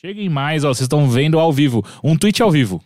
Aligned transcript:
Cheguem 0.00 0.28
mais, 0.28 0.64
ó, 0.64 0.68
vocês 0.68 0.82
estão 0.82 1.08
vendo 1.08 1.38
ao 1.38 1.52
vivo. 1.52 1.84
Um 2.02 2.16
tweet 2.16 2.42
ao 2.42 2.50
vivo. 2.50 2.82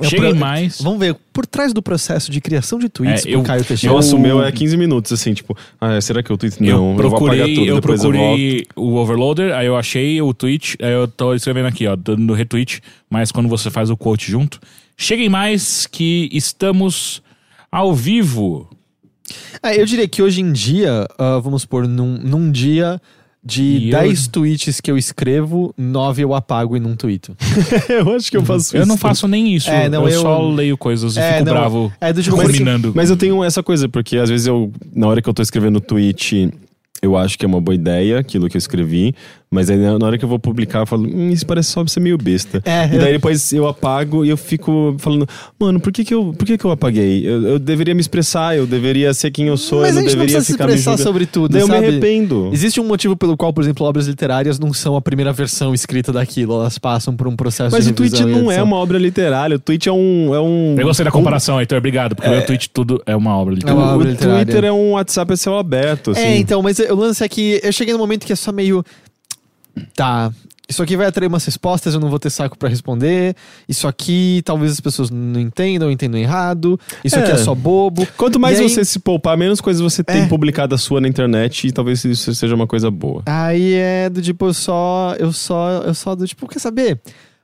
É 0.00 0.06
o 0.06 0.08
Cheguem 0.08 0.30
pro- 0.30 0.38
mais. 0.38 0.80
Vamos 0.80 1.00
ver, 1.00 1.14
por 1.32 1.44
trás 1.44 1.72
do 1.72 1.82
processo 1.82 2.30
de 2.30 2.40
criação 2.40 2.78
de 2.78 2.88
tweets 2.88 3.26
É, 3.26 3.30
eu- 3.34 3.42
Caio 3.42 3.64
Teixeira. 3.64 3.94
Nossa, 3.94 4.14
o 4.14 4.18
meu 4.18 4.42
é 4.42 4.50
15 4.50 4.76
minutos, 4.76 5.12
assim, 5.12 5.34
tipo, 5.34 5.56
ah, 5.80 6.00
será 6.00 6.22
que 6.22 6.30
eu 6.30 6.38
tweet? 6.38 6.60
Não, 6.62 6.68
eu 6.68 6.72
eu, 6.74 6.78
vou 6.84 6.96
procurei, 6.96 7.40
apagar 7.40 7.54
tudo, 7.54 7.66
eu 7.66 7.74
depois 7.76 8.04
eu 8.04 8.10
procurei 8.10 8.66
o 8.76 8.94
overloader, 8.94 9.54
aí 9.54 9.66
eu 9.66 9.76
achei 9.76 10.20
o 10.22 10.32
tweet, 10.32 10.76
aí 10.80 10.92
eu 10.92 11.06
tô 11.08 11.34
escrevendo 11.34 11.66
aqui, 11.66 11.86
ó, 11.86 11.94
dando 11.96 12.32
retweet, 12.32 12.80
mas 13.10 13.30
quando 13.32 13.48
você 13.48 13.70
faz 13.70 13.90
o 13.90 13.96
quote 13.96 14.30
junto, 14.30 14.60
cheguem 14.96 15.28
mais 15.28 15.86
que 15.86 16.28
estamos 16.32 17.22
ao 17.70 17.92
vivo. 17.94 18.68
Ah, 19.62 19.74
eu 19.74 19.84
diria 19.84 20.06
que 20.08 20.22
hoje 20.22 20.40
em 20.40 20.52
dia, 20.52 21.06
ah, 21.18 21.38
vamos 21.38 21.62
supor, 21.62 21.86
num, 21.86 22.18
num 22.18 22.50
dia 22.50 23.00
de 23.44 23.62
E 23.62 23.90
eu- 23.90 23.98
10 24.00 24.28
tweets 24.28 24.80
que 24.80 24.90
eu 24.90 24.96
escrevo, 24.96 25.74
9 25.76 26.22
eu 26.22 26.32
apago 26.34 26.76
e 26.76 26.80
não 26.80 26.94
tweeto. 26.94 27.36
eu 27.88 28.14
acho 28.14 28.30
que 28.30 28.36
eu 28.36 28.44
faço 28.44 28.76
Eu 28.76 28.80
isso. 28.82 28.88
não 28.88 28.96
faço 28.96 29.26
nem 29.26 29.52
isso, 29.54 29.68
É, 29.68 29.88
não, 29.88 30.02
eu, 30.08 30.14
eu- 30.14 30.20
só 30.22 30.48
leio 30.48 30.76
coisas 30.78 31.16
e 31.16 31.20
É, 31.20 31.32
fico 31.34 31.46
não, 31.46 31.52
bravo 31.52 31.92
é 32.00 32.12
do 32.12 32.22
tipo, 32.22 32.36
ruminando. 32.36 32.92
Mas 32.94 33.10
eu 33.10 33.16
tenho 33.16 33.42
essa 33.42 33.62
coisa, 33.62 33.88
porque 33.88 34.16
às 34.16 34.28
vezes 34.30 34.46
eu, 34.46 34.72
na 34.94 35.08
hora 35.08 35.20
que 35.20 35.28
eu 35.28 35.34
tô 35.34 35.42
escrevendo 35.42 35.76
o 35.76 35.80
tweet, 35.80 36.50
eu 37.02 37.16
acho 37.16 37.36
que 37.36 37.44
é 37.44 37.48
uma 37.48 37.60
boa 37.60 37.74
ideia 37.74 38.20
aquilo 38.20 38.48
que 38.48 38.56
eu 38.56 38.60
escrevi, 38.60 39.12
mas 39.52 39.70
aí 39.70 39.76
na 39.76 40.04
hora 40.04 40.18
que 40.18 40.24
eu 40.24 40.28
vou 40.28 40.38
publicar, 40.38 40.80
eu 40.80 40.86
falo, 40.86 41.04
hum, 41.06 41.30
isso 41.30 41.46
parece 41.46 41.68
só 41.70 41.86
ser 41.86 42.00
meio 42.00 42.16
besta. 42.18 42.60
É, 42.64 42.88
e 42.90 42.94
eu- 42.96 43.00
daí 43.00 43.12
depois 43.12 43.52
eu 43.52 43.68
apago 43.68 44.24
e 44.24 44.30
eu 44.30 44.36
fico 44.36 44.96
falando, 44.98 45.28
mano, 45.60 45.78
por 45.78 45.92
que 45.92 46.04
que 46.04 46.14
eu, 46.14 46.32
por 46.36 46.44
que 46.46 46.56
que 46.58 46.64
eu 46.64 46.70
apaguei? 46.70 47.24
Eu, 47.26 47.42
eu 47.42 47.58
deveria 47.58 47.94
me 47.94 48.00
expressar, 48.00 48.56
eu 48.56 48.66
deveria 48.66 49.12
ser 49.14 49.30
quem 49.30 49.46
eu 49.48 49.56
sou, 49.56 49.82
Mas 49.82 49.90
eu 49.94 49.98
a 49.98 50.02
não 50.02 50.08
gente 50.08 50.16
não 50.16 50.20
deveria 50.26 50.40
se 50.40 50.52
ficar 50.52 50.66
me 50.66 50.74
expressar 50.74 51.02
sobre 51.02 51.26
tudo, 51.26 51.52
Daí 51.52 51.60
eu 51.62 51.68
me 51.68 51.74
sabe? 51.74 51.86
arrependo. 51.86 52.50
Existe 52.52 52.80
um 52.80 52.84
motivo 52.86 53.16
pelo 53.16 53.36
qual, 53.36 53.52
por 53.52 53.62
exemplo, 53.62 53.86
obras 53.86 54.06
literárias 54.06 54.58
não 54.58 54.72
são 54.72 54.96
a 54.96 55.00
primeira 55.02 55.32
versão 55.32 55.74
escrita 55.74 56.12
daquilo, 56.12 56.54
elas 56.54 56.78
passam 56.78 57.14
por 57.14 57.28
um 57.28 57.36
processo 57.36 57.76
Mas 57.76 57.84
de 57.84 57.90
o 57.90 57.94
tweet 57.94 58.24
não 58.24 58.50
é 58.50 58.62
uma 58.62 58.76
obra 58.76 58.96
literária, 58.98 59.56
o 59.56 59.58
tweet 59.60 59.88
é 59.88 59.92
um... 59.92 60.34
É 60.34 60.40
um 60.40 60.76
Eu 60.78 60.86
gostei 60.86 61.04
da 61.04 61.10
um- 61.10 61.12
comparação, 61.12 61.60
Heitor, 61.60 61.76
obrigado, 61.78 62.14
porque 62.16 62.28
o 62.28 62.32
meu 62.32 62.46
tweet 62.46 62.70
tudo 62.70 63.02
é 63.04 63.14
uma 63.14 63.36
obra 63.36 63.52
É 63.52 63.56
literária. 63.56 63.80
uma 63.82 63.92
O 63.92 63.94
obra 63.96 64.10
literária. 64.10 64.44
Twitter 64.46 64.64
é 64.64 64.72
um 64.72 64.92
WhatsApp 64.92 65.32
a 65.32 65.36
céu 65.36 65.58
aberto, 65.58 66.12
assim. 66.12 66.20
É, 66.20 66.36
então, 66.38 66.62
mas 66.62 66.78
o 66.78 66.94
lance 66.94 67.22
é 67.22 67.28
que 67.28 67.60
eu 67.62 67.72
cheguei 67.72 67.92
num 67.92 67.98
momento 68.00 68.24
que 68.26 68.32
é 68.32 68.36
só 68.36 68.52
meio. 68.52 68.84
Tá. 69.94 70.32
Isso 70.68 70.82
aqui 70.82 70.96
vai 70.96 71.06
atrair 71.06 71.28
umas 71.28 71.44
respostas, 71.44 71.92
eu 71.92 72.00
não 72.00 72.08
vou 72.08 72.18
ter 72.18 72.30
saco 72.30 72.56
pra 72.56 72.66
responder. 72.68 73.36
Isso 73.68 73.86
aqui 73.86 74.40
talvez 74.44 74.72
as 74.72 74.80
pessoas 74.80 75.10
não 75.10 75.38
entendam, 75.38 75.90
entendam 75.90 76.18
errado. 76.18 76.80
Isso 77.04 77.18
aqui 77.18 77.30
É. 77.30 77.34
é 77.34 77.36
só 77.38 77.54
bobo. 77.54 78.06
Quanto 78.16 78.40
mais 78.40 78.58
aí- 78.58 78.68
você 78.70 78.82
se 78.84 78.98
poupar, 78.98 79.36
menos 79.36 79.60
coisas 79.60 79.82
você 79.82 80.02
tem 80.02 80.22
É. 80.22 80.26
publicada 80.28 80.78
sua 80.78 80.98
na 81.00 81.08
internet 81.08 81.66
e 81.66 81.72
talvez 81.72 82.02
isso 82.04 82.34
seja 82.34 82.54
uma 82.54 82.66
coisa 82.66 82.90
boa. 82.90 83.22
Aí 83.26 83.74
é 83.74 84.08
do 84.08 84.22
tipo, 84.22 84.46
eu 84.46 84.54
só. 84.54 85.14
Eu 85.18 85.30
só. 85.32 85.82
Eu 85.84 85.94
só 85.94 86.14
do 86.14 86.26
tipo, 86.26 86.48
quer 86.48 86.58
saber? 86.60 86.98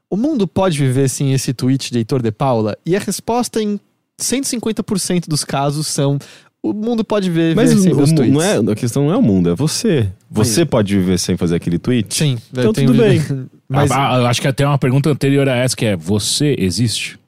O 0.08 0.16
mundo 0.16 0.48
pode 0.48 0.78
viver 0.78 1.08
sem 1.10 1.34
esse 1.34 1.52
tweet 1.52 1.92
de 1.92 1.98
Heitor 1.98 2.22
de 2.22 2.32
Paula? 2.32 2.78
E 2.86 2.96
a 2.96 2.98
resposta 3.00 3.60
em 3.62 3.78
150% 4.18 5.28
dos 5.28 5.44
casos 5.44 5.86
são. 5.86 6.18
O 6.70 6.74
mundo 6.74 7.04
pode 7.04 7.30
viver 7.30 7.54
Mas 7.56 7.70
sem 7.70 7.92
o, 7.92 7.96
tweets. 7.96 8.32
não 8.32 8.42
é, 8.42 8.56
a 8.58 8.74
questão 8.74 9.04
não 9.06 9.12
é 9.12 9.16
o 9.16 9.22
mundo, 9.22 9.50
é 9.50 9.54
você. 9.54 10.08
Você 10.30 10.64
pode 10.64 10.96
viver 10.96 11.18
sem 11.18 11.36
fazer 11.36 11.56
aquele 11.56 11.78
tweet? 11.78 12.14
Sim, 12.14 12.38
eu 12.54 12.60
Então 12.60 12.72
tenho- 12.72 12.88
tudo 12.92 13.02
bem. 13.02 13.22
Mas. 13.68 13.90
Ah, 13.90 14.16
eu 14.18 14.26
acho 14.26 14.40
que 14.40 14.48
até 14.48 14.66
uma 14.66 14.78
pergunta 14.78 15.10
anterior 15.10 15.48
a 15.48 15.56
essa 15.56 15.76
que 15.76 15.84
é: 15.86 15.96
você 15.96 16.54
existe? 16.58 17.18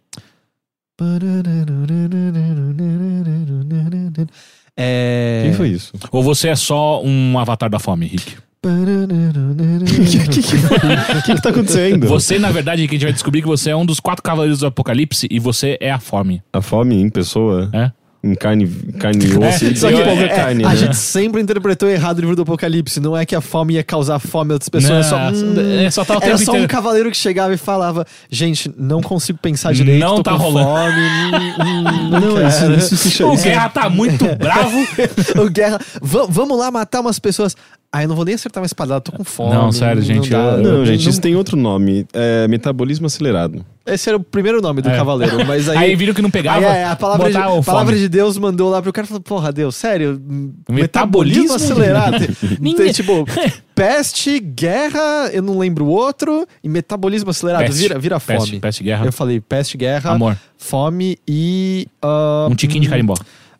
É... 4.77 5.41
Quem 5.45 5.53
foi 5.55 5.69
isso? 5.69 5.93
Ou 6.11 6.23
você 6.23 6.49
é 6.49 6.57
só 6.57 7.03
um 7.03 7.39
avatar 7.39 7.69
da 7.71 7.79
fome, 7.79 8.07
Rick? 8.07 8.37
O 8.63 8.69
que, 9.87 10.27
que, 10.29 10.43
que, 10.43 11.23
que, 11.23 11.35
que 11.35 11.43
tá 11.43 11.49
acontecendo? 11.49 12.07
Você, 12.07 12.39
na 12.39 12.51
verdade, 12.51 12.87
que 12.87 12.95
a 12.95 12.99
gente 12.99 13.05
vai 13.05 13.13
descobrir 13.13 13.41
que 13.41 13.49
você 13.49 13.71
é 13.71 13.77
um 13.77 13.87
dos 13.87 14.01
quatro 14.01 14.23
cavaleiros 14.23 14.59
do 14.61 14.67
apocalipse 14.67 15.27
e 15.31 15.39
você 15.39 15.79
é 15.81 15.91
a 15.91 15.99
fome. 15.99 16.43
A 16.53 16.61
fome 16.61 16.97
em 17.01 17.09
pessoa? 17.09 17.71
É? 17.73 17.91
Em 18.23 18.35
carne, 18.35 18.67
carne 18.99 19.25
e 19.25 19.33
osso? 19.39 19.65
É, 19.65 19.75
Só 19.75 19.89
que 19.89 19.97
pouca 19.97 20.21
é, 20.25 20.29
carne, 20.29 20.63
A 20.65 20.69
né? 20.69 20.77
gente 20.77 20.95
sempre 20.97 21.41
interpretou 21.41 21.89
errado 21.89 22.19
o 22.19 22.21
livro 22.21 22.37
do 22.37 22.43
Apocalipse. 22.43 23.01
Não 23.01 23.17
é 23.17 23.25
que 23.25 23.35
a 23.35 23.41
fome 23.41 23.75
ia 23.75 23.83
causar 23.83 24.19
fome 24.19 24.51
a 24.53 24.55
outras 24.55 24.69
pessoas. 24.69 25.07
é 25.07 25.09
só, 25.09 25.19
Não, 25.31 25.63
hum, 25.63 25.81
é 25.87 25.91
só 25.91 26.05
tá 26.05 26.19
era 26.21 26.37
só 26.37 26.53
um 26.53 26.67
cavaleiro 26.67 27.11
que 27.11 27.17
chegava 27.17 27.55
e 27.55 27.57
falava: 27.57 28.07
Gente, 28.31 28.71
não 28.77 29.01
consigo 29.01 29.39
pensar 29.41 29.73
direito. 29.73 30.01
Não 30.01 30.23
tá 30.23 30.33
com 30.33 30.37
rolando." 30.37 30.67
fome. 30.69 31.01
hum, 31.01 31.65
hum, 31.65 32.11
não, 32.11 32.21
Não, 32.21 32.35
quero." 32.37 32.49
isso, 32.49 32.73
isso 32.95 32.97
se 32.99 33.11
chama... 33.11 33.33
O 33.33 33.37
Guerra 33.39 33.69
tá 33.71 33.89
muito 33.89 34.25
bravo. 34.37 34.77
o 35.43 35.49
Guerra, 35.51 35.81
"Va- 36.03 36.27
vamos 36.29 36.59
lá 36.59 36.71
matar 36.71 37.01
umas 37.01 37.19
pessoas. 37.19 37.57
Ah, 37.93 38.05
eu 38.05 38.09
não 38.09 38.15
vou 38.15 38.25
nem 38.25 38.37
acertar 38.37 38.63
uma 38.63 38.67
espadada, 38.67 39.01
tô 39.01 39.11
com 39.11 39.25
fome. 39.25 39.53
Não, 39.53 39.73
sério, 39.73 40.01
gente, 40.01 40.31
dá. 40.31 40.39
eu- 40.39 40.59
Não, 40.63 40.87
gente, 40.87 41.09
isso 41.09 41.21
tem 41.21 41.35
outro 41.35 41.57
nome. 41.57 42.07
É 42.13 42.47
metabolismo 42.47 43.07
acelerado. 43.07 43.67
Esse 43.85 44.09
era 44.09 44.17
o 44.17 44.21
primeiro 44.23 44.61
nome 44.63 44.81
do 44.81 44.89
É. 44.89 44.97
cavaleiro, 44.97 45.45
mas 45.45 45.69
aí. 45.69 45.77
Aí, 45.77 45.97
viram 45.97 46.15
que 46.15 46.23
não 46.23 46.31
pegava. 46.31 46.59
Aí, 46.59 46.65
é, 46.65 46.85
a 46.85 46.95
palavra, 46.95 47.29
de, 47.33 47.37
o 47.37 47.65
palavra 47.65 47.97
de 47.99 48.09
Deus 48.09 48.39
mandou 48.39 48.71
lá 48.71 48.81
pro 48.81 48.93
cara 48.93 49.05
e 49.07 49.09
falou: 49.09 49.21
Porra, 49.21 49.51
Deus, 49.51 49.75
sério? 49.75 50.23
Metabolismo? 50.69 51.43
Metabolismo 51.43 51.55
acelerado. 51.57 52.17
Ninguém- 52.61 52.77
Tem, 52.87 52.93
tipo, 52.93 53.27
peste, 53.75 54.39
guerra, 54.39 55.29
eu 55.33 55.43
não 55.43 55.59
lembro 55.59 55.85
o 55.87 55.89
outro, 55.89 56.47
e 56.63 56.69
metabolismo 56.69 57.31
acelerado. 57.31 57.63
Peste, 57.67 57.81
vira, 57.81 57.99
vira 57.99 58.21
peste, 58.21 58.47
fome. 58.51 58.61
peste, 58.61 58.85
guerra. 58.85 59.05
Eu 59.07 59.13
falei 59.13 59.41
peste, 59.41 59.77
guerra, 59.77 60.13
Amor. 60.13 60.37
fome 60.57 61.19
e. 61.27 61.89
ah, 62.01 62.47
Um 62.49 62.55
tiquinho 62.55 62.83
de 62.85 62.89
carimbó. 62.89 63.15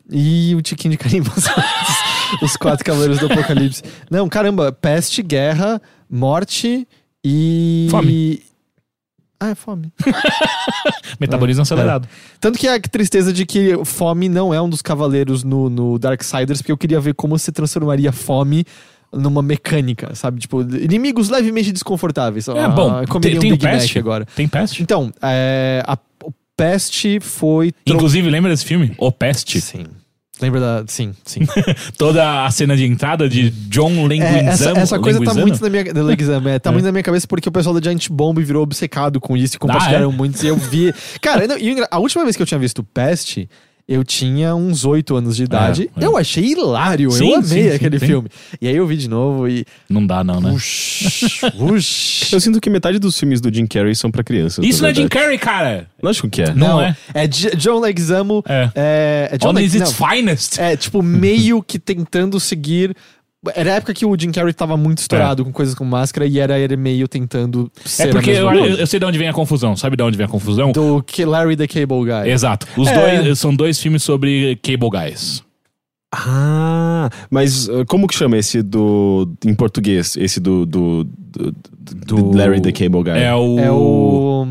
E 0.09 0.53
o 0.55 0.61
tiquinho 0.61 0.91
de 0.93 0.97
carimbo. 0.97 1.29
Os 2.41 2.55
quatro 2.57 2.83
cavaleiros 2.85 3.19
do 3.19 3.25
apocalipse. 3.27 3.83
Não, 4.09 4.27
caramba, 4.29 4.71
peste, 4.71 5.21
guerra, 5.23 5.81
morte 6.09 6.87
e. 7.23 7.87
Fome. 7.89 8.43
Ah, 9.39 9.49
é 9.49 9.55
fome. 9.55 9.91
Metabolismo 11.19 11.63
acelerado. 11.63 12.07
Tanto 12.39 12.59
que 12.59 12.67
a 12.67 12.79
tristeza 12.79 13.33
de 13.33 13.45
que 13.45 13.83
fome 13.85 14.29
não 14.29 14.53
é 14.53 14.61
um 14.61 14.69
dos 14.69 14.81
cavaleiros 14.81 15.43
no, 15.43 15.69
no 15.69 15.97
Darksiders, 15.97 16.61
porque 16.61 16.71
eu 16.71 16.77
queria 16.77 16.99
ver 16.99 17.13
como 17.15 17.37
se 17.39 17.51
transformaria 17.51 18.11
fome 18.11 18.63
numa 19.11 19.41
mecânica, 19.41 20.13
sabe? 20.15 20.39
Tipo, 20.39 20.61
inimigos 20.61 21.29
levemente 21.29 21.71
desconfortáveis. 21.71 22.47
É, 22.47 22.67
bom, 22.69 22.89
Ah, 22.91 23.03
tem, 23.05 23.17
um 23.17 23.19
tem 23.19 23.37
o 23.37 23.41
Big 23.41 23.57
Peste 23.59 23.97
agora. 23.99 24.25
Tem 24.35 24.47
Peste? 24.47 24.81
Então, 24.83 25.11
é, 25.21 25.83
a, 25.87 25.97
o 26.23 26.31
Peste 26.55 27.19
foi... 27.19 27.71
tro- 27.83 27.95
Inclusive, 27.95 28.29
lembra 28.29 28.51
desse 28.51 28.63
filme? 28.65 28.93
O 28.97 29.11
Peste. 29.11 29.59
Sim. 29.59 29.85
Lembra 30.41 30.59
da... 30.59 30.83
Sim, 30.87 31.13
sim. 31.25 31.41
Toda 31.97 32.45
a 32.45 32.51
cena 32.51 32.75
de 32.75 32.85
entrada 32.85 33.29
de 33.29 33.49
John 33.69 33.91
É, 33.91 34.15
essa, 34.15 34.67
Leguizamo. 34.69 34.77
essa 34.79 34.99
coisa 34.99 35.19
tá 35.19 35.31
Leguizamo? 35.31 35.47
muito 35.47 35.61
na 35.61 35.69
minha... 35.69 35.93
da 35.93 36.03
Leguizamo, 36.03 36.49
é, 36.49 36.59
tá 36.59 36.69
É. 36.71 36.73
muito 36.73 36.85
na 36.85 36.91
minha 36.91 37.03
cabeça 37.03 37.27
porque 37.27 37.47
o 37.47 37.51
pessoal 37.51 37.75
da 37.75 37.81
Giant 37.81 38.09
Bomb 38.09 38.39
virou 38.43 38.63
obcecado 38.63 39.19
com 39.19 39.37
isso 39.37 39.55
e 39.55 39.59
compartilharam 39.59 40.09
Ah, 40.09 40.13
é? 40.13 40.17
muito. 40.17 40.43
E 40.43 40.47
eu 40.47 40.55
vi... 40.57 40.93
Cara, 41.21 41.45
não, 41.47 41.55
a 41.91 41.99
última 41.99 42.23
vez 42.23 42.35
que 42.35 42.41
eu 42.41 42.45
tinha 42.47 42.59
visto 42.59 42.83
Peste... 42.83 43.49
Eu 43.87 44.03
tinha 44.03 44.55
uns 44.55 44.85
oito 44.85 45.15
anos 45.15 45.35
de 45.35 45.43
idade. 45.43 45.89
É, 45.97 46.03
é. 46.03 46.05
Eu 46.07 46.15
achei 46.17 46.43
hilário. 46.45 47.11
Sim, 47.11 47.29
eu 47.31 47.35
amei 47.35 47.69
sim, 47.69 47.75
aquele 47.75 47.99
sim. 47.99 48.05
filme. 48.05 48.29
E 48.61 48.67
aí 48.67 48.75
eu 48.75 48.87
vi 48.87 48.95
de 48.95 49.09
novo 49.09 49.47
e. 49.47 49.65
Não 49.89 50.05
dá, 50.05 50.23
não, 50.23 50.39
né? 50.39 50.51
Ush, 50.51 51.41
ush. 51.59 52.31
Eu 52.31 52.39
sinto 52.39 52.61
que 52.61 52.69
metade 52.69 52.99
dos 52.99 53.19
filmes 53.19 53.41
do 53.41 53.53
Jim 53.53 53.65
Carrey 53.65 53.95
são 53.95 54.09
pra 54.11 54.23
crianças. 54.23 54.63
Isso 54.63 54.81
não 54.81 54.89
é 54.89 54.93
Jim. 54.93 55.07
Carrey, 55.07 55.37
cara! 55.37 55.87
Lógico 56.01 56.29
que 56.29 56.41
é. 56.41 56.53
Não 56.53 56.79
é. 56.81 56.95
É 57.13 57.27
J- 57.27 57.55
John 57.55 57.79
Leguizamo. 57.79 58.43
É. 58.47 58.69
É, 58.75 59.29
é 59.33 59.37
John 59.37 59.49
On 59.49 59.59
is 59.59 59.73
Leg- 59.73 59.83
its 59.83 59.99
não. 59.99 60.09
finest. 60.09 60.59
É, 60.59 60.77
tipo, 60.77 61.01
meio 61.03 61.61
que 61.61 61.77
tentando 61.77 62.39
seguir. 62.39 62.95
Era 63.55 63.71
a 63.73 63.75
época 63.77 63.93
que 63.93 64.05
o 64.05 64.15
Jim 64.19 64.31
Carrey 64.31 64.53
tava 64.53 64.77
muito 64.77 64.99
estourado 64.99 65.43
com 65.43 65.51
coisas 65.51 65.73
com 65.73 65.83
máscara 65.83 66.27
e 66.27 66.37
era 66.37 66.59
ele 66.59 66.77
meio 66.77 67.07
tentando 67.07 67.71
ser 67.83 68.09
É 68.09 68.11
porque 68.11 68.29
eu, 68.29 68.53
eu 68.53 68.85
sei 68.85 68.99
de 68.99 69.05
onde 69.05 69.17
vem 69.17 69.27
a 69.27 69.33
confusão. 69.33 69.75
Sabe 69.75 69.95
de 69.97 70.03
onde 70.03 70.15
vem 70.15 70.25
a 70.27 70.29
confusão? 70.29 70.71
Do 70.71 71.01
que 71.01 71.25
Larry 71.25 71.55
the 71.57 71.65
Cable 71.67 72.03
Guy. 72.05 72.29
Exato. 72.29 72.67
Os 72.77 72.87
É. 72.87 73.21
dois 73.23 73.39
são 73.39 73.55
dois 73.55 73.79
filmes 73.79 74.03
sobre 74.03 74.57
Cable 74.61 74.89
Guys. 74.91 75.43
Ah, 76.13 77.09
mas 77.29 77.67
uh, 77.69 77.85
como 77.87 78.05
que 78.07 78.13
chama 78.13 78.37
esse 78.37 78.61
do. 78.61 79.31
em 79.45 79.55
português? 79.55 80.17
Esse 80.17 80.39
do. 80.39 80.65
do, 80.65 81.03
do, 81.05 81.51
do 82.05 82.37
Larry 82.37 82.61
the 82.61 82.71
Cable 82.71 83.01
Guy? 83.03 83.13
É 83.17 83.33
o. 83.33 83.59
É 83.59 83.71
o. 83.71 84.45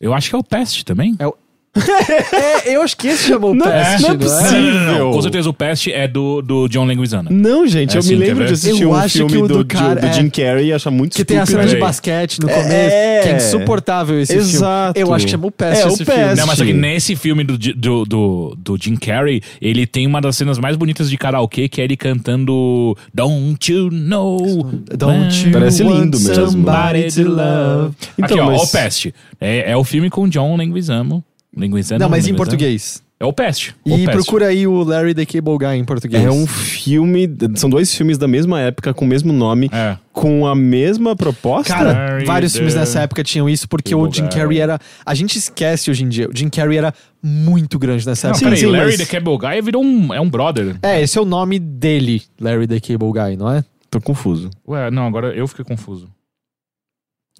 Eu 0.00 0.14
acho 0.14 0.30
que 0.30 0.36
é 0.36 0.38
o 0.38 0.44
Pest 0.44 0.84
também. 0.84 1.16
É, 1.18 1.28
eu 2.66 2.82
acho 2.82 2.96
que 2.96 3.08
esse 3.08 3.28
chamou 3.28 3.54
Não, 3.54 3.64
Pest, 3.66 4.00
não 4.02 4.08
é 4.10 4.12
não 4.12 4.18
possível. 4.18 4.98
Não. 4.98 5.12
Com 5.12 5.22
certeza 5.22 5.48
o 5.48 5.54
Pest 5.54 5.86
é 5.88 6.06
do, 6.06 6.42
do 6.42 6.68
John 6.68 6.84
Leguizamo. 6.84 7.30
Não, 7.30 7.66
gente, 7.66 7.94
É 7.94 7.98
eu 7.98 8.02
sim, 8.02 8.10
me 8.16 8.16
lembro 8.26 8.46
de 8.46 8.52
assistir 8.52 8.82
Eu 8.82 8.90
um 8.90 8.94
acho 8.94 9.16
filme 9.18 9.32
que 9.32 9.38
o 9.38 9.48
do, 9.48 9.58
do 9.58 9.64
cara- 9.64 10.00
do 10.00 10.06
é. 10.06 10.12
Jim 10.12 10.28
Carrey 10.28 10.66
e 10.66 10.72
achar 10.72 10.90
muito 10.90 11.16
Que 11.16 11.24
tem 11.24 11.38
a 11.38 11.46
cena 11.46 11.64
de 11.64 11.76
basquete 11.76 12.40
no 12.40 12.50
É. 12.50 12.52
começo, 12.52 13.22
que 13.22 13.28
é 13.28 13.36
insuportável 13.36 14.20
esse 14.20 14.34
Exato. 14.36 14.94
filme. 14.98 15.08
Eu 15.10 15.14
acho 15.14 15.24
que 15.24 15.30
chamou 15.30 15.50
Pest 15.50 15.80
É, 15.80 15.86
o 15.86 15.88
esse 15.88 16.04
Pest. 16.04 16.18
filme. 16.18 16.34
Não, 16.36 16.46
mas 16.46 16.58
só 16.58 16.64
que 16.64 16.72
nesse 16.74 17.16
filme 17.16 17.42
do, 17.44 17.56
do, 17.56 18.04
do, 18.04 18.54
do 18.58 18.76
Jim 18.78 18.96
Carrey, 18.96 19.40
ele 19.60 19.86
tem 19.86 20.06
uma 20.06 20.20
das 20.20 20.36
cenas 20.36 20.58
mais 20.58 20.76
bonitas 20.76 21.08
de 21.08 21.16
karaokê, 21.16 21.68
que 21.68 21.80
é 21.80 21.84
ele 21.84 21.96
cantando 21.96 22.94
Don't 23.14 23.72
You 23.72 23.88
Know. 23.90 24.70
Don't 24.94 25.46
you 25.46 25.52
Parece 25.52 25.82
want 25.82 26.00
lindo 26.00 26.20
mesmo. 26.20 26.50
somebody 26.50 27.10
to 27.12 27.28
love? 27.30 27.94
Então, 28.18 28.24
Aqui, 28.36 28.40
ó, 28.40 28.50
mas- 28.52 28.62
o 28.62 28.72
Pest. 28.72 29.06
É, 29.40 29.72
é 29.72 29.76
o 29.76 29.82
filme 29.84 30.10
com 30.10 30.28
John 30.28 30.54
Leguizamo. 30.56 31.24
Leguizamo 31.56 31.98
Não, 32.00 32.08
mas 32.08 32.26
em 32.26 32.34
português. 32.34 33.02
É 33.20 33.24
o 33.24 33.32
Pest. 33.32 33.70
o 33.84 33.90
E 33.96 34.04
Pest. 34.04 34.10
procura 34.16 34.46
aí 34.48 34.66
o 34.66 34.82
Larry 34.82 35.14
the 35.14 35.24
Cable 35.24 35.56
Guy 35.56 35.76
em 35.76 35.84
português. 35.84 36.24
É 36.24 36.30
um 36.30 36.44
filme. 36.44 37.28
São 37.54 37.70
dois 37.70 37.94
filmes 37.94 38.18
da 38.18 38.26
mesma 38.26 38.58
época, 38.60 38.92
com 38.92 39.04
o 39.04 39.08
mesmo 39.08 39.32
nome, 39.32 39.70
É. 39.72 39.96
com 40.12 40.44
a 40.44 40.56
mesma 40.56 41.14
proposta. 41.14 41.72
Cara, 41.72 41.92
Larry 41.92 42.24
vários 42.24 42.52
the 42.52 42.58
filmes 42.58 42.74
nessa 42.74 43.00
época 43.02 43.22
tinham 43.22 43.48
isso, 43.48 43.68
porque 43.68 43.90
Cable 43.90 44.08
o 44.08 44.12
Jim 44.12 44.22
Guy. 44.22 44.30
Carrey 44.30 44.58
era. 44.58 44.80
A 45.06 45.14
gente 45.14 45.38
esquece 45.38 45.88
hoje 45.88 46.02
em 46.02 46.08
dia. 46.08 46.28
O 46.28 46.36
Jim 46.36 46.48
Carrey 46.48 46.76
era 46.78 46.92
muito 47.22 47.78
grande 47.78 48.04
nessa 48.04 48.26
Não, 48.26 48.34
época. 48.34 48.44
peraí, 48.50 48.58
sim, 48.60 48.66
Larry 48.66 48.96
mas- 48.98 49.08
the 49.08 49.20
Cable 49.20 49.38
Guy 49.38 49.62
virou 49.62 49.84
um, 49.84 50.12
é 50.12 50.20
um 50.20 50.28
brother. 50.28 50.74
É, 50.82 51.00
esse 51.00 51.16
é 51.16 51.20
o 51.20 51.24
nome 51.24 51.60
dele, 51.60 52.22
Larry 52.40 52.66
the 52.66 52.80
Cable 52.80 53.12
Guy, 53.12 53.36
não 53.36 53.52
é? 53.52 53.62
Tô 53.88 54.00
confuso. 54.00 54.50
Ué, 54.66 54.90
não, 54.90 55.06
agora 55.06 55.28
eu 55.28 55.46
fiquei 55.46 55.64
confuso. 55.64 56.08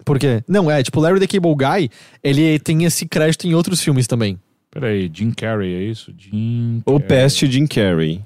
Por 0.04 0.19
quê? 0.19 0.43
Não, 0.49 0.70
é, 0.70 0.82
tipo, 0.82 1.00
Larry 1.00 1.20
the 1.20 1.26
Cable 1.26 1.54
Guy, 1.54 1.90
ele 2.22 2.58
tem 2.58 2.84
esse 2.84 3.06
crédito 3.06 3.46
em 3.46 3.54
outros 3.54 3.81
filmes 3.81 4.06
também. 4.06 4.38
Peraí, 4.70 5.10
Jim 5.12 5.31
Carrey, 5.32 5.75
é 5.75 5.82
isso? 5.82 6.12
Jim 6.16 6.82
O 6.87 6.93
Carrey. 7.00 7.08
Pest 7.08 7.44
Jim 7.46 7.66
Carrey. 7.66 8.20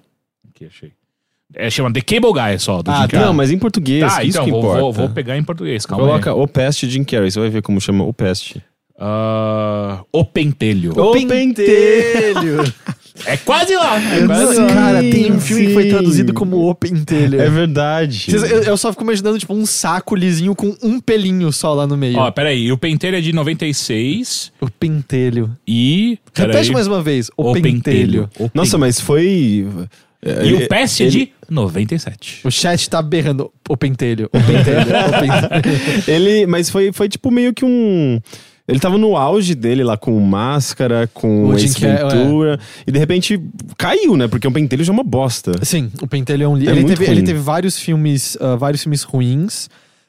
Aqui, 0.48 0.66
achei. 0.66 0.92
É, 1.54 1.70
chama 1.70 1.92
The 1.92 2.00
Cable 2.00 2.32
Guy 2.32 2.58
só, 2.58 2.82
do 2.82 2.90
Ah, 2.90 3.02
Jim 3.02 3.08
Carrey. 3.08 3.26
Não, 3.26 3.32
mas 3.34 3.50
em 3.50 3.58
português, 3.58 4.00
Tá, 4.12 4.22
isso 4.24 4.36
então, 4.38 4.44
que 4.44 4.50
vou, 4.50 4.60
importa. 4.60 4.80
vou, 4.80 4.92
vou 4.92 5.08
pegar 5.10 5.36
em 5.36 5.42
português, 5.44 5.84
calma 5.86 6.04
Coloca 6.04 6.30
aí. 6.32 6.36
O 6.38 6.46
Pest 6.46 6.84
Jim 6.86 7.04
Carrey, 7.04 7.30
você 7.30 7.40
vai 7.40 7.48
ver 7.50 7.62
como 7.62 7.80
chama 7.80 8.04
O 8.04 8.12
Pest. 8.12 8.56
Ah, 8.98 10.02
o 10.12 10.24
Pentelho. 10.24 10.92
O 10.98 11.12
Pentelho! 11.12 12.62
É 13.24 13.36
quase 13.36 13.74
lá. 13.74 13.96
É 13.98 14.26
quase 14.26 14.58
lá. 14.60 14.66
cara, 14.66 15.00
tem 15.00 15.32
um 15.32 15.40
filme 15.40 15.66
que 15.68 15.72
foi 15.74 15.82
sim. 15.84 15.88
traduzido 15.90 16.34
como 16.34 16.68
O 16.68 16.74
Pentelho. 16.74 17.40
É 17.40 17.48
verdade. 17.48 18.24
Vocês- 18.30 18.42
Eu, 18.50 18.62
eu 18.64 18.76
só 18.76 18.92
fico 18.92 19.04
imaginando, 19.04 19.38
tipo, 19.38 19.54
um 19.54 19.64
saco 19.64 20.14
lisinho 20.14 20.54
com 20.54 20.76
um 20.82 21.00
pelinho 21.00 21.50
só 21.52 21.72
lá 21.72 21.86
no 21.86 21.96
meio. 21.96 22.18
Ó, 22.18 22.30
peraí, 22.30 22.70
o 22.70 22.76
Pentelho 22.78 23.16
é 23.16 23.20
de 23.20 23.32
96 23.32 24.52
o 24.60 24.70
pentelho. 24.70 25.56
e... 25.66 26.18
Repete 26.34 26.72
mais 26.72 26.86
uma 26.86 27.02
vez. 27.02 27.30
O, 27.36 27.50
O 27.50 27.60
pentelho. 27.60 28.28
O 28.38 28.50
Nossa, 28.52 28.76
mas 28.76 29.00
foi. 29.00 29.66
E 30.44 30.52
o 30.54 30.68
Pest 30.68 31.00
é 31.00 31.04
ele- 31.04 31.10
de 31.26 31.32
97. 31.48 32.40
O 32.44 32.50
chat 32.50 32.90
tá 32.90 33.00
berrando. 33.00 33.50
O 33.68 33.76
pentelho. 33.76 34.28
O 34.32 34.40
pentelho. 34.40 34.80
o 34.80 35.20
pentelho. 35.20 36.02
Ele, 36.08 36.46
mas 36.46 36.68
foi, 36.68 36.92
foi 36.92 37.08
tipo 37.08 37.30
meio 37.30 37.54
que 37.54 37.64
um. 37.64 38.20
Ele 38.68 38.80
tava 38.80 38.98
no 38.98 39.16
auge 39.16 39.54
dele 39.54 39.84
lá 39.84 39.96
com 39.96 40.18
máscara, 40.20 41.08
com 41.14 41.44
O 41.46 41.56
Jim 41.58 41.66
Ace 41.66 41.80
Ventura. 41.80 42.58
E 42.86 42.90
de 42.90 42.98
repente 42.98 43.40
caiu, 43.78 44.16
né? 44.16 44.26
Porque 44.26 44.46
o 44.46 44.50
pentelho 44.52 44.82
já 44.84 44.92
é 44.92 44.94
uma 44.94 45.04
bosta. 45.04 45.52
Sim, 45.64 45.90
o 46.02 46.06
pentelho 46.06 46.42
é 46.44 46.48
um 46.48 46.56
li- 46.56 46.66
É 46.68 46.72
ele, 46.72 46.80
ele 47.04 47.22
teve 47.22 47.38
vários 47.38 47.78
filmes, 47.78 48.36
ah, 48.40 48.56
vários 48.56 48.82
filmes 48.82 49.02
ruins. 49.04 49.68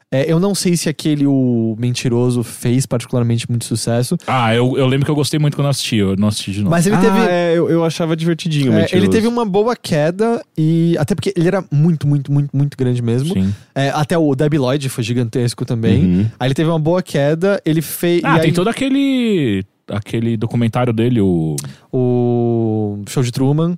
É, 0.09 0.31
eu 0.31 0.39
não 0.39 0.55
sei 0.55 0.77
se 0.77 0.87
aquele 0.87 1.27
o 1.27 1.75
mentiroso 1.77 2.41
fez 2.41 2.85
particularmente 2.85 3.49
muito 3.49 3.65
sucesso, 3.65 4.15
Ah, 4.25 4.55
eu, 4.55 4.77
eu 4.77 4.87
lembro 4.87 5.03
que 5.05 5.11
eu 5.11 5.15
gostei 5.15 5.37
muito 5.37 5.55
quando 5.57 5.65
eu 5.65 5.71
assisti. 5.71 5.97
Eu 5.97 6.15
não 6.15 6.29
assisti 6.29 6.51
de 6.53 6.59
novo. 6.59 6.69
mas 6.71 6.87
ele 6.87 6.95
ah, 6.95 6.99
teve 6.99 7.19
é, 7.19 7.53
eu, 7.57 7.69
eu 7.69 7.83
achava 7.83 8.15
divertidinho, 8.15 8.71
é, 8.71 8.81
mentiroso. 8.81 8.95
ele 8.95 9.11
teve 9.11 9.27
uma 9.27 9.45
boa 9.45 9.75
queda 9.75 10.41
e 10.57 10.95
até 10.97 11.13
porque 11.13 11.33
ele 11.35 11.47
era 11.47 11.61
muito, 11.69 12.07
muito, 12.07 12.31
muito, 12.31 12.55
muito 12.55 12.77
grande 12.77 13.01
mesmo. 13.01 13.33
Sim. 13.33 13.53
É, 13.75 13.89
até 13.89 14.17
o 14.17 14.33
Debbie 14.33 14.57
Lloyd 14.57 14.87
foi 14.87 15.03
gigantesco 15.03 15.65
também. 15.65 16.05
Uhum. 16.05 16.25
Aí 16.39 16.47
ele 16.47 16.55
teve 16.55 16.69
uma 16.69 16.79
boa 16.79 17.01
queda, 17.03 17.61
ele 17.65 17.81
fez 17.81 18.21
Ah, 18.23 18.37
e 18.37 18.39
tem 18.39 18.49
aí, 18.49 18.53
todo 18.53 18.69
aquele... 18.69 19.65
Aquele 19.89 20.35
documentário 20.35 20.91
dele, 20.91 21.21
o... 21.21 21.55
o 21.93 23.01
show 23.07 23.23
de 23.23 23.31
Truman. 23.31 23.77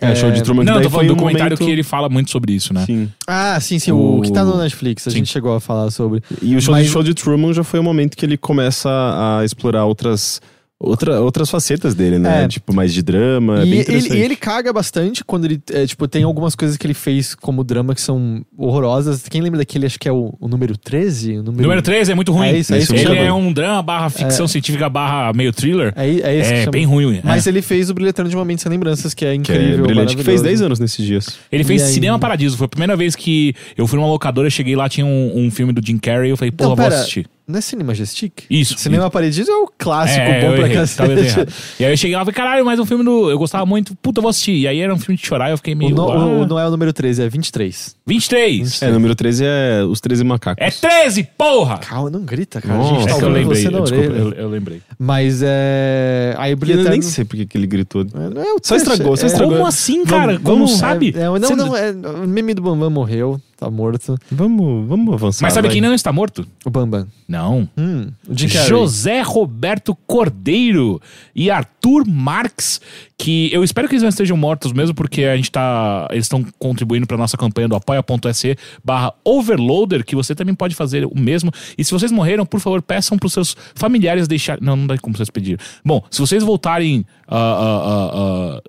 É, 0.00 0.14
show 0.14 0.30
de 0.30 0.42
Truman 0.42 0.64
que 0.64 0.70
Não, 0.70 0.82
tô 0.82 0.90
falando 0.90 0.92
foi 0.92 1.06
do 1.06 1.12
um 1.12 1.16
documentário 1.16 1.54
momento- 1.56 1.64
que 1.64 1.70
ele 1.72 1.82
fala 1.82 2.08
muito 2.10 2.30
sobre 2.30 2.52
isso, 2.52 2.74
né? 2.74 2.84
Sim. 2.84 3.10
Ah, 3.26 3.58
sim, 3.60 3.78
sim, 3.78 3.92
o, 3.92 4.18
O- 4.18 4.20
que 4.22 4.30
tá 4.30 4.44
no 4.44 4.56
Netflix, 4.58 5.06
a 5.08 5.10
Sim. 5.10 5.18
gente 5.18 5.30
chegou 5.32 5.54
a 5.54 5.60
falar 5.60 5.90
sobre. 5.90 6.22
E 6.42 6.54
o 6.54 6.60
show, 6.60 6.72
Mas- 6.72 6.84
de, 6.86 6.92
show 6.92 7.02
de 7.02 7.14
Truman 7.14 7.54
já 7.54 7.64
foi 7.64 7.80
o 7.80 7.82
momento 7.82 8.14
que 8.14 8.26
ele 8.26 8.36
começa 8.36 8.90
a 8.90 9.42
explorar 9.44 9.86
outras, 9.86 10.40
outra, 10.78 11.20
outras 11.20 11.48
facetas 11.50 11.94
dele, 11.94 12.18
né? 12.18 12.44
É. 12.44 12.48
Tipo, 12.48 12.74
mais 12.74 12.92
de 12.92 13.02
drama. 13.02 13.60
é 13.62 13.66
e, 13.66 13.70
bem 13.70 13.84
ele, 13.96 14.14
e 14.14 14.20
ele 14.22 14.36
caga 14.36 14.72
bastante 14.72 15.24
quando 15.24 15.44
ele, 15.46 15.60
é, 15.72 15.86
tipo, 15.86 16.06
tem 16.06 16.22
algumas 16.22 16.54
coisas 16.54 16.76
que 16.76 16.86
ele 16.86 16.94
fez 16.94 17.34
como 17.34 17.64
drama 17.64 17.94
que 17.94 18.00
são 18.00 18.44
horrorosas. 18.56 19.24
Quem 19.28 19.40
lembra 19.40 19.58
daquele, 19.58 19.86
acho 19.86 19.98
que 19.98 20.08
é 20.08 20.12
o, 20.12 20.34
o 20.40 20.48
número 20.48 20.76
13? 20.76 21.38
O 21.38 21.42
número, 21.42 21.62
Número 21.62 21.82
13 21.82 22.12
é 22.12 22.14
muito 22.14 22.32
ruim. 22.32 22.48
É 22.48 22.58
isso, 22.58 22.74
é 22.74 22.78
isso 22.78 22.92
que 22.92 23.00
Ele 23.00 23.08
chama. 23.08 23.20
é 23.20 23.32
um 23.32 23.52
drama 23.52 23.82
barra 23.82 24.10
ficção 24.10 24.46
científica 24.46 24.88
barra 24.88 25.32
meio 25.32 25.52
thriller. 25.52 25.92
É, 25.96 26.06
é 26.08 26.36
esse 26.38 26.50
que 26.50 26.56
É, 26.56 26.60
chama. 26.60 26.72
bem 26.72 26.84
ruim. 26.84 27.20
Mas 27.24 27.46
é. 27.46 27.50
ele 27.50 27.62
fez 27.62 27.90
o 27.90 27.94
Brilhantando 27.94 28.28
de 28.28 28.36
Momentos 28.36 28.62
Sem 28.62 28.70
Lembranças, 28.70 29.14
que 29.14 29.24
é 29.24 29.30
Que 29.32 29.36
incrível. 29.36 29.84
é 29.84 29.86
brilhante, 29.86 30.16
que 30.16 30.22
fez 30.22 30.40
maravilhoso. 30.40 30.44
10 30.44 30.62
anos 30.62 30.78
nesses 30.80 31.04
dias. 31.04 31.38
Ele 31.50 31.64
fez 31.64 31.82
E 31.82 31.84
aí? 31.86 31.90
Cinema 31.92 32.18
Paradiso. 32.18 32.56
Foi 32.56 32.66
a 32.66 32.68
primeira 32.68 32.96
vez 32.96 33.16
que 33.16 33.54
eu 33.76 33.86
fui 33.86 33.98
numa 33.98 34.08
locadora, 34.08 34.48
cheguei 34.50 34.76
lá, 34.76 34.88
tinha 34.88 35.06
um, 35.06 35.32
um 35.46 35.50
filme 35.50 35.72
do 35.72 35.84
Jim 35.84 35.98
Carrey. 35.98 36.30
Eu 36.30 36.36
falei, 36.36 36.50
pô, 36.52 36.64
eu 36.64 36.76
vou 36.76 36.86
assistir. 36.86 37.26
Não 37.48 37.58
é 37.58 37.60
Cinema 37.60 37.88
Majestic? 37.88 38.44
Isso. 38.50 38.76
Cinema 38.76 39.08
Paradiso 39.08 39.50
é 39.50 39.54
o 39.56 39.70
clássico 39.78 40.20
é, 40.20 40.40
bom 40.40 40.56
pra 40.56 40.68
cacete. 40.68 41.46
E 41.78 41.84
aí 41.84 41.92
eu 41.92 41.96
cheguei 41.96 42.16
lá 42.16 42.22
e 42.22 42.24
falei, 42.24 42.34
caralho, 42.36 42.64
mas 42.64 42.80
um 42.80 42.84
filme 42.86 43.04
do. 43.04 43.30
Eu 43.30 43.38
gostava 43.38 43.64
muito, 43.64 43.94
puta, 44.02 44.18
eu 44.18 44.22
vou 44.22 44.30
assistir. 44.30 44.56
E 44.56 44.66
aí 44.66 44.80
era 44.80 44.92
um 44.92 44.98
filme 44.98 45.16
de 45.16 45.24
chorar, 45.24 45.50
eu 45.50 45.56
fiquei 45.56 45.74
O, 45.74 45.76
meio. 45.76 45.94
no, 45.94 46.10
ah, 46.10 46.26
o- 46.26 46.46
não 46.46 46.58
é 46.58 46.66
o 46.66 46.70
número 46.70 46.92
13, 46.92 47.22
é 47.22 47.28
23. 47.28 47.94
23! 48.04 48.82
É, 48.82 48.90
número 48.90 49.14
13 49.14 49.44
é 49.46 49.84
Os 49.84 50.00
13 50.00 50.24
Macacos. 50.24 50.64
É 50.64 50.70
13, 50.70 51.22
porra! 51.38 51.78
Calma, 51.78 52.10
não 52.10 52.22
grita, 52.22 52.60
cara. 52.60 52.74
Nossa. 52.78 52.94
a 52.94 52.98
gente 52.98 53.08
É 53.08 53.12
tá 53.12 53.18
que 53.18 53.24
eu 53.24 53.28
ouvindo 53.28 53.42
lembrei, 53.48 53.62
você 53.62 53.70
na 53.70 53.80
desculpa, 53.80 54.04
eu, 54.16 54.32
eu 54.32 54.48
lembrei. 54.48 54.82
Mas 54.98 55.40
é. 55.44 56.34
Aí 56.38 56.52
o 56.54 56.58
Eu 56.66 56.90
nem 56.90 57.02
sei 57.02 57.24
porque 57.24 57.46
que 57.46 57.56
ele 57.56 57.66
gritou. 57.66 58.02
É, 58.02 58.28
Não 58.34 58.42
é 58.42 58.52
o 58.54 58.58
Só 58.62 58.74
estragou, 58.76 59.16
só 59.16 59.24
é- 59.24 59.26
estragou. 59.26 59.54
Como 59.54 59.66
assim, 59.68 60.04
Vamos- 60.04 60.10
cara? 60.10 60.38
Como 60.40 60.56
vamos- 60.66 60.78
sabe? 60.78 61.14
É, 61.16 61.22
é, 61.22 61.38
não, 61.38 61.50
não, 61.56 61.76
é, 61.76 61.92
o 61.92 62.26
meme 62.26 62.54
do 62.54 62.62
Bambam 62.62 62.90
morreu, 62.90 63.40
tá 63.56 63.70
morto. 63.70 64.18
Vamos, 64.30 64.86
vamos 64.86 65.14
avançar. 65.14 65.46
Mas 65.46 65.54
sabe 65.54 65.68
vai. 65.68 65.74
quem 65.74 65.80
não 65.80 65.94
está 65.94 66.12
morto? 66.12 66.46
O 66.64 66.70
Bambam. 66.70 67.06
Não. 67.26 67.68
Hum. 67.76 68.10
José 68.28 69.22
Roberto 69.22 69.96
Cordeiro 70.06 71.00
e 71.34 71.50
Arthur 71.50 72.06
Marx, 72.06 72.80
que 73.16 73.52
eu 73.52 73.64
espero 73.64 73.88
que 73.88 73.94
eles 73.94 74.02
não 74.02 74.10
estejam 74.10 74.36
mortos 74.36 74.72
mesmo, 74.72 74.94
porque 74.94 75.24
a 75.24 75.36
gente 75.36 75.50
tá. 75.50 76.06
Eles 76.10 76.26
estão 76.26 76.44
contribuindo 76.58 77.06
para 77.06 77.16
nossa 77.16 77.36
campanha 77.36 77.68
do 77.68 77.74
apoia.se 77.74 78.56
barra 78.84 79.12
overloader, 79.24 80.04
que 80.04 80.14
você 80.14 80.34
também 80.34 80.54
pode 80.54 80.74
fazer 80.74 81.06
o 81.06 81.18
mesmo. 81.18 81.50
E 81.78 81.84
se 81.84 81.92
vocês 81.92 82.12
morreram, 82.12 82.44
por 82.44 82.60
favor, 82.60 82.82
peçam 82.82 83.18
pros 83.18 83.32
seus 83.32 83.56
familiares 83.74 84.28
deixar. 84.28 84.60
Não, 84.60 84.76
não 84.76 84.86
dá 84.86 84.98
como 84.98 85.16
vocês 85.16 85.30
pedirem. 85.30 85.58
Bom, 85.84 86.04
se 86.10 86.20
vocês 86.20 86.42
voltarem 86.42 87.06
ah, 87.26 87.36
ah, 87.36 88.10
ah, 88.12 88.62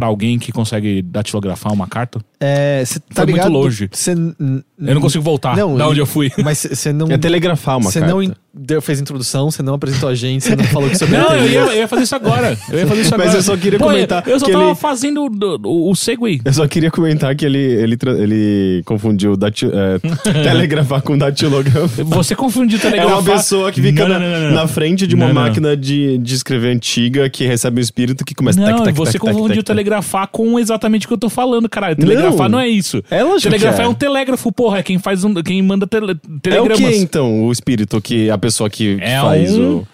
pra 0.00 0.06
alguém 0.06 0.38
que 0.38 0.50
consegue 0.50 1.02
datilografar 1.02 1.70
uma 1.74 1.86
carta, 1.86 2.20
É, 2.40 2.82
cê 2.86 2.98
tá 3.00 3.06
Foi 3.16 3.24
muito 3.26 3.36
ligado? 3.36 3.52
longe. 3.52 3.90
Cê 3.92 4.12
eu 4.12 4.94
não 4.94 5.00
consigo 5.02 5.22
voltar 5.22 5.54
Não, 5.54 5.76
da 5.76 5.86
onde 5.86 6.00
eu 6.00 6.06
fui. 6.06 6.30
Mas 6.42 6.58
você 6.70 6.90
não. 6.90 7.06
É 7.10 7.18
telegrafar 7.18 7.76
uma 7.76 7.90
Você 7.90 8.00
carta. 8.00 8.14
não 8.14 8.34
deu, 8.52 8.80
fez 8.82 9.00
introdução, 9.00 9.50
você 9.50 9.62
não 9.62 9.74
apresentou 9.74 10.08
a 10.08 10.14
gente, 10.14 10.44
você 10.44 10.56
não 10.56 10.64
falou 10.64 10.88
que 10.90 10.96
você 10.98 11.06
Não, 11.06 11.34
eu 11.36 11.46
ia, 11.48 11.58
eu 11.60 11.72
ia 11.74 11.88
fazer 11.88 12.02
isso 12.02 12.14
agora. 12.14 12.56
Eu 12.70 12.78
ia 12.78 12.86
fazer 12.86 13.00
isso 13.02 13.10
Mas 13.16 13.20
agora. 13.22 13.38
eu 13.38 13.42
só 13.42 13.56
queria 13.56 13.78
Pô, 13.78 13.86
comentar 13.86 14.22
Eu 14.26 14.38
só 14.40 14.46
que 14.46 14.52
tava 14.52 14.64
ele- 14.66 14.74
fazendo 14.74 15.22
o, 15.24 15.68
o, 15.68 15.90
o 15.90 15.94
segue. 15.96 16.40
Eu 16.44 16.52
só 16.52 16.66
queria 16.66 16.90
comentar 16.90 17.34
que 17.34 17.44
ele, 17.44 17.58
ele, 17.58 17.96
ele 18.18 18.82
confundiu 18.84 19.36
dati- 19.36 19.66
é, 19.66 19.98
telegrafar 20.42 21.02
com 21.02 21.16
datilografia. 21.16 22.04
Você 22.04 22.34
confundiu 22.34 22.78
É 22.78 22.80
telegrafar. 22.80 23.18
uma 23.20 23.22
pessoa 23.32 23.72
que 23.72 23.80
fica 23.80 24.06
Não, 24.06 24.18
na, 24.18 24.18
não, 24.18 24.40
não, 24.48 24.50
na 24.52 24.66
frente 24.68 25.06
de 25.06 25.14
uma 25.14 25.32
máquina 25.32 25.76
de, 25.76 26.18
de 26.18 26.34
escrever 26.34 26.68
antiga 26.74 27.28
que 27.30 27.44
recebe 27.46 27.80
um 27.80 27.82
espírito 27.82 28.24
que 28.24 28.34
começa 28.34 28.60
Não, 28.60 28.66
tac, 28.66 28.84
tac, 28.84 28.96
você 28.96 29.18
tac, 29.18 29.20
confundiu 29.32 29.62
telegrafar 29.62 30.28
com 30.28 30.58
exatamente 30.58 31.06
o 31.06 31.08
que 31.08 31.14
eu 31.14 31.18
tô 31.18 31.28
falando, 31.28 31.68
caralho. 31.68 31.96
Telegrafar 31.96 32.48
não, 32.48 32.58
é 32.60 32.68
isso. 32.68 33.02
É 33.10 33.20
Telegrafar 33.40 33.80
é. 33.82 33.84
é. 33.84 33.88
um 33.88 33.94
telégrafo, 33.94 34.50
porra. 34.52 34.78
É 34.78 34.82
quem 34.82 34.98
faz 34.98 35.24
um, 35.24 35.34
quem 35.34 35.60
manda 35.62 35.86
tele, 35.86 36.12
É 36.12 36.12
o 36.12 36.38
telegramas. 36.40 36.78
que 36.78 36.96
então, 36.96 37.44
o 37.44 37.52
espírito 37.52 38.00
que 38.00 38.30
a 38.40 38.42
pessoa 38.42 38.70
que, 38.70 38.96
que 38.96 39.02
É 39.04 39.20
faz 39.20 39.56
um- 39.56 39.76
o. 39.78 39.86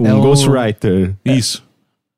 Um 0.00 0.06
É 0.06 0.14
um- 0.14 0.20
ghostwriter. 0.20 1.14
Isso. 1.24 1.64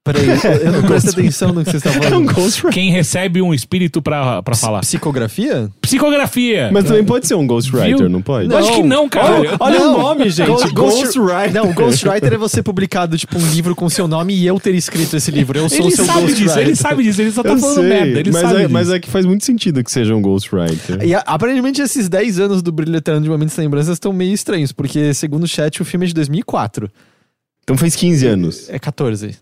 Peraí, 0.02 0.24
eu 0.64 0.72
não 0.72 0.82
presto 0.88 1.10
atenção 1.10 1.52
no 1.52 1.62
que 1.62 1.70
vocês 1.70 1.84
estão 1.84 1.92
É 2.02 2.06
um 2.06 2.10
falando. 2.10 2.32
ghostwriter. 2.32 2.72
Quem 2.72 2.90
recebe 2.90 3.42
um 3.42 3.52
espírito 3.52 4.00
pra, 4.00 4.42
pra 4.42 4.56
falar. 4.56 4.80
Psicografia? 4.80 5.68
Psicografia. 5.82 6.70
Mas 6.72 6.84
também 6.84 7.04
pode 7.04 7.26
ser 7.26 7.34
um 7.34 7.46
ghostwriter, 7.46 7.98
Viu? 7.98 8.08
não 8.08 8.22
pode? 8.22 8.50
Eu 8.50 8.56
acho 8.56 8.72
que 8.76 8.82
não, 8.82 9.06
cara. 9.10 9.34
Olha, 9.34 9.56
olha 9.60 9.78
Não. 9.78 9.94
o 9.94 10.02
nome, 10.02 10.30
gente. 10.30 10.46
Ghost- 10.46 10.72
Ghostwriter. 10.72 11.52
Não, 11.52 11.70
Ghostwriter 11.74 12.32
é 12.32 12.38
você 12.38 12.62
publicado, 12.62 13.18
tipo, 13.18 13.38
um 13.38 13.46
livro 13.50 13.76
com 13.76 13.90
seu 13.90 14.08
nome 14.08 14.34
e 14.34 14.46
eu 14.46 14.58
ter 14.58 14.74
escrito 14.74 15.14
esse 15.18 15.30
livro. 15.30 15.58
Eu 15.58 15.68
sou 15.68 15.78
Ele 15.80 15.88
o 15.88 15.90
seu 15.90 16.06
sabe 16.06 16.20
Ghostwriter. 16.22 16.46
disso, 16.46 16.58
ele 16.60 16.76
sabe 16.76 17.02
disso. 17.02 17.20
Ele 17.20 17.30
só 17.32 17.42
tá 17.42 17.50
Eu 17.50 17.58
falando 17.58 17.74
sei, 17.80 17.88
merda. 17.88 18.20
Ele 18.20 18.30
mas, 18.32 18.40
sabe 18.40 18.54
é, 18.54 18.58
disso. 18.60 18.72
mas 18.72 18.90
é 18.90 18.98
que 18.98 19.10
faz 19.10 19.26
muito 19.26 19.44
sentido 19.44 19.84
que 19.84 19.92
seja 19.92 20.14
um 20.16 20.22
ghostwriter. 20.22 21.04
E 21.04 21.14
aparentemente 21.14 21.82
esses 21.82 22.08
10 22.08 22.40
anos 22.40 22.62
do 22.62 22.72
Brilhantando 22.72 23.20
de 23.24 23.28
Momentos 23.28 23.54
Sem 23.54 23.64
Lembranças 23.64 23.92
estão 23.96 24.14
meio 24.14 24.32
estranhos, 24.32 24.72
porque 24.72 25.12
segundo 25.12 25.44
o 25.44 25.48
chat 25.48 25.82
o 25.82 25.84
filme 25.84 26.06
é 26.06 26.08
de 26.08 26.14
2004. 26.14 26.90
Então 27.62 27.76
fez 27.76 27.94
15 27.94 28.26
anos. 28.26 28.70
É 28.70 28.78
14. 28.78 29.36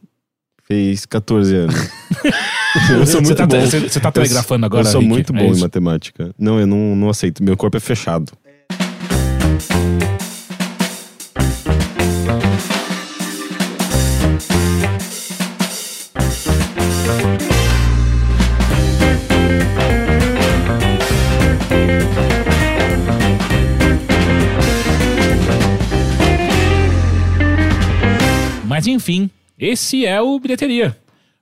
Fez 0.69 1.07
14 1.07 1.57
anos. 1.57 1.75
eu 2.91 3.07
sou 3.07 3.21
Você 3.21 3.21
muito 3.23 3.35
tá, 3.37 3.47
bom. 3.47 3.59
você, 3.61 3.81
você 3.81 3.99
tá 4.01 4.13
telegrafando 4.13 4.67
agora, 4.67 4.87
Eu 4.87 4.93
sou 4.93 5.01
Rick? 5.01 5.09
muito 5.11 5.33
É 5.35 5.39
bom 5.39 5.45
em 5.47 5.53
isso. 5.53 5.61
matemática. 5.63 6.31
Não, 6.39 6.61
eu 6.61 6.67
não, 6.67 6.95
não 6.95 7.09
aceito. 7.09 7.43
Meu 7.43 7.57
corpo 7.57 7.79
é 7.79 7.81
fechado. 7.81 8.33
Mas 28.67 28.87
enfim, 28.87 29.31
esse 29.59 30.05
é 30.07 30.21
o 30.21 30.39
bilheteria. 30.39 30.97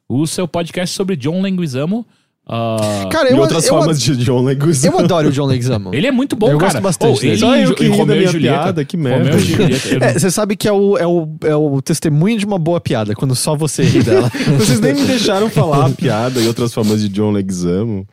o 0.09 0.27
seu 0.27 0.47
podcast 0.49 0.95
sobre 0.95 1.17
John 1.17 1.43
Leguizamo. 1.43 2.07
Ah, 2.49 3.09
Cara, 3.11 3.31
E 3.31 3.33
eu, 3.33 3.41
outras 3.41 3.65
eu, 3.67 3.75
formas 3.75 4.01
de 4.01 4.15
John 4.19 4.41
Leguizamo. 4.43 4.99
eu 4.99 5.05
adoro 5.05 5.31
o 5.31 5.33
John 5.33 5.47
Leguizamo. 5.47 5.93
ele 5.93 6.07
é 6.07 6.13
muito 6.13 6.37
bom, 6.37 6.47
Eu 6.49 6.59
cara. 6.59 6.75
gosto 6.75 6.81
bastante 6.83 7.17
Oh, 7.19 7.21
dele. 7.21 7.33
ele 7.33 7.39
Só 7.41 7.57
eu 7.57 7.75
que 7.75 7.89
da 7.89 7.97
Romeu 7.97 8.15
e 8.15 8.19
minha 8.21 8.31
Julieta. 8.31 8.59
piada, 8.63 8.85
que 8.85 8.97
merda. 8.97 9.37
Julieta. 9.37 9.89
eu 9.89 10.01
É, 10.01 10.13
você 10.17 10.31
sabe 10.31 10.55
que 10.57 10.69
é 10.69 10.73
o, 10.73 10.97
é, 10.97 11.05
o, 11.05 11.29
é 11.43 11.57
o 11.57 11.83
testemunho 11.83 12.39
de 12.39 12.47
uma 12.47 12.57
boa 12.57 12.81
piada, 12.81 13.17
quando 13.17 13.35
só 13.35 13.57
você 13.57 13.83
ri 13.83 14.01
dela. 14.01 14.31
Vocês 14.59 14.79
nem 14.79 14.95
me 14.95 15.03
deixaram 15.07 15.51
falar 15.51 15.87
a 15.87 15.91
piada 15.91 16.41
e 16.41 16.47
outras 16.47 16.73
formas 16.73 17.01
de 17.01 17.09
John 17.09 17.33
Leguizamo. 17.33 18.07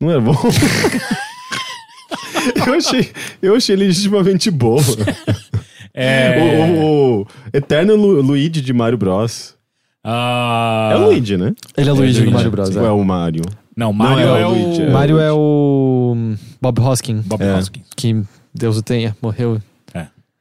Não 0.00 0.12
é 0.12 0.20
bom? 0.20 0.36
eu, 2.66 2.74
achei, 2.74 3.10
eu 3.42 3.54
achei 3.56 3.76
legitimamente 3.76 4.50
boa. 4.50 4.82
É, 5.94 6.38
O, 6.38 6.44
o- 6.44 7.20
o 7.22 7.26
Eterno 7.52 7.94
Lu, 7.96 8.20
Luigi 8.22 8.60
de 8.60 8.72
Mario 8.72 8.96
Bros. 8.98 9.54
ah, 10.02 10.90
É 10.92 10.96
o 10.96 11.04
Luigi, 11.06 11.36
né? 11.36 11.52
Ele 11.76 11.90
é 11.90 11.92
o 11.92 11.96
Luigi 11.96 12.12
Luigi. 12.20 12.24
do 12.30 12.32
Mario 12.32 12.50
Bros. 12.50 12.76
Ou 12.76 12.82
é. 12.84 12.88
é 12.88 12.90
o 12.90 13.04
Mario? 13.04 13.42
Não, 13.76 13.92
Mario 13.92 14.26
Não, 14.26 14.36
é, 14.36 14.42
é 14.42 14.46
o. 14.46 14.50
Luigi, 14.50 14.82
é. 14.82 14.90
Mario 14.90 15.18
é 15.18 15.32
o 15.32 16.12
hum, 16.16 16.36
Bob 16.60 16.80
Hoskin, 16.80 17.20
Bob 17.26 17.42
É. 17.42 17.54
Hoskins. 17.54 17.84
que 17.96 18.22
Deus 18.54 18.76
o 18.78 18.82
tenha, 18.82 19.16
morreu. 19.22 19.60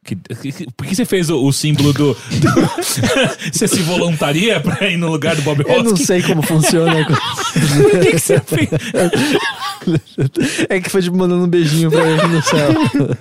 Que- 0.04 0.16
que- 0.16 0.66
por 0.76 0.88
que 0.88 0.96
você 0.96 1.06
fez 1.06 1.30
o, 1.30 1.46
o 1.46 1.54
símbolo 1.54 1.94
do. 1.94 2.18
você 3.54 3.68
se 3.68 3.82
voluntaria 3.84 4.60
pra 4.60 4.90
ir 4.90 4.98
no 4.98 5.08
lugar 5.12 5.36
do 5.36 5.44
Bob 5.44 5.62
Eu 5.68 5.84
não 5.84 5.92
Hoskins? 5.92 6.08
sei 6.08 6.24
como 6.24 6.42
funciona. 6.42 7.06
Por 7.06 8.00
que, 8.00 8.12
que 8.12 8.20
você 8.20 8.40
fez? 8.40 8.68
é 10.70 10.80
que 10.80 10.90
foi 10.90 11.02
tipo 11.02 11.18
mandando 11.18 11.44
um 11.44 11.48
beijinho 11.48 11.90
pra 11.90 12.06
ele 12.08 12.28
no 12.28 12.42
céu. 12.42 12.70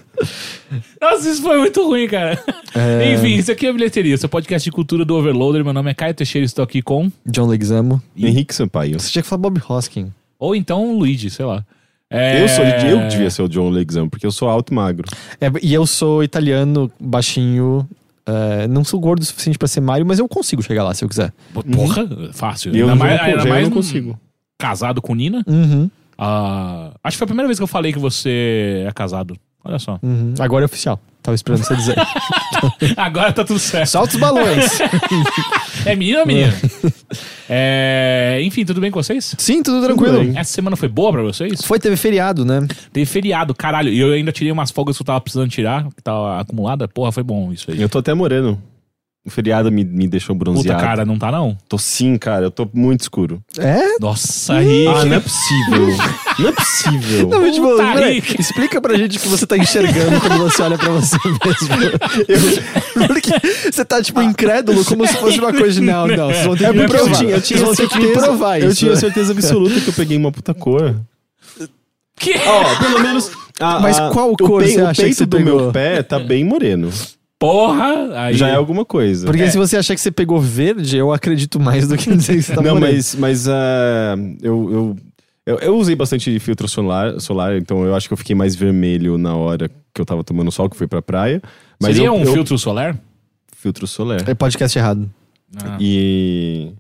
Nossa, 1.01 1.29
isso 1.29 1.43
foi 1.43 1.59
muito 1.59 1.85
ruim, 1.87 2.07
cara. 2.07 2.43
É. 2.75 3.15
Enfim, 3.15 3.35
isso 3.35 3.51
aqui 3.51 3.67
é 3.67 3.71
a 3.71 3.73
bilheteria. 3.73 4.17
Seu 4.17 4.29
podcast 4.29 4.69
de 4.69 4.73
cultura 4.73 5.05
do 5.05 5.17
Overloader. 5.17 5.65
Meu 5.65 5.73
nome 5.73 5.91
é 5.91 5.95
Caio 5.95 6.15
Teixeira 6.15 6.45
e 6.45 6.47
estou 6.47 6.63
aqui 6.63 6.83
com. 6.83 7.11
John 7.27 7.47
Leguizamo. 7.47 8.03
Henrique 8.17 8.55
Sampaio. 8.55 9.01
Você 9.01 9.11
tinha 9.11 9.23
que 9.23 9.29
falar 9.29 9.41
Bob 9.41 9.61
Hoskin. 9.67 10.13
Ou 10.39 10.55
então 10.55 10.97
Luigi, 10.97 11.31
sei 11.31 11.45
lá. 11.45 11.65
É... 12.09 12.43
Eu 12.43 12.49
sou 12.49 12.65
eu 12.65 13.09
devia 13.09 13.31
ser 13.31 13.43
o 13.43 13.49
John 13.49 13.71
Leguizamo, 13.71 14.11
porque 14.11 14.27
eu 14.27 14.33
sou 14.33 14.49
alto 14.49 14.73
e 14.73 14.75
magro. 14.75 15.09
É, 15.41 15.51
e 15.63 15.73
eu 15.73 15.87
sou 15.87 16.25
italiano, 16.25 16.91
baixinho. 16.99 17.89
é, 18.27 18.67
não 18.67 18.83
sou 18.83 18.99
gordo 18.99 19.23
o 19.23 19.25
suficiente 19.25 19.57
pra 19.59 19.69
ser 19.69 19.81
Mario, 19.81 20.05
mas 20.05 20.19
eu 20.19 20.29
consigo 20.29 20.61
chegar 20.63 20.83
lá 20.83 20.93
se 20.93 21.05
eu 21.05 21.09
quiser. 21.09 21.33
Porra, 21.73 22.09
fácil. 22.33 22.75
E 22.75 22.81
eu 22.81 22.89
ainda 22.89 22.97
não, 22.97 23.07
mais, 23.07 23.21
ainda 23.21 23.43
eu 23.43 23.49
mais 23.49 23.69
não 23.69 23.77
consigo. 23.77 24.19
casado 24.59 25.01
com 25.01 25.15
Nina. 25.15 25.45
Uhum, 25.47 25.89
Ah, 26.23 26.91
acho 27.03 27.15
que 27.15 27.19
foi 27.19 27.25
a 27.25 27.29
primeira 27.29 27.49
vez 27.49 27.59
que 27.59 27.63
eu 27.63 27.67
falei 27.67 27.95
que 27.95 27.99
você 27.99 28.85
é 28.87 28.93
casado. 28.93 29.35
Olha 29.65 29.79
só. 29.79 29.99
uhum. 30.03 30.35
Agora 30.39 30.65
é 30.65 30.67
oficial. 30.67 31.01
Tava 31.23 31.35
esperando 31.35 31.63
você 31.65 31.75
dizer. 31.77 31.97
Agora 32.97 33.33
tá 33.33 33.43
tudo 33.45 33.59
certo. 33.59 33.89
Solta 33.89 34.15
os 34.15 34.21
balões. 34.21 34.79
É 35.87 35.97
menino 35.97 36.21
ou 36.21 36.27
menina? 36.27 36.53
É, 37.53 38.39
Enfim, 38.45 38.65
tudo 38.65 38.81
bem 38.81 38.91
com 38.93 39.03
vocês? 39.03 39.35
Sim, 39.37 39.61
tudo 39.63 39.85
tranquilo. 39.85 40.21
bem. 40.21 40.39
Essa 40.39 40.53
semana 40.53 40.77
foi 40.77 40.89
boa 40.89 41.11
pra 41.11 41.23
vocês? 41.23 41.63
Foi, 41.65 41.81
teve 41.81 41.97
feriado, 41.97 42.45
né? 42.45 42.65
Teve 42.93 43.05
feriado, 43.07 43.53
caralho. 43.55 43.89
E 43.89 43.99
eu 43.99 44.13
ainda 44.13 44.31
tirei 44.31 44.53
umas 44.53 44.71
folgas 44.71 44.97
que 44.97 45.03
eu 45.03 45.07
tava 45.07 45.21
precisando 45.21 45.49
tirar, 45.51 45.85
que 45.89 46.01
tava 46.03 46.39
acumulada. 46.39 46.87
Porra, 46.87 47.11
foi 47.11 47.25
bom 47.25 47.51
isso 47.53 47.69
aí. 47.71 47.81
Eu 47.83 47.89
tô 47.89 47.99
até 47.99 48.15
moreno. 48.15 48.63
O 49.23 49.29
feriado 49.29 49.71
me, 49.71 49.85
me 49.85 50.09
deixou 50.09 50.35
Puta, 50.35 50.51
bronzeado. 50.51 50.81
cara, 50.83 51.05
não 51.05 51.19
tá 51.19 51.31
não? 51.31 51.55
Tô 51.69 51.77
sim, 51.77 52.17
cara. 52.17 52.47
Eu 52.47 52.51
tô 52.51 52.67
muito 52.73 53.03
escuro. 53.03 53.43
É? 53.59 53.99
Nossa, 54.01 54.55
aí. 54.55 54.87
Ah, 54.87 55.05
não 55.05 55.15
é 55.17 55.21
possível. 55.21 55.87
não 56.39 56.49
é 56.49 56.53
possível. 56.53 57.29
Não, 57.29 57.41
mas, 57.43 57.55
tipo, 57.55 57.69
Puta 57.69 57.93
peraí, 57.93 58.15
Rick. 58.15 58.41
explica 58.41 58.81
pra 58.81 58.97
gente 58.97 59.19
o 59.19 59.21
que 59.21 59.29
você 59.29 59.47
tá 59.47 59.59
enxergando 59.59 60.19
quando 60.23 60.39
você 60.39 60.63
olha 60.63 60.79
pra 60.79 60.89
você 60.89 61.19
mesmo. 61.29 61.75
Eu- 62.29 63.07
porque 63.09 63.31
você 63.71 63.85
tá, 63.85 64.03
tipo, 64.03 64.23
incrédulo, 64.23 64.83
como 64.87 65.07
se 65.07 65.15
fosse 65.19 65.39
uma 65.39 65.53
coisa 65.53 65.79
de 65.81 65.87
não, 65.87 66.07
não, 66.07 66.29
vocês 66.31 66.47
vão 66.47 66.57
ter 66.57 66.65
É 66.65 66.73
que 66.73 66.79
me 66.79 66.85
porque 66.87 66.97
eu 66.97 67.05
provar. 67.05 67.19
tinha, 67.19 67.31
eu 67.37 67.41
tinha 67.43 67.59
ter 67.59 67.89
que 67.89 67.99
me 67.99 68.03
certeza, 68.05 68.27
provar 68.27 68.59
isso. 68.59 68.67
eu 68.69 68.75
tinha 68.75 68.97
certeza 68.97 69.33
absoluta 69.33 69.81
que 69.83 69.89
eu 69.89 69.95
peguei 69.95 70.17
uma 70.17 70.33
puta 70.33 70.55
cor. 70.55 70.97
Que? 72.19 72.35
Ó, 72.47 72.77
pelo 72.83 73.01
menos. 73.01 73.31
a- 73.61 73.81
Mas 73.81 73.99
a- 73.99 74.09
qual 74.11 74.33
o 74.33 74.37
cor 74.39 74.63
pei- 74.63 74.73
você 74.73 74.81
o 74.81 74.87
acha 74.87 74.95
que 74.95 75.03
peito 75.03 75.17
você 75.19 75.27
do 75.27 75.37
pegou? 75.37 75.61
meu 75.61 75.73
pé 75.73 76.03
tá 76.03 76.19
bem 76.19 76.43
moreno. 76.43 76.91
Porra! 77.41 78.11
Aí... 78.21 78.35
Já 78.35 78.49
é 78.49 78.55
alguma 78.55 78.85
coisa. 78.85 79.27
Porque 79.27 79.43
É. 79.43 79.51
se 79.51 79.57
você 79.57 79.79
achar 79.79 79.95
que 79.95 80.01
você 80.01 80.11
pegou 80.11 80.39
verde, 80.39 80.99
eu 80.99 81.11
acredito 81.11 81.59
mais 81.59 81.89
do 81.89 81.97
que 81.97 82.11
dizer 82.15 82.37
que 82.37 82.43
você 82.43 82.55
tá 82.55 82.61
não, 82.61 82.79
mas, 82.79 83.15
mas 83.15 83.49
ah, 83.49 84.15
eu, 84.43 84.71
eu, 84.71 84.97
eu, 85.47 85.59
eu 85.61 85.77
usei 85.79 85.97
bastante 85.97 86.39
filtro 86.39 86.69
solar, 86.69 87.19
solar, 87.19 87.57
então 87.57 87.83
eu 87.83 87.95
acho 87.97 88.07
que 88.07 88.13
eu 88.13 88.17
fiquei 88.19 88.37
mais 88.37 88.55
vermelho 88.55 89.17
na 89.17 89.35
hora 89.35 89.71
que 89.93 90.01
eu 90.01 90.05
tava 90.05 90.23
tomando 90.23 90.53
sol, 90.53 90.69
que 90.69 90.77
fui 90.77 90.87
pra 90.87 91.01
praia. 91.01 91.41
Mas 91.81 91.97
Seria 91.97 92.09
eu, 92.09 92.15
um 92.15 92.23
eu- 92.25 92.33
filtro 92.35 92.59
solar? 92.59 92.97
filtro 93.57 93.87
solar. 93.87 94.23
É 94.29 94.35
podcast 94.35 94.79
errado. 94.79 95.11
Ah. 95.65 95.77
E. 95.81 96.73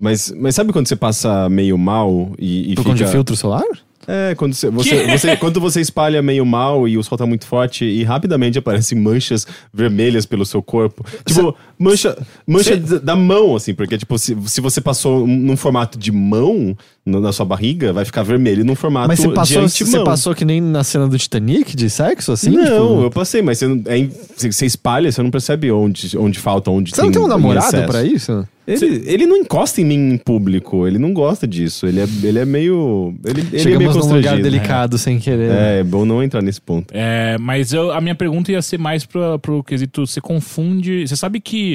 Mas, 0.00 0.30
mas 0.36 0.54
sabe 0.54 0.72
quando 0.72 0.86
você 0.86 0.94
passa 0.96 1.48
meio 1.48 1.76
mal 1.76 2.32
e, 2.38 2.72
e 2.72 2.74
Por 2.76 2.82
fica. 2.82 2.90
conta 2.94 3.04
de 3.04 3.10
filtro 3.10 3.34
solar? 3.36 3.64
É, 4.10 4.34
quando 4.34 4.54
você, 4.54 4.70
você, 4.70 5.06
você- 5.06 5.36
quando 5.36 5.60
você 5.60 5.82
espalha 5.82 6.22
meio 6.22 6.46
mal 6.46 6.88
e 6.88 6.96
o 6.96 7.02
sol 7.04 7.18
tá 7.18 7.26
muito 7.26 7.46
forte 7.46 7.84
e 7.84 8.02
rapidamente 8.04 8.58
aparecem 8.58 8.98
manchas 8.98 9.46
vermelhas 9.72 10.24
pelo 10.24 10.46
seu 10.46 10.62
corpo. 10.62 11.04
Tipo, 11.26 11.54
mancha, 11.78 12.16
mancha 12.46 12.76
da- 12.76 12.98
da 12.98 13.16
mão, 13.16 13.54
assim, 13.56 13.72
porque, 13.74 13.96
tipo, 13.98 14.18
se, 14.18 14.36
se 14.46 14.60
você 14.60 14.80
passou 14.80 15.26
num 15.26 15.56
formato 15.56 15.98
de 15.98 16.10
mão 16.10 16.76
no- 17.06 17.20
na 17.20 17.32
sua 17.32 17.46
barriga, 17.46 17.92
vai 17.92 18.04
ficar 18.04 18.22
vermelho 18.22 18.64
num 18.64 18.74
formato 18.74 19.08
Mas 19.08 19.18
você 19.20 19.28
de 19.28 19.34
passou, 19.34 19.62
antimão. 19.62 19.90
você 19.92 20.04
passou 20.04 20.34
que 20.34 20.44
nem 20.44 20.60
na 20.60 20.84
cena 20.84 21.06
do 21.08 21.16
Titanic, 21.18 21.74
de 21.76 21.88
sexo, 21.88 22.32
assim? 22.32 22.50
não, 22.50 22.62
Tipo, 22.64 23.02
eu 23.04 23.10
passei, 23.10 23.40
mas 23.42 23.58
você, 23.58 23.66
é 23.86 24.08
você, 24.36 24.52
você 24.52 24.66
espalha, 24.66 25.10
você 25.10 25.22
não 25.22 25.30
percebe 25.30 25.70
onde, 25.70 26.16
onde 26.18 26.38
falta, 26.38 26.70
onde 26.70 26.90
Você 26.94 27.02
não 27.02 27.10
tem 27.10 27.22
um 27.22 27.26
namorado 27.28 27.66
excesso. 27.66 27.86
pra 27.86 28.04
isso? 28.04 28.46
Ele, 28.66 29.02
ele 29.06 29.26
não 29.26 29.34
encosta 29.38 29.80
em 29.80 29.84
mim 29.86 29.94
em 30.12 30.18
público, 30.18 30.86
ele 30.86 30.98
não 30.98 31.14
gosta 31.14 31.46
disso. 31.46 31.86
Ele 31.86 32.00
é, 32.00 32.06
ele 32.22 32.38
é 32.38 32.44
meio. 32.44 33.14
Ele, 33.24 33.40
ele 33.40 33.48
é 33.48 33.50
meio 33.50 33.62
Chegamos 33.62 34.06
num 34.06 34.14
lugar 34.16 34.42
delicado 34.42 34.98
sem 34.98 35.18
querer. 35.18 35.50
É, 35.50 35.78
é 35.80 35.82
bom 35.82 36.04
não 36.04 36.22
entrar 36.22 36.42
nesse 36.42 36.60
ponto. 36.60 36.92
É, 36.92 37.38
mas 37.38 37.72
eu- 37.72 37.90
a 37.92 37.98
minha 38.02 38.14
pergunta 38.14 38.52
ia 38.52 38.60
ser 38.60 38.76
mais 38.78 39.06
pra, 39.06 39.38
pro 39.38 39.64
quesito. 39.64 40.06
Você 40.06 40.20
confunde. 40.20 41.06
Você 41.08 41.16
sabe 41.16 41.40
que, 41.40 41.67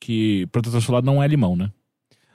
que 0.00 0.46
protetor 0.50 0.80
solar 0.82 1.02
não 1.02 1.22
é 1.22 1.28
limão, 1.28 1.54
né? 1.56 1.70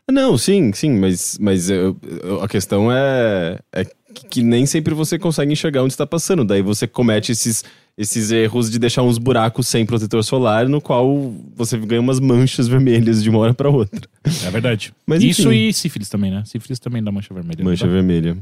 Não, 0.09 0.37
sim, 0.37 0.71
sim, 0.71 0.91
mas, 0.99 1.35
mas 1.39 1.67
eu- 1.69 1.97
eu- 2.23 2.43
a 2.43 2.47
questão 2.47 2.91
é, 2.91 3.59
é 3.73 3.83
que 4.29 4.43
nem 4.43 4.65
sempre 4.67 4.93
você 4.93 5.17
consegue 5.17 5.51
enxergar 5.51 5.81
onde 5.81 5.93
está 5.93 6.05
passando. 6.05 6.45
Daí 6.45 6.61
você 6.61 6.85
comete 6.87 7.31
esses, 7.31 7.63
esses 7.97 8.29
erros 8.29 8.69
de 8.69 8.77
deixar 8.77 9.01
uns 9.01 9.17
buracos 9.17 9.67
sem 9.67 9.83
protetor 9.83 10.23
solar, 10.23 10.69
no 10.69 10.79
qual 10.79 11.33
você 11.55 11.75
ganha 11.79 11.99
umas 12.01 12.19
manchas 12.19 12.67
vermelhas 12.67 13.23
de 13.23 13.31
uma 13.31 13.39
hora 13.39 13.53
para 13.55 13.67
outra. 13.67 14.07
É 14.45 14.51
verdade. 14.51 14.93
Mas, 15.07 15.23
Isso 15.23 15.49
enfim. 15.51 15.69
e 15.69 15.73
sífilis 15.73 16.07
também, 16.07 16.29
né? 16.29 16.43
Sífilis 16.45 16.77
também 16.77 17.03
dá 17.03 17.11
mancha 17.11 17.33
vermelha. 17.33 17.63
não 17.63 17.71
Mancha 17.71 17.87
dá? 17.87 17.91
vermelha. 17.91 18.37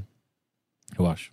Eu 1.00 1.08
acho. 1.08 1.32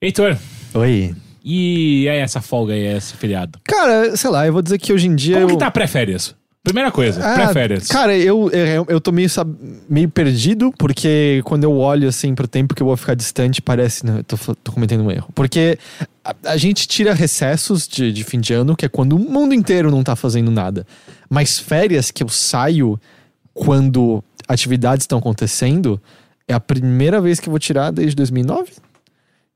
Heitor, 0.00 0.38
Oi. 0.74 1.14
E 1.48 2.08
aí 2.08 2.18
essa 2.18 2.40
folga 2.40 2.74
aí, 2.74 2.84
esse 2.96 3.14
feriado? 3.14 3.58
Cara, 3.64 4.16
sei 4.16 4.30
lá, 4.30 4.46
eu 4.46 4.52
vou 4.52 4.62
dizer 4.62 4.78
que 4.78 4.92
hoje 4.92 5.06
em 5.06 5.14
dia. 5.14 5.36
Como 5.36 5.46
eu... 5.46 5.50
que 5.50 5.58
tá 5.58 5.70
pré-férias? 5.70 6.34
Primeira 6.62 6.90
coisa, 6.90 7.24
Ah, 7.24 7.34
pré-férias. 7.34 7.88
Cara, 7.88 8.14
eu, 8.14 8.50
eu, 8.50 8.84
eu 8.90 9.00
tô 9.00 9.10
meio, 9.10 9.30
sab- 9.30 9.56
meio 9.88 10.08
perdido, 10.10 10.70
porque 10.76 11.40
quando 11.44 11.64
eu 11.64 11.74
olho 11.78 12.06
assim 12.08 12.34
pro 12.34 12.46
tempo 12.46 12.74
que 12.74 12.82
eu 12.82 12.86
vou 12.86 12.96
ficar 12.96 13.14
distante, 13.14 13.62
parece. 13.62 14.04
Não, 14.04 14.18
eu 14.18 14.24
tô, 14.24 14.36
tô 14.56 14.72
cometendo 14.72 15.02
um 15.02 15.10
erro. 15.10 15.30
Porque 15.34 15.78
a, 16.22 16.34
a 16.44 16.56
gente 16.58 16.86
tira 16.86 17.14
recessos 17.14 17.88
de, 17.88 18.12
de 18.12 18.22
fim 18.24 18.38
de 18.38 18.52
ano, 18.52 18.76
que 18.76 18.84
é 18.84 18.88
quando 18.88 19.14
o 19.14 19.18
mundo 19.18 19.54
inteiro 19.54 19.90
não 19.90 20.02
tá 20.02 20.14
fazendo 20.14 20.50
nada. 20.50 20.86
Mas 21.30 21.58
férias 21.58 22.10
que 22.10 22.22
eu 22.22 22.28
saio 22.28 23.00
quando 23.54 24.22
atividades 24.46 25.04
estão 25.04 25.18
acontecendo, 25.18 25.98
é 26.46 26.52
a 26.52 26.60
primeira 26.60 27.20
vez 27.20 27.40
que 27.40 27.48
eu 27.48 27.50
vou 27.50 27.58
tirar 27.60 27.90
desde 27.90 28.14
2009. 28.16 28.72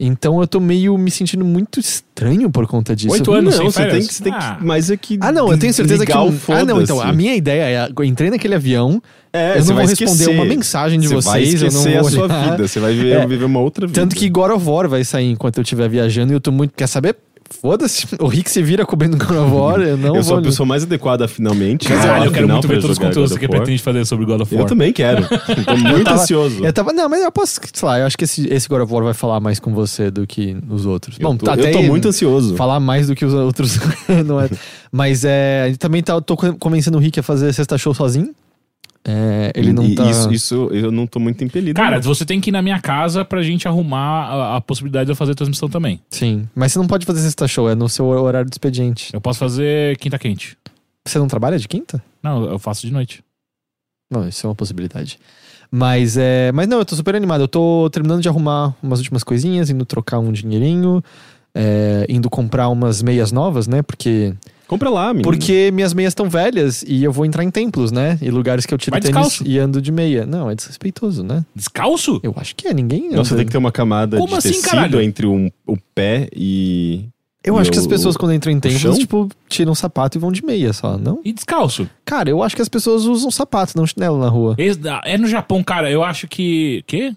Então 0.04 0.40
eu 0.40 0.46
tô 0.48 0.58
meio 0.58 0.98
me 0.98 1.12
sentindo 1.12 1.44
muito 1.44 1.78
estranho 1.78 2.50
por 2.50 2.66
conta 2.66 2.94
disso. 2.96 3.12
Oito 3.12 3.32
anos 3.32 3.54
sem 3.54 3.64
não, 3.64 3.70
você 3.70 3.82
férias? 3.82 3.98
tem 3.98 4.06
que, 4.08 4.14
você 4.14 4.22
tem 4.24 4.32
Ah. 4.34 4.56
que. 4.58 4.64
Mas 4.64 4.90
é 4.90 4.96
que. 4.96 5.16
Ah, 5.20 5.30
não, 5.30 5.50
eu 5.52 5.56
tenho 5.56 5.72
certeza 5.72 6.04
que. 6.04 6.10
ah, 6.12 6.64
não, 6.66 6.82
então, 6.82 7.00
a 7.00 7.12
minha 7.12 7.36
ideia 7.36 7.86
é: 7.86 7.92
eu 7.96 8.04
entrei 8.04 8.28
naquele 8.28 8.56
avião, 8.56 9.00
É, 9.32 9.56
eu 9.58 9.62
você 9.62 9.68
não 9.68 9.76
vai 9.76 9.84
vou 9.86 9.90
responder 9.90 10.10
esquecer. 10.22 10.34
uma 10.34 10.44
mensagem 10.44 10.98
de 10.98 11.06
Você 11.06 11.28
vai 11.28 11.44
vocês, 11.44 11.62
eu 11.62 11.70
não 11.72 11.82
vou 11.82 11.98
a 12.00 12.10
sua 12.10 12.24
olhar. 12.24 12.50
vida. 12.50 12.66
Você 12.68 12.80
vai 12.80 12.92
viver, 12.94 13.10
É. 13.12 13.26
viver 13.26 13.44
uma 13.44 13.60
outra 13.60 13.86
vida. 13.86 14.00
Tanto 14.00 14.16
que 14.16 14.28
God 14.28 14.50
of 14.50 14.68
War 14.68 14.88
vai 14.88 15.04
sair 15.04 15.30
enquanto 15.30 15.58
eu 15.58 15.62
estiver 15.62 15.88
viajando 15.88 16.32
e 16.32 16.34
eu 16.36 16.40
tô 16.40 16.50
muito. 16.50 16.72
Quer 16.76 16.88
saber? 16.88 17.16
Foda-se. 17.60 18.06
O 18.22 18.26
Rick 18.26 18.50
se 18.50 18.62
vira 18.62 18.84
cobrindo 18.86 19.16
God 19.16 19.36
of 19.36 19.52
War, 19.52 19.80
eu 19.80 19.96
não 19.96 20.16
eu 20.16 20.22
sou 20.22 20.38
a 20.38 20.42
pessoa 20.42 20.66
mais 20.66 20.82
adequada 20.84 21.26
finalmente. 21.26 21.88
Caralho, 21.88 22.26
eu 22.26 22.32
quero 22.32 22.48
muito 22.48 22.68
ver 22.68 22.80
todos 22.80 22.90
os 22.90 22.98
conteúdos 22.98 23.36
que 23.36 23.48
pretende 23.48 23.82
fazer 23.82 24.04
sobre 24.04 24.24
God 24.24 24.40
of 24.40 24.54
War. 24.54 24.64
Eu 24.64 24.68
também 24.68 24.92
quero. 24.92 25.26
Tô 25.64 25.76
muito 25.76 26.04
tava- 26.04 26.22
ansioso. 26.22 26.64
Eu 26.64 26.72
tava. 26.72 26.92
Não, 26.92 27.08
mas 27.08 27.22
eu 27.22 27.32
posso. 27.32 27.60
Sei 27.72 27.88
lá, 27.88 27.98
eu 27.98 28.06
acho 28.06 28.16
que 28.16 28.24
esse, 28.24 28.46
esse 28.52 28.68
God 28.68 28.82
of 28.82 28.92
War 28.92 29.04
vai 29.04 29.14
falar 29.14 29.40
mais 29.40 29.58
com 29.58 29.72
você 29.74 30.10
do 30.10 30.26
que 30.26 30.56
os 30.68 30.86
outros. 30.86 31.16
Eu 31.18 31.28
Bom, 31.28 31.36
tô, 31.36 31.46
tá 31.46 31.52
eu 31.52 31.60
até 31.60 31.70
tô 31.72 31.78
aí, 31.78 31.88
muito 31.88 32.08
ansioso. 32.08 32.54
Falar 32.56 32.80
mais 32.80 33.08
do 33.08 33.14
que 33.14 33.24
os 33.24 33.34
outros 33.34 33.78
não 34.26 34.40
é. 34.40 34.48
Mas 34.90 35.24
é. 35.24 35.64
ele 35.68 35.76
Também 35.76 36.02
tá, 36.02 36.14
eu 36.14 36.22
tô 36.22 36.36
convencendo 36.36 36.98
o 36.98 37.00
Rick 37.00 37.18
a 37.18 37.22
fazer 37.22 37.52
sexta 37.52 37.76
show 37.78 37.94
sozinho. 37.94 38.30
É, 39.04 39.52
ele 39.56 39.72
não 39.72 39.84
E 39.84 39.94
tá. 39.94 40.08
Isso, 40.08 40.32
isso 40.32 40.68
eu 40.72 40.92
não 40.92 41.06
tô 41.06 41.18
muito 41.18 41.42
impelido. 41.42 41.76
Cara, 41.76 41.96
não. 41.96 42.02
você 42.02 42.24
tem 42.24 42.40
que 42.40 42.50
ir 42.50 42.52
na 42.52 42.62
minha 42.62 42.80
casa 42.80 43.24
pra 43.24 43.42
gente 43.42 43.66
arrumar 43.66 44.26
a, 44.26 44.56
a 44.56 44.60
possibilidade 44.60 45.06
de 45.06 45.12
eu 45.12 45.16
fazer 45.16 45.34
transmissão 45.34 45.68
também. 45.68 46.00
Sim. 46.08 46.48
Mas 46.54 46.72
você 46.72 46.78
não 46.78 46.86
pode 46.86 47.04
fazer 47.04 47.20
sexta 47.20 47.48
show, 47.48 47.68
é 47.68 47.74
no 47.74 47.88
seu 47.88 48.06
horário 48.06 48.48
de 48.48 48.54
expediente. 48.54 49.10
Eu 49.12 49.20
posso 49.20 49.38
fazer 49.38 49.96
quinta 49.98 50.18
quente. 50.18 50.56
Você 51.04 51.18
não 51.18 51.26
trabalha 51.26 51.58
de 51.58 51.66
quinta? 51.66 52.02
Não, 52.22 52.44
eu 52.44 52.58
faço 52.58 52.86
de 52.86 52.92
noite. 52.92 53.24
Não, 54.10 54.28
isso 54.28 54.46
é 54.46 54.48
uma 54.48 54.54
possibilidade. 54.54 55.18
Mas 55.70 56.16
é. 56.16 56.52
Mas 56.52 56.68
não, 56.68 56.78
eu 56.78 56.84
tô 56.84 56.94
super 56.94 57.16
animado. 57.16 57.40
Eu 57.40 57.48
tô 57.48 57.88
terminando 57.90 58.20
de 58.20 58.28
arrumar 58.28 58.74
umas 58.82 58.98
últimas 58.98 59.24
coisinhas, 59.24 59.70
indo 59.70 59.86
trocar 59.86 60.18
um 60.18 60.30
dinheirinho, 60.30 61.02
é, 61.54 62.06
indo 62.08 62.28
comprar 62.28 62.68
umas 62.68 63.02
meias 63.02 63.32
novas, 63.32 63.66
né? 63.66 63.82
Porque. 63.82 64.34
Compra 64.72 64.88
lá, 64.90 65.08
menino. 65.12 65.22
Porque 65.22 65.70
minhas 65.72 65.92
meias 65.92 66.12
estão 66.12 66.28
velhas 66.30 66.82
e 66.86 67.04
eu 67.04 67.12
vou 67.12 67.26
entrar 67.26 67.44
em 67.44 67.50
templos, 67.50 67.92
né? 67.92 68.18
E 68.22 68.30
lugares 68.30 68.64
que 68.64 68.72
eu 68.72 68.78
tiro 68.78 68.92
Vai 68.92 69.00
tênis 69.00 69.14
descalço. 69.14 69.44
e 69.46 69.58
ando 69.58 69.82
de 69.82 69.92
meia. 69.92 70.24
Não, 70.24 70.50
é 70.50 70.54
desrespeitoso, 70.54 71.22
né? 71.22 71.44
Descalço? 71.54 72.18
Eu 72.22 72.32
acho 72.36 72.56
que 72.56 72.66
é, 72.68 72.72
ninguém. 72.74 73.08
Anda- 73.14 73.24
tem 73.36 73.44
que 73.46 73.52
ter 73.52 73.58
uma 73.58 73.72
camada 73.72 74.16
Como 74.16 74.28
de 74.32 74.34
assim, 74.38 74.48
tecido 74.50 74.70
caralho? 74.70 75.00
entre 75.02 75.26
um- 75.26 75.50
o 75.66 75.76
pé 75.94 76.28
e. 76.34 77.04
Eu 77.44 77.56
e 77.56 77.60
acho 77.60 77.72
que 77.72 77.78
as 77.78 77.84
o- 77.86 77.88
pessoas, 77.88 78.16
quando 78.16 78.32
entram 78.32 78.52
em 78.52 78.60
templos, 78.60 78.96
tipo, 78.98 79.28
tiram 79.48 79.72
o 79.72 79.74
sapato 79.76 80.16
e 80.16 80.20
vão 80.20 80.30
de 80.30 80.44
meia 80.44 80.72
só, 80.72 80.96
não? 80.96 81.20
E 81.24 81.32
descalço? 81.32 81.88
Cara, 82.04 82.30
eu 82.30 82.40
acho 82.40 82.54
que 82.54 82.62
as 82.62 82.68
pessoas 82.68 83.04
usam 83.04 83.30
sapato, 83.32 83.76
não 83.76 83.84
chinelo 83.86 84.18
na 84.18 84.28
rua. 84.28 84.54
Esse- 84.58 84.78
É 85.04 85.18
no 85.18 85.26
Japão, 85.26 85.62
cara. 85.62 85.90
Eu 85.90 86.04
acho 86.04 86.28
que. 86.28 86.84
Quê? 86.86 87.12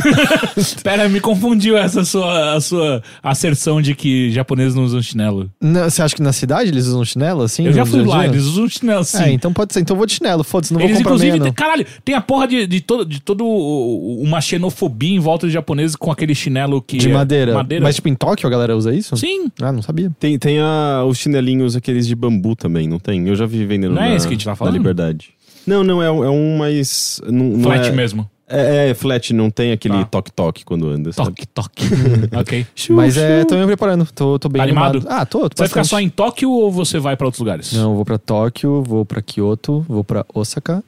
Pera, 0.82 1.08
me 1.08 1.20
confundiu 1.20 1.76
essa 1.76 2.04
sua, 2.04 2.54
a 2.54 2.60
sua 2.60 3.02
asserção 3.22 3.80
de 3.80 3.94
que 3.94 4.30
japoneses 4.30 4.74
não 4.74 4.84
usam 4.84 5.02
chinelo. 5.02 5.50
Não, 5.60 5.84
Você 5.88 6.02
acha 6.02 6.14
que 6.14 6.22
na 6.22 6.32
cidade 6.32 6.70
eles 6.70 6.86
usam 6.86 7.04
chinelo, 7.04 7.42
assim? 7.42 7.66
Eu 7.66 7.72
já 7.72 7.84
fui 7.86 8.04
lá, 8.04 8.24
eles 8.26 8.44
usam 8.44 8.68
chinelo 8.68 9.04
sim. 9.04 9.22
É, 9.22 9.32
então 9.32 9.52
pode 9.52 9.72
ser. 9.72 9.80
Então 9.80 9.94
eu 9.94 9.98
vou 9.98 10.06
de 10.06 10.14
chinelo, 10.14 10.42
foda-se, 10.44 10.72
não 10.72 10.80
Eles, 10.80 10.92
vou 10.92 10.98
comprar 10.98 11.10
inclusive, 11.14 11.30
meia, 11.32 11.42
tem- 11.42 11.48
não. 11.50 11.54
caralho, 11.54 11.86
tem 12.04 12.14
a 12.14 12.20
porra 12.20 12.46
de, 12.48 12.66
de, 12.66 12.80
todo, 12.80 13.04
de 13.04 13.20
todo 13.20 13.44
uma 13.46 14.40
xenofobia 14.40 15.14
em 15.14 15.18
volta 15.18 15.46
de 15.46 15.52
japoneses 15.52 15.96
com 15.96 16.10
aquele 16.10 16.34
chinelo 16.34 16.80
que. 16.82 16.96
De 16.98 17.10
é- 17.10 17.12
madeira. 17.12 17.54
madeira. 17.54 17.84
Mas, 17.84 17.96
tipo, 17.96 18.08
em 18.08 18.14
Tóquio 18.14 18.46
a 18.46 18.50
galera 18.50 18.76
usa 18.76 18.94
isso? 18.94 19.16
Sim. 19.16 19.50
Ah, 19.60 19.72
não 19.72 19.82
sabia. 19.82 20.10
Tem, 20.18 20.38
tem 20.38 20.58
a- 20.58 21.04
os 21.06 21.18
chinelinhos 21.18 21.76
aqueles 21.76 22.06
de 22.06 22.14
bambu 22.14 22.54
também, 22.56 22.88
não 22.88 22.98
tem? 22.98 23.26
Eu 23.28 23.36
já 23.36 23.46
vi 23.46 23.64
vendendo 23.64 23.94
Não 23.94 24.02
é 24.02 24.10
na, 24.10 24.14
esse 24.16 24.26
que 24.26 24.34
a 24.34 24.36
gente 24.36 24.44
tá 24.44 24.50
na 24.52 24.56
falando? 24.56 24.74
Liberdade. 24.74 25.30
Não, 25.66 25.82
não, 25.82 26.00
é, 26.02 26.10
um- 26.10 26.24
é 26.24 26.30
um 26.30 26.56
mais... 26.58 27.20
Não, 27.26 27.32
não 27.44 27.62
Flat 27.64 27.88
é, 27.88 27.92
mesmo. 27.92 28.28
É, 28.48 28.90
é, 28.90 28.94
flat, 28.94 29.32
não 29.34 29.50
tem 29.50 29.72
aquele 29.72 29.98
Tá. 29.98 30.04
toque-toque 30.04 30.64
quando 30.64 30.88
anda, 30.88 31.12
sabe? 31.12 31.30
Toque, 31.30 31.46
toque. 31.48 31.84
ok. 32.38 32.66
Mas 32.90 33.16
é, 33.16 33.44
tô 33.44 33.56
me 33.56 33.66
preparando. 33.66 34.06
Tô, 34.14 34.38
tô 34.38 34.48
bem 34.48 34.60
Tá 34.60 34.64
animado? 34.64 35.04
Ah, 35.08 35.26
tô. 35.26 35.48
tô 35.48 35.56
Você 35.56 35.62
vai 35.62 35.68
ficar 35.68 35.84
só 35.84 36.00
em 36.00 36.08
Tóquio 36.08 36.50
ou 36.50 36.70
você 36.70 36.98
vai 37.00 37.16
pra 37.16 37.26
outros 37.26 37.40
lugares? 37.40 37.72
Não, 37.72 37.90
eu 37.90 37.96
vou 37.96 38.04
pra 38.04 38.18
Tóquio, 38.18 38.82
vou 38.82 39.04
pra 39.04 39.20
Kyoto, 39.20 39.84
vou 39.88 40.04
pra 40.04 40.24
Osaka, 40.32 40.82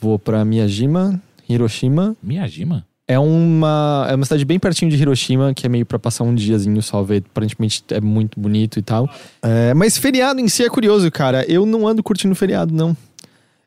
vou 0.00 0.18
pra 0.18 0.44
Miyajima, 0.44 1.20
Hiroshima. 1.48 2.16
Miyajima? 2.22 2.86
É 3.10 3.18
uma, 3.18 4.06
é 4.10 4.14
uma 4.14 4.24
cidade 4.26 4.44
bem 4.44 4.58
pertinho 4.58 4.90
de 4.90 4.96
Hiroshima, 4.98 5.54
que 5.54 5.64
é 5.64 5.68
meio 5.68 5.86
pra 5.86 5.98
passar 5.98 6.24
um 6.24 6.34
diazinho 6.34 6.82
só, 6.82 7.02
ver. 7.02 7.22
Aparentemente 7.30 7.82
é 7.90 8.00
muito 8.02 8.38
bonito 8.38 8.78
e 8.78 8.82
tal. 8.82 9.08
É, 9.42 9.72
mas 9.72 9.96
feriado 9.96 10.40
em 10.40 10.48
si 10.48 10.62
é 10.62 10.68
curioso, 10.68 11.10
cara. 11.10 11.42
Eu 11.50 11.64
não 11.64 11.88
ando 11.88 12.02
curtindo 12.02 12.34
feriado, 12.34 12.72
não. 12.74 12.94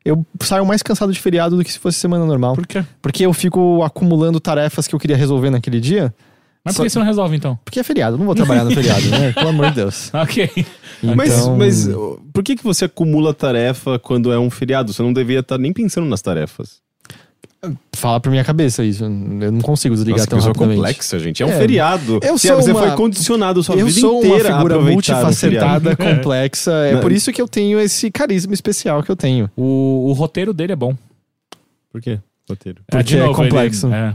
Eu 0.04 0.24
saio 0.42 0.66
mais 0.66 0.82
cansado 0.82 1.12
de 1.12 1.20
feriado 1.20 1.56
do 1.56 1.64
que 1.64 1.72
se 1.72 1.78
fosse 1.78 1.98
semana 1.98 2.24
normal. 2.26 2.54
Por 2.54 2.66
quê? 2.66 2.84
Porque 3.00 3.24
eu 3.24 3.32
fico 3.32 3.82
acumulando 3.84 4.40
tarefas 4.40 4.86
que 4.88 4.94
eu 4.94 4.98
queria 4.98 5.16
resolver 5.16 5.50
naquele 5.50 5.80
dia. 5.80 6.12
Mas 6.64 6.76
por 6.76 6.82
que 6.84 6.90
você 6.90 6.98
não 6.98 7.06
resolve 7.06 7.36
então? 7.36 7.58
Porque 7.64 7.80
é 7.80 7.82
feriado, 7.82 8.16
não 8.18 8.24
vou 8.26 8.34
trabalhar 8.36 8.62
no 8.64 8.70
feriado, 8.70 9.08
né? 9.08 9.32
Pelo 9.34 9.48
amor 9.48 9.70
de 9.70 9.74
Deus. 9.76 10.12
Ok. 10.14 10.48
Mas, 11.02 11.32
Então- 11.38 11.56
mas 11.56 11.88
uh, 11.88 12.20
por 12.32 12.42
que, 12.44 12.54
que 12.56 12.62
você 12.62 12.84
acumula 12.84 13.34
tarefa 13.34 13.98
quando 13.98 14.32
é 14.32 14.38
um 14.38 14.48
feriado? 14.50 14.92
Você 14.92 15.02
não 15.02 15.12
deveria 15.12 15.40
estar 15.40 15.58
nem 15.58 15.72
pensando 15.72 16.06
nas 16.06 16.22
tarefas. 16.22 16.81
Fala 17.94 18.18
pra 18.18 18.30
minha 18.30 18.42
cabeça 18.42 18.84
isso. 18.84 19.04
Eu 19.04 19.08
não 19.52 19.60
consigo 19.60 19.94
desligar 19.94 20.18
Nossa, 20.18 20.30
tão 20.30 20.40
rapidamente. 20.40 20.76
complexa, 20.78 21.18
gente. 21.20 21.42
É 21.42 21.46
um 21.46 21.50
É, 21.50 21.56
feriado. 21.58 22.18
eu 22.22 22.36
você, 22.36 22.48
sou 22.48 22.56
você 22.56 22.72
uma- 22.72 22.80
foi 22.80 22.90
condicionado 22.96 23.60
a 23.60 23.62
sua 23.62 23.76
eu 23.76 23.86
vida 23.86 24.00
sou 24.00 24.18
uma 24.18 24.26
inteira 24.26 24.48
a 24.48 24.56
figura 24.56 24.80
multifacetada, 24.80 25.94
complexa. 25.96 26.72
É 26.72 26.94
Não. 26.94 27.00
por 27.00 27.12
isso 27.12 27.32
que 27.32 27.40
eu 27.40 27.46
tenho 27.46 27.78
esse 27.78 28.10
carisma 28.10 28.52
especial 28.52 29.02
que 29.02 29.10
eu 29.10 29.16
tenho. 29.16 29.48
O, 29.56 30.06
o 30.08 30.12
roteiro 30.12 30.52
dele 30.52 30.72
é 30.72 30.76
bom. 30.76 30.96
Por 31.92 32.00
quê? 32.00 32.18
Roteiro. 32.48 32.80
Porque 32.90 33.16
é 33.16 33.32
complexo. 33.32 33.86
ele- 33.86 33.94
é. 33.94 34.14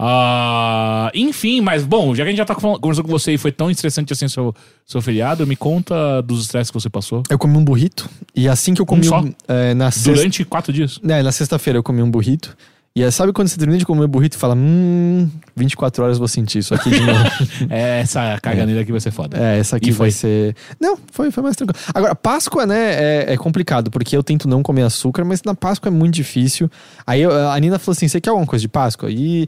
Ah, 0.00 1.10
enfim, 1.14 1.60
mas 1.60 1.84
bom, 1.84 2.14
já 2.14 2.22
que 2.22 2.28
a 2.28 2.30
gente 2.30 2.38
já 2.38 2.44
tá 2.44 2.54
conversando 2.54 3.04
com 3.04 3.10
você 3.10 3.32
e 3.34 3.38
foi 3.38 3.50
tão 3.52 3.68
estressante 3.70 4.12
assim 4.12 4.28
seu, 4.28 4.54
seu 4.86 5.00
feriado, 5.02 5.44
me 5.46 5.56
conta 5.56 6.20
dos 6.22 6.42
estresses 6.42 6.70
que 6.70 6.80
você 6.80 6.88
passou. 6.88 7.22
Eu 7.28 7.38
comi 7.38 7.56
um 7.56 7.64
burrito. 7.64 8.08
E 8.34 8.48
assim 8.48 8.74
que 8.74 8.80
eu 8.80 8.86
comi 8.86 9.02
Um 9.06 9.08
só? 9.08 9.24
é, 9.48 9.74
na 9.74 9.90
sexta. 9.90 10.12
Durante 10.12 10.44
quatro 10.44 10.72
dias. 10.72 11.00
É, 11.06 11.20
na 11.22 11.32
sexta-feira 11.32 11.78
eu 11.78 11.82
comi 11.82 12.00
um 12.02 12.10
burrito. 12.10 12.56
E 12.98 13.02
é, 13.04 13.12
sabe 13.12 13.32
quando 13.32 13.46
você 13.46 13.56
termina 13.56 13.78
de 13.78 13.86
comer 13.86 14.08
burrito 14.08 14.36
e 14.36 14.40
fala, 14.40 14.56
hum, 14.56 15.30
24 15.54 16.02
horas 16.02 16.16
eu 16.16 16.18
vou 16.18 16.26
sentir 16.26 16.58
isso 16.58 16.74
aqui 16.74 16.90
de 16.90 17.00
novo. 17.00 17.18
É, 17.70 18.00
essa 18.00 18.36
caganeira 18.42 18.80
aqui 18.80 18.90
vai 18.90 19.00
ser 19.00 19.12
foda. 19.12 19.38
É, 19.38 19.60
essa 19.60 19.76
aqui 19.76 19.90
E 19.90 19.92
vai 19.92 19.96
foi? 19.96 20.10
ser. 20.10 20.56
Não, 20.80 20.98
foi, 21.12 21.30
foi 21.30 21.42
mais 21.44 21.54
tranquilo. 21.54 21.78
Agora, 21.94 22.16
Páscoa, 22.16 22.66
né, 22.66 22.94
é, 22.94 23.34
é 23.34 23.36
complicado, 23.36 23.88
porque 23.88 24.16
eu 24.16 24.22
tento 24.24 24.48
não 24.48 24.64
comer 24.64 24.82
açúcar, 24.82 25.24
mas 25.24 25.44
na 25.44 25.54
Páscoa 25.54 25.88
é 25.88 25.92
muito 25.92 26.14
difícil. 26.14 26.68
Aí 27.06 27.22
a 27.24 27.56
Nina 27.60 27.78
falou 27.78 27.92
assim: 27.92 28.08
você 28.08 28.20
quer 28.20 28.30
alguma 28.30 28.46
coisa 28.48 28.62
de 28.62 28.68
Páscoa? 28.68 29.08
E. 29.12 29.46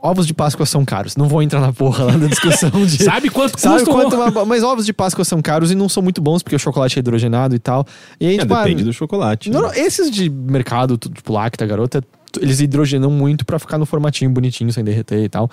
Ovos 0.00 0.24
de 0.26 0.32
Páscoa 0.32 0.64
são 0.64 0.84
caros. 0.84 1.16
Não 1.16 1.26
vou 1.26 1.42
entrar 1.42 1.60
na 1.60 1.72
porra 1.72 2.04
lá 2.04 2.16
da 2.16 2.26
discussão 2.28 2.70
de. 2.86 3.02
Sabe 3.02 3.28
quanto 3.28 3.58
Sabe 3.60 3.84
quanto 3.84 4.14
uma- 4.14 4.44
Mas 4.44 4.62
ovos 4.62 4.86
de 4.86 4.92
Páscoa 4.92 5.24
são 5.24 5.42
caros 5.42 5.70
e 5.72 5.74
não 5.74 5.88
são 5.88 6.00
muito 6.02 6.20
bons, 6.22 6.42
porque 6.42 6.54
o 6.54 6.58
chocolate 6.60 6.96
é 6.96 7.00
hidrogenado 7.00 7.54
e 7.56 7.58
tal. 7.58 7.84
E 8.20 8.26
aí, 8.26 8.36
É, 8.36 8.38
tipo, 8.38 8.54
ah, 8.54 8.62
depende 8.62 8.84
do 8.84 8.92
chocolate. 8.92 9.50
não, 9.50 9.62
né? 9.62 9.72
esses 9.80 10.08
de 10.10 10.30
mercado, 10.30 10.96
tipo 10.96 11.32
Lacta, 11.32 11.66
garota, 11.66 12.04
eles 12.40 12.60
hidrogenam 12.60 13.10
muito 13.10 13.44
pra 13.44 13.58
ficar 13.58 13.78
no 13.78 13.84
formatinho 13.86 14.30
bonitinho, 14.30 14.72
sem 14.72 14.84
derreter 14.84 15.24
e 15.24 15.28
tal. 15.28 15.50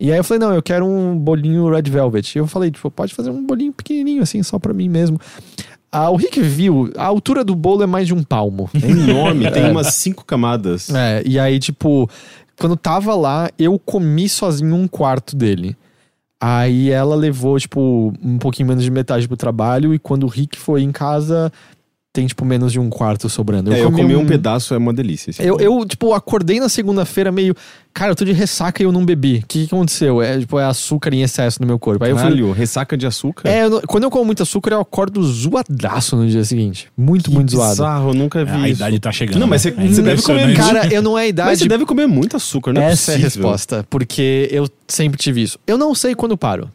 E 0.00 0.10
aí 0.10 0.16
eu 0.18 0.24
falei, 0.24 0.40
não, 0.40 0.54
eu 0.54 0.62
quero 0.62 0.86
um 0.86 1.16
bolinho 1.16 1.68
Red 1.68 1.82
Velvet. 1.82 2.34
E 2.34 2.38
eu 2.38 2.46
falei, 2.46 2.70
tipo, 2.70 2.90
pode 2.90 3.14
fazer 3.14 3.28
um 3.30 3.44
bolinho 3.46 3.72
pequenininho, 3.72 4.22
assim, 4.22 4.42
só 4.42 4.58
pra 4.58 4.72
mim 4.72 4.88
mesmo. 4.88 5.20
Ah, 5.92 6.10
o 6.10 6.16
Rick 6.16 6.40
viu, 6.40 6.90
a 6.96 7.04
altura 7.04 7.44
do 7.44 7.54
bolo 7.54 7.82
é 7.82 7.86
mais 7.86 8.06
de 8.08 8.12
um 8.14 8.22
palmo. 8.24 8.68
É 8.82 8.90
enorme, 8.90 9.48
tem 9.52 9.70
umas 9.70 9.94
cinco 9.94 10.24
camadas. 10.24 10.90
É, 10.92 11.22
e 11.24 11.38
aí, 11.38 11.60
tipo, 11.60 12.10
quando 12.58 12.76
tava 12.76 13.14
lá, 13.14 13.50
eu 13.58 13.78
comi 13.78 14.28
sozinho 14.28 14.74
um 14.74 14.88
quarto 14.88 15.36
dele. 15.36 15.76
Aí 16.40 16.90
ela 16.90 17.14
levou, 17.14 17.58
tipo, 17.58 18.12
um 18.22 18.38
pouquinho 18.38 18.68
menos 18.68 18.84
de 18.84 18.90
metade 18.90 19.26
pro 19.26 19.36
trabalho, 19.36 19.94
e 19.94 19.98
quando 19.98 20.24
o 20.24 20.28
Rick 20.28 20.58
foi 20.58 20.82
em 20.82 20.92
casa, 20.92 21.50
tem, 22.14 22.28
tipo, 22.28 22.44
menos 22.44 22.70
de 22.70 22.78
um 22.78 22.88
quarto 22.88 23.28
sobrando. 23.28 23.72
É, 23.74 23.82
eu 23.82 23.90
comi 23.90 24.14
um 24.14 24.24
pedaço, 24.24 24.72
é 24.72 24.78
uma 24.78 24.92
delícia. 24.92 25.30
esse 25.30 25.44
Eu, 25.44 25.58
eu, 25.58 25.84
tipo, 25.84 26.14
acordei 26.14 26.60
na 26.60 26.68
segunda-feira 26.68 27.32
meio. 27.32 27.56
Cara, 27.92 28.12
eu 28.12 28.14
tô 28.16 28.24
de 28.24 28.30
ressaca 28.30 28.80
e 28.80 28.86
eu 28.86 28.92
não 28.92 29.04
bebi. 29.04 29.40
O 29.42 29.46
que, 29.48 29.66
que 29.66 29.74
aconteceu? 29.74 30.22
É, 30.22 30.38
tipo, 30.38 30.56
é 30.60 30.64
açúcar 30.64 31.12
em 31.12 31.22
excesso 31.22 31.60
no 31.60 31.66
meu 31.66 31.76
corpo. 31.76 32.04
Aí 32.04 32.12
eu 32.12 32.16
falei. 32.16 32.36
Caralho, 32.38 32.52
ressaca 32.52 32.96
de 32.96 33.04
açúcar? 33.04 33.48
É, 33.48 33.64
eu 33.64 33.70
não- 33.70 33.80
quando 33.80 34.04
eu 34.04 34.10
como 34.12 34.24
muito 34.24 34.44
açúcar, 34.44 34.74
eu 34.74 34.80
acordo 34.80 35.20
zoadaço 35.24 36.14
no 36.16 36.24
dia 36.28 36.44
seguinte. 36.44 36.88
Muito, 36.96 37.30
Que 37.30 37.34
muito 37.34 37.50
zoado. 37.50 37.70
bizarro, 37.72 38.10
eu 38.10 38.14
nunca 38.14 38.44
vi 38.44 38.52
A 38.52 38.68
isso. 38.68 38.78
idade 38.80 39.00
tá 39.00 39.10
chegando. 39.10 39.40
Não, 39.40 39.48
mas 39.48 39.62
você- 39.62 39.70
É 39.76 39.88
você 39.88 40.02
deve 40.02 40.22
comer 40.22 40.42
impressionante. 40.50 40.80
Cara, 40.82 40.94
eu 40.94 41.02
não 41.02 41.18
é 41.18 41.22
a 41.22 41.26
idade. 41.26 41.48
Mas 41.50 41.58
você 41.58 41.68
deve 41.68 41.84
comer 41.84 42.06
muito 42.06 42.36
açúcar, 42.36 42.72
não 42.72 42.80
é 42.80 42.92
Essa 42.92 43.10
é 43.10 43.14
a 43.16 43.18
resposta. 43.18 43.84
Porque 43.90 44.48
eu 44.52 44.68
sempre 44.86 45.18
tive 45.18 45.42
isso. 45.42 45.58
Eu 45.66 45.76
não 45.76 45.94
sei 45.96 46.14
quando 46.14 46.36
paro. 46.38 46.70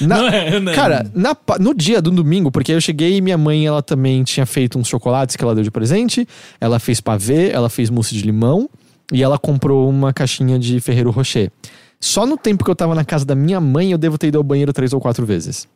Na- 0.00 0.18
Não 0.18 0.28
é, 0.28 0.60
não 0.60 0.72
é. 0.72 0.74
Cara, 0.74 1.10
na 1.14 1.36
no 1.58 1.74
dia 1.74 2.02
do 2.02 2.10
domingo, 2.10 2.50
porque 2.50 2.72
eu 2.72 2.80
cheguei 2.80 3.16
e 3.16 3.20
minha 3.20 3.38
mãe, 3.38 3.66
ela 3.66 3.82
também 3.82 4.22
tinha 4.24 4.44
feito 4.46 4.78
uns 4.78 4.88
chocolates 4.88 5.34
que 5.36 5.42
ela 5.42 5.54
deu 5.54 5.64
de 5.64 5.70
presente. 5.70 6.26
Ela 6.60 6.78
fez 6.78 7.00
pavê, 7.00 7.50
ela 7.50 7.68
fez 7.70 7.88
mousse 7.90 8.14
de 8.14 8.22
limão 8.22 8.68
e 9.12 9.22
ela 9.22 9.38
comprou 9.38 9.88
uma 9.88 10.12
caixinha 10.12 10.58
de 10.58 10.78
Ferreiro 10.80 11.10
Rocher. 11.10 11.50
Só 11.98 12.26
no 12.26 12.36
tempo 12.36 12.62
que 12.64 12.70
eu 12.70 12.76
tava 12.76 12.94
na 12.94 13.04
casa 13.04 13.24
da 13.24 13.34
minha 13.34 13.58
mãe, 13.60 13.90
eu 13.92 13.98
devo 13.98 14.18
ter 14.18 14.26
ido 14.28 14.36
ao 14.38 14.44
banheiro 14.44 14.72
três 14.72 14.92
ou 14.92 15.00
quatro 15.00 15.24
vezes. 15.24 15.66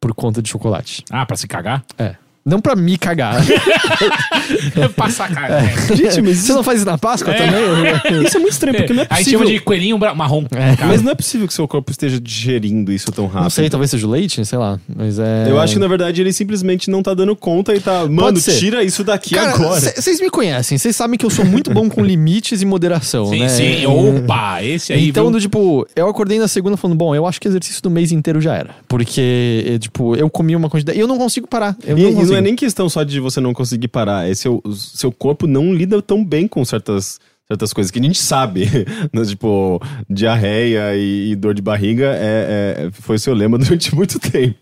Por 0.00 0.14
conta 0.14 0.40
de 0.40 0.48
chocolate. 0.48 1.02
Ah, 1.10 1.26
pra 1.26 1.36
se 1.36 1.48
cagar? 1.48 1.84
É. 1.98 2.14
Não 2.48 2.60
pra 2.60 2.74
me 2.74 2.96
cagar. 2.96 3.36
pra 4.96 5.10
sacar. 5.10 5.50
É. 5.50 5.94
Gente, 5.96 6.22
mas 6.22 6.38
Você 6.38 6.52
não 6.52 6.62
faz 6.62 6.78
isso 6.78 6.86
na 6.86 6.96
Páscoa 6.98 7.32
É. 7.34 7.36
também? 7.36 8.24
isso 8.26 8.36
é 8.36 8.40
muito 8.40 8.52
estranho, 8.52 8.76
porque 8.78 8.92
não 8.92 9.02
é 9.02 9.06
Aí 9.10 9.18
possível... 9.18 9.40
chama 9.40 9.50
de 9.52 9.60
coelhinho 9.60 9.98
bra- 9.98 10.14
marrom. 10.14 10.44
Cara, 10.46 10.76
Mas 10.86 11.02
não 11.02 11.12
é 11.12 11.14
possível 11.14 11.46
que 11.46 11.54
seu 11.54 11.66
corpo 11.68 11.90
esteja 11.90 12.20
digerindo 12.20 12.92
isso 12.92 13.12
tão 13.12 13.26
rápido. 13.26 13.42
Não 13.44 13.50
sei, 13.50 13.68
talvez 13.68 13.90
seja 13.90 14.06
o 14.06 14.10
leite, 14.10 14.44
sei 14.44 14.58
lá. 14.58 14.78
Mas 14.94 15.18
é. 15.18 15.46
Eu 15.48 15.60
acho 15.60 15.74
que, 15.74 15.78
na 15.78 15.88
verdade, 15.88 16.20
ele 16.20 16.32
simplesmente 16.32 16.90
não 16.90 17.02
tá 17.02 17.14
dando 17.14 17.34
conta 17.36 17.74
e 17.74 17.80
tá... 17.80 18.06
Mano, 18.08 18.38
ser. 18.38 18.58
tira 18.58 18.82
isso 18.82 19.04
daqui 19.04 19.34
Cara, 19.34 19.50
agora. 19.54 19.80
Vocês 19.80 20.20
me 20.20 20.30
conhecem, 20.30 20.78
vocês 20.78 20.94
sabem 20.96 21.18
que 21.18 21.26
eu 21.26 21.30
sou 21.30 21.44
muito 21.44 21.70
bom 21.70 21.88
com 21.88 22.02
limites 22.04 22.62
e 22.62 22.64
moderação, 22.64 23.26
Sim, 23.26 23.40
né? 23.40 23.48
sim. 23.48 23.84
É, 23.84 23.88
Opa, 23.88 24.62
esse 24.62 24.92
aí. 24.92 25.08
Então, 25.08 25.24
viu? 25.24 25.32
do 25.32 25.40
tipo, 25.40 25.86
eu 25.94 26.08
acordei 26.08 26.38
na 26.38 26.48
segunda 26.48 26.76
falando, 26.76 26.96
bom, 26.96 27.14
eu 27.14 27.26
acho 27.26 27.40
que 27.40 27.48
exercício 27.48 27.82
do 27.82 27.90
mês 27.90 28.12
inteiro 28.12 28.40
já 28.40 28.54
era. 28.54 28.70
Porque, 28.88 29.64
é, 29.74 29.78
tipo, 29.78 30.16
eu 30.16 30.28
comi 30.30 30.54
uma 30.56 30.70
quantidade. 30.70 30.96
E 30.98 31.00
eu 31.00 31.06
não 31.06 31.18
consigo 31.18 31.46
parar. 31.46 31.76
Eu 31.86 31.98
E, 31.98 32.02
não 32.02 32.10
e 32.10 32.14
consigo. 32.14 32.37
Não 32.40 32.46
é 32.46 32.50
nem 32.50 32.56
questão 32.56 32.88
só 32.88 33.02
de 33.02 33.20
você 33.20 33.40
não 33.40 33.52
conseguir 33.52 33.88
parar, 33.88 34.28
é 34.28 34.34
seu, 34.34 34.62
seu 34.74 35.10
corpo 35.12 35.46
não 35.46 35.72
lida 35.74 36.00
tão 36.02 36.24
bem 36.24 36.46
com 36.48 36.64
certas, 36.64 37.18
certas 37.46 37.72
coisas 37.72 37.90
que 37.90 37.98
a 37.98 38.02
gente 38.02 38.18
sabe. 38.18 38.66
né? 39.12 39.24
Tipo, 39.24 39.80
diarreia 40.08 40.94
e, 40.96 41.32
e 41.32 41.36
dor 41.36 41.54
de 41.54 41.62
barriga 41.62 42.06
é, 42.14 42.86
é- 42.86 42.90
foi 42.92 43.18
seu 43.18 43.34
lema 43.34 43.56
durante 43.58 43.94
muito 43.94 44.18
tempo. 44.18 44.56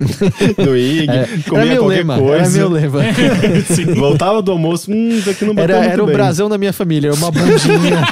No 0.58 0.76
IG, 0.78 1.08
É, 1.10 1.14
era 1.14 1.28
comia 1.48 1.64
meu 1.66 1.82
qualquer 1.82 1.96
lema, 1.98 2.18
coisa. 2.18 2.34
era 2.42 2.50
meu 2.50 2.68
lema. 2.68 3.00
Voltava 3.96 4.40
do 4.42 4.52
almoço, 4.52 4.90
hum, 4.90 5.08
isso 5.10 5.30
aqui 5.30 5.44
não 5.44 5.54
bateu 5.54 5.74
Era, 5.76 5.78
muito 5.82 5.92
era 5.92 6.02
o 6.02 6.06
bem. 6.06 6.14
brasão 6.16 6.48
da 6.48 6.56
minha 6.58 6.72
família, 6.72 7.08
era 7.08 7.16
uma 7.16 7.30
bundinha. 7.30 8.06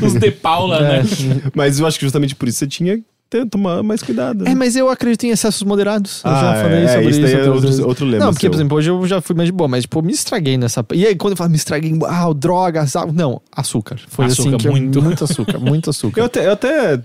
Os 0.00 0.14
de 0.14 0.30
Paula, 0.30 0.78
É. 0.78 1.02
né? 1.02 1.08
Mas 1.54 1.78
eu 1.78 1.86
acho 1.86 1.98
que 1.98 2.04
justamente 2.04 2.34
por 2.34 2.48
isso 2.48 2.58
você 2.58 2.66
tinha 2.66 3.00
ter, 3.32 3.46
tomar 3.48 3.82
mais 3.82 4.02
cuidado. 4.02 4.46
É, 4.46 4.54
mas 4.54 4.76
eu 4.76 4.88
acredito 4.90 5.24
em 5.24 5.30
excessos 5.30 5.62
moderados. 5.62 6.22
Eu 6.24 6.30
Ah, 6.30 6.40
já 6.54 6.62
falei 6.62 6.82
é, 6.84 6.88
sobre 6.88 7.00
isso 7.10 7.20
isso. 7.20 7.20
daí 7.36 7.46
é 7.46 7.50
outro- 7.50 7.88
outro 7.88 8.06
lema 8.06 8.24
Não, 8.26 8.32
porque, 8.32 8.46
seu. 8.46 8.50
por 8.50 8.56
exemplo, 8.56 8.76
hoje 8.78 8.90
eu 8.90 9.06
já 9.06 9.20
fui 9.20 9.34
mais 9.34 9.46
de 9.48 9.52
boa, 9.52 9.66
mas, 9.68 9.82
tipo, 9.82 10.02
me 10.02 10.12
estraguei 10.12 10.56
nessa. 10.56 10.84
E 10.92 11.06
aí, 11.06 11.16
quando 11.16 11.32
eu 11.32 11.36
falo 11.36 11.50
me 11.50 11.56
estraguei, 11.56 11.92
ah, 12.06 12.32
drogas, 12.34 12.94
ah, 12.96 13.06
não, 13.06 13.40
açúcar. 13.50 13.98
Foi 14.08 14.26
Açúcar, 14.26 14.48
assim 14.50 14.56
que 14.58 14.66
eu- 14.68 14.72
muito. 14.72 15.02
muito 15.02 15.24
açúcar, 15.24 15.58
muito 15.58 15.90
açúcar. 15.90 16.20
Eu 16.20 16.24
até, 16.26 16.46
eu 16.46 16.52
até 16.52 17.00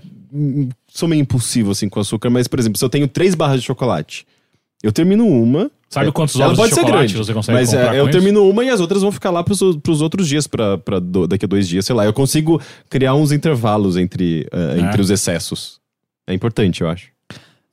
sou 0.92 1.08
meio 1.08 1.20
impulsivo 1.20 1.70
assim 1.70 1.88
com 1.88 2.00
açúcar, 2.00 2.30
mas, 2.30 2.46
por 2.46 2.58
exemplo, 2.58 2.78
se 2.78 2.84
eu 2.84 2.88
tenho 2.88 3.08
três 3.08 3.34
barras 3.34 3.60
de 3.60 3.66
chocolate, 3.66 4.26
eu 4.82 4.92
termino 4.92 5.26
uma. 5.26 5.70
Sabe 5.90 6.08
é, 6.08 6.12
quantos 6.12 6.36
ovos 6.38 6.54
pode 6.58 6.68
de 6.68 6.74
ser 6.74 6.82
chocolate 6.82 7.12
grande, 7.14 7.16
você 7.26 7.32
consegue 7.32 7.58
Mas 7.58 7.70
comprar 7.70 7.94
é, 7.96 8.00
eu 8.00 8.10
termino 8.10 8.46
uma 8.46 8.62
e 8.62 8.68
as 8.68 8.78
outras 8.78 9.00
vão 9.00 9.10
ficar 9.10 9.30
lá 9.30 9.42
pros, 9.42 9.58
pros 9.82 10.02
outros 10.02 10.28
dias, 10.28 10.46
pra, 10.46 10.76
pra 10.76 10.98
do- 10.98 11.26
daqui 11.26 11.46
a 11.46 11.48
dois 11.48 11.66
dias, 11.66 11.86
sei 11.86 11.96
lá. 11.96 12.04
Eu 12.04 12.12
consigo 12.12 12.60
criar 12.90 13.14
uns 13.14 13.32
intervalos 13.32 13.96
entre, 13.96 14.46
eh, 14.52 14.76
É. 14.76 14.80
entre 14.80 15.00
os 15.00 15.08
excessos. 15.08 15.78
É 16.28 16.34
importante, 16.34 16.82
eu 16.82 16.88
acho. 16.88 17.08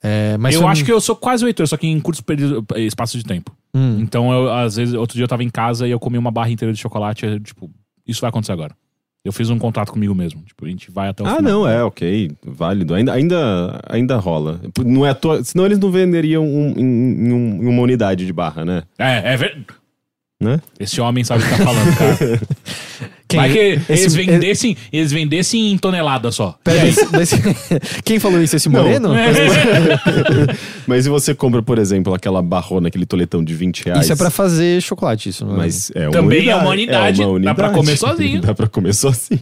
É, 0.01 0.37
mas 0.37 0.55
eu 0.55 0.67
acho 0.67 0.85
que 0.85 0.91
eu 0.91 1.01
sou 1.01 1.15
quase 1.15 1.43
o 1.43 1.47
Heitor, 1.47 1.67
só 1.67 1.77
que 1.77 1.87
em 1.87 1.99
curto 1.99 2.23
período, 2.23 2.65
espaço 2.77 3.17
de 3.17 3.23
tempo. 3.23 3.55
Hum. 3.73 3.97
Então, 3.99 4.31
eu, 4.31 4.53
às 4.53 4.75
vezes, 4.75 4.93
outro 4.93 5.15
dia 5.15 5.23
eu 5.23 5.27
tava 5.27 5.43
em 5.43 5.49
casa 5.49 5.87
e 5.87 5.91
eu 5.91 5.99
comi 5.99 6.17
uma 6.17 6.31
barra 6.31 6.49
inteira 6.51 6.71
de 6.73 6.79
chocolate. 6.79 7.25
eu, 7.25 7.39
tipo, 7.39 7.69
isso 8.07 8.21
vai 8.21 8.29
acontecer 8.29 8.51
agora. 8.51 8.75
Eu 9.23 9.33
fiz 9.33 9.49
um 9.49 9.57
contrato 9.57 9.91
comigo 9.91 10.13
mesmo. 10.13 10.43
Tipo, 10.43 10.65
a 10.65 10.69
gente 10.69 10.91
vai 10.91 11.09
até 11.09 11.23
o 11.23 11.25
Ah, 11.25 11.37
final. 11.37 11.51
não, 11.51 11.67
é, 11.67 11.83
ok, 11.83 12.31
válido. 12.45 12.93
Ainda, 12.93 13.11
ainda, 13.13 13.81
ainda 13.89 14.17
rola. 14.17 14.61
Não 14.85 15.03
é 15.03 15.09
à 15.09 15.15
toa, 15.15 15.43
senão 15.43 15.65
eles 15.65 15.79
não 15.79 15.89
venderiam 15.89 16.45
um- 16.45 16.73
em, 16.77 16.83
em 17.27 17.33
um- 17.33 17.63
em 17.63 17.67
uma 17.67 17.81
unidade 17.81 18.25
de 18.27 18.31
barra, 18.31 18.63
né? 18.63 18.83
É, 18.99 19.33
é 19.33 19.37
ver... 19.37 19.65
Né? 20.39 20.61
Esse 20.79 21.01
homem 21.01 21.23
sabe 21.23 21.43
o 21.43 21.47
que 21.47 21.57
tá 21.57 21.63
falando, 21.63 21.97
cara. 21.97 22.41
Quem- 23.27 23.39
Vai 23.39 23.51
que 23.51 23.57
esse- 23.57 23.91
eles, 24.03 24.13
vendessem, 24.13 24.77
eles 24.93 25.11
vendessem 25.11 25.71
em 25.71 25.77
tonelada 25.79 26.31
só. 26.31 26.57
Pera, 26.63 26.77
E 26.77 26.81
aí? 26.89 26.95
mas- 27.11 27.31
mas- 27.31 28.01
quem 28.03 28.19
falou 28.19 28.39
isso? 28.41 28.55
Esse 28.55 28.69
Moreno? 28.69 29.13
É. 29.15 29.25
Mas 30.87 31.03
se 31.05 31.09
você 31.09 31.33
compra, 31.33 31.61
por 31.63 31.79
exemplo, 31.79 32.13
aquela 32.13 32.41
barrona, 32.41 32.87
aquele 32.87 33.05
toletão 33.05 33.43
de 33.43 33.53
20 33.55 33.83
reais. 33.85 34.03
Isso 34.03 34.13
é 34.13 34.15
pra 34.15 34.29
fazer 34.29 34.79
chocolate, 34.81 35.29
isso. 35.29 35.43
Não 35.45 35.55
é? 35.55 35.57
Mas 35.57 35.91
é 35.95 36.03
uma 36.07 36.11
Também 36.11 36.37
unidade, 36.41 36.49
é 36.51 36.55
uma 36.63 36.69
unidade, 36.71 37.21
uma 37.23 37.39
dá 37.39 37.55
pra 37.55 37.65
unidade. 37.69 37.73
comer 37.73 37.97
sozinho. 37.97 38.41
dá 38.45 38.53
pra 38.53 38.67
comer 38.67 38.93
sozinho. 38.93 39.41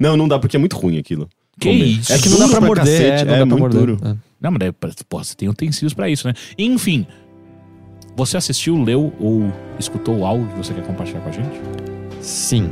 Não, 0.00 0.16
não 0.16 0.28
dá 0.28 0.38
porque 0.38 0.56
é 0.56 0.60
muito 0.60 0.76
ruim 0.76 0.98
aquilo. 0.98 1.28
Que 1.58 1.68
Comer. 1.70 1.84
isso? 1.84 2.12
É 2.12 2.18
que 2.18 2.28
não 2.28 2.38
dá 2.38 2.48
pra 2.48 2.60
morder, 2.60 2.84
cacete, 2.84 3.22
é, 3.22 3.24
não 3.24 3.26
dá 3.26 3.32
é 3.32 3.36
pra 3.36 3.46
muito 3.46 3.60
morder. 3.60 3.80
duro. 3.80 3.98
É. 4.04 4.14
Não, 4.40 4.50
mas 4.52 4.58
daí, 4.60 4.72
pô, 5.08 5.18
você 5.24 5.34
tem 5.34 5.48
utensílios 5.48 5.92
pra 5.94 6.08
isso, 6.08 6.26
né? 6.28 6.34
Enfim. 6.58 7.04
Você 8.16 8.36
assistiu, 8.36 8.80
leu 8.80 9.12
ou 9.18 9.52
escutou 9.78 10.24
algo 10.24 10.46
que 10.46 10.56
você 10.56 10.72
quer 10.72 10.84
compartilhar 10.84 11.20
com 11.20 11.28
a 11.30 11.32
gente? 11.32 11.60
Sim. 12.20 12.70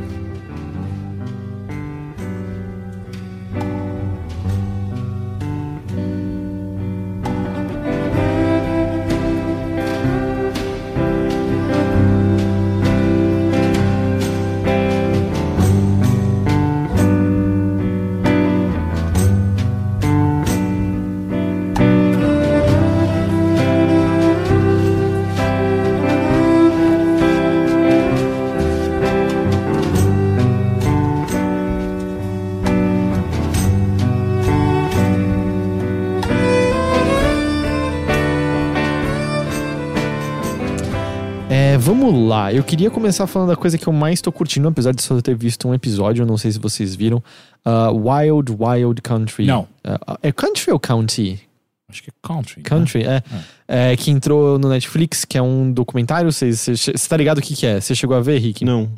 Lá. 42.53 42.59
Eu 42.59 42.65
queria 42.65 42.91
começar 42.91 43.27
falando 43.27 43.49
da 43.49 43.57
coisa 43.57 43.79
que 43.79 43.87
eu 43.87 43.93
mais 43.93 44.21
tô 44.21 44.31
curtindo, 44.31 44.69
apesar 44.69 44.93
de 44.93 45.03
só 45.03 45.21
ter 45.21 45.35
visto 45.35 45.69
um 45.69 45.75
episódio, 45.75 46.23
eu 46.23 46.27
não 46.27 46.37
sei 46.37 46.53
se 46.53 46.59
vocês 46.59 46.95
viram. 46.95 47.23
Ah, 47.65 47.91
Wild 47.91 48.53
Wild 48.59 49.01
Country. 49.03 49.47
Não. 49.47 49.67
Ah, 49.85 50.19
é 50.23 50.33
country 50.33 50.71
ou 50.73 50.79
county? 50.81 51.41
Acho 51.89 52.03
que 52.03 52.11
é 52.11 52.13
country. 52.23 52.57
né? 52.59 52.63
Country, 52.65 53.03
é. 53.05 53.23
É, 53.69 53.97
Que 53.97 54.11
entrou 54.11 54.59
no 54.59 54.69
Netflix, 54.69 55.25
que 55.25 55.37
é 55.37 55.43
um 55.43 55.71
documentário. 55.71 56.33
Você 56.33 57.09
tá 57.09 57.17
ligado 57.17 57.39
o 57.39 57.43
que, 57.43 57.55
que 57.55 57.67
é? 57.67 57.81
Você 57.81 57.95
chegou 57.95 58.17
a 58.17 58.21
ver, 58.21 58.39
Rick? 58.39 58.65
Não. 58.65 58.89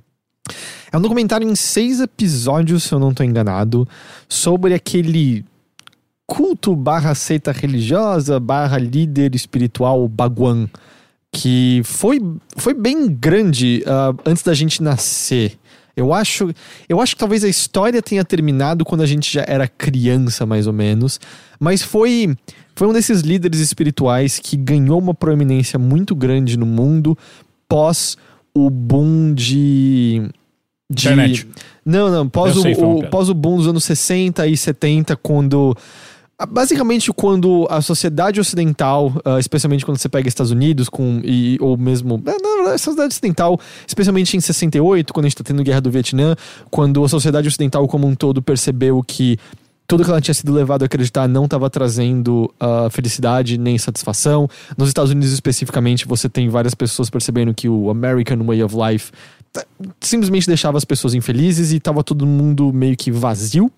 É 0.92 0.96
um 0.96 1.00
documentário 1.00 1.48
em 1.48 1.54
seis 1.56 2.00
episódios, 2.00 2.84
se 2.84 2.92
eu 2.92 2.98
não 3.00 3.12
tô 3.12 3.24
enganado, 3.24 3.88
sobre 4.28 4.74
aquele 4.74 5.44
culto 6.26 6.74
barra 6.76 7.14
seita 7.14 7.50
religiosa 7.52 8.38
barra 8.40 8.78
líder 8.78 9.34
espiritual 9.34 10.06
Baguan, 10.08 10.68
que 11.34 11.82
foi, 11.84 12.20
foi 12.56 12.72
bem 12.72 13.08
grande 13.08 13.82
ah, 13.86 14.14
antes 14.24 14.42
da 14.42 14.54
gente 14.54 14.82
nascer. 14.82 15.58
Eu 15.96 16.12
acho, 16.12 16.50
eu 16.88 17.00
acho 17.00 17.14
que 17.14 17.18
talvez 17.20 17.44
a 17.44 17.48
história 17.48 18.00
tenha 18.00 18.24
terminado 18.24 18.84
quando 18.84 19.02
a 19.02 19.06
gente 19.06 19.32
já 19.32 19.44
era 19.46 19.68
criança, 19.68 20.46
mais 20.46 20.66
ou 20.66 20.72
menos. 20.72 21.20
Mas 21.60 21.82
foi, 21.82 22.34
foi 22.74 22.86
um 22.88 22.92
desses 22.92 23.20
líderes 23.20 23.60
espirituais 23.60 24.38
que 24.38 24.56
ganhou 24.56 24.98
uma 24.98 25.14
proeminência 25.14 25.78
muito 25.78 26.14
grande 26.14 26.56
no 26.56 26.66
mundo 26.66 27.16
pós 27.68 28.16
o 28.54 28.70
boom 28.70 29.34
de. 29.34 30.22
de 30.90 31.06
Internet. 31.06 31.48
Não, 31.84 32.10
não, 32.10 32.28
pós 32.28 32.56
Eu 32.56 32.62
o, 32.62 32.98
o- 32.98 33.10
pós 33.10 33.28
o 33.28 33.34
boom 33.34 33.56
dos 33.58 33.68
anos 33.68 33.84
60 33.84 34.46
e 34.46 34.56
70, 34.56 35.16
quando. 35.16 35.76
Basicamente, 36.48 37.12
quando 37.12 37.66
a 37.70 37.80
sociedade 37.80 38.40
ocidental, 38.40 39.12
ah, 39.24 39.38
especialmente 39.38 39.84
quando 39.84 39.98
você 39.98 40.08
pega 40.08 40.28
Estados 40.28 40.50
Unidos, 40.50 40.88
com, 40.88 41.20
e, 41.22 41.56
ou 41.60 41.76
mesmo. 41.76 42.20
Na 42.64 42.76
sociedade 42.76 43.12
ocidental, 43.12 43.60
especialmente 43.86 44.36
em 44.36 44.40
68, 44.40 45.12
quando 45.12 45.26
a 45.26 45.28
gente 45.28 45.36
tá 45.36 45.44
tendo 45.44 45.62
guerra 45.62 45.80
do 45.80 45.90
Vietnã, 45.90 46.34
quando 46.70 47.04
a 47.04 47.08
sociedade 47.08 47.46
ocidental 47.46 47.86
como 47.86 48.06
um 48.06 48.14
todo 48.14 48.42
percebeu 48.42 49.00
que 49.06 49.38
tudo 49.86 50.02
que 50.02 50.10
ela 50.10 50.20
tinha 50.20 50.34
sido 50.34 50.52
levado 50.52 50.82
a 50.82 50.86
acreditar 50.86 51.28
não 51.28 51.44
estava 51.44 51.68
trazendo 51.70 52.52
ah, 52.58 52.88
felicidade 52.90 53.56
nem 53.56 53.78
satisfação. 53.78 54.48
Nos 54.76 54.88
Estados 54.88 55.12
Unidos, 55.12 55.32
especificamente, 55.32 56.06
você 56.06 56.28
tem 56.28 56.48
várias 56.48 56.74
pessoas 56.74 57.08
percebendo 57.08 57.54
que 57.54 57.68
o 57.68 57.90
American 57.90 58.42
Way 58.44 58.64
of 58.64 58.74
Life 58.74 59.12
tá- 59.52 59.64
simplesmente 60.00 60.48
deixava 60.48 60.78
as 60.78 60.84
pessoas 60.84 61.14
infelizes 61.14 61.70
e 61.70 61.76
estava 61.76 62.02
todo 62.02 62.26
mundo 62.26 62.72
meio 62.72 62.96
que 62.96 63.12
vazio. 63.12 63.70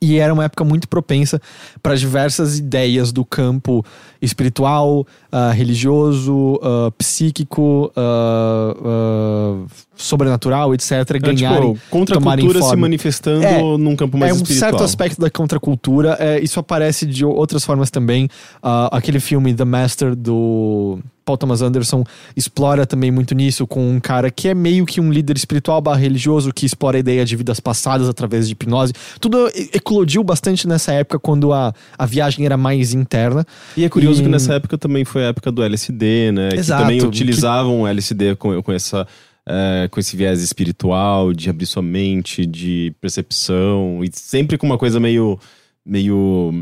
E 0.00 0.18
era 0.18 0.32
uma 0.32 0.44
época 0.44 0.64
muito 0.64 0.88
propensa 0.88 1.40
para 1.82 1.94
diversas 1.96 2.58
ideias 2.58 3.12
do 3.12 3.24
campo 3.24 3.84
espiritual, 4.20 5.06
ah, 5.30 5.50
religioso, 5.52 6.60
ah, 6.62 6.90
psíquico, 6.96 7.92
ah, 7.96 9.64
sobrenatural, 9.96 10.74
etc. 10.74 10.92
É, 10.92 11.18
ganharem. 11.18 11.74
tipo, 11.74 11.86
contra 11.90 12.16
a 12.16 12.18
tomarem 12.18 12.44
cultura 12.44 12.64
se 12.64 12.76
manifestando 12.76 13.44
É, 13.44 13.60
num 13.78 13.96
campo 13.96 14.16
mais 14.16 14.30
é 14.30 14.34
um 14.34 14.36
espiritual. 14.36 14.70
certo 14.70 14.84
aspecto 14.84 15.20
da 15.20 15.30
contracultura. 15.30 16.16
É, 16.20 16.40
isso 16.40 16.60
aparece 16.60 17.06
de 17.06 17.24
outras 17.24 17.64
formas 17.64 17.90
também. 17.90 18.28
Aquele 18.62 19.20
filme 19.20 19.52
The 19.54 19.64
Master 19.64 20.14
do 20.14 20.98
Paul 21.28 21.36
Thomas 21.36 21.60
Anderson 21.60 22.04
explora 22.34 22.86
também 22.86 23.10
muito 23.10 23.34
nisso 23.34 23.66
com 23.66 23.86
um 23.86 24.00
cara 24.00 24.30
que 24.30 24.48
é 24.48 24.54
meio 24.54 24.86
que 24.86 24.98
um 24.98 25.12
líder 25.12 25.36
espiritual 25.36 25.78
barra 25.82 25.98
religioso 25.98 26.54
que 26.54 26.64
explora 26.64 26.96
a 26.96 27.00
ideia 27.00 27.22
de 27.22 27.36
vidas 27.36 27.60
passadas 27.60 28.08
através 28.08 28.46
de 28.46 28.52
hipnose. 28.54 28.94
Tudo 29.20 29.46
eclodiu 29.74 30.24
bastante 30.24 30.66
nessa 30.66 30.92
época 30.92 31.18
quando 31.18 31.52
a, 31.52 31.74
a 31.98 32.06
viagem 32.06 32.46
era 32.46 32.56
mais 32.56 32.94
interna. 32.94 33.44
E 33.76 33.84
é 33.84 33.88
curioso 33.90 34.20
E- 34.20 34.24
que 34.24 34.30
nessa 34.30 34.54
época 34.54 34.78
também 34.78 35.04
foi 35.04 35.24
a 35.24 35.28
época 35.28 35.52
do 35.52 35.62
LSD, 35.62 36.32
né? 36.32 36.48
Exato, 36.54 36.80
Que 36.80 36.84
também 36.86 36.98
que- 37.00 37.06
utilizavam 37.06 37.82
o 37.82 37.86
LSD 37.86 38.34
com, 38.36 38.62
com, 38.62 38.72
essa, 38.72 39.06
eh, 39.46 39.86
com 39.90 40.00
esse 40.00 40.16
viés 40.16 40.40
espiritual, 40.42 41.34
de 41.34 41.50
abrir 41.50 41.66
sua 41.66 41.82
mente, 41.82 42.46
de 42.46 42.94
percepção, 43.02 44.00
e 44.02 44.08
sempre 44.14 44.56
com 44.56 44.64
uma 44.66 44.78
coisa 44.78 44.98
meio. 44.98 45.38
meio. 45.84 46.52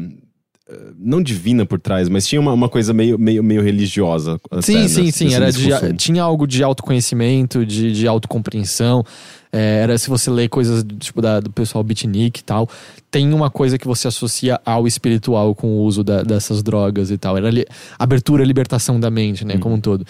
Não 0.99 1.23
divina 1.23 1.65
por 1.65 1.79
trás, 1.79 2.09
mas 2.09 2.27
tinha 2.27 2.41
uma, 2.41 2.53
uma 2.53 2.69
coisa 2.69 2.93
meio, 2.93 3.17
meio, 3.17 3.43
meio 3.43 3.63
religiosa. 3.63 4.37
até 4.51 4.63
Sim, 4.63 4.75
nessa- 4.79 4.95
sim, 4.95 5.11
sim. 5.13 5.25
nesse 5.27 5.37
Era 5.37 5.53
de, 5.53 5.97
tinha 5.97 6.23
algo 6.25 6.45
de 6.45 6.63
autoconhecimento, 6.63 7.65
de, 7.65 7.93
de 7.93 8.07
autocompreensão. 8.09 9.05
É, 9.53 9.79
era 9.83 9.97
se 9.97 10.11
você 10.11 10.29
lê 10.29 10.49
coisas 10.49 10.85
tipo 10.99 11.23
da, 11.23 11.39
do 11.39 11.51
pessoal 11.51 11.85
beatnik 11.85 12.41
e 12.41 12.43
tal, 12.43 12.69
tem 13.13 13.33
uma 13.33 13.49
coisa 13.49 13.79
que 13.79 13.87
você 13.87 14.09
associa 14.09 14.61
ao 14.67 14.87
espiritual 14.89 15.55
com 15.55 15.69
o 15.69 15.83
uso 15.83 16.03
da- 16.03 16.23
dessas 16.25 16.63
drogas 16.65 17.13
e 17.13 17.17
tal. 17.17 17.37
Era 17.37 17.49
li, 17.49 17.65
abertura 17.97 18.43
libertação 18.45 18.99
da 18.99 19.09
mente, 19.11 19.45
né, 19.45 19.57
como 19.59 19.77
um 19.77 19.81
todo. 19.81 20.05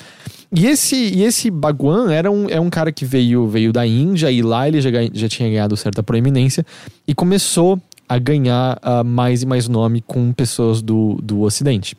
E 0.51 0.66
esse, 0.66 0.97
e 0.97 1.23
esse 1.23 1.51
Baguan 1.51 2.11
era 2.11 2.31
um, 2.31 2.49
é 2.49 2.59
um 2.59 2.71
cara 2.71 2.90
que 2.90 3.05
veio, 3.05 3.47
veio 3.47 3.73
da 3.75 3.87
Índia 3.87 4.31
e 4.31 4.40
lá 4.42 4.66
ele 4.66 4.81
já, 4.81 4.90
já 5.12 5.29
tinha 5.29 5.49
ganhado 5.51 5.77
certa 5.77 6.03
proeminência 6.03 6.64
e 7.07 7.14
começou 7.14 7.79
a 8.09 8.19
ganhar 8.19 8.79
ah, 8.83 9.05
mais 9.05 9.42
e 9.42 9.47
mais 9.47 9.69
nome 9.69 10.01
com 10.01 10.33
pessoas 10.33 10.83
do, 10.83 11.19
do 11.23 11.42
Ocidente. 11.42 11.97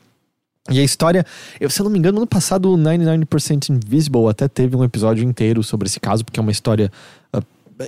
E 0.70 0.80
a 0.80 0.84
história, 0.84 1.26
eu, 1.60 1.70
se 1.70 1.80
eu 1.80 1.86
não 1.86 1.92
me 1.92 1.98
engano, 1.98 2.16
no 2.16 2.22
ano 2.22 2.28
passado 2.28 2.72
o 2.72 2.78
99% 2.78 3.70
Invisible 3.70 4.28
até 4.28 4.48
teve 4.48 4.76
um 4.76 4.84
episódio 4.84 5.24
inteiro 5.24 5.64
sobre 5.64 5.88
esse 5.88 6.00
caso, 6.00 6.26
porque 6.26 6.40
é 6.40 6.44
uma 6.44 6.52
história 6.52 6.92
ah, 7.32 7.42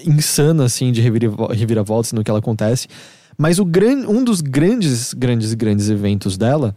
insana, 0.05 0.65
assim, 0.65 0.91
de 0.91 1.01
reviravo- 1.01 1.47
reviravoltas 1.47 2.13
no 2.13 2.23
que 2.23 2.29
ela 2.29 2.39
acontece. 2.39 2.87
Mas 3.37 3.59
o 3.59 3.65
gran, 3.65 4.07
um 4.07 4.23
dos 4.23 4.41
grandes, 4.41 5.13
grandes, 5.13 5.53
grandes 5.53 5.89
eventos 5.89 6.37
dela 6.37 6.75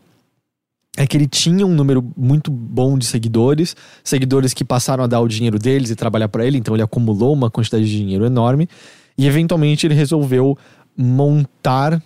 é 0.96 1.06
que 1.06 1.16
ele 1.16 1.26
tinha 1.26 1.66
um 1.66 1.74
número 1.74 2.04
muito 2.16 2.50
bom 2.50 2.98
de 2.98 3.06
seguidores, 3.06 3.74
seguidores 4.04 4.52
que 4.52 4.64
passaram 4.64 5.02
a 5.02 5.06
dar 5.06 5.20
o 5.20 5.28
dinheiro 5.28 5.58
deles 5.58 5.90
e 5.90 5.96
trabalhar 5.96 6.28
para 6.28 6.44
ele, 6.44 6.58
então 6.58 6.74
ele 6.74 6.82
acumulou 6.82 7.32
uma 7.32 7.50
quantidade 7.50 7.84
de 7.84 7.96
dinheiro 7.96 8.26
enorme 8.26 8.68
e 9.16 9.26
eventualmente 9.26 9.86
ele 9.86 9.94
resolveu 9.94 10.56
montar 10.96 12.02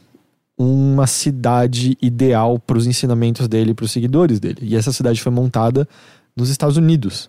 uma 0.58 1.06
cidade 1.06 1.96
ideal 2.00 2.58
para 2.58 2.78
os 2.78 2.86
ensinamentos 2.86 3.46
dele, 3.46 3.74
para 3.74 3.84
os 3.84 3.92
seguidores 3.92 4.40
dele. 4.40 4.58
E 4.62 4.74
essa 4.74 4.92
cidade 4.92 5.20
foi 5.20 5.30
montada 5.30 5.86
nos 6.34 6.48
Estados 6.48 6.76
Unidos. 6.76 7.28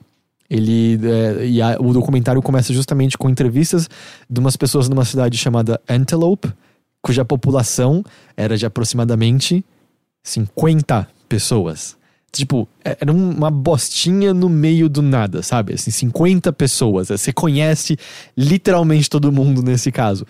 Ele 0.50 0.98
é, 1.04 1.46
e 1.46 1.62
a, 1.62 1.78
o 1.80 1.92
documentário 1.92 2.42
começa 2.42 2.74
justamente 2.74 3.18
com 3.18 3.30
entrevistas 3.30 3.90
de 4.30 4.40
umas 4.40 4.56
pessoas 4.56 4.88
numa 4.88 5.04
cidade 5.04 5.38
chamada 5.38 5.80
Antelope, 5.90 6.54
cuja 7.02 7.26
população 7.26 8.04
era 8.36 8.58
de 8.58 8.66
aproximadamente 8.66 9.64
50 10.24 11.08
pessoas. 11.28 11.98
Tipo, 12.32 12.68
é, 12.84 12.98
era 13.02 13.12
uma 13.12 13.50
bostinha 13.52 14.34
no 14.34 14.48
meio 14.48 14.88
do 14.88 15.02
nada, 15.02 15.42
sabe? 15.42 15.74
Assim, 15.74 15.92
50 15.92 16.54
pessoas. 16.54 17.10
Você 17.10 17.34
conhece 17.34 17.98
literalmente 18.38 19.10
todo 19.10 19.32
mundo 19.32 19.62
nesse 19.62 19.92
caso. 19.92 20.26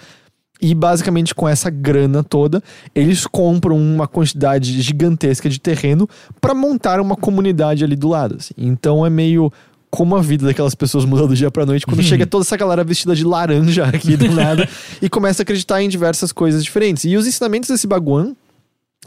E 0.61 0.73
basicamente 0.73 1.35
com 1.35 1.47
essa 1.47 1.69
grana 1.69 2.23
toda, 2.23 2.63
eles 2.95 3.27
compram 3.27 3.77
uma 3.77 4.07
quantidade 4.07 4.81
gigantesca 4.81 5.49
de 5.49 5.59
terreno 5.59 6.09
para 6.41 6.55
montar 6.55 6.99
uma 6.99 7.15
comunidade 7.15 7.83
ali 7.83 7.95
do 7.95 8.07
lado. 8.07 8.37
Assim. 8.39 8.53
Então 8.57 9.05
é 9.05 9.09
meio 9.09 9.51
como 9.89 10.15
a 10.15 10.21
vida 10.21 10.45
daquelas 10.45 10.75
pessoas 10.75 11.05
muda 11.05 11.27
do 11.27 11.35
dia 11.35 11.49
pra 11.49 11.65
noite 11.65 11.85
quando 11.85 12.01
chega 12.03 12.25
toda 12.25 12.43
essa 12.43 12.57
galera 12.57 12.83
vestida 12.83 13.15
de 13.15 13.23
laranja 13.23 13.85
aqui 13.85 14.17
do 14.17 14.29
nada 14.33 14.67
e 15.01 15.09
começa 15.09 15.41
a 15.41 15.43
acreditar 15.43 15.81
em 15.81 15.89
diversas 15.89 16.31
coisas 16.31 16.63
diferentes. 16.63 17.05
E 17.05 17.15
os 17.15 17.27
ensinamentos 17.27 17.69
desse 17.69 17.87
Baguan, 17.87 18.35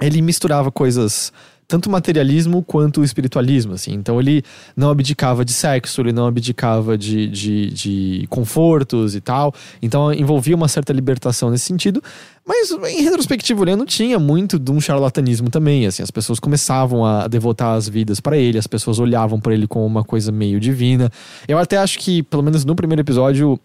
ele 0.00 0.22
misturava 0.22 0.70
coisas 0.70 1.32
tanto 1.70 1.88
materialismo 1.88 2.64
quanto 2.64 3.04
espiritualismo, 3.04 3.74
assim. 3.74 3.92
Então 3.92 4.18
ele 4.18 4.42
não 4.76 4.90
abdicava 4.90 5.44
de 5.44 5.52
sexo, 5.52 6.00
ele 6.00 6.12
não 6.12 6.26
abdicava 6.26 6.98
de, 6.98 7.28
de, 7.28 7.70
de 7.70 8.26
confortos 8.28 9.14
e 9.14 9.20
tal. 9.20 9.54
Então 9.80 10.12
envolvia 10.12 10.56
uma 10.56 10.66
certa 10.66 10.92
libertação 10.92 11.48
nesse 11.48 11.66
sentido. 11.66 12.02
Mas 12.44 12.72
em 12.72 13.02
retrospectiva 13.02 13.60
olhando, 13.60 13.86
tinha 13.86 14.18
muito 14.18 14.58
de 14.58 14.72
um 14.72 14.80
charlatanismo 14.80 15.48
também, 15.48 15.86
assim. 15.86 16.02
As 16.02 16.10
pessoas 16.10 16.40
começavam 16.40 17.04
a 17.04 17.28
devotar 17.28 17.76
as 17.76 17.88
vidas 17.88 18.18
para 18.18 18.36
ele, 18.36 18.58
as 18.58 18.66
pessoas 18.66 18.98
olhavam 18.98 19.38
para 19.38 19.54
ele 19.54 19.68
como 19.68 19.86
uma 19.86 20.02
coisa 20.02 20.32
meio 20.32 20.58
divina. 20.58 21.08
Eu 21.46 21.56
até 21.56 21.76
acho 21.76 22.00
que, 22.00 22.24
pelo 22.24 22.42
menos 22.42 22.64
no 22.64 22.74
primeiro 22.74 23.00
episódio, 23.00 23.60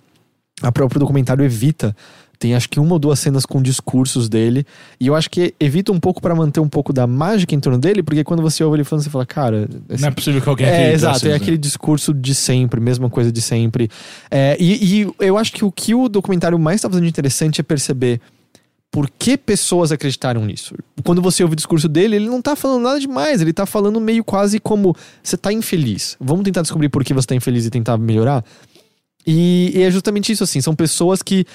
a 0.62 0.72
próprio 0.72 1.00
documentário 1.00 1.44
evita 1.44 1.96
tem 2.38 2.56
acho 2.56 2.70
que 2.70 2.80
uma 2.80 2.94
ou 2.94 3.00
duas 3.00 3.20
cenas 3.20 3.46
com 3.46 3.62
discursos 3.62 4.30
dele. 4.30 4.66
E 5.00 5.08
eu 5.08 5.16
acho 5.16 5.30
que 5.30 5.54
evita 5.60 5.92
um 5.92 6.00
pouco 6.00 6.22
para 6.22 6.36
manter 6.36 6.60
um 6.60 6.70
pouco 6.70 6.92
da 6.92 7.08
mágica 7.08 7.56
em 7.56 7.60
torno 7.60 7.80
dele, 7.80 8.04
porque 8.04 8.24
quando 8.24 8.42
você 8.42 8.64
ouve 8.64 8.78
ele 8.78 8.84
falando, 8.84 9.04
você 9.04 9.10
fala, 9.10 9.26
cara. 9.26 9.68
Esse... 9.90 10.02
Não 10.02 10.10
é 10.10 10.12
possível 10.12 10.42
que 10.42 10.50
alguém 10.50 10.68
É, 10.68 10.94
exato, 10.94 11.26
é 11.26 11.30
né? 11.30 11.36
aquele 11.36 11.58
discurso 11.58 12.14
de 12.14 12.36
sempre, 12.36 12.80
mesma 12.80 13.10
coisa 13.10 13.32
de 13.32 13.42
sempre. 13.42 13.90
É, 14.30 14.58
e, 14.60 15.02
e 15.02 15.14
eu 15.20 15.38
acho 15.38 15.52
que 15.54 15.66
o 15.66 15.72
que 15.72 15.94
o 15.94 16.08
documentário 16.10 16.58
mais 16.60 16.78
está 16.78 16.90
fazendo 16.90 17.04
de 17.04 17.10
interessante 17.10 17.62
é 17.62 17.64
perceber 17.64 18.22
por 18.96 19.10
que 19.10 19.38
pessoas 19.38 19.92
acreditaram 19.92 20.46
nisso. 20.46 20.74
Quando 21.04 21.22
você 21.22 21.44
ouve 21.44 21.52
o 21.52 21.56
discurso 21.56 21.90
dele, 21.90 22.16
ele 22.16 22.30
não 22.30 22.42
tá 22.42 22.56
falando 22.56 22.84
nada 22.84 22.98
demais, 22.98 23.42
ele 23.42 23.52
tá 23.52 23.66
falando 23.66 24.00
meio 24.00 24.24
quase 24.24 24.58
como 24.58 24.96
você 25.22 25.36
tá 25.36 25.52
infeliz. 25.52 26.16
Vamos 26.18 26.46
tentar 26.46 26.62
descobrir 26.62 26.88
por 26.88 27.04
que 27.04 27.14
você 27.14 27.28
tá 27.28 27.36
infeliz 27.36 27.66
e 27.66 27.70
tentar 27.70 27.98
melhorar. 27.98 28.42
E, 29.28 29.74
e, 29.76 29.82
é 29.82 29.92
justamente 29.92 30.32
isso, 30.32 30.46
assim. 30.46 30.62
São 30.62 30.74
pessoas 30.74 31.22
que 31.22 31.46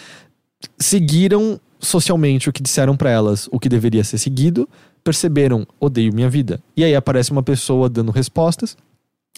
seguiram 0.79 1.61
socialmente 1.79 2.49
o 2.49 2.53
que 2.53 2.62
disseram 2.62 2.96
para 2.96 3.11
elas, 3.11 3.49
o 3.51 3.59
que 3.59 3.68
deveria 3.68 4.05
ser 4.05 4.18
seguido, 4.18 4.68
perceberam, 5.03 5.66
odeio 5.79 6.12
minha 6.12 6.29
vida. 6.29 6.61
E 6.77 6.85
aí 6.85 6.94
aparece 6.94 7.31
uma 7.31 7.42
pessoa 7.42 7.88
dando 7.88 8.12
respostas, 8.12 8.77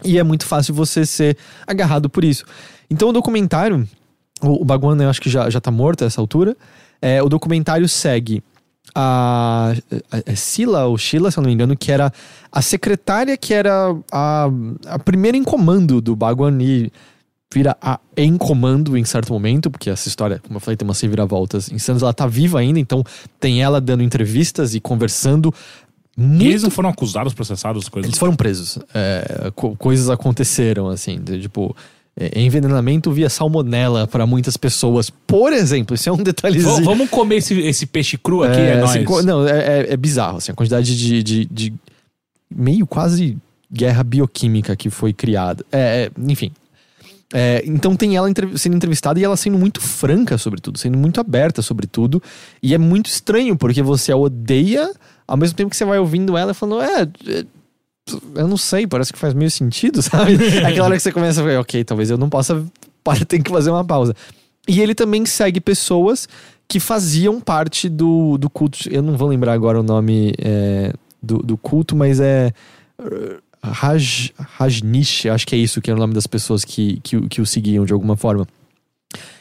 e 0.04 0.18
é 0.18 0.22
muito 0.22 0.46
fácil 0.46 0.74
você 0.74 1.06
ser 1.06 1.37
agarrado 1.66 2.08
por 2.11 2.24
isso. 2.24 2.44
Então 2.90 3.11
o 3.11 3.12
documentário, 3.12 3.88
o, 4.42 4.62
o 4.62 4.64
Baguana 4.64 5.04
eu 5.04 5.11
acho 5.11 5.20
que 5.20 5.30
já, 5.30 5.48
já 5.48 5.61
tá 5.61 5.70
morto 5.70 6.02
a 6.02 6.06
essa 6.06 6.20
altura, 6.20 6.56
é, 7.00 7.22
o 7.22 7.28
documentário 7.28 7.88
segue 7.88 8.42
a, 8.94 9.74
a, 10.11 10.32
a 10.32 10.37
Sila 10.37 10.87
ou 10.87 10.98
Sheila, 10.98 11.30
se 11.30 11.38
eu 11.38 11.42
não 11.42 11.48
me 11.48 11.54
engano, 11.54 11.76
que 11.76 11.92
era 11.92 12.12
a 12.50 12.62
secretária 12.62 13.37
que 13.37 13.54
era 13.54 13.96
a, 14.11 14.48
a 14.87 14.98
primeira 14.98 15.37
em 15.37 15.44
comando 15.44 16.00
do 16.00 16.16
Baguan 16.16 16.58
e 16.61 16.90
vira 17.52 17.76
a 17.80 17.98
em 18.16 18.36
comando 18.36 18.96
em 18.96 19.04
certo 19.04 19.32
momento, 19.32 19.70
porque 19.70 19.90
essa 19.90 20.08
história, 20.08 20.40
como 20.40 20.56
eu 20.56 20.60
falei, 20.60 20.76
tem 20.76 20.86
umas 20.86 21.00
reviravoltas 21.00 21.70
insanas. 21.70 22.02
Ela 22.02 22.12
tá 22.12 22.26
viva 22.26 22.58
ainda, 22.58 22.78
então 22.78 23.04
tem 23.38 23.62
ela 23.62 23.80
dando 23.80 24.02
entrevistas 24.02 24.74
e 24.74 24.80
conversando. 24.80 25.52
Muito... 26.16 26.44
E 26.44 26.48
eles 26.48 26.62
não 26.62 26.70
foram 26.70 26.90
acusados, 26.90 27.32
processados, 27.32 27.88
coisas? 27.88 28.08
Eles 28.08 28.18
foram 28.18 28.34
presos. 28.34 28.78
É, 28.94 29.50
co 29.54 29.76
coisas 29.76 30.10
aconteceram, 30.10 30.88
assim, 30.88 31.20
de, 31.20 31.40
tipo. 31.42 31.74
É, 32.14 32.38
envenenamento 32.38 33.10
via 33.10 33.30
salmonela 33.30 34.06
para 34.06 34.26
muitas 34.26 34.58
pessoas. 34.58 35.08
Por 35.08 35.50
exemplo, 35.50 35.94
isso 35.94 36.10
é 36.10 36.12
um 36.12 36.22
detalhezinho. 36.22 36.84
Vamos 36.84 37.08
comer 37.08 37.36
esse, 37.36 37.58
esse 37.60 37.86
peixe 37.86 38.18
cru 38.18 38.42
aqui, 38.42 38.60
é, 38.60 38.74
é 38.74 38.82
assim, 38.82 39.02
Não, 39.24 39.48
é, 39.48 39.80
é, 39.80 39.92
é, 39.94 39.96
bizarro, 39.96 40.36
assim, 40.36 40.52
a 40.52 40.54
quantidade 40.54 40.94
de, 40.94 41.22
de, 41.22 41.44
de, 41.46 41.72
meio 42.54 42.86
quase 42.86 43.38
guerra 43.72 44.04
bioquímica 44.04 44.76
que 44.76 44.90
foi 44.90 45.14
criada. 45.14 45.64
É, 45.72 46.04
é 46.04 46.10
enfim, 46.30 46.52
é, 47.32 47.62
então 47.64 47.96
tem 47.96 48.16
ela 48.16 48.28
sendo 48.56 48.76
entrevistada 48.76 49.18
e 49.18 49.24
ela 49.24 49.36
sendo 49.36 49.58
muito 49.58 49.80
franca 49.80 50.36
sobre 50.36 50.60
tudo, 50.60 50.78
sendo 50.78 50.98
muito 50.98 51.20
aberta 51.20 51.62
sobre 51.62 51.86
tudo. 51.86 52.22
E 52.62 52.74
é 52.74 52.78
muito 52.78 53.06
estranho, 53.06 53.56
porque 53.56 53.82
você 53.82 54.12
a 54.12 54.16
odeia, 54.16 54.92
ao 55.26 55.36
mesmo 55.36 55.56
tempo 55.56 55.70
que 55.70 55.76
você 55.76 55.84
vai 55.84 55.98
ouvindo 55.98 56.36
ela 56.36 56.52
falando, 56.52 56.82
é, 56.82 57.02
é 57.28 57.44
eu 58.34 58.48
não 58.48 58.56
sei, 58.56 58.86
parece 58.86 59.12
que 59.12 59.18
faz 59.18 59.32
meio 59.32 59.50
sentido, 59.50 60.02
sabe? 60.02 60.34
É 60.34 60.66
aquela 60.66 60.86
hora 60.86 60.96
que 60.96 61.02
você 61.02 61.12
começa 61.12 61.40
a 61.40 61.44
ver, 61.44 61.58
ok, 61.58 61.82
talvez 61.84 62.10
eu 62.10 62.18
não 62.18 62.28
possa, 62.28 62.64
para, 63.02 63.24
tem 63.24 63.40
que 63.40 63.50
fazer 63.50 63.70
uma 63.70 63.84
pausa. 63.84 64.14
E 64.68 64.80
ele 64.80 64.94
também 64.94 65.24
segue 65.24 65.60
pessoas 65.60 66.28
que 66.68 66.78
faziam 66.78 67.40
parte 67.40 67.88
do, 67.88 68.38
do 68.38 68.48
culto, 68.48 68.78
eu 68.90 69.02
não 69.02 69.16
vou 69.16 69.28
lembrar 69.28 69.52
agora 69.52 69.80
o 69.80 69.82
nome 69.82 70.32
é, 70.38 70.92
do, 71.22 71.38
do 71.38 71.56
culto, 71.56 71.96
mas 71.96 72.20
é 72.20 72.52
Raj, 73.64 74.33
Rajnish, 74.37 75.27
acho 75.27 75.46
que 75.46 75.55
é 75.55 75.59
isso 75.59 75.81
que 75.81 75.90
é 75.90 75.94
o 75.94 75.96
nome 75.96 76.14
das 76.14 76.27
pessoas 76.27 76.64
que, 76.64 77.01
que, 77.03 77.29
que 77.29 77.40
o 77.40 77.46
seguiam 77.46 77.85
de 77.85 77.92
alguma 77.92 78.16
forma. 78.16 78.46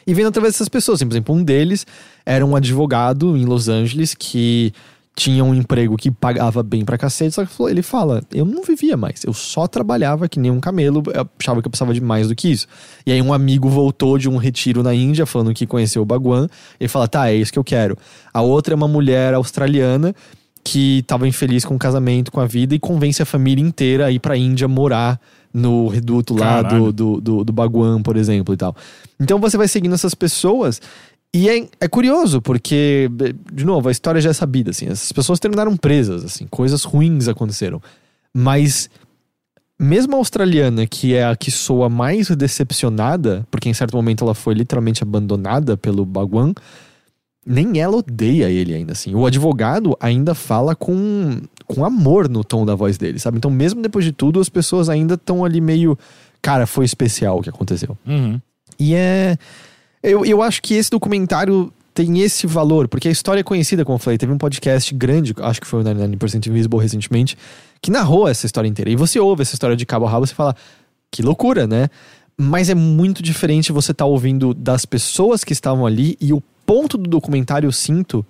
E 0.06 0.14
vendo 0.14 0.28
através 0.28 0.54
dessas 0.54 0.70
pessoas, 0.70 1.00
assim, 1.00 1.08
por 1.08 1.14
exemplo, 1.14 1.36
um 1.36 1.44
deles 1.44 1.86
era 2.26 2.46
um 2.46 2.56
advogado 2.56 3.36
em 3.38 3.46
Los 3.46 3.68
Angeles 3.68 4.14
que 4.14 4.74
tinha 5.16 5.44
um 5.44 5.54
emprego 5.54 5.98
que 5.98 6.10
pagava 6.10 6.64
bem 6.64 6.86
pra 6.86 6.98
cacete, 6.98 7.36
só 7.36 7.46
que 7.46 7.64
ele 7.64 7.82
fala, 7.82 8.24
eu 8.32 8.46
não 8.46 8.64
vivia 8.64 8.96
mais, 8.96 9.24
eu 9.26 9.34
só 9.34 9.68
trabalhava 9.68 10.28
que 10.30 10.40
nem 10.40 10.50
um 10.50 10.60
camelo, 10.60 11.04
eu 11.14 11.28
achava 11.38 11.62
que 11.62 11.68
eu 11.68 11.70
precisava 11.70 11.94
de 11.94 12.00
mais 12.00 12.30
do 12.30 12.36
que 12.36 12.50
isso. 12.50 12.66
E 13.06 13.12
aí 13.12 13.22
um 13.22 13.34
amigo 13.34 13.70
voltou 13.70 14.18
de 14.18 14.30
um 14.30 14.38
retiro 14.38 14.82
na 14.82 14.94
Índia, 14.94 15.26
falando 15.26 15.54
que 15.54 15.68
conheceu 15.68 16.02
o 16.02 16.06
Baguan, 16.06 16.48
e 16.80 16.84
ele 16.84 16.88
fala, 16.88 17.08
tá, 17.08 17.30
é 17.30 17.36
isso 17.36 17.52
que 17.52 17.60
eu 17.60 17.64
quero. 17.64 17.98
A 18.34 18.42
outra 18.42 18.74
é 18.74 18.76
uma 18.76 18.88
mulher 18.88 19.34
australiana 19.34 20.16
que 20.64 21.00
estava 21.00 21.28
infeliz 21.28 21.66
com 21.66 21.76
o 21.76 21.80
casamento, 21.80 22.32
com 22.32 22.40
a 22.40 22.46
vida, 22.46 22.76
e 22.76 22.80
convence 22.80 23.22
a 23.22 23.26
família 23.26 23.64
inteira 23.64 24.08
a 24.08 24.12
ir 24.12 24.20
pra 24.20 24.38
Índia 24.38 24.68
morar 24.68 25.20
no 25.54 25.88
reduto 25.88 26.34
lá 26.34 26.62
do, 26.62 26.92
do, 26.92 27.22
do, 27.22 27.44
do 27.44 27.54
Baguan, 27.54 28.02
por 28.02 28.16
exemplo, 28.16 28.54
e 28.54 28.58
tal. 28.58 28.76
Então 29.20 29.40
você 29.40 29.58
vai 29.58 29.68
seguindo 29.68 29.94
essas 29.94 30.16
pessoas. 30.16 30.82
E 31.34 31.50
é, 31.50 31.68
é 31.80 31.88
curioso, 31.88 32.42
porque, 32.42 33.10
de 33.54 33.64
novo, 33.64 33.88
a 33.88 33.92
história 33.92 34.20
já 34.20 34.32
é 34.32 34.34
sabida, 34.34 34.72
assim. 34.72 34.88
Essas 34.88 35.12
pessoas 35.12 35.40
terminaram 35.40 35.78
presas, 35.78 36.26
assim. 36.26 36.46
Coisas 36.50 36.84
ruins 36.84 37.30
aconteceram. 37.30 37.82
Mas, 38.34 38.90
mesmo 39.80 40.16
a 40.16 40.18
australiana, 40.18 40.86
que 40.86 41.16
é 41.16 41.26
a 41.26 41.36
que 41.36 41.50
soa 41.50 41.88
mais 41.88 42.30
decepcionada, 42.30 43.48
porque 43.50 43.70
em 43.70 43.74
certo 43.74 43.96
momento 43.96 44.26
ela 44.26 44.34
foi 44.34 44.54
literalmente 44.54 45.04
abandonada 45.04 45.78
pelo 45.78 46.06
Baguan, 46.06 46.54
nem 47.46 47.80
ela 47.80 47.98
odeia 47.98 48.50
ele 48.50 48.74
ainda 48.74 48.94
assim. 48.94 49.16
O 49.16 49.26
advogado 49.26 49.98
ainda 50.00 50.36
fala 50.36 50.76
com, 50.76 51.42
com 51.66 51.84
amor 51.84 52.30
no 52.30 52.44
tom 52.44 52.66
da 52.66 52.76
voz 52.76 52.98
dele, 52.98 53.20
sabe? 53.20 53.38
Então, 53.38 53.50
mesmo 53.50 53.82
depois 53.82 54.06
de 54.06 54.12
tudo, 54.12 54.40
as 54.40 54.50
pessoas 54.50 54.90
ainda 54.90 55.16
estão 55.16 55.44
ali 55.44 55.60
meio. 55.60 55.98
Cara, 56.42 56.68
foi 56.68 56.86
especial 56.86 57.40
o 57.40 57.42
que 57.42 57.50
aconteceu. 57.50 57.98
Uhum. 58.06 58.40
E 58.80 58.96
é. 58.96 59.38
Eu, 60.04 60.26
eu 60.26 60.42
acho 60.42 60.62
que 60.62 60.74
esse 60.74 60.90
documentário 60.90 61.72
tem 61.94 62.22
esse 62.22 62.48
valor, 62.48 62.88
porque 62.88 63.08
a 63.08 63.12
história 63.12 63.42
é 63.42 63.44
conhecida, 63.44 63.84
como 63.86 63.96
eu 63.96 64.00
falei. 64.00 64.18
Teve 64.18 64.32
um 64.32 64.38
podcast 64.38 64.94
grande, 64.96 65.34
acho 65.40 65.62
que 65.62 65.68
foi 65.68 65.82
o 65.82 65.84
99% 65.84 66.48
Invisible 66.48 66.80
recentemente, 66.80 67.38
que 67.82 67.92
narrou 67.92 68.28
essa 68.28 68.46
história 68.46 68.68
inteira. 68.68 68.90
E 68.90 68.96
você 68.96 69.20
ouve 69.20 69.42
essa 69.42 69.54
história 69.54 69.76
de 69.76 69.86
cabo 69.86 70.06
a 70.06 70.10
rabo, 70.10 70.26
você 70.26 70.34
fala, 70.34 70.56
que 71.12 71.22
loucura, 71.22 71.68
né? 71.68 71.90
Mas 72.38 72.70
é 72.70 72.76
muito 72.76 73.22
diferente 73.22 73.72
você 73.72 73.92
estar 73.92 74.06
tá 74.06 74.10
ouvindo 74.10 74.54
das 74.54 74.86
pessoas 74.86 75.44
que 75.44 75.54
estavam 75.54 75.86
ali 75.86 76.18
e 76.20 76.34
o 76.34 76.42
ponto 76.66 76.98
do 76.98 77.10
documentário, 77.10 77.68
eu 77.68 77.72
sinto, 77.72 78.26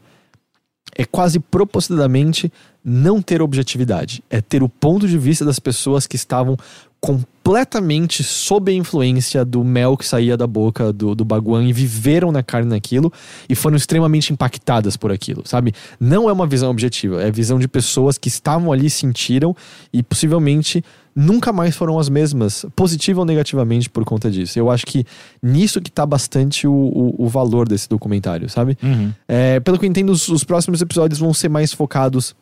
é 0.95 1.05
quase 1.05 1.39
propositadamente 1.39 2.51
não 2.83 3.21
ter 3.21 3.41
objetividade. 3.41 4.23
É 4.29 4.41
ter 4.41 4.63
o 4.63 4.69
ponto 4.69 5.07
de 5.07 5.17
vista 5.17 5.45
das 5.45 5.59
pessoas 5.59 6.07
que 6.07 6.15
estavam 6.15 6.57
completamente 7.01 8.23
sob 8.23 8.71
a 8.71 8.75
influência 8.75 9.43
do 9.43 9.63
mel 9.63 9.97
que 9.97 10.05
saía 10.05 10.37
da 10.37 10.45
boca 10.45 10.93
do, 10.93 11.15
do 11.15 11.25
Baguan 11.25 11.63
e 11.63 11.73
viveram 11.73 12.31
na 12.31 12.43
carne 12.43 12.69
naquilo 12.69 13.11
e 13.49 13.55
foram 13.55 13.75
extremamente 13.75 14.31
impactadas 14.31 14.95
por 14.95 15.11
aquilo, 15.11 15.41
sabe? 15.43 15.73
Não 15.99 16.29
é 16.29 16.33
uma 16.33 16.45
visão 16.45 16.69
objetiva, 16.69 17.23
é 17.23 17.31
visão 17.31 17.57
de 17.57 17.67
pessoas 17.67 18.19
que 18.19 18.27
estavam 18.27 18.71
ali, 18.71 18.87
sentiram 18.87 19.55
e 19.91 20.03
possivelmente 20.03 20.83
nunca 21.15 21.51
mais 21.51 21.75
foram 21.75 21.99
as 21.99 22.09
mesmas, 22.09 22.65
positiva 22.75 23.19
ou 23.19 23.25
negativamente 23.25 23.89
por 23.89 24.03
conta 24.05 24.29
disso. 24.29 24.57
Eu 24.57 24.69
acho 24.69 24.85
que 24.85 25.05
nisso 25.41 25.81
que 25.81 25.91
tá 25.91 26.05
bastante 26.05 26.67
o, 26.67 26.73
o, 26.73 27.25
o 27.25 27.27
valor 27.27 27.67
desse 27.67 27.87
documentário, 27.87 28.49
sabe? 28.49 28.77
Uhum. 28.81 29.11
É, 29.27 29.59
pelo 29.59 29.77
que 29.77 29.85
eu 29.85 29.89
entendo, 29.89 30.11
os, 30.11 30.27
os 30.29 30.43
próximos 30.43 30.81
episódios 30.81 31.19
vão 31.19 31.33
ser 31.33 31.49
mais 31.49 31.73
focados 31.73 32.35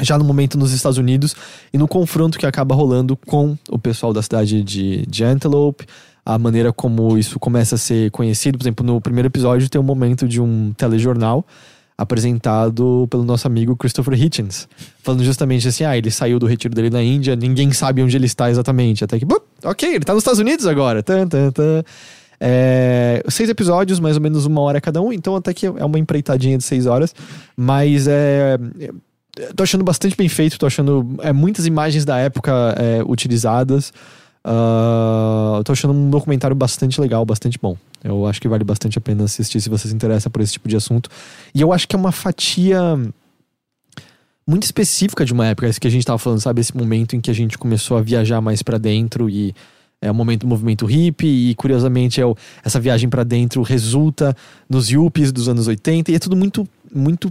já 0.00 0.16
no 0.16 0.24
momento 0.24 0.56
nos 0.56 0.72
Estados 0.72 0.98
Unidos 0.98 1.34
e 1.72 1.78
no 1.78 1.88
confronto 1.88 2.38
que 2.38 2.46
acaba 2.46 2.74
rolando 2.74 3.16
com 3.16 3.56
o 3.68 3.78
pessoal 3.78 4.12
da 4.12 4.22
cidade 4.22 4.62
de, 4.62 5.04
de 5.06 5.24
Antelope, 5.24 5.86
a 6.24 6.38
maneira 6.38 6.72
como 6.72 7.18
isso 7.18 7.38
começa 7.38 7.74
a 7.74 7.78
ser 7.78 8.10
conhecido. 8.10 8.58
Por 8.58 8.64
exemplo, 8.64 8.86
no 8.86 9.00
primeiro 9.00 9.26
episódio 9.28 9.68
tem 9.68 9.80
um 9.80 9.84
momento 9.84 10.28
de 10.28 10.40
um 10.40 10.72
telejornal 10.76 11.44
apresentado 11.98 13.08
pelo 13.10 13.24
nosso 13.24 13.48
amigo 13.48 13.76
Christopher 13.76 14.14
Hitchens, 14.14 14.68
falando 15.02 15.24
justamente 15.24 15.66
assim: 15.66 15.82
ah, 15.82 15.98
ele 15.98 16.12
saiu 16.12 16.38
do 16.38 16.46
retiro 16.46 16.72
dele 16.72 16.90
na 16.90 17.02
Índia, 17.02 17.34
ninguém 17.34 17.72
sabe 17.72 18.00
onde 18.00 18.16
ele 18.16 18.26
está 18.26 18.48
exatamente. 18.48 19.02
Até 19.02 19.18
que, 19.18 19.24
"Bup, 19.24 19.42
ok, 19.64 19.88
ele 19.88 19.98
está 19.98 20.14
nos 20.14 20.20
Estados 20.20 20.38
Unidos 20.38 20.64
agora. 20.64 21.02
Tan, 21.02 21.26
tan, 21.26 21.50
tan. 21.50 21.82
É, 22.40 23.20
seis 23.28 23.50
episódios, 23.50 23.98
mais 23.98 24.16
ou 24.16 24.22
menos 24.22 24.46
uma 24.46 24.60
hora 24.60 24.80
cada 24.80 25.02
um, 25.02 25.12
então 25.12 25.34
até 25.34 25.52
que 25.52 25.66
é 25.66 25.84
uma 25.84 25.98
empreitadinha 25.98 26.56
de 26.56 26.62
seis 26.62 26.86
horas, 26.86 27.12
mas 27.56 28.06
é. 28.06 28.56
é, 28.78 28.90
Tô 29.54 29.62
achando 29.62 29.84
bastante 29.84 30.16
bem 30.16 30.28
feito, 30.28 30.58
tô 30.58 30.66
achando 30.66 31.16
é, 31.20 31.32
muitas 31.32 31.64
imagens 31.64 32.04
da 32.04 32.18
época 32.18 32.74
é, 32.76 33.04
utilizadas. 33.06 33.92
Ah, 34.50 35.60
tô 35.62 35.72
achando 35.72 35.92
um 35.92 36.08
documentário 36.08 36.56
bastante 36.56 36.98
legal, 36.98 37.22
bastante 37.26 37.58
bom. 37.60 37.76
Eu 38.02 38.26
acho 38.26 38.40
que 38.40 38.48
vale 38.48 38.64
bastante 38.64 38.96
a 38.96 39.00
pena 39.00 39.24
assistir 39.24 39.60
se 39.60 39.68
você 39.68 39.88
se 39.88 39.94
interessa 39.94 40.30
por 40.30 40.40
esse 40.40 40.54
tipo 40.54 40.66
de 40.66 40.74
assunto. 40.74 41.10
E 41.54 41.60
eu 41.60 41.70
acho 41.70 41.86
que 41.86 41.94
é 41.94 41.98
uma 41.98 42.12
fatia 42.12 42.80
muito 44.46 44.62
específica 44.62 45.22
de 45.22 45.34
uma 45.34 45.46
época, 45.48 45.68
esse 45.68 45.78
que 45.78 45.86
a 45.86 45.90
gente 45.90 46.06
tava 46.06 46.18
falando, 46.18 46.40
sabe? 46.40 46.62
Esse 46.62 46.74
momento 46.74 47.14
em 47.14 47.20
que 47.20 47.30
a 47.30 47.34
gente 47.34 47.58
começou 47.58 47.98
a 47.98 48.00
viajar 48.00 48.40
mais 48.40 48.62
pra 48.62 48.78
dentro 48.78 49.28
e 49.28 49.54
é 50.00 50.10
o 50.10 50.14
momento 50.14 50.42
do 50.42 50.46
movimento 50.46 50.86
hippie 50.86 51.50
e 51.50 51.54
curiosamente 51.54 52.18
é 52.18 52.24
o, 52.24 52.34
essa 52.64 52.80
viagem 52.80 53.10
pra 53.10 53.24
dentro 53.24 53.60
resulta 53.60 54.34
nos 54.70 54.88
yuppies 54.88 55.30
dos 55.30 55.46
anos 55.46 55.66
80 55.66 56.10
e 56.10 56.14
é 56.14 56.18
tudo 56.18 56.36
muito 56.36 56.66
muito 56.94 57.30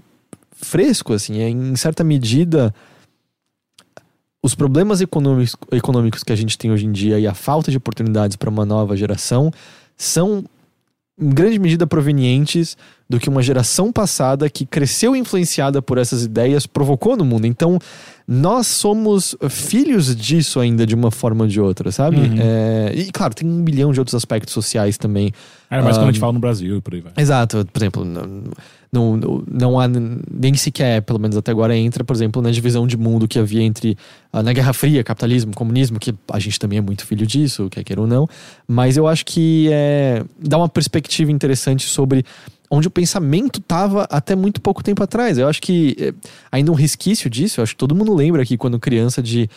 fresco 0.51 1.13
assim, 1.13 1.39
é 1.39 1.49
em 1.49 1.75
certa 1.77 2.03
medida 2.03 2.75
os 4.47 4.55
problemas 4.55 5.01
econômicos, 5.01 5.55
econômicos 5.71 6.23
que 6.23 6.31
a 6.31 6.35
gente 6.35 6.57
tem 6.57 6.71
hoje 6.71 6.85
em 6.85 6.91
dia 6.91 7.19
e 7.19 7.27
a 7.27 7.33
falta 7.33 7.69
de 7.69 7.77
oportunidades 7.77 8.37
para 8.37 8.49
uma 8.49 8.65
nova 8.65 8.95
geração 8.95 9.51
são 9.97 10.45
em 11.19 11.29
grande 11.29 11.59
medida 11.59 11.85
provenientes 11.85 12.77
do 13.09 13.19
que 13.19 13.27
uma 13.27 13.41
geração 13.41 13.91
passada 13.91 14.49
que 14.49 14.65
cresceu 14.65 15.15
influenciada 15.15 15.81
por 15.81 15.97
essas 15.97 16.23
ideias 16.23 16.65
provocou 16.65 17.17
no 17.17 17.25
mundo. 17.25 17.45
Então, 17.45 17.79
nós 18.27 18.67
somos 18.67 19.35
filhos 19.49 20.15
disso 20.15 20.59
ainda 20.59 20.85
de 20.85 20.95
uma 20.95 21.09
forma 21.09 21.43
ou 21.43 21.49
de 21.49 21.59
outra, 21.59 21.91
sabe? 21.91 22.17
Uhum. 22.17 22.35
É, 22.39 22.93
e 22.95 23.11
claro, 23.11 23.33
tem 23.33 23.49
um 23.49 23.63
milhão 23.63 23.91
de 23.91 23.99
outros 23.99 24.15
aspectos 24.15 24.53
sociais 24.53 24.97
também. 24.97 25.33
Era 25.69 25.83
mais 25.83 25.97
quando 25.97 26.09
a 26.09 26.11
gente 26.11 26.21
fala 26.21 26.33
no 26.33 26.39
Brasil 26.39 26.77
e 26.77 26.81
por 26.81 26.93
aí 26.93 27.01
vai. 27.01 27.11
Exato, 27.17 27.67
por 27.73 27.81
exemplo, 27.81 28.05
não, 28.91 29.43
não, 29.49 29.79
há 29.79 29.87
nem 29.87 30.53
sequer, 30.55 31.01
pelo 31.01 31.19
menos 31.19 31.35
até 31.35 31.51
agora, 31.51 31.75
entra, 31.75 32.03
por 32.03 32.15
exemplo, 32.15 32.41
na 32.41 32.51
divisão 32.51 32.87
de 32.87 32.97
mundo 32.97 33.27
que 33.27 33.37
havia 33.37 33.61
entre 33.61 33.97
ah, 34.31 34.41
na 34.41 34.53
Guerra 34.53 34.73
Fria, 34.73 35.03
capitalismo, 35.03 35.53
comunismo, 35.53 35.99
que 35.99 36.13
a 36.31 36.39
gente 36.39 36.59
também 36.59 36.79
é 36.79 36.81
muito 36.81 37.05
filho 37.05 37.25
disso, 37.25 37.67
quer 37.69 37.83
queira 37.83 38.01
ou 38.01 38.07
não, 38.07 38.27
mas 38.67 38.97
eu 38.97 39.07
acho 39.07 39.25
que 39.25 39.69
é, 39.71 40.23
dá 40.39 40.57
uma 40.57 40.69
perspectiva 40.69 41.31
interessante 41.31 41.85
sobre 41.85 42.25
onde 42.69 42.87
o 42.87 42.91
pensamento 42.91 43.59
estava 43.59 44.03
até 44.09 44.35
muito 44.35 44.59
pouco 44.59 44.83
tempo 44.83 45.01
atrás. 45.01 45.37
Eu 45.37 45.47
acho 45.47 45.61
que 45.61 45.95
é, 45.99 46.13
ainda 46.51 46.71
um 46.71 46.75
resquício 46.75 47.29
disso, 47.29 47.59
eu 47.59 47.63
acho 47.63 47.73
que 47.73 47.77
todo 47.77 47.95
mundo 47.95 48.13
lembra 48.13 48.41
aqui 48.41 48.57
quando 48.57 48.79
criança 48.79 49.21
de 49.21 49.49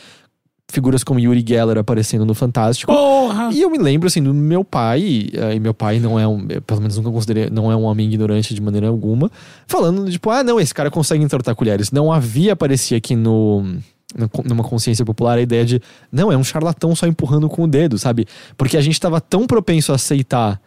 figuras 0.70 1.04
como 1.04 1.20
Yuri 1.20 1.44
Geller 1.46 1.78
aparecendo 1.78 2.24
no 2.24 2.34
Fantástico. 2.34 2.92
Porra! 2.92 3.50
E 3.52 3.60
eu 3.60 3.70
me 3.70 3.78
lembro, 3.78 4.06
assim, 4.06 4.22
do 4.22 4.32
meu 4.32 4.64
pai, 4.64 5.28
eh, 5.32 5.56
e 5.56 5.60
meu 5.60 5.74
pai 5.74 5.98
não 5.98 6.18
é 6.18 6.26
um, 6.26 6.46
eu, 6.48 6.62
pelo 6.62 6.80
menos 6.80 6.96
nunca 6.96 7.10
considerei, 7.10 7.50
não 7.50 7.70
é 7.70 7.76
um 7.76 7.82
homem 7.82 8.06
ignorante 8.06 8.54
de 8.54 8.60
maneira 8.60 8.88
alguma, 8.88 9.30
falando, 9.66 10.10
tipo, 10.10 10.30
ah, 10.30 10.42
não, 10.42 10.60
esse 10.60 10.74
cara 10.74 10.90
consegue 10.90 11.22
entortar 11.22 11.54
colheres. 11.54 11.90
Não 11.90 12.12
havia, 12.12 12.54
parecia 12.56 12.96
aqui 12.96 13.14
no, 13.14 13.64
numa 14.44 14.64
consciência 14.64 15.04
popular, 15.04 15.38
a 15.38 15.42
ideia 15.42 15.64
de, 15.64 15.80
não, 16.10 16.32
é 16.32 16.36
um 16.36 16.44
charlatão 16.44 16.94
só 16.94 17.06
empurrando 17.06 17.48
com 17.48 17.64
o 17.64 17.68
dedo, 17.68 17.98
sabe? 17.98 18.26
Porque 18.56 18.76
a 18.76 18.80
gente 18.80 19.00
tava 19.00 19.20
tão 19.20 19.46
propenso 19.46 19.92
a 19.92 19.96
aceitar 19.96 20.60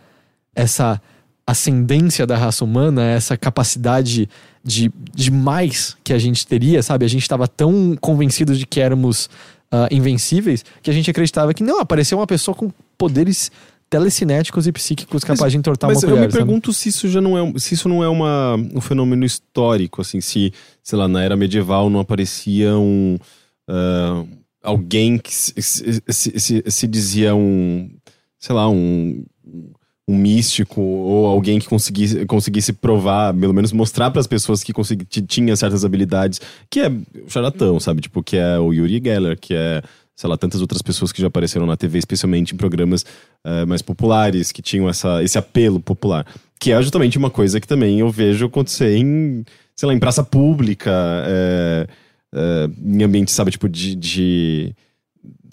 essa 0.55 1.01
ascendência 1.45 2.25
da 2.25 2.37
raça 2.37 2.63
humana, 2.63 3.03
essa 3.03 3.35
capacidade 3.35 4.29
de, 4.63 4.91
de 5.13 5.29
mais 5.29 5.97
que 6.03 6.13
a 6.13 6.17
gente 6.17 6.47
teria, 6.47 6.81
sabe? 6.81 7.05
A 7.05 7.09
gente 7.09 7.27
tava 7.27 7.47
tão 7.47 7.97
convencido 7.99 8.55
de 8.55 8.65
que 8.65 8.79
éramos 8.79 9.29
ah, 9.73 9.87
invencíveis 9.91 10.63
que 10.83 10.89
a 10.89 10.93
gente 10.93 11.09
acreditava 11.09 11.53
que 11.53 11.63
não, 11.63 11.79
apareceu 11.79 12.19
uma 12.19 12.27
pessoa 12.27 12.53
com 12.53 12.71
poderes 12.97 13.51
telecinéticos 13.89 14.65
e 14.67 14.71
psíquicos 14.71 15.23
capaz 15.23 15.51
de 15.51 15.57
entortar 15.57 15.89
Mas 15.89 16.01
uma 16.03 16.09
eu 16.11 16.15
colher. 16.15 16.25
me 16.27 16.31
sabe? 16.31 16.43
pergunto 16.45 16.71
se 16.73 16.89
isso 16.89 17.07
já 17.09 17.19
não 17.21 17.37
é, 17.37 17.59
se 17.59 17.73
isso 17.73 17.89
não 17.89 18.03
é 18.03 18.07
uma, 18.09 18.55
um 18.73 18.79
fenômeno 18.81 19.25
histórico, 19.25 20.01
assim, 20.01 20.21
se, 20.21 20.53
sei 20.83 20.97
lá, 20.97 21.07
na 21.07 21.21
era 21.23 21.35
medieval 21.35 21.89
não 21.89 21.99
aparecia 21.99 22.75
um 22.77 23.17
ah, 23.67 24.23
alguém 24.63 25.17
que 25.17 25.33
se, 25.35 25.53
se- 25.61 26.01
se- 26.39 26.63
se 26.67 26.87
dizia 26.87 27.35
um, 27.35 27.89
sei 28.39 28.55
lá, 28.55 28.69
um 28.69 29.23
um 30.07 30.17
místico 30.17 30.81
ou 30.81 31.25
alguém 31.27 31.59
que 31.59 31.67
conseguisse, 31.67 32.25
conseguisse 32.25 32.73
provar, 32.73 33.33
pelo 33.33 33.53
menos 33.53 33.71
mostrar 33.71 34.11
para 34.11 34.19
as 34.19 34.27
pessoas 34.27 34.63
que 34.63 34.73
consegui, 34.73 35.05
tinha 35.05 35.55
certas 35.55 35.85
habilidades, 35.85 36.41
que 36.69 36.81
é 36.81 36.89
o 36.89 37.29
charlatão, 37.29 37.79
sabe? 37.79 38.01
Tipo, 38.01 38.21
que 38.21 38.35
é 38.35 38.59
o 38.59 38.73
Yuri 38.73 39.01
Geller, 39.03 39.39
que 39.39 39.53
é, 39.53 39.81
sei 40.15 40.29
lá, 40.29 40.37
tantas 40.37 40.59
outras 40.61 40.81
pessoas 40.81 41.11
que 41.13 41.21
já 41.21 41.27
apareceram 41.27 41.65
na 41.65 41.77
TV, 41.77 41.99
especialmente 41.99 42.53
em 42.53 42.57
programas 42.57 43.05
eh, 43.45 43.65
mais 43.65 43.81
populares, 43.81 44.51
que 44.51 44.61
tinham 44.61 44.89
essa, 44.89 45.23
esse 45.23 45.37
apelo 45.37 45.79
popular. 45.79 46.25
Que 46.59 46.73
é 46.73 46.81
justamente 46.81 47.17
uma 47.17 47.29
coisa 47.29 47.59
que 47.61 47.67
também 47.67 47.99
eu 47.99 48.09
vejo 48.09 48.45
acontecer 48.45 48.97
em, 48.97 49.45
sei 49.75 49.87
lá, 49.87 49.93
em 49.93 49.99
praça 49.99 50.21
pública, 50.23 50.91
eh, 51.25 51.87
eh, 52.35 52.69
em 52.85 53.03
ambiente, 53.03 53.31
sabe, 53.31 53.51
tipo, 53.51 53.69
de- 53.69 53.95
de 53.95 54.75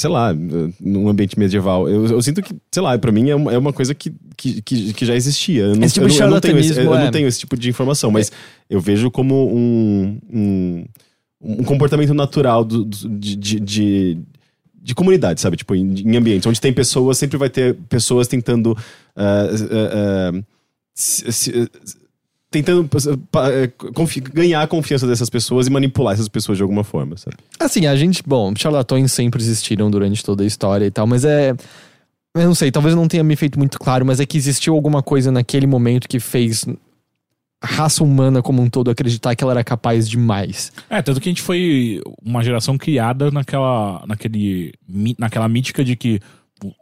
sei 0.01 0.09
lá, 0.11 0.33
num 0.81 1.09
ambiente 1.09 1.39
medieval. 1.39 1.89
Eu, 1.89 2.07
eu 2.07 2.23
sinto 2.23 2.41
que, 2.43 2.55
sei 2.73 2.83
lá, 2.83 2.97
pra 2.99 3.13
mim 3.13 3.29
é 3.29 3.35
uma, 3.35 3.53
é 3.53 3.59
uma 3.59 3.73
coisa 3.73 3.95
que, 3.95 4.13
que, 4.37 4.63
que, 4.63 4.93
que 4.95 5.05
já 5.07 5.15
existia. 5.15 5.65
Eu 5.65 5.77
não, 5.77 5.85
Esse 5.85 5.95
tipo 5.95 6.07
eu 6.07 6.11
de 6.11 6.19
eu 6.21 6.31
não 6.31 6.41
tenho 6.41 6.59
esse, 6.59 6.79
eu 6.81 6.95
é. 6.95 7.05
não 7.05 7.11
tenho 7.11 7.29
esse 7.29 7.39
tipo 7.39 7.57
de 7.57 7.69
informação, 7.69 8.11
mas 8.11 8.33
eu 8.69 8.81
vejo 8.81 9.11
como 9.11 9.55
um, 9.55 10.19
um, 10.33 10.85
um 11.43 11.65
comportamento 11.65 12.15
natural 12.15 12.65
do, 12.65 12.85
do- 12.85 13.09
de, 13.11 13.37
de, 13.37 13.61
de, 13.61 14.19
de 14.83 14.95
comunidade, 14.95 15.41
sabe? 15.41 15.57
Tipo, 15.59 15.75
em, 15.75 15.95
em 16.01 16.17
ambientes 16.17 16.47
onde 16.47 16.61
tem 16.61 16.73
pessoas, 16.73 17.19
sempre 17.19 17.37
vai 17.37 17.51
ter 17.51 17.75
pessoas 17.89 18.27
tentando. 18.27 18.77
ah, 19.15 19.47
ah, 20.33 20.43
se- 20.95 21.31
se- 21.33 21.69
tentando 22.51 22.89
confi- 23.95 24.21
ganhar 24.21 24.63
a 24.63 24.67
confiança 24.67 25.07
dessas 25.07 25.31
pessoas 25.31 25.67
e 25.67 25.71
manipular 25.71 26.15
essas 26.15 26.29
pessoas 26.29 26.59
de 26.59 26.63
alguma 26.63 26.83
forma, 26.83 27.17
sabe? 27.17 27.37
Assim, 27.59 27.87
a 27.87 27.95
gente, 27.95 28.23
bom, 28.27 28.53
charlatões 28.57 29.13
sempre 29.13 29.41
existiram 29.41 29.91
durante 29.91 30.25
toda 30.25 30.43
a 30.43 30.47
história 30.47 30.85
e 30.87 30.91
tal, 30.91 31.07
mas 31.07 31.25
é. 31.25 31.55
Eu 32.35 32.45
não 32.45 32.55
sei, 32.55 32.71
talvez 32.71 32.95
não 32.95 33.09
tenha 33.09 33.25
me 33.25 33.35
feito 33.35 33.59
muito 33.59 33.77
claro, 33.79 34.07
mas 34.07 34.21
é 34.21 34.27
que 34.27 34.37
existiu 34.39 34.75
alguma 34.75 35.03
coisa 35.03 35.33
naquele 35.33 35.67
momento 35.67 36.09
que 36.09 36.21
fez 36.21 36.65
a 37.61 37.67
raça 37.67 38.05
humana 38.05 38.41
como 38.41 38.63
um 38.63 38.71
todo 38.71 38.89
acreditar 38.91 39.35
que 39.35 39.43
ela 39.43 39.53
era 39.53 39.65
capaz 39.65 40.09
de 40.09 40.17
mais. 40.17 40.73
É, 40.89 41.03
tanto 41.03 41.21
que 41.21 41.29
a 41.29 41.33
gente 41.33 41.43
foi 41.43 42.01
uma 42.25 42.43
geração 42.43 42.79
criada 42.79 43.31
naquela, 43.33 44.05
naquele, 44.07 44.73
naquela 45.19 45.49
mítica 45.49 45.85
de 45.85 45.97
que 45.97 46.21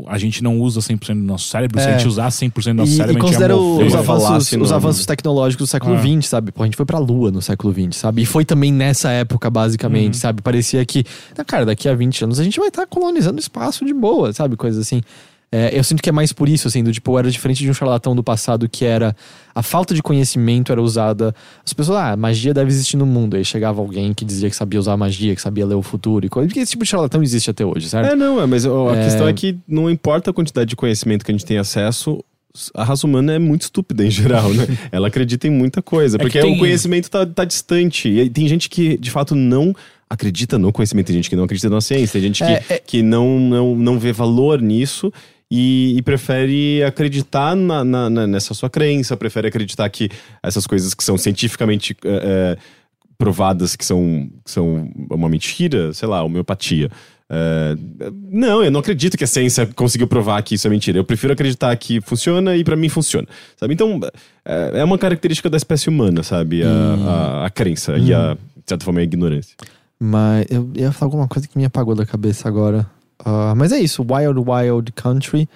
a 0.07 0.19
gente 0.19 0.43
não 0.43 0.59
usa 0.61 0.81
100% 0.81 1.15
do 1.15 1.23
nosso 1.27 1.49
cérebro, 1.49 1.81
se 1.81 1.87
a 1.87 1.91
É. 1.91 1.99
gente 1.99 2.09
usasse 2.09 2.39
100% 2.39 2.77
do 2.77 2.83
nosso 2.83 2.93
E, 2.93 2.97
cérebro, 2.97 3.13
e 3.13 3.17
a 3.17 3.21
gente 3.21 3.33
ia 3.35 3.39
considera 3.39 3.57
morrer. 3.57 3.85
os 3.87 3.95
avanços, 3.95 4.25
falácia 4.29 4.63
os 4.63 4.73
avanços 4.73 5.07
tecnológicos 5.07 5.67
do 5.69 5.71
século 5.71 5.95
Ah. 5.95 6.03
XX, 6.03 6.27
sabe? 6.29 6.53
Pô, 6.53 6.63
a 6.63 6.67
gente 6.67 6.77
foi 6.77 6.87
pra 6.87 6.99
Lua 6.99 7.31
no 7.31 7.41
século 7.43 7.73
XX, 7.73 7.97
sabe? 7.97 8.23
E 8.23 8.27
foi 8.27 8.45
também 8.45 8.73
nessa 8.73 9.11
época, 9.11 9.49
basicamente, 9.51 10.15
Uhum. 10.15 10.21
sabe? 10.21 10.43
Parecia 10.43 10.85
que, 10.85 11.05
cara, 11.47 11.65
daqui 11.67 11.89
a 11.89 11.95
20 11.95 12.25
anos 12.25 12.39
a 12.41 12.45
gente 12.45 12.59
vai 12.59 12.69
estar 12.69 12.87
colonizando 12.87 13.37
o 13.37 13.41
espaço 13.41 13.85
de 13.85 13.93
boa, 13.95 14.33
sabe? 14.33 14.57
Coisas 14.57 14.87
assim. 14.87 15.01
É, 15.51 15.71
eu 15.79 15.83
sinto 15.83 16.03
que 16.03 16.11
é 16.11 16.13
mais 16.13 16.31
por 16.31 16.47
isso, 16.47 16.69
assim, 16.69 16.85
do 16.85 16.93
tipo, 16.93 17.19
era 17.19 17.31
diferente 17.31 17.63
de 17.65 17.71
um 17.71 17.73
charlatão 17.73 18.15
do 18.15 18.23
passado 18.23 18.69
que 18.69 18.85
era 18.85 19.17
a 19.55 19.63
falta 19.63 19.95
de 19.95 20.03
conhecimento 20.03 20.71
era 20.71 20.83
usada. 20.83 21.35
As 21.65 21.73
pessoas, 21.73 21.99
ah, 21.99 22.17
magia 22.17 22.53
deve 22.53 22.69
existir 22.71 22.99
no 22.99 23.07
mundo. 23.07 23.35
Aí 23.35 23.45
chegava 23.45 23.81
alguém 23.81 24.13
que 24.13 24.27
dizia 24.27 24.51
que 24.51 24.55
sabia 24.57 24.79
usar 24.79 24.95
magia, 24.99 25.35
que 25.35 25.41
sabia 25.41 25.65
ler 25.65 25.75
o 25.75 25.83
futuro 25.83 26.27
e 26.27 26.29
coisa. 26.29 26.47
Porque 26.49 26.61
esse 26.61 26.73
tipo 26.73 26.85
de 26.85 26.91
charlatão 26.91 27.23
existe 27.23 27.49
até 27.51 27.65
hoje, 27.65 27.89
certo? 27.89 28.13
É, 28.13 28.15
não, 28.15 28.39
é, 28.43 28.45
mas 28.47 28.67
a 28.67 28.69
É. 28.95 29.05
questão 29.05 29.27
é 29.27 29.33
que 29.33 29.57
não 29.67 29.89
importa 29.91 30.31
a 30.31 30.35
quantidade 30.35 30.69
de 30.69 30.77
conhecimento 30.77 31.25
que 31.25 31.31
a 31.31 31.35
gente 31.35 31.47
tem 31.47 31.57
acesso, 31.57 32.23
a 32.75 32.85
raça 32.85 33.07
humana 33.07 33.33
é 33.33 33.39
muito 33.39 33.63
estúpida 33.63 34.05
em 34.05 34.11
geral, 34.11 34.53
né? 34.53 34.67
Ela 34.93 35.09
acredita 35.09 35.47
em 35.47 35.51
muita 35.51 35.81
coisa, 35.81 36.17
É 36.17 36.19
que 36.19 36.25
porque 36.25 36.41
tem- 36.43 36.55
o 36.55 36.59
conhecimento 36.59 37.09
tá, 37.11 37.25
tá 37.25 37.45
distante. 37.47 38.09
E 38.11 38.21
aí 38.21 38.29
tem 38.29 38.47
gente 38.49 38.69
que, 38.69 38.99
de 38.99 39.11
fato, 39.11 39.35
não 39.35 39.75
acredita 40.11 40.59
no 40.59 40.71
conhecimento, 40.73 41.07
tem 41.07 41.17
gente 41.17 41.31
que 41.31 41.37
não 41.37 41.45
acredita 41.45 41.69
na 41.71 41.81
ciência, 41.81 42.13
tem 42.21 42.23
gente 42.23 42.43
É, 42.45 42.61
que, 42.61 42.73
é- 42.75 42.79
que 42.79 43.03
não, 43.03 43.41
não, 43.41 43.75
não 43.75 43.99
vê 43.99 44.13
valor 44.13 44.61
nisso. 44.61 45.11
E, 45.51 45.95
e 45.97 46.03
prefere 46.03 46.83
acreditar 46.85 47.57
na, 47.57 47.83
na- 47.83 48.11
na- 48.11 48.27
nessa 48.27 48.53
sua 48.53 48.69
crença, 48.69 49.17
prefere 49.17 49.49
acreditar 49.49 49.89
que 49.89 50.11
essas 50.43 50.67
coisas 50.67 50.93
que 50.93 51.03
são 51.03 51.17
cientificamente 51.17 51.97
é, 52.05 52.59
provadas 53.17 53.75
que 53.75 53.85
são, 53.85 54.29
que 54.45 54.51
são 54.51 54.91
uma 55.11 55.29
mentira, 55.29 55.93
sei 55.95 56.07
lá, 56.07 56.23
homeopatia. 56.23 56.91
É, 57.31 57.77
não, 58.31 58.63
eu 58.63 58.71
não 58.71 58.81
acredito 58.81 59.17
que 59.17 59.25
a 59.25 59.27
ciência 59.27 59.67
conseguiu 59.75 60.07
provar 60.07 60.43
que 60.43 60.55
isso 60.55 60.67
é 60.67 60.71
mentira. 60.71 60.99
Eu 60.99 61.05
prefiro 61.05 61.33
acreditar 61.33 61.75
que 61.77 62.01
funciona 62.01 62.55
e 62.57 62.63
pra 62.63 62.77
mim 62.77 62.89
funciona. 62.91 63.27
Sabe? 63.57 63.73
Então, 63.75 63.99
é, 64.45 64.81
é 64.81 64.85
uma 64.85 64.99
característica 64.99 65.49
da 65.51 65.57
espécie 65.57 65.89
humana, 65.89 66.23
sabe? 66.23 66.63
A, 66.63 66.69
a, 66.71 67.47
a 67.47 67.51
crença 67.51 67.97
e 67.99 68.13
a, 68.15 68.35
de 68.35 68.63
certa 68.67 68.85
forma, 68.85 69.01
a 69.01 69.03
ignorância. 69.03 69.57
Mas 69.99 70.47
eu 70.51 70.71
ia 70.75 70.93
falar 70.93 71.07
alguma 71.09 71.27
coisa 71.27 71.49
que 71.49 71.57
me 71.59 71.65
apagou 71.65 71.95
da 71.95 72.07
cabeça 72.07 72.47
agora. 72.49 72.87
Ah, 73.25 73.55
mas 73.57 73.73
é 73.73 73.79
isso, 73.79 74.03
Wild 74.03 74.41
Wild 74.49 74.93
Country. 74.93 75.49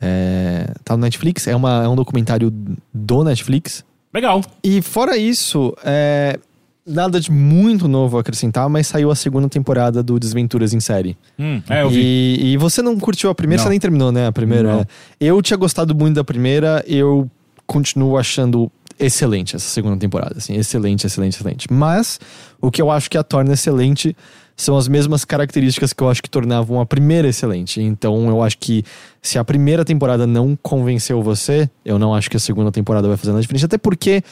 É, 0.00 0.72
tá 0.82 0.96
no 0.96 1.02
Netflix, 1.02 1.46
é, 1.46 1.54
uma, 1.54 1.84
é 1.84 1.88
um 1.88 1.94
documentário 1.94 2.50
do 2.92 3.22
Netflix. 3.22 3.84
Legal. 4.14 4.40
E 4.64 4.80
fora 4.80 5.16
isso, 5.16 5.74
é, 5.84 6.38
nada 6.86 7.20
de 7.20 7.30
muito 7.30 7.86
novo 7.86 8.16
a 8.16 8.20
acrescentar, 8.20 8.68
mas 8.68 8.86
saiu 8.86 9.10
a 9.10 9.14
segunda 9.14 9.48
temporada 9.48 10.02
do 10.02 10.18
Desventuras 10.18 10.72
em 10.72 10.80
série. 10.80 11.16
Hum, 11.38 11.62
é, 11.68 11.82
eu 11.82 11.90
vi. 11.90 12.00
E, 12.00 12.52
e 12.52 12.56
você 12.56 12.80
não 12.82 12.98
curtiu 12.98 13.28
a 13.30 13.34
primeira, 13.34 13.60
Não. 13.60 13.64
você 13.64 13.70
nem 13.70 13.78
terminou, 13.78 14.10
né? 14.10 14.26
A 14.26 14.32
primeira. 14.32 14.72
Não. 14.72 14.80
é. 14.80 14.86
Eu 15.20 15.40
tinha 15.42 15.56
gostado 15.56 15.94
muito 15.94 16.16
da 16.16 16.24
primeira, 16.24 16.82
eu 16.86 17.30
continuo 17.66 18.16
achando 18.16 18.72
excelente 18.98 19.56
essa 19.56 19.68
segunda 19.68 19.96
temporada, 19.96 20.34
assim, 20.36 20.54
excelente, 20.56 21.06
excelente, 21.06 21.34
excelente. 21.34 21.66
Mas 21.72 22.18
o 22.60 22.70
que 22.70 22.82
eu 22.82 22.90
acho 22.90 23.08
que 23.10 23.16
a 23.16 23.22
torna 23.22 23.52
excelente 23.54 24.16
são 24.60 24.76
as 24.76 24.88
mesmas 24.88 25.24
características 25.24 25.92
que 25.92 26.02
eu 26.02 26.08
acho 26.10 26.22
que 26.22 26.28
tornavam 26.28 26.80
a 26.80 26.86
primeira 26.86 27.26
excelente. 27.26 27.80
Então 27.80 28.28
eu 28.28 28.42
acho 28.42 28.58
que 28.58 28.84
se 29.22 29.38
a 29.38 29.44
primeira 29.44 29.84
temporada 29.84 30.26
não 30.26 30.54
convenceu 30.54 31.22
você, 31.22 31.68
eu 31.84 31.98
não 31.98 32.14
acho 32.14 32.28
que 32.28 32.36
a 32.36 32.40
segunda 32.40 32.70
temporada 32.70 33.08
vai 33.08 33.16
fazer 33.16 33.30
nada 33.30 33.40
diferente, 33.40 33.64
até 33.64 33.78
porque 33.78 34.22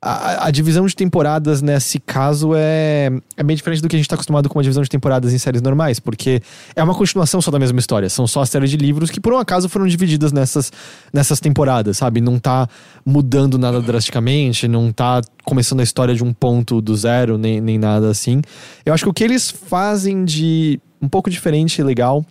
a, 0.00 0.46
a 0.46 0.50
divisão 0.50 0.86
de 0.86 0.94
temporadas 0.94 1.60
nesse 1.60 1.98
caso 1.98 2.52
é, 2.54 3.10
é 3.36 3.42
meio 3.42 3.56
diferente 3.56 3.82
do 3.82 3.88
que 3.88 3.96
a 3.96 3.98
gente 3.98 4.06
está 4.06 4.14
acostumado 4.14 4.48
com 4.48 4.56
uma 4.56 4.62
divisão 4.62 4.82
de 4.82 4.88
temporadas 4.88 5.32
em 5.32 5.38
séries 5.38 5.60
normais, 5.60 5.98
porque 5.98 6.40
é 6.76 6.82
uma 6.82 6.94
continuação 6.94 7.40
só 7.40 7.50
da 7.50 7.58
mesma 7.58 7.80
história. 7.80 8.08
São 8.08 8.26
só 8.26 8.44
séries 8.44 8.70
de 8.70 8.76
livros 8.76 9.10
que, 9.10 9.20
por 9.20 9.32
um 9.32 9.38
acaso, 9.38 9.68
foram 9.68 9.88
divididas 9.88 10.32
nessas, 10.32 10.70
nessas 11.12 11.40
temporadas, 11.40 11.96
sabe? 11.96 12.20
Não 12.20 12.38
tá 12.38 12.68
mudando 13.04 13.58
nada 13.58 13.80
drasticamente, 13.80 14.68
não 14.68 14.92
tá 14.92 15.20
começando 15.44 15.80
a 15.80 15.82
história 15.82 16.14
de 16.14 16.22
um 16.22 16.32
ponto 16.32 16.80
do 16.80 16.96
zero, 16.96 17.36
nem, 17.36 17.60
nem 17.60 17.76
nada 17.76 18.08
assim. 18.08 18.40
Eu 18.86 18.94
acho 18.94 19.04
que 19.04 19.10
o 19.10 19.14
que 19.14 19.24
eles 19.24 19.50
fazem 19.50 20.24
de 20.24 20.80
um 21.02 21.08
pouco 21.08 21.28
diferente 21.28 21.80
e 21.80 21.84
legal 21.84 22.24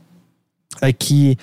é 0.82 0.93
que 0.93 1.38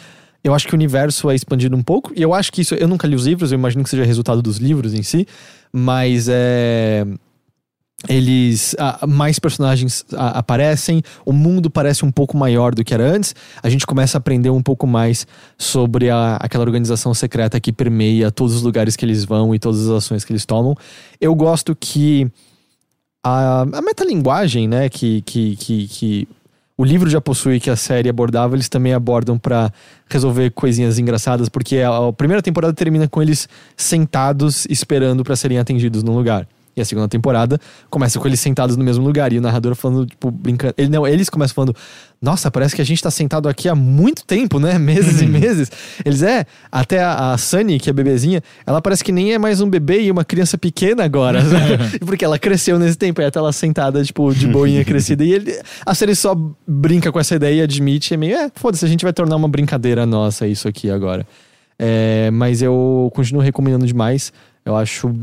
eu 0.44 0.54
acho 0.54 0.68
que 0.68 0.74
o 0.74 0.76
universo 0.76 1.30
é 1.30 1.34
expandido 1.34 1.74
um 1.74 1.82
pouco. 1.82 2.12
E 2.14 2.20
eu 2.20 2.34
acho 2.34 2.52
que 2.52 2.60
isso. 2.60 2.74
Eu 2.74 2.86
nunca 2.86 3.08
li 3.08 3.16
os 3.16 3.26
livros, 3.26 3.50
eu 3.50 3.58
imagino 3.58 3.82
que 3.82 3.88
seja 3.88 4.04
resultado 4.04 4.42
dos 4.42 4.58
livros 4.58 4.92
em 4.92 5.02
si. 5.02 5.26
Mas 5.72 6.28
é. 6.30 7.06
Eles. 8.06 8.76
ah, 8.78 9.06
mais 9.06 9.38
personagens 9.38 10.04
ah, 10.12 10.38
aparecem, 10.38 11.02
o 11.24 11.32
mundo 11.32 11.70
parece 11.70 12.04
um 12.04 12.12
pouco 12.12 12.36
maior 12.36 12.74
do 12.74 12.84
que 12.84 12.92
era 12.92 13.10
antes. 13.10 13.34
A 13.62 13.70
gente 13.70 13.86
começa 13.86 14.18
a 14.18 14.20
aprender 14.20 14.50
um 14.50 14.62
pouco 14.62 14.86
mais 14.86 15.26
sobre 15.56 16.10
a, 16.10 16.36
aquela 16.36 16.64
organização 16.64 17.14
secreta 17.14 17.58
que 17.58 17.72
permeia 17.72 18.30
todos 18.30 18.54
os 18.54 18.62
lugares 18.62 18.94
que 18.94 19.06
eles 19.06 19.24
vão 19.24 19.54
e 19.54 19.58
todas 19.58 19.88
as 19.88 19.96
ações 19.96 20.22
que 20.22 20.32
eles 20.32 20.44
tomam. 20.44 20.76
Eu 21.18 21.34
gosto 21.34 21.74
que 21.74 22.30
a, 23.24 23.62
a 23.62 23.80
metalinguagem, 23.80 24.68
né, 24.68 24.90
que, 24.90 25.22
que, 25.22 25.56
que, 25.56 25.88
que 25.88 26.28
o 26.76 26.84
livro 26.84 27.08
já 27.08 27.20
possui, 27.20 27.60
que 27.60 27.70
a 27.70 27.76
série 27.76 28.08
abordava, 28.08 28.56
eles 28.56 28.68
também 28.68 28.92
abordam 28.92 29.38
pra 29.38 29.72
resolver 30.08 30.50
coisinhas 30.50 30.98
engraçadas, 30.98 31.48
porque 31.48 31.78
a, 31.78 32.08
a 32.08 32.12
primeira 32.12 32.42
temporada 32.42 32.74
termina 32.74 33.08
com 33.08 33.22
eles 33.22 33.48
sentados 33.76 34.66
esperando 34.68 35.22
pra 35.22 35.36
serem 35.36 35.58
atendidos 35.58 36.02
num 36.02 36.14
lugar. 36.14 36.48
E 36.76 36.80
a 36.80 36.84
segunda 36.84 37.08
temporada 37.08 37.58
começa 37.88 38.18
com 38.18 38.26
eles 38.26 38.40
sentados 38.40 38.76
no 38.76 38.82
mesmo 38.82 39.04
lugar 39.04 39.32
e 39.32 39.38
o 39.38 39.40
narrador 39.40 39.74
falando, 39.74 40.06
tipo, 40.06 40.30
brincando. 40.30 40.74
Ele, 40.76 40.88
não, 40.88 41.06
eles 41.06 41.30
começam 41.30 41.54
falando: 41.54 41.76
Nossa, 42.20 42.50
parece 42.50 42.74
que 42.74 42.82
a 42.82 42.84
gente 42.84 43.02
tá 43.02 43.10
sentado 43.10 43.48
aqui 43.48 43.68
há 43.68 43.74
muito 43.74 44.24
tempo, 44.24 44.58
né? 44.58 44.78
Meses 44.84 45.20
e 45.20 45.26
meses. 45.26 45.70
Eles 46.04 46.22
é, 46.22 46.44
até 46.70 47.02
a, 47.02 47.32
a 47.32 47.38
Sunny, 47.38 47.78
que 47.78 47.88
é 47.88 47.92
bebezinha, 47.92 48.42
ela 48.66 48.82
parece 48.82 49.04
que 49.04 49.12
nem 49.12 49.32
é 49.32 49.38
mais 49.38 49.60
um 49.60 49.68
bebê 49.68 50.02
e 50.02 50.10
uma 50.10 50.24
criança 50.24 50.58
pequena 50.58 51.04
agora, 51.04 51.42
sabe? 51.42 51.98
Porque 52.04 52.24
ela 52.24 52.38
cresceu 52.38 52.78
nesse 52.78 52.96
tempo, 52.96 53.20
aí 53.20 53.26
até 53.26 53.38
ela 53.38 53.52
sentada, 53.52 54.02
tipo, 54.02 54.32
de 54.34 54.46
boinha 54.48 54.84
crescida. 54.84 55.24
E 55.24 55.32
ele, 55.32 55.60
a 55.86 55.94
série 55.94 56.14
só 56.14 56.36
brinca 56.66 57.12
com 57.12 57.20
essa 57.20 57.34
ideia 57.34 57.60
e 57.60 57.62
admite, 57.62 58.14
é 58.14 58.16
meio, 58.16 58.36
é, 58.36 58.50
foda-se, 58.54 58.84
a 58.84 58.88
gente 58.88 59.04
vai 59.04 59.12
tornar 59.12 59.36
uma 59.36 59.48
brincadeira 59.48 60.04
nossa 60.04 60.46
isso 60.46 60.68
aqui 60.68 60.90
agora. 60.90 61.26
É, 61.78 62.30
mas 62.30 62.62
eu 62.62 63.10
continuo 63.14 63.42
recomendando 63.42 63.86
demais. 63.86 64.32
Eu 64.64 64.76
acho 64.76 65.14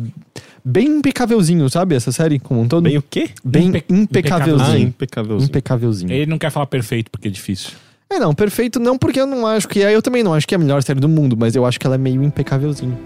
bem 0.64 0.88
impecávelzinho, 0.88 1.70
sabe? 1.70 1.96
Essa 1.96 2.12
série 2.12 2.40
como 2.40 2.62
um 2.62 2.68
todo. 2.68 2.84
Bem 2.84 2.98
o 2.98 3.02
quê? 3.08 3.30
Bem 3.44 3.68
Impe- 3.68 3.86
Ah, 3.90 3.94
impecávelzinho. 3.94 4.88
impecávelzinho. 4.90 5.46
impecávelzinho. 5.50 6.12
Ele 6.12 6.26
não 6.26 6.38
quer 6.38 6.50
falar 6.52 6.66
perfeito 6.68 7.10
porque 7.12 7.28
é 7.28 7.32
difícil. 7.32 7.72
É, 8.10 8.20
não, 8.20 8.34
perfeito 8.34 8.80
não, 8.80 8.98
porque 8.98 9.20
eu 9.22 9.26
não 9.28 9.48
acho 9.48 9.68
que 9.68 9.82
é. 9.82 9.96
Eu 9.96 10.02
também 10.02 10.22
não 10.24 10.34
acho 10.34 10.48
que 10.48 10.54
é 10.54 10.58
a 10.58 10.60
melhor 10.60 10.84
série 10.84 11.00
do 11.00 11.08
mundo, 11.08 11.36
mas 11.38 11.56
eu 11.56 11.66
acho 11.66 11.80
que 11.80 11.86
ela 11.88 11.96
é 11.96 11.98
meio 11.98 12.22
impecávelzinho. 12.24 12.98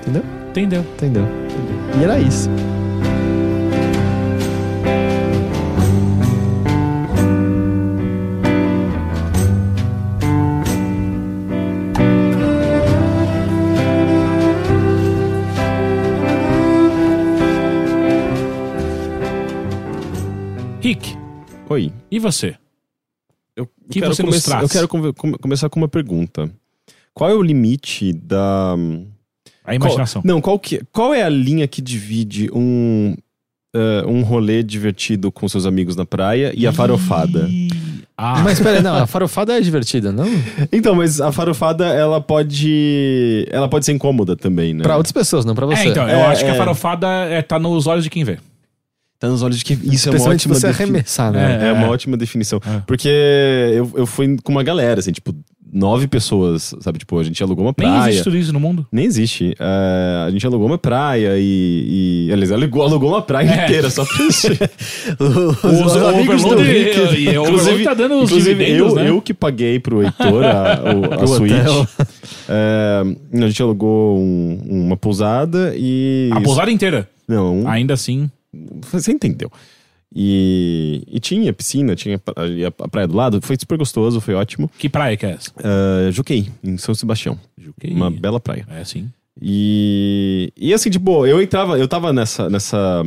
Entendeu? 0.00 0.22
Entendeu? 0.50 0.80
Entendeu? 0.96 1.24
E 2.00 2.04
era 2.04 2.18
isso. 2.18 2.48
Rick, 20.92 21.16
Oi. 21.70 21.90
e 22.10 22.18
você? 22.18 22.54
Eu 23.56 23.66
Que 23.90 23.98
quero 24.00 24.14
você 24.14 24.22
começar-? 24.22 24.60
Eu 24.62 24.68
quero 24.68 24.86
come- 24.86 25.12
come- 25.14 25.38
começar 25.38 25.70
com 25.70 25.80
uma 25.80 25.88
pergunta. 25.88 26.50
Qual 27.14 27.30
é 27.30 27.34
o 27.34 27.40
limite 27.42 28.12
da. 28.12 28.74
A 29.64 29.74
imaginação. 29.74 30.20
Qual, 30.20 30.28
não, 30.34 30.40
qual, 30.42 30.58
que, 30.58 30.82
qual 30.92 31.14
é 31.14 31.22
a 31.22 31.30
linha 31.30 31.66
que 31.66 31.80
divide 31.80 32.50
um, 32.52 33.14
eh, 33.74 34.04
um 34.06 34.22
rolê 34.22 34.62
divertido 34.62 35.32
com 35.32 35.48
seus 35.48 35.64
amigos 35.64 35.96
na 35.96 36.04
praia 36.04 36.52
e 36.54 36.66
a 36.66 36.72
farofada? 36.74 37.48
Ah, 38.14 38.40
Mas 38.44 38.60
pera, 38.60 38.82
não, 38.82 38.94
a 38.96 39.06
farofada 39.06 39.56
é 39.56 39.60
divertida, 39.62 40.12
não? 40.12 40.26
Então, 40.70 40.94
mas 40.94 41.22
a 41.22 41.32
farofada, 41.32 41.86
ela 41.86 42.20
pode. 42.20 43.46
Ela 43.50 43.66
pode 43.66 43.86
ser 43.86 43.92
incômoda 43.92 44.36
também, 44.36 44.74
né? 44.74 44.82
Pra 44.82 44.98
outras 44.98 45.12
pessoas, 45.12 45.46
não 45.46 45.54
pra 45.54 45.64
você. 45.64 45.84
é, 45.84 45.86
então, 45.86 46.06
eu 46.06 46.18
É, 46.18 46.26
acho 46.26 46.44
que 46.44 46.50
a 46.50 46.54
é. 46.54 46.58
farofada 46.58 47.06
é, 47.08 47.40
tá 47.40 47.58
nos 47.58 47.86
olhos 47.86 48.04
de 48.04 48.10
quem 48.10 48.24
vê. 48.24 48.38
Tá 49.22 49.28
nos 49.28 49.40
olhos 49.42 49.56
de 49.58 49.64
que. 49.64 49.74
Isso 49.84 50.08
é 50.08 50.12
uma 50.18 50.30
ótima 50.30 50.52
você 50.54 50.66
defi- 50.66 50.82
arremessar, 50.82 51.30
né? 51.32 51.58
É, 51.62 51.68
É. 51.68 51.72
uma 51.72 51.88
ótima 51.88 52.16
definição. 52.16 52.60
É. 52.66 52.80
Porque 52.84 53.08
eu, 53.08 53.88
eu 53.94 54.04
fui 54.04 54.36
com 54.42 54.50
uma 54.50 54.64
galera, 54.64 54.98
assim, 54.98 55.12
tipo, 55.12 55.32
nove 55.72 56.08
pessoas, 56.08 56.74
sabe? 56.80 56.98
Tipo, 56.98 57.20
a 57.20 57.22
gente 57.22 57.40
alugou 57.40 57.64
uma 57.64 57.72
Nem 57.78 57.88
praia. 57.88 58.08
existe 58.10 58.24
tudo 58.24 58.36
isso 58.36 58.52
no 58.52 58.58
mundo. 58.58 58.84
Nem 58.90 59.04
existe. 59.06 59.54
É, 59.60 60.24
a 60.26 60.30
gente 60.30 60.44
alugou 60.44 60.66
uma 60.66 60.76
praia 60.76 61.34
e. 61.38 62.26
e 62.28 62.32
aliás, 62.32 62.50
alugou, 62.50 62.82
alugou 62.82 63.10
uma 63.10 63.22
praia 63.22 63.48
É. 63.48 63.64
inteira 63.64 63.90
só 63.90 64.04
pra 64.04 64.16
gente. 64.16 64.58
Os, 65.62 65.96
amigos 65.96 66.42
do 66.42 66.56
Rick. 66.56 66.98
e- 67.16 67.28
e 67.30 67.38
Overload 67.38 67.84
tá 67.84 67.94
dando 67.94 68.16
os 68.16 68.24
inclusive 68.30 68.56
dividendos, 68.56 68.88
eu, 68.90 68.94
né? 68.96 69.08
eu 69.08 69.22
que 69.22 69.32
paguei 69.32 69.78
pro 69.78 70.02
Heitor 70.02 70.44
a, 70.44 70.82
o- 70.96 71.14
a 71.14 71.24
O 71.24 71.26
suíte. 71.28 71.54
É, 72.48 73.02
a 73.34 73.46
gente 73.46 73.62
alugou 73.62 74.18
um- 74.18 74.58
uma 74.68 74.96
pousada 74.96 75.72
e. 75.76 76.28
A 76.32 76.40
pousada 76.40 76.70
inteira. 76.72 77.08
Não, 77.28 77.68
Ainda 77.68 77.94
assim. 77.94 78.28
Você 78.90 79.12
entendeu. 79.12 79.50
E, 80.14 81.04
e 81.06 81.18
tinha 81.18 81.52
piscina, 81.52 81.96
tinha 81.96 82.20
a, 82.36 82.84
a 82.84 82.88
praia 82.88 83.08
do 83.08 83.16
lado. 83.16 83.40
Foi 83.40 83.56
super 83.58 83.78
gostoso, 83.78 84.20
foi 84.20 84.34
ótimo. 84.34 84.70
Que 84.78 84.88
praia 84.88 85.16
que 85.16 85.24
é 85.24 85.30
essa? 85.30 85.50
Uh, 85.58 86.12
Juquei, 86.12 86.50
em 86.62 86.76
São 86.76 86.94
Sebastião. 86.94 87.38
Juquei. 87.56 87.92
Uma 87.92 88.10
bela 88.10 88.38
praia. 88.38 88.66
É, 88.70 88.84
sim. 88.84 89.10
E, 89.40 90.52
e 90.56 90.74
assim, 90.74 90.90
tipo, 90.90 91.26
eu 91.26 91.40
entrava, 91.40 91.78
eu 91.78 91.88
tava 91.88 92.12
nessa, 92.12 92.50
nessa, 92.50 93.02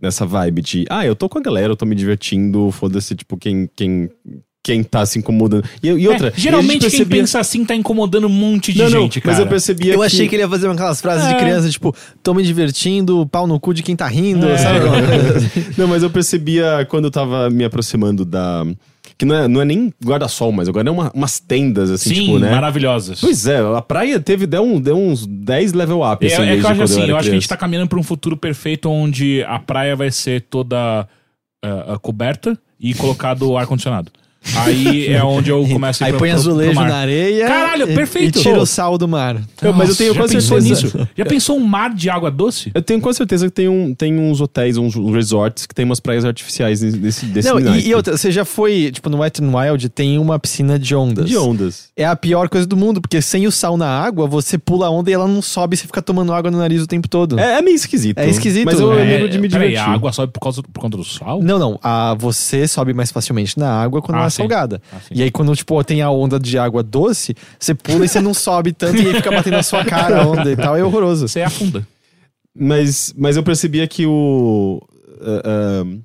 nessa 0.00 0.26
vibe 0.26 0.60
de, 0.60 0.84
ah, 0.90 1.06
eu 1.06 1.16
tô 1.16 1.28
com 1.28 1.38
a 1.38 1.42
galera, 1.42 1.72
eu 1.72 1.76
tô 1.76 1.86
me 1.86 1.94
divertindo, 1.94 2.70
foda-se, 2.70 3.14
tipo, 3.14 3.38
quem, 3.38 3.68
quem, 3.74 4.10
quem 4.64 4.82
tá 4.82 5.04
se 5.04 5.18
incomodando. 5.18 5.62
E, 5.82 5.88
e 5.88 6.08
outra, 6.08 6.28
É, 6.28 6.32
geralmente 6.34 6.84
e 6.84 6.86
a 6.86 6.88
gente 6.88 7.04
quem 7.04 7.18
pensa 7.20 7.38
assim 7.38 7.66
tá 7.66 7.74
incomodando 7.74 8.26
um 8.26 8.30
monte 8.30 8.72
de 8.72 8.78
não, 8.78 8.88
não, 8.88 9.00
gente, 9.02 9.20
cara. 9.20 9.36
mas 9.36 9.44
eu 9.44 9.46
percebia 9.46 9.92
Eu 9.92 10.02
achei 10.02 10.26
que 10.26 10.34
ele 10.34 10.42
ia 10.42 10.48
fazer 10.48 10.68
aquelas 10.70 11.02
frases 11.02 11.28
de 11.28 11.34
É. 11.34 11.38
criança, 11.38 11.68
tipo, 11.68 11.94
tô 12.22 12.32
me 12.32 12.42
divertindo, 12.42 13.26
pau 13.26 13.46
no 13.46 13.60
cu 13.60 13.74
de 13.74 13.82
quem 13.82 13.94
tá 13.94 14.08
rindo, 14.08 14.48
É. 14.48 14.56
sabe? 14.56 14.78
Não, 15.76 15.86
mas 15.86 16.02
eu 16.02 16.08
percebia 16.08 16.86
quando 16.88 17.04
eu 17.04 17.10
tava 17.10 17.50
me 17.50 17.62
aproximando 17.62 18.24
da... 18.24 18.64
Que 19.18 19.24
não 19.26 19.34
é, 19.36 19.46
não 19.46 19.60
é 19.60 19.64
nem 19.66 19.92
guarda-sol, 20.04 20.50
mas 20.50 20.66
agora 20.68 20.88
é 20.88 20.90
uma, 20.90 21.12
umas 21.14 21.38
tendas, 21.38 21.88
assim, 21.90 22.08
Sim, 22.12 22.24
tipo, 22.24 22.38
né? 22.40 22.50
maravilhosas. 22.50 23.20
Pois 23.20 23.46
é, 23.46 23.58
a 23.58 23.80
praia 23.82 24.18
teve, 24.18 24.44
deu, 24.46 24.64
um, 24.64 24.80
deu 24.80 24.96
uns 24.96 25.24
10 25.24 25.72
level 25.74 26.00
up, 26.02 26.26
É, 26.26 26.32
assim, 26.34 26.42
é 26.42 26.56
que 26.56 26.64
eu 26.64 26.68
acho 26.68 26.82
assim, 26.82 27.02
era 27.02 27.12
eu 27.12 27.16
acho 27.16 27.28
que 27.28 27.36
a 27.36 27.38
gente 27.38 27.48
tá 27.48 27.56
caminhando 27.56 27.86
pra 27.88 27.98
um 27.98 28.02
futuro 28.02 28.36
perfeito 28.36 28.90
onde 28.90 29.44
a 29.46 29.58
praia 29.60 29.94
vai 29.94 30.10
ser 30.10 30.40
toda 30.50 31.06
ah, 31.62 31.96
coberta 32.02 32.58
e 32.80 32.92
colocado 32.94 33.56
ar-condicionado. 33.56 34.10
Aí 34.56 35.06
é 35.08 35.22
onde 35.24 35.50
eu 35.50 35.66
começo 35.66 36.02
a 36.04 36.06
ir 36.06 36.08
Aí 36.08 36.12
pro- 36.12 36.18
põe 36.20 36.30
pro- 36.30 36.40
pro 36.40 36.50
azulejo 36.50 36.74
mar. 36.74 36.88
na 36.88 36.96
areia. 36.96 37.46
Caralho, 37.46 37.90
e- 37.90 37.94
perfeito. 37.94 38.38
E 38.38 38.42
tira 38.42 38.58
o 38.58 38.66
sal 38.66 38.98
do 38.98 39.08
mar. 39.08 39.40
Eu- 39.62 39.72
mas 39.72 39.88
eu 39.90 39.96
tenho 39.96 40.12
já 40.14 40.20
quase 40.20 40.34
pensou 40.34 40.60
certeza. 40.60 40.84
nisso? 40.98 41.08
Já 41.16 41.24
pensou 41.24 41.56
um 41.56 41.64
mar 41.66 41.94
de 41.94 42.10
água 42.10 42.30
doce? 42.30 42.70
Eu 42.74 42.82
tenho 42.82 43.00
quase 43.00 43.16
certeza 43.18 43.46
que 43.46 43.52
tem, 43.52 43.68
um, 43.68 43.94
tem 43.94 44.18
uns 44.18 44.40
hotéis, 44.40 44.76
uns 44.76 44.94
resorts 45.12 45.66
que 45.66 45.74
tem 45.74 45.84
umas 45.84 46.00
praias 46.00 46.24
artificiais 46.24 46.80
desse, 46.80 47.26
desse 47.26 47.48
Não, 47.48 47.58
e, 47.58 47.88
e 47.88 47.94
outra, 47.94 48.16
você 48.16 48.30
já 48.30 48.44
foi, 48.44 48.90
tipo, 48.92 49.08
no 49.08 49.18
Wet 49.18 49.40
n 49.42 49.54
Wild 49.54 49.88
tem 49.88 50.18
uma 50.18 50.38
piscina 50.38 50.78
de 50.78 50.94
ondas. 50.94 51.28
De 51.28 51.36
ondas. 51.36 51.88
É 51.96 52.04
a 52.04 52.14
pior 52.16 52.48
coisa 52.48 52.66
do 52.66 52.76
mundo, 52.76 53.00
porque 53.00 53.20
sem 53.22 53.46
o 53.46 53.52
sal 53.52 53.76
na 53.76 53.88
água, 53.88 54.26
você 54.26 54.58
pula 54.58 54.86
a 54.86 54.90
onda 54.90 55.10
e 55.10 55.14
ela 55.14 55.26
não 55.26 55.40
sobe 55.40 55.74
e 55.74 55.76
você 55.78 55.86
fica 55.86 56.02
tomando 56.02 56.32
água 56.32 56.50
no 56.50 56.58
nariz 56.58 56.82
o 56.82 56.86
tempo 56.86 57.08
todo. 57.08 57.38
É, 57.38 57.58
é 57.58 57.62
meio 57.62 57.74
esquisito. 57.76 58.18
É 58.18 58.28
esquisito, 58.28 58.66
Mas 58.66 58.78
eu 58.80 58.94
né? 58.94 59.02
lembro 59.04 59.28
de 59.28 59.38
me 59.38 59.48
peraí, 59.48 59.68
divertir. 59.70 59.90
a 59.90 59.94
água 59.94 60.12
sobe 60.12 60.32
por, 60.32 60.40
causa, 60.40 60.62
por 60.62 60.80
conta 60.80 60.96
do 60.96 61.04
sal? 61.04 61.40
Não, 61.42 61.58
não. 61.58 61.78
A, 61.82 62.14
você 62.18 62.66
sobe 62.68 62.92
mais 62.92 63.10
facilmente 63.10 63.58
na 63.58 63.70
água 63.70 64.02
quando 64.02 64.16
Ah, 64.16 64.20
ela 64.20 64.26
é. 64.26 64.30
Salgada. 64.34 64.82
Ah, 64.92 64.98
e 65.10 65.22
aí, 65.22 65.30
quando, 65.30 65.54
tipo, 65.56 65.82
tem 65.84 66.02
a 66.02 66.10
onda 66.10 66.38
de 66.38 66.58
água 66.58 66.82
doce, 66.82 67.34
você 67.58 67.74
pula 67.74 68.04
e 68.04 68.08
você 68.08 68.20
não 68.20 68.34
sobe 68.34 68.72
tanto 68.72 69.00
e 69.00 69.06
aí 69.08 69.14
fica 69.14 69.30
batendo 69.30 69.54
na 69.56 69.62
sua 69.62 69.84
cara 69.84 70.22
a 70.22 70.26
onda 70.26 70.50
e 70.50 70.56
tal. 70.56 70.76
É 70.76 70.84
horroroso. 70.84 71.26
Você 71.28 71.40
afunda. 71.42 71.86
Mas, 72.56 73.12
mas 73.16 73.36
eu 73.36 73.42
percebia 73.42 73.86
que 73.88 74.06
o. 74.06 74.80
ah, 75.20 75.42
ah, 75.84 75.96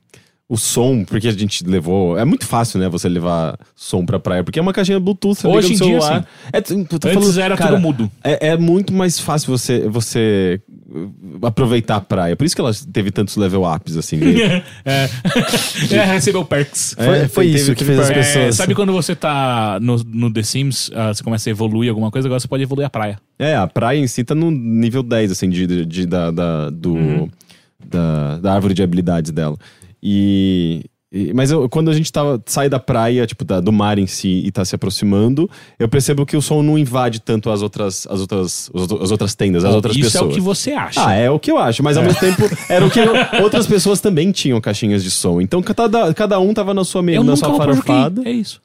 o 0.52 0.58
som, 0.58 1.04
porque 1.06 1.28
a 1.28 1.32
gente 1.32 1.64
levou. 1.64 2.18
É 2.18 2.26
muito 2.26 2.44
fácil, 2.44 2.80
né? 2.80 2.90
Você 2.90 3.08
levar 3.08 3.56
som 3.76 4.04
pra 4.04 4.20
praia, 4.20 4.44
porque 4.44 4.58
é 4.58 4.62
uma 4.62 4.74
caixinha 4.74 5.00
Bluetooth. 5.00 5.36
você 5.40 5.48
Hoje 5.48 5.74
liga 5.74 5.86
no 5.86 5.92
dia, 5.92 6.02
celular. 6.02 6.22
sim. 6.24 6.28
É, 6.52 6.62
tu- 6.62 6.86
tu 6.86 6.98
tá 7.00 7.10
Antes 7.10 7.22
falando- 7.22 7.40
era 7.40 7.56
cara, 7.56 7.70
tudo 7.74 7.82
mudo. 7.82 8.12
É, 8.24 8.48
é 8.48 8.58
muito 8.58 8.92
mais 8.92 9.20
fácil 9.20 9.56
você, 9.56 9.88
você 9.88 10.60
uh, 10.68 10.69
aproveitar 11.44 11.98
a 11.98 12.02
praia. 12.02 12.36
Por 12.36 12.46
isso 12.46 12.56
que 12.56 12.62
ela 12.62 12.72
teve 12.92 13.12
tantos 13.12 13.36
level 13.38 13.64
ups, 13.64 13.96
assim. 13.98 14.18
né? 14.18 14.64
é. 14.86 15.10
é, 15.96 16.04
recebeu 16.06 16.44
perks. 16.46 16.96
Foi, 16.98 17.18
É, 17.20 17.28
foi 17.28 17.46
teve- 17.46 17.58
isso 17.58 17.76
que 17.76 17.84
fez 17.86 18.00
as 18.00 18.08
parte- 18.08 18.20
É, 18.20 18.24
pessoas. 18.24 18.56
sabe 18.56 18.74
quando 18.76 18.92
você 18.94 19.16
tá 19.16 19.80
no, 19.82 19.98
no 19.98 20.32
The 20.34 20.44
Sims, 20.44 20.92
ah, 20.94 21.14
você 21.14 21.24
começa 21.24 21.50
a 21.50 21.52
evoluir 21.52 21.90
alguma 21.90 22.10
coisa, 22.12 22.28
agora 22.28 22.40
você 22.40 22.48
pode 22.48 22.64
evoluir 22.64 22.86
a 22.88 22.90
praia. 22.90 23.20
É, 23.38 23.56
a 23.56 23.68
praia 23.68 23.98
em 24.00 24.08
si 24.08 24.24
tá 24.24 24.34
no 24.36 24.50
nível 24.52 25.04
10, 25.04 25.32
assim, 25.32 25.50
de, 25.50 25.66
de- 25.68 25.86
de- 25.86 26.06
da, 26.06 26.32
da, 26.32 26.70
do, 26.70 26.94
Uhum. 26.94 27.30
da, 27.86 28.38
da 28.40 28.54
árvore 28.54 28.74
de 28.74 28.82
habilidades 28.84 29.32
dela. 29.32 29.58
E. 30.02 30.84
e- 31.12 31.34
mas 31.34 31.51
eu- 31.51 31.68
quando 31.70 31.89
a 31.89 31.93
gente 31.93 32.12
tava, 32.12 32.41
sai 32.45 32.70
da 32.70 32.80
praia, 32.80 33.26
tipo, 33.26 33.43
da- 33.43 33.60
do 33.60 33.72
mar 33.72 33.97
em 33.97 34.05
si 34.07 34.41
e 34.45 34.51
tá 34.51 34.64
se 34.64 34.76
aproximando, 34.76 35.49
eu 35.80 35.88
percebo 35.89 36.26
que 36.26 36.38
o 36.38 36.41
som 36.41 36.62
não 36.62 36.78
invade 36.78 37.20
tanto 37.20 37.49
as 37.49 37.62
outras, 37.62 38.05
as 38.10 38.20
outras, 38.22 38.72
as 39.01 39.12
outras 39.12 39.36
tendas, 39.36 39.66
as 39.66 39.74
outras 39.76 39.95
Isso 39.95 40.12
pessoas. 40.12 40.30
é 40.30 40.32
o 40.32 40.36
que 40.36 40.41
você 40.41 40.72
acha. 40.72 41.05
Ah, 41.07 41.14
é 41.14 41.30
o 41.30 41.39
que 41.39 41.51
eu 41.51 41.57
acho, 41.57 41.82
mas 41.84 41.97
ao 41.97 42.03
mesmo 42.03 42.20
tempo 42.20 42.43
era 42.70 42.86
o 42.86 42.89
que 42.91 42.99
eu- 42.99 43.14
outras 43.43 43.66
pessoas 43.68 43.99
também 43.99 44.32
tinham 44.32 44.60
caixinhas 44.62 45.03
de 45.03 45.12
som. 45.12 45.41
Então 45.41 45.62
cada, 45.62 46.14
cada 46.14 46.39
um 46.39 46.53
tava 46.53 46.74
na 46.74 46.84
sua, 46.84 47.01
me- 47.01 47.16
eu 47.16 47.24
na 47.24 47.36
sua 47.36 47.55
farofada. 47.55 48.22
É 48.28 48.32
isso. 48.32 48.62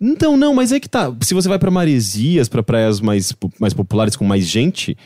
Então, 0.00 0.36
não, 0.36 0.54
mas 0.54 0.70
é 0.70 0.78
que 0.78 0.88
tá. 0.88 1.12
Se 1.22 1.34
você 1.34 1.48
vai 1.48 1.58
pra 1.58 1.70
Maresias, 1.70 2.48
pra 2.48 2.62
praias 2.62 3.00
mais, 3.00 3.34
mais 3.58 3.74
populares 3.74 4.14
com 4.14 4.24
mais 4.24 4.46
gente, 4.46 4.96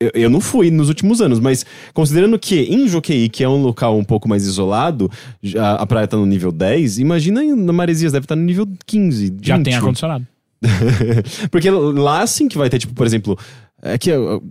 eu, 0.00 0.10
eu 0.14 0.30
não 0.30 0.40
fui 0.40 0.70
nos 0.70 0.88
últimos 0.88 1.20
anos, 1.20 1.40
mas 1.40 1.64
considerando 1.94 2.38
que 2.38 2.60
em 2.62 2.86
Joqueí, 2.88 3.28
que 3.28 3.42
é 3.42 3.48
um 3.48 3.62
local 3.62 3.96
um 3.98 4.04
pouco 4.04 4.28
mais 4.28 4.44
isolado, 4.46 5.10
já 5.42 5.74
a 5.74 5.86
praia 5.86 6.06
tá 6.06 6.16
no 6.16 6.26
nível 6.26 6.52
10, 6.52 6.98
imagina 6.98 7.42
na 7.56 7.72
Maresias, 7.72 8.12
deve 8.12 8.24
estar 8.24 8.36
no 8.36 8.42
nível 8.42 8.66
15. 8.86 9.34
Já 9.42 9.56
20. 9.56 9.64
tem 9.64 9.74
ar-condicionado. 9.74 10.26
Porque 11.50 11.70
lá 11.70 12.26
sim 12.26 12.48
que 12.48 12.58
vai 12.58 12.68
ter, 12.68 12.78
tipo, 12.78 12.94
por 12.94 13.06
exemplo, 13.06 13.38
é 13.82 13.96
que. 13.98 14.10
eu- 14.10 14.42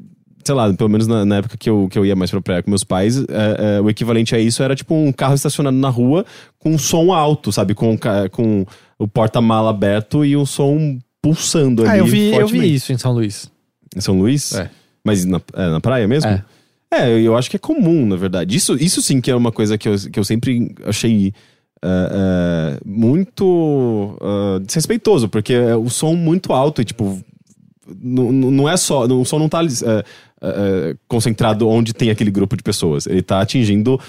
Sei 0.48 0.54
lá, 0.54 0.72
pelo 0.76 0.92
menos 0.92 1.08
na, 1.08 1.26
na 1.26 1.38
época 1.38 1.58
que 1.58 1.68
eu, 1.68 1.88
que 1.90 1.98
eu 1.98 2.06
ia 2.06 2.16
mais 2.16 2.30
pra 2.30 2.40
praia 2.40 2.62
com 2.62 2.70
meus 2.70 2.84
pais, 2.84 3.18
é, 3.18 3.78
é, 3.78 3.82
o 3.82 3.90
equivalente 3.90 4.36
a 4.36 4.40
isso 4.40 4.62
era 4.62 4.76
tipo 4.76 4.94
um 4.94 5.12
carro 5.12 5.34
estacionado 5.34 5.76
na 5.76 5.90
rua 5.90 6.24
com 6.60 6.70
um 6.70 6.78
som 6.78 7.12
alto, 7.12 7.52
sabe? 7.52 7.74
Com, 7.74 7.98
com 8.32 8.64
o 9.00 9.08
porta-mala 9.08 9.72
aberto 9.72 10.24
e 10.24 10.38
um 10.38 10.46
som 10.46 11.00
pulsando 11.20 11.82
ali. 11.82 11.92
Ah, 11.94 11.98
eu 11.98 12.06
vi, 12.06 12.32
eu 12.32 12.48
vi 12.48 12.76
isso 12.76 12.94
em 12.94 12.98
São 13.00 13.12
Luís. 13.12 13.50
Em 13.96 14.00
São 14.02 14.20
Luís? 14.20 14.54
É. 14.54 14.70
Mas 15.06 15.24
na, 15.24 15.40
é, 15.54 15.70
na 15.70 15.80
praia 15.80 16.08
mesmo? 16.08 16.30
É. 16.30 16.44
É, 16.92 17.10
eu, 17.10 17.20
eu 17.20 17.38
acho 17.38 17.50
que 17.50 17.56
é 17.56 17.60
comum, 17.60 18.06
na 18.06 18.16
verdade. 18.16 18.56
Isso, 18.56 18.76
isso 18.76 19.02
sim 19.02 19.22
que 19.22 19.30
é 19.30 19.36
uma 19.36 19.52
coisa 19.52 19.78
que 19.78 19.88
eu, 19.88 19.96
que 20.12 20.20
eu 20.20 20.24
sempre 20.24 20.74
achei 20.86 21.34
é, 21.84 21.88
é, 21.88 22.80
muito 22.86 24.18
é, 24.22 24.60
desrespeitoso, 24.60 25.30
porque 25.30 25.54
é 25.54 25.76
o 25.76 25.90
som 25.90 26.16
muito 26.16 26.54
alto 26.54 26.82
e, 26.82 26.86
tipo, 26.86 27.20
não, 28.02 28.32
não 28.32 28.70
é 28.70 28.76
só. 28.78 29.06
O 29.06 29.26
som 29.26 29.40
não 29.40 29.50
tá 29.50 29.62
concentrado 31.08 31.68
onde 31.68 31.94
tem 31.94 32.10
aquele 32.10 32.32
grupo 32.32 32.58
de 32.58 32.64
pessoas. 32.64 33.06
Ele 33.06 33.22
tá 33.22 33.42
atingindo 33.42 34.00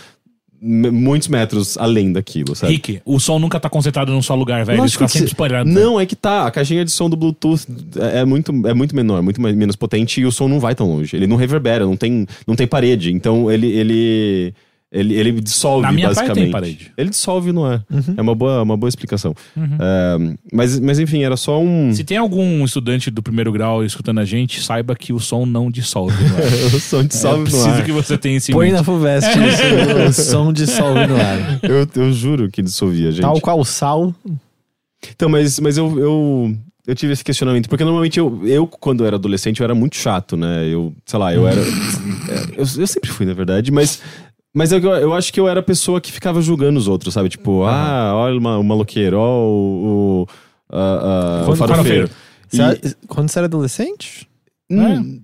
muitos 0.61 1.29
metros 1.29 1.77
além 1.79 2.13
daquilo, 2.13 2.55
sabe? 2.57 2.73
Rick, 2.73 3.01
o 3.05 3.19
som 3.21 3.39
nunca 3.39 3.61
tá 3.61 3.69
concentrado 3.69 4.13
num 4.13 4.23
só 4.23 4.35
lugar, 4.35 4.65
velho. 4.65 4.79
Lógico 4.81 4.99
fica 5.01 5.07
que 5.07 5.13
sempre 5.13 5.29
se- 5.29 5.35
espalhado. 5.35 5.69
Não, 5.71 5.99
é 6.01 6.07
que 6.07 6.17
tá. 6.17 6.47
A 6.47 6.51
caixinha 6.51 6.85
de 6.85 6.91
som 6.91 7.09
do 7.11 7.17
Bluetooth 7.17 7.67
é 8.01 8.21
é 8.21 8.25
muito, 8.25 8.51
é 8.67 8.73
muito 8.75 8.95
menor, 8.97 9.23
muito 9.23 9.41
mais- 9.41 9.55
menos 9.55 9.77
potente 9.77 10.21
e 10.21 10.25
o 10.27 10.33
som 10.33 10.49
não 10.49 10.59
vai 10.59 10.75
tão 10.75 10.87
longe. 10.89 11.15
Ele 11.15 11.27
não 11.27 11.37
reverbera, 11.37 11.85
não 11.85 11.97
tem, 11.97 12.27
não 12.47 12.57
tem 12.57 12.67
parede. 12.67 13.13
Então 13.13 13.51
ele, 13.51 13.67
ele, 13.67 14.55
ele, 14.91 15.15
ele 15.15 15.33
dissolve, 15.41 15.83
Na 15.83 15.93
minha 15.93 16.09
basicamente. 16.09 16.37
tem 16.37 16.51
parede. 16.51 16.93
Ele 16.97 17.11
dissolve 17.11 17.53
no 17.53 17.65
ar. 17.65 17.85
É 18.17 18.23
uma 18.23 18.35
boa, 18.35 18.63
uma 18.63 18.77
boa 18.77 18.89
explicação. 18.89 19.35
Uhum. 19.57 19.77
É, 19.81 20.37
mas, 20.53 20.79
mas 20.79 20.99
enfim, 20.99 21.23
era 21.23 21.37
só 21.37 21.61
um. 21.61 21.93
Se 21.93 22.05
tem 22.05 22.17
algum 22.17 22.65
estudante 22.65 23.11
do 23.11 23.23
primeiro 23.23 23.51
grau 23.53 23.85
escutando 23.85 24.21
a 24.21 24.25
gente, 24.25 24.63
saiba 24.63 24.95
que 24.95 25.13
o 25.13 25.19
som 25.19 25.45
não 25.45 25.71
dissolve. 25.71 26.17
Não 26.23 26.39
é? 26.39 26.67
o 26.75 26.81
som 26.81 27.01
é 27.01 27.05
dissolve 27.05 27.39
no 27.39 27.45
preciso 27.45 27.69
ar. 27.69 27.85
que 27.85 27.93
você 27.93 28.17
tenha 28.17 28.37
esse 28.37 28.53
Põe 28.53 28.71
na 28.71 28.85
Fuvest 28.85 29.29
isso, 29.37 30.09
o 30.09 30.13
som 30.25 30.53
dissolve 30.53 31.07
no 31.07 31.17
ar. 31.17 31.61
Eu, 31.65 31.89
eu 32.03 32.13
juro 32.13 32.49
que 32.49 32.63
dissolvia, 32.63 33.11
gente. 33.11 33.23
Tal 33.23 33.41
qual 33.41 33.59
o 33.59 33.65
sal. 33.65 34.15
Então, 35.11 35.29
mas, 35.29 35.59
mas 35.61 35.77
eu, 35.77 35.99
eu, 35.99 36.57
eu 36.87 36.95
tive 36.95 37.13
esse 37.13 37.25
questionamento, 37.25 37.69
porque 37.69 37.85
normalmente 37.85 38.19
eu, 38.19 38.41
eu, 38.47 38.67
quando 38.67 39.05
era 39.05 39.17
adolescente, 39.17 39.61
eu 39.61 39.65
era 39.65 39.75
muito 39.75 39.97
chato, 39.97 40.37
né? 40.37 40.67
Eu, 40.69 40.95
sei 41.05 41.19
lá, 41.19 41.35
eu 41.35 41.47
era. 41.47 41.61
é, 41.61 42.55
eu, 42.57 42.65
eu 42.79 42.87
sempre 42.87 43.11
fui, 43.11 43.27
na 43.27 43.35
verdade, 43.35 43.73
mas. 43.73 44.01
Mas 44.57 44.73
eu, 44.73 44.81
eu 44.81 45.13
acho 45.13 45.31
que 45.33 45.39
eu 45.39 45.47
era 45.47 45.61
a 45.61 45.63
pessoa 45.63 46.01
que 46.01 46.11
ficava 46.11 46.41
julgando 46.41 46.79
os 46.79 46.89
outros, 46.89 47.13
sabe? 47.13 47.29
Tipo, 47.29 47.65
ah, 47.65 48.13
olha 48.15 48.39
o 48.39 48.41
ma- 48.41 48.57
o 48.59 48.65
maloqueiro, 48.65 49.19
ó, 49.19 49.39
o. 49.47 50.23
o, 50.23 50.23
o 50.73 51.45
Quando- 51.45 51.57
farofeiro. 51.59 52.09
Você- 52.49 52.63
E- 52.83 53.07
Quando 53.07 53.29
você 53.29 53.39
era 53.39 53.47
adolescente? 53.47 54.27
Hum, 54.71 55.21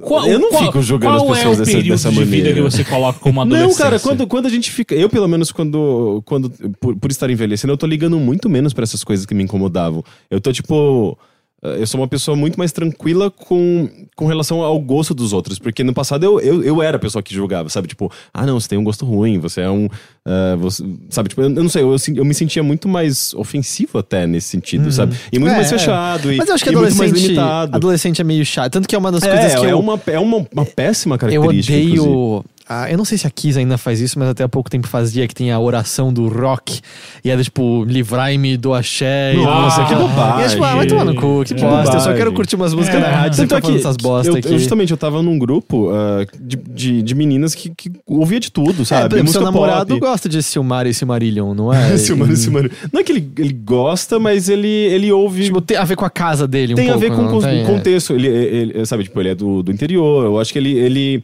Qual- 0.00 0.26
eu 0.26 0.38
não 0.40 0.48
qual- 0.50 0.64
fico 0.64 0.82
julgando 0.82 1.14
as 1.16 1.22
qual 1.22 1.34
pessoas 1.34 1.60
é 1.60 1.64
dessa, 1.64 1.82
dessa 1.82 2.10
de 2.10 2.14
maneira. 2.18 2.36
vida 2.48 2.54
que 2.54 2.60
você 2.62 2.82
coloca 2.82 3.20
como 3.20 3.40
adolescente? 3.40 3.68
Não, 3.70 3.76
cara, 3.78 4.00
quando, 4.00 4.26
quando 4.26 4.46
a 4.46 4.50
gente 4.50 4.70
fica. 4.70 4.94
Eu, 4.96 5.08
pelo 5.08 5.28
menos, 5.28 5.52
quando. 5.52 6.20
quando 6.24 6.50
por, 6.80 6.96
por 6.96 7.10
estar 7.10 7.30
envelhecendo, 7.30 7.72
eu 7.72 7.76
tô 7.76 7.86
ligando 7.86 8.18
muito 8.18 8.48
menos 8.48 8.72
pra 8.72 8.82
essas 8.82 9.04
coisas 9.04 9.24
que 9.26 9.34
me 9.34 9.44
incomodavam. 9.44 10.02
Eu 10.30 10.40
tô, 10.40 10.52
tipo. 10.52 11.16
Eh, 11.62 11.76
Eu 11.80 11.86
sou 11.86 12.00
uma 12.00 12.08
pessoa 12.08 12.36
muito 12.36 12.56
mais 12.58 12.72
tranquila 12.72 13.30
com, 13.30 13.88
com 14.16 14.26
relação 14.26 14.62
ao 14.62 14.78
gosto 14.80 15.14
dos 15.14 15.32
outros. 15.32 15.58
Porque 15.58 15.82
no 15.84 15.92
passado 15.94 16.24
eu, 16.24 16.40
eu, 16.40 16.62
eu 16.62 16.82
era 16.82 16.96
a 16.96 17.00
pessoa 17.00 17.22
que 17.22 17.34
julgava, 17.34 17.68
sabe? 17.68 17.88
Tipo, 17.88 18.10
ah, 18.32 18.44
não, 18.46 18.58
você 18.60 18.68
tem 18.68 18.78
um 18.78 18.84
gosto 18.84 19.04
ruim, 19.04 19.38
você 19.38 19.60
é 19.62 19.70
um. 19.70 19.88
eh, 20.26 20.56
você- 20.58 20.84
sabe? 21.10 21.28
Tipo, 21.28 21.42
eu, 21.42 21.48
eu 21.54 21.62
não 21.62 21.68
sei, 21.68 21.82
eu, 21.82 21.96
eu 22.16 22.24
me 22.24 22.34
sentia 22.34 22.62
muito 22.62 22.88
mais 22.88 23.32
ofensivo 23.34 23.98
até 23.98 24.26
nesse 24.26 24.48
sentido, 24.48 24.90
sabe? 24.92 25.14
E 25.32 25.38
muito 25.38 25.52
É, 25.52 25.56
mais 25.56 25.72
é. 25.72 25.78
fechado. 25.78 26.32
E, 26.32 26.36
Mas 26.36 26.48
eu 26.48 26.54
acho 26.54 26.64
que 26.64 26.70
muito 26.70 26.82
mais 26.82 27.00
adolescente, 27.00 27.22
limitado. 27.26 27.76
adolescente 27.76 28.20
é 28.20 28.24
meio 28.24 28.44
chato. 28.44 28.72
Tanto 28.72 28.88
que 28.88 28.94
é 28.94 28.98
uma 28.98 29.12
das 29.12 29.22
É, 29.22 29.30
coisas 29.30 29.54
que 29.60 29.66
é, 29.66 29.72
eu, 29.72 29.78
uma, 29.78 30.00
é 30.06 30.18
uma, 30.18 30.46
uma 30.52 30.64
péssima 30.64 31.14
eu 31.14 31.18
característica. 31.18 31.78
inclusive. 31.78 32.44
Ah, 32.68 32.90
eu 32.90 32.96
não 32.96 33.04
sei 33.04 33.18
se 33.18 33.26
a 33.26 33.30
Kiss 33.30 33.58
ainda 33.58 33.76
faz 33.76 34.00
isso, 34.00 34.18
mas 34.18 34.28
até 34.28 34.44
há 34.44 34.48
pouco 34.48 34.70
tempo 34.70 34.86
fazia, 34.86 35.26
que 35.28 35.34
tem 35.34 35.50
a 35.50 35.58
oração 35.58 36.12
do 36.12 36.28
rock. 36.28 36.80
E 37.24 37.30
era 37.30 37.42
tipo, 37.42 37.84
livrai-me 37.84 38.56
do 38.56 38.72
axé 38.72 39.34
e 39.34 39.36
Nossa, 39.36 39.60
não 39.60 39.70
sei 39.70 39.84
que 39.96 40.02
bobagem. 40.02 40.40
E 40.40 40.44
é 40.44 40.48
tipo, 40.48 40.64
ah, 40.64 40.74
vai 40.76 40.86
tomar 40.86 41.04
no 41.04 41.14
cu, 41.14 41.42
que 41.44 41.54
Que 41.54 41.60
bosta. 41.60 41.78
Eu 41.80 41.84
só 41.86 41.98
bobagem. 41.98 42.16
quero 42.16 42.32
curtir 42.32 42.56
umas 42.56 42.72
músicas 42.74 43.00
É. 43.02 43.02
na 43.02 43.08
rádio, 43.10 43.34
você 43.36 43.42
Tanto 43.42 43.54
é 43.56 43.60
falando 43.60 43.74
que 43.76 43.80
essas 43.80 43.96
bosta 43.96 44.30
eu, 44.32 44.36
aqui. 44.36 44.48
eu 44.48 44.58
justamente 44.58 44.90
eu 44.90 44.96
tava 44.96 45.22
num 45.22 45.38
grupo 45.38 45.90
ah, 45.92 46.24
de, 46.40 46.56
de, 46.56 47.02
de 47.02 47.14
meninas 47.14 47.54
que, 47.54 47.70
que 47.76 47.90
ouvia 48.06 48.38
de 48.40 48.50
tudo, 48.50 48.82
É, 48.82 48.84
sabe? 48.84 49.14
exemplo, 49.16 49.32
seu 49.32 49.42
namorado 49.42 49.88
pop. 49.94 50.00
gosta 50.00 50.28
de 50.28 50.42
Silmar 50.42 50.86
e 50.86 50.94
Silmarillion, 50.94 51.54
não 51.54 51.72
é? 51.72 51.96
Silmar, 51.98 52.34
Silmar. 52.36 52.70
Não 52.92 53.00
é 53.00 53.04
que 53.04 53.12
ele, 53.12 53.30
ele 53.38 53.52
gosta, 53.52 54.18
mas 54.18 54.48
ele, 54.48 54.68
ele 54.68 55.10
ouve. 55.12 55.44
Tipo, 55.44 55.60
tem 55.60 55.76
a 55.76 55.84
ver 55.84 55.96
com 55.96 56.04
a 56.04 56.10
casa 56.10 56.46
dele 56.46 56.72
um 56.74 56.76
tem 56.76 56.88
a 56.90 56.92
pouco, 56.92 57.00
ver 57.08 57.14
com 57.16 57.36
o 57.36 57.40
tem? 57.42 57.62
É. 57.62 57.64
contexto. 57.64 58.14
Ele, 58.14 58.28
ele, 58.28 58.86
sabe, 58.86 59.02
tipo, 59.04 59.20
ele 59.20 59.30
é 59.30 59.34
do, 59.34 59.62
do 59.62 59.70
interior. 59.72 60.24
Eu 60.24 60.38
acho 60.40 60.52
que 60.52 60.58
ele. 60.58 60.72
ele 60.78 61.22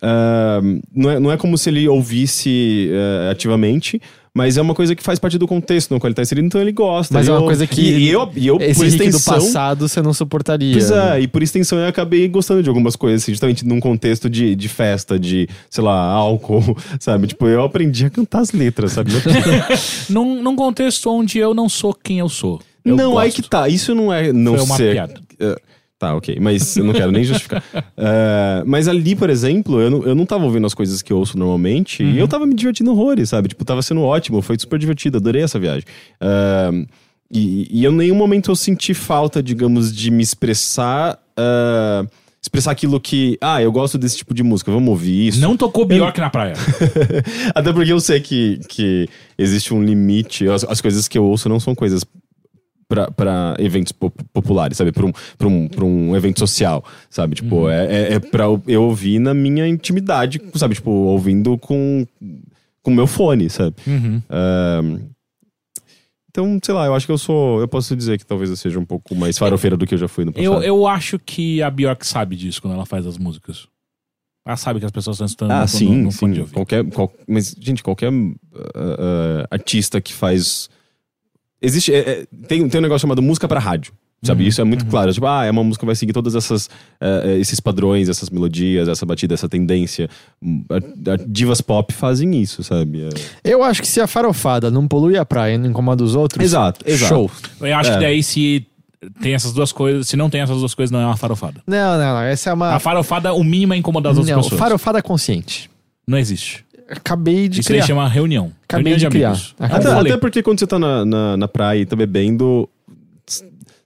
ah, 0.00 0.60
não, 0.94 1.10
é, 1.10 1.20
não 1.20 1.32
é 1.32 1.36
como 1.36 1.58
se 1.58 1.68
ele 1.70 1.88
ouvisse 1.88 2.90
ah, 3.26 3.30
ativamente. 3.30 4.00
Mas 4.34 4.56
é 4.56 4.62
uma 4.62 4.74
coisa 4.74 4.94
que 4.96 5.02
faz 5.02 5.18
parte 5.18 5.36
do 5.36 5.46
contexto 5.46 5.90
no 5.90 6.00
qual 6.00 6.08
ele 6.08 6.14
tá 6.14 6.22
inserido, 6.22 6.46
então 6.46 6.58
ele 6.58 6.72
gosta. 6.72 7.12
Mas 7.12 7.26
E 7.26 7.30
é 7.30 7.34
uma 7.34 7.42
coisa 7.42 7.66
que 7.66 7.82
E, 7.82 8.08
eu, 8.08 8.30
e 8.34 8.46
eu 8.46 8.56
Esse 8.62 8.74
por 8.76 8.86
Rick 8.86 8.96
do 8.96 9.04
extensão. 9.04 9.34
passado 9.34 9.86
você 9.86 10.00
não 10.00 10.14
suportaria. 10.14 10.72
Pois 10.72 10.88
né? 10.90 11.18
é, 11.18 11.20
e 11.20 11.28
por 11.28 11.42
extensão 11.42 11.78
eu 11.78 11.86
acabei 11.86 12.26
gostando 12.28 12.62
de 12.62 12.68
algumas 12.70 12.96
coisas, 12.96 13.22
assim, 13.22 13.32
justamente 13.32 13.62
num 13.66 13.78
contexto 13.78 14.30
de, 14.30 14.54
de 14.54 14.68
festa, 14.70 15.18
de, 15.18 15.46
sei 15.68 15.84
lá, 15.84 16.00
álcool, 16.00 16.74
sabe? 16.98 17.26
Tipo, 17.26 17.46
eu 17.46 17.62
aprendi 17.62 18.06
a 18.06 18.10
cantar 18.10 18.40
as 18.40 18.52
letras, 18.52 18.92
sabe? 18.92 19.10
Num, 20.08 20.42
num 20.42 20.56
contexto 20.56 21.10
onde 21.10 21.38
eu 21.38 21.52
não 21.52 21.68
sou 21.68 21.92
quem 21.92 22.20
eu 22.20 22.28
sou. 22.30 22.58
Eu 22.82 22.96
não, 22.96 23.18
aí 23.18 23.28
gosto. 23.28 23.42
que 23.42 23.50
tá. 23.50 23.68
Isso 23.68 23.94
não 23.94 24.10
é 24.10 24.32
não 24.32 24.56
Foi 24.56 24.64
uma 24.64 24.76
ser. 24.76 24.92
piada. 24.92 25.14
é, 25.38 25.56
Tá, 26.02 26.16
ok. 26.16 26.36
Mas 26.40 26.76
eu 26.76 26.82
não 26.82 26.92
quero 26.92 27.12
nem 27.12 27.22
justificar. 27.22 27.62
Eh, 27.96 28.62
mas 28.66 28.88
ali, 28.88 29.14
por 29.14 29.30
exemplo, 29.30 29.80
eu 29.80 29.88
não, 29.88 30.02
eu 30.02 30.14
não 30.14 30.26
tava 30.26 30.44
ouvindo 30.44 30.66
as 30.66 30.74
coisas 30.74 31.00
que 31.00 31.12
eu 31.12 31.18
ouço 31.18 31.38
normalmente 31.38 32.02
e 32.02 32.18
eu 32.18 32.26
tava 32.26 32.44
me 32.46 32.54
divertindo 32.54 32.90
horrores, 32.90 33.28
sabe? 33.28 33.48
Tipo, 33.48 33.64
tava 33.64 33.80
sendo 33.82 34.00
ótimo, 34.02 34.42
foi 34.42 34.58
super 34.58 34.78
divertido, 34.78 35.18
adorei 35.18 35.42
essa 35.42 35.60
viagem. 35.60 35.84
Eh, 36.20 36.86
e, 37.32 37.68
e 37.70 37.84
eu, 37.84 37.92
em 37.92 37.96
nenhum 37.96 38.16
momento 38.16 38.50
eu 38.50 38.56
senti 38.56 38.92
falta, 38.92 39.40
digamos, 39.40 39.94
de 39.94 40.10
me 40.10 40.22
expressar. 40.22 41.18
eh, 41.36 42.06
expressar 42.42 42.72
aquilo 42.72 42.98
que. 42.98 43.38
Ah, 43.40 43.62
eu 43.62 43.70
gosto 43.70 43.96
desse 43.96 44.16
tipo 44.16 44.34
de 44.34 44.42
música, 44.42 44.72
vamos 44.72 44.88
ouvir 44.88 45.28
isso. 45.28 45.40
Não 45.40 45.56
tocou 45.56 45.84
Bjork 45.86 46.18
na 46.18 46.30
praia. 46.30 46.54
Até 47.54 47.72
porque 47.72 47.92
eu 47.92 48.00
sei 48.00 48.20
que, 48.20 48.58
que 48.68 49.08
existe 49.38 49.72
um 49.72 49.82
limite. 49.82 50.48
As, 50.48 50.64
as 50.64 50.80
coisas 50.80 51.06
que 51.06 51.16
eu 51.16 51.24
ouço 51.24 51.48
não 51.48 51.60
são 51.60 51.74
coisas 51.74 52.04
pra 53.16 53.54
eventos 53.58 53.92
pop- 53.92 54.22
populares, 54.32 54.76
sabe? 54.76 54.92
Pra 54.92 55.06
um, 55.06 55.12
pra, 55.38 55.48
um, 55.48 55.68
pra 55.68 55.84
um 55.84 56.14
evento 56.16 56.38
social, 56.38 56.84
sabe? 57.10 57.34
Tipo, 57.36 57.68
é, 57.68 57.86
é, 57.86 58.12
é 58.14 58.18
pra 58.20 58.44
eu- 58.66 58.82
ouvir 58.82 59.18
na 59.18 59.32
minha 59.34 59.66
intimidade, 59.66 60.40
sabe? 60.54 60.74
Tipo, 60.74 60.90
ouvindo 60.90 61.56
com 61.58 62.06
com 62.84 62.90
o 62.90 62.94
meu 62.94 63.06
fone, 63.06 63.48
sabe? 63.48 63.76
Uhum. 63.86 64.20
Então, 66.30 66.58
sei 66.62 66.74
lá, 66.74 66.86
eu 66.86 66.94
acho 66.94 67.04
que 67.04 67.12
eu 67.12 67.18
sou. 67.18 67.60
Eu 67.60 67.68
posso 67.68 67.94
dizer 67.94 68.18
que 68.18 68.24
talvez 68.24 68.48
eu 68.48 68.56
seja 68.56 68.78
um 68.78 68.84
pouco 68.84 69.14
mais 69.14 69.36
farofeira 69.36 69.76
do 69.76 69.86
que 69.86 69.94
eu 69.94 69.98
já 69.98 70.08
fui 70.08 70.24
no 70.24 70.32
passado. 70.32 70.54
Eu, 70.54 70.62
eu 70.62 70.86
acho 70.86 71.18
que 71.18 71.62
a 71.62 71.70
Bjork 71.70 72.06
sabe 72.06 72.36
disso 72.36 72.60
quando 72.62 72.74
ela 72.74 72.86
faz 72.86 73.06
as 73.06 73.18
músicas. 73.18 73.66
Ela 74.46 74.56
sabe 74.56 74.80
que 74.80 74.86
as 74.86 74.90
pessoas 74.90 75.16
estão 75.16 75.26
escutando 75.26 75.50
Ah, 75.52 75.66
sim, 75.66 75.94
no, 75.98 76.04
no 76.04 76.12
sim. 76.12 76.44
Qualquer, 76.46 76.84
qual- 76.90 77.12
mas, 77.28 77.54
gente, 77.60 77.82
qualquer 77.82 78.10
ah, 78.10 78.70
ah, 78.74 79.46
artista 79.50 80.00
que 80.00 80.12
faz. 80.14 80.70
Existe. 81.62 81.94
é, 81.94 81.98
é, 81.98 82.26
tem, 82.48 82.68
tem 82.68 82.78
um 82.78 82.82
negócio 82.82 83.00
chamado 83.02 83.22
música 83.22 83.46
pra 83.48 83.60
rádio. 83.60 83.92
Sabe? 84.24 84.46
Isso 84.46 84.60
é 84.60 84.64
muito 84.64 84.86
claro. 84.86 85.12
Tipo, 85.12 85.26
ah, 85.26 85.44
é 85.44 85.50
uma 85.50 85.64
música 85.64 85.80
que 85.80 85.86
vai 85.86 85.96
seguir 85.96 86.12
todas 86.12 86.36
essas 86.36 86.70
eh, 87.00 87.38
esses 87.40 87.58
padrões, 87.58 88.08
essas 88.08 88.30
melodias, 88.30 88.86
essa 88.88 89.04
batida, 89.04 89.34
essa 89.34 89.48
tendência. 89.48 90.08
A- 90.70 91.12
a- 91.14 91.16
divas 91.26 91.60
pop 91.60 91.92
fazem 91.92 92.40
isso, 92.40 92.62
sabe? 92.62 93.02
É- 93.02 93.50
Eu 93.52 93.64
acho 93.64 93.82
que 93.82 93.88
se 93.88 94.00
a 94.00 94.06
farofada 94.06 94.70
não 94.70 94.86
polui 94.86 95.16
a 95.18 95.24
praia 95.24 95.54
e 95.54 95.58
não 95.58 95.68
incomoda 95.68 96.04
os 96.04 96.14
outros. 96.14 96.44
Exato, 96.44 96.84
exato. 96.88 97.08
Show. 97.08 97.30
Eu 97.60 97.74
acho 97.76 97.90
É. 97.90 97.94
que 97.94 98.00
daí 98.00 98.22
se 98.22 98.64
tem 99.20 99.34
essas 99.34 99.52
duas 99.52 99.72
coisas, 99.72 100.06
se 100.06 100.16
não 100.16 100.30
tem 100.30 100.40
essas 100.40 100.56
duas 100.60 100.72
coisas, 100.72 100.92
não 100.92 101.00
é 101.00 101.06
uma 101.06 101.16
farofada. 101.16 101.60
Não, 101.66 101.98
não, 101.98 102.14
não. 102.14 102.20
Essa 102.22 102.50
é 102.50 102.52
uma. 102.52 102.74
A 102.76 102.78
farofada, 102.78 103.34
o 103.34 103.42
mínimo 103.42 103.74
é 103.74 103.76
incomodar 103.76 104.12
as 104.12 104.18
outras 104.18 104.36
não, 104.36 104.40
pessoas. 104.44 104.56
farofada 104.60 105.02
consciente. 105.02 105.68
Não 106.06 106.16
existe. 106.16 106.64
Acabei 106.88 107.48
de 107.48 107.60
Isso 107.60 107.68
criar. 107.68 107.82
aí 107.82 107.86
chama 107.86 108.08
reunião. 108.08 108.52
Acabei 108.64 108.92
reunião 108.92 109.10
de 109.10 109.16
criar. 109.16 109.28
amigos. 109.30 109.54
Acabei. 109.58 109.90
Até, 109.92 110.00
até 110.00 110.16
porque 110.18 110.42
quando 110.42 110.58
você 110.58 110.66
tá 110.66 110.78
na, 110.78 111.04
na, 111.04 111.36
na 111.36 111.48
praia 111.48 111.80
e 111.80 111.86
tá 111.86 111.96
bebendo, 111.96 112.68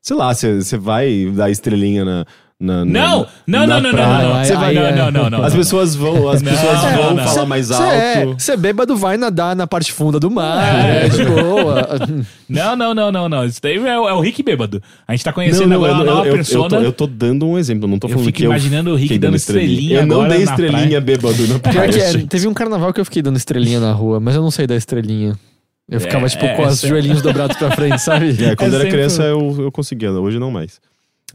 sei 0.01 0.17
lá, 0.17 0.33
você, 0.35 0.57
você 0.63 0.77
vai 0.77 1.27
dar 1.35 1.51
estrelinha 1.51 2.05
na. 2.05 2.27
Na, 2.59 2.85
na- 2.85 2.87
Não! 2.87 3.27
Não, 3.47 3.67
na 3.67 3.81
não, 3.81 3.93
não, 3.93 3.93
não, 3.93 3.99
não, 4.23 4.35
não. 4.35 4.45
Você 4.45 4.55
vai- 4.57 4.75
não, 4.75 4.83
não, 4.97 5.11
não, 5.11 5.31
não, 5.31 5.45
As 5.45 5.53
não. 5.53 5.61
pessoas 5.61 5.95
vão, 5.95 6.29
as 6.31 6.41
Não, 6.41 6.53
pessoas 6.53 6.83
não, 6.83 6.97
vão 7.03 7.15
não. 7.15 7.25
falar 7.25 7.45
mais 7.47 7.67
Cê 7.67 7.75
alto. 7.75 7.85
é, 7.85 8.27
Você 8.39 8.57
bêbado 8.57 8.97
vai 8.97 9.19
nadar 9.19 9.55
na 9.55 9.67
parte 9.67 9.93
funda 9.93 10.19
do 10.19 10.31
mar. 10.31 10.87
É. 10.87 11.05
É, 11.05 11.09
de 11.11 11.25
boa. 11.25 11.87
Não, 12.49 12.77
não, 12.77 12.95
não, 12.95 13.11
não, 13.11 13.29
não. 13.29 13.45
Isso 13.45 13.61
daí 13.61 13.77
é, 13.77 13.99
o- 13.99 14.09
é 14.09 14.13
o 14.15 14.21
Rick 14.21 14.41
bêbado. 14.41 14.81
A 15.09 15.13
gente 15.13 15.25
tá 15.25 15.31
Não, 15.31 15.35
conhecendo 15.35 15.67
não, 15.67 15.77
agora 15.85 15.91
eu, 15.93 15.97
uma 15.97 16.05
eu, 16.05 16.07
nova 16.15 16.27
eu, 16.27 16.31
eu, 16.31 16.35
persona. 16.37 16.69
tô, 16.69 16.77
eu 16.77 16.93
tô 16.93 17.07
dando 17.09 17.45
um 17.47 17.59
exemplo, 17.59 17.89
não 17.89 17.99
tô 17.99 18.07
Eu 18.07 18.11
falando 18.13 18.27
fico 18.27 18.37
que 18.39 18.45
eu 18.45 18.51
imaginando 18.51 18.93
o 18.93 18.95
Rick 18.95 19.19
dando 19.19 19.35
estrelinha 19.37 19.99
Eu 20.01 20.07
não 20.07 20.29
dei 20.29 20.43
estrelinha 20.45 21.01
bêbado 21.01 21.47
na 21.49 21.59
praia. 21.61 21.89
Pior 21.91 22.01
é, 22.01 22.27
teve 22.27 22.47
um 22.47 22.55
carnaval 22.55 22.93
que 22.93 23.01
eu 23.01 23.05
fiquei 23.05 23.21
dando 23.21 23.37
estrelinha 23.37 23.81
na 23.81 23.93
rua, 23.93 24.21
mas 24.21 24.37
eu 24.37 24.43
não 24.43 24.51
sei 24.53 24.67
dar 24.67 24.77
estrelinha. 24.77 25.37
Eu 25.91 26.01
ficava, 26.01 26.25
É, 26.27 26.29
tipo, 26.29 26.45
é, 26.45 26.55
com 26.55 26.63
os 26.67 26.81
joelhinhos 26.81 27.21
dobrados 27.21 27.57
pra 27.57 27.71
frente, 27.73 27.99
sabe? 27.99 28.29
É, 28.43 28.55
quando 28.57 28.73
É 28.73 28.77
era 28.77 28.85
sempre- 28.85 28.91
criança 28.93 29.23
eu, 29.25 29.57
eu 29.59 29.73
conseguia, 29.73 30.11
hoje 30.13 30.39
não 30.39 30.51
mais. 30.53 30.81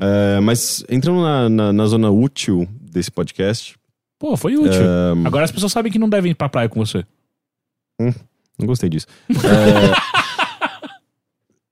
É, 0.01 0.39
mas 0.39 0.83
entrando 0.89 1.21
na, 1.21 1.47
na, 1.47 1.73
na 1.73 1.85
zona 1.85 2.09
útil 2.09 2.67
desse 2.81 3.11
podcast, 3.11 3.75
Pô, 4.17 4.35
foi 4.35 4.55
útil. 4.55 4.81
é, 4.81 5.27
Agora 5.27 5.45
as 5.45 5.51
pessoas 5.51 5.71
sabem 5.71 5.91
que 5.91 5.99
não 5.99 6.09
devem 6.09 6.31
ir 6.31 6.35
pra 6.35 6.49
praia 6.49 6.67
com 6.67 6.83
você. 6.83 7.05
não 7.99 8.65
gostei 8.67 8.89
disso. 8.89 9.05
É, 9.29 9.93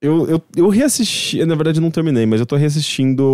eu, 0.00 0.28
eu, 0.28 0.42
eu 0.56 0.68
reassisti, 0.68 1.44
na 1.44 1.54
verdade 1.54 1.80
não 1.80 1.90
terminei, 1.90 2.24
mas 2.26 2.40
eu 2.40 2.46
tô 2.46 2.56
reassistindo 2.56 3.24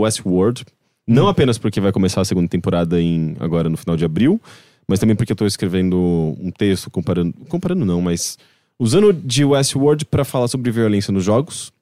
Westworld. 0.00 0.64
Não 1.06 1.28
apenas 1.28 1.58
porque 1.58 1.80
vai 1.80 1.90
começar 1.90 2.20
a 2.20 2.24
segunda 2.24 2.48
temporada 2.48 3.00
em, 3.00 3.36
agora 3.40 3.68
no 3.68 3.76
final 3.76 3.96
de 3.96 4.04
abril, 4.04 4.40
mas 4.86 5.00
também 5.00 5.16
porque 5.16 5.32
eu 5.32 5.36
tô 5.36 5.46
escrevendo 5.46 5.98
um 6.40 6.50
texto 6.50 6.90
comparando. 6.90 7.34
Comparando 7.48 7.84
não, 7.84 8.00
mas 8.00 8.38
usando 8.78 9.12
de 9.12 9.44
Westworld 9.44 10.04
pra 10.04 10.24
falar 10.24 10.48
sobre 10.48 10.70
violência 10.70 11.12
nos 11.12 11.24
jogos. 11.24 11.72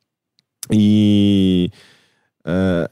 E. 0.70 1.70
é, 2.46 2.90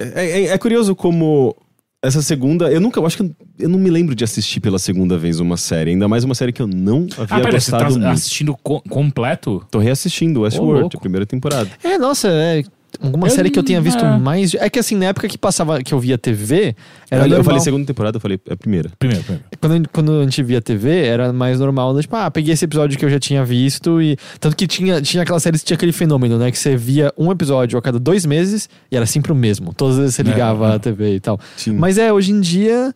é, 0.00 0.44
é 0.46 0.58
curioso 0.58 0.94
como 0.94 1.54
essa 2.02 2.22
segunda. 2.22 2.70
Eu 2.72 2.80
nunca. 2.80 2.98
Eu 3.00 3.06
acho 3.06 3.16
que 3.18 3.22
eu, 3.22 3.30
eu 3.58 3.68
não 3.68 3.78
me 3.78 3.90
lembro 3.90 4.14
de 4.14 4.24
assistir 4.24 4.60
pela 4.60 4.78
segunda 4.78 5.18
vez 5.18 5.38
uma 5.40 5.56
série. 5.56 5.90
Ainda 5.90 6.08
mais 6.08 6.24
uma 6.24 6.34
série 6.34 6.52
que 6.52 6.62
eu 6.62 6.66
não 6.66 7.06
havia 7.18 7.36
Ah, 7.36 7.40
pera, 7.40 7.60
você 7.60 7.70
tá 7.70 7.78
gostado 7.84 7.98
muito. 8.00 8.12
assistindo 8.14 8.56
co- 8.56 8.80
completo? 8.88 9.64
Tô 9.70 9.78
reassistindo 9.78 10.40
Westworld, 10.42 10.80
louco. 10.82 10.96
a 10.96 11.00
primeira 11.00 11.26
temporada. 11.26 11.70
É, 11.84 11.98
nossa, 11.98 12.28
é. 12.28 12.62
Alguma 13.00 13.26
Eu 13.26 13.30
série 13.30 13.50
que 13.50 13.58
eu 13.58 13.62
tenha 13.62 13.80
visto 13.80 14.04
é. 14.04 14.18
mais. 14.18 14.54
É 14.54 14.68
que 14.68 14.78
assim, 14.78 14.96
na 14.96 15.06
época 15.06 15.28
que 15.28 15.38
passava, 15.38 15.82
que 15.82 15.92
eu 15.92 16.00
via 16.00 16.18
TV, 16.18 16.74
era 17.10 17.28
eu, 17.28 17.38
eu 17.38 17.44
falei 17.44 17.60
segunda 17.60 17.86
temporada, 17.86 18.16
eu 18.16 18.20
falei 18.20 18.40
a 18.50 18.56
primeira. 18.56 18.90
Primeiro, 18.98 19.22
primeiro. 19.22 19.44
Quando, 19.60 19.88
quando 19.90 20.20
a 20.20 20.24
gente 20.24 20.42
via 20.42 20.60
TV, 20.60 21.04
era 21.06 21.32
mais 21.32 21.60
normal, 21.60 21.94
né? 21.94 22.02
tipo, 22.02 22.16
ah, 22.16 22.30
peguei 22.30 22.54
esse 22.54 22.64
episódio 22.64 22.98
que 22.98 23.04
eu 23.04 23.10
já 23.10 23.20
tinha 23.20 23.44
visto 23.44 24.00
e. 24.02 24.16
Tanto 24.38 24.56
que 24.56 24.66
tinha, 24.66 25.00
tinha 25.00 25.22
aquelas 25.22 25.42
séries 25.42 25.60
que 25.60 25.66
tinha 25.66 25.76
aquele 25.76 25.92
fenômeno, 25.92 26.38
né? 26.38 26.50
Que 26.50 26.58
você 26.58 26.76
via 26.76 27.12
um 27.16 27.30
episódio 27.30 27.78
a 27.78 27.82
cada 27.82 27.98
dois 27.98 28.26
meses 28.26 28.68
e 28.90 28.96
era 28.96 29.06
sempre 29.06 29.30
o 29.32 29.34
mesmo. 29.34 29.72
Todas 29.74 29.96
as 29.96 30.00
vezes 30.00 30.14
você 30.16 30.22
É, 30.22 30.24
ligava 30.24 30.72
é. 30.72 30.74
a 30.76 30.78
TV 30.78 31.14
e 31.16 31.20
tal. 31.20 31.38
Sim. 31.56 31.72
Mas 31.72 31.98
é, 31.98 32.12
hoje 32.12 32.32
em 32.32 32.40
dia. 32.40 32.94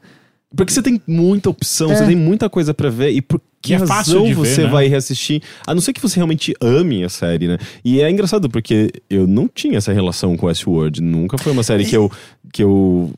Porque 0.56 0.72
você 0.72 0.82
tem 0.82 1.00
muita 1.06 1.50
opção, 1.50 1.90
É. 1.90 1.96
você 1.96 2.06
tem 2.06 2.16
muita 2.16 2.48
coisa 2.48 2.72
pra 2.74 2.88
ver 2.90 3.10
e 3.10 3.20
por 3.22 3.40
que 3.62 3.72
E 3.72 3.74
é 3.74 3.78
razão 3.78 3.96
fácil 3.96 4.22
de 4.22 4.28
ver, 4.28 4.34
você 4.34 4.62
né? 4.64 4.68
vai 4.68 4.86
reassistir? 4.88 5.42
A 5.66 5.74
não 5.74 5.80
ser 5.80 5.92
que 5.94 6.00
você 6.02 6.16
realmente 6.16 6.54
ame 6.60 7.02
a 7.02 7.08
série, 7.08 7.48
né? 7.48 7.58
E 7.84 8.00
é 8.00 8.10
engraçado 8.10 8.48
porque 8.50 8.90
eu 9.08 9.26
não 9.26 9.48
tinha 9.48 9.78
essa 9.78 9.92
relação 9.92 10.36
com 10.36 10.46
Westworld, 10.46 11.00
nunca 11.02 11.38
foi 11.38 11.50
uma 11.52 11.62
série 11.62 11.84
que 11.84 11.96
eu 11.96 12.10
que 12.52 12.62
eu 12.62 13.10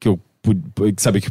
que 0.00 0.08
eu 0.08 0.18
sabe 0.96 1.20
que 1.20 1.28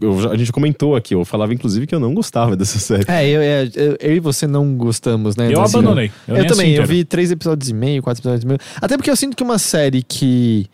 eu- 0.00 0.20
já- 0.20 0.30
a 0.30 0.36
gente 0.36 0.50
comentou 0.52 0.94
aqui, 0.96 1.14
eu 1.14 1.24
falava 1.24 1.54
inclusive 1.54 1.86
que 1.86 1.94
eu 1.94 2.00
não 2.00 2.12
gostava 2.12 2.54
dessa 2.56 2.78
série. 2.78 3.04
É, 3.08 3.26
eu, 3.28 3.40
é, 3.40 3.70
eu, 3.74 3.96
eu 4.00 4.16
e 4.16 4.20
você 4.20 4.46
não 4.46 4.76
gostamos, 4.76 5.36
né? 5.36 5.46
Eu 5.52 5.62
desse- 5.62 5.76
abandonei. 5.76 6.10
Eu, 6.26 6.34
nem 6.34 6.46
também, 6.46 6.74
eu 6.74 6.84
vi 6.86 7.04
três 7.04 7.30
episódios 7.30 7.70
e 7.70 7.72
meio, 7.74 8.02
quatro 8.02 8.20
episódios 8.20 8.42
e 8.44 8.46
meio. 8.46 8.58
Até 8.82 8.96
porque 8.96 9.10
eu 9.10 9.16
sinto 9.16 9.36
que 9.36 9.42
uma 9.44 9.58
série 9.58 10.02
que, 10.02 10.66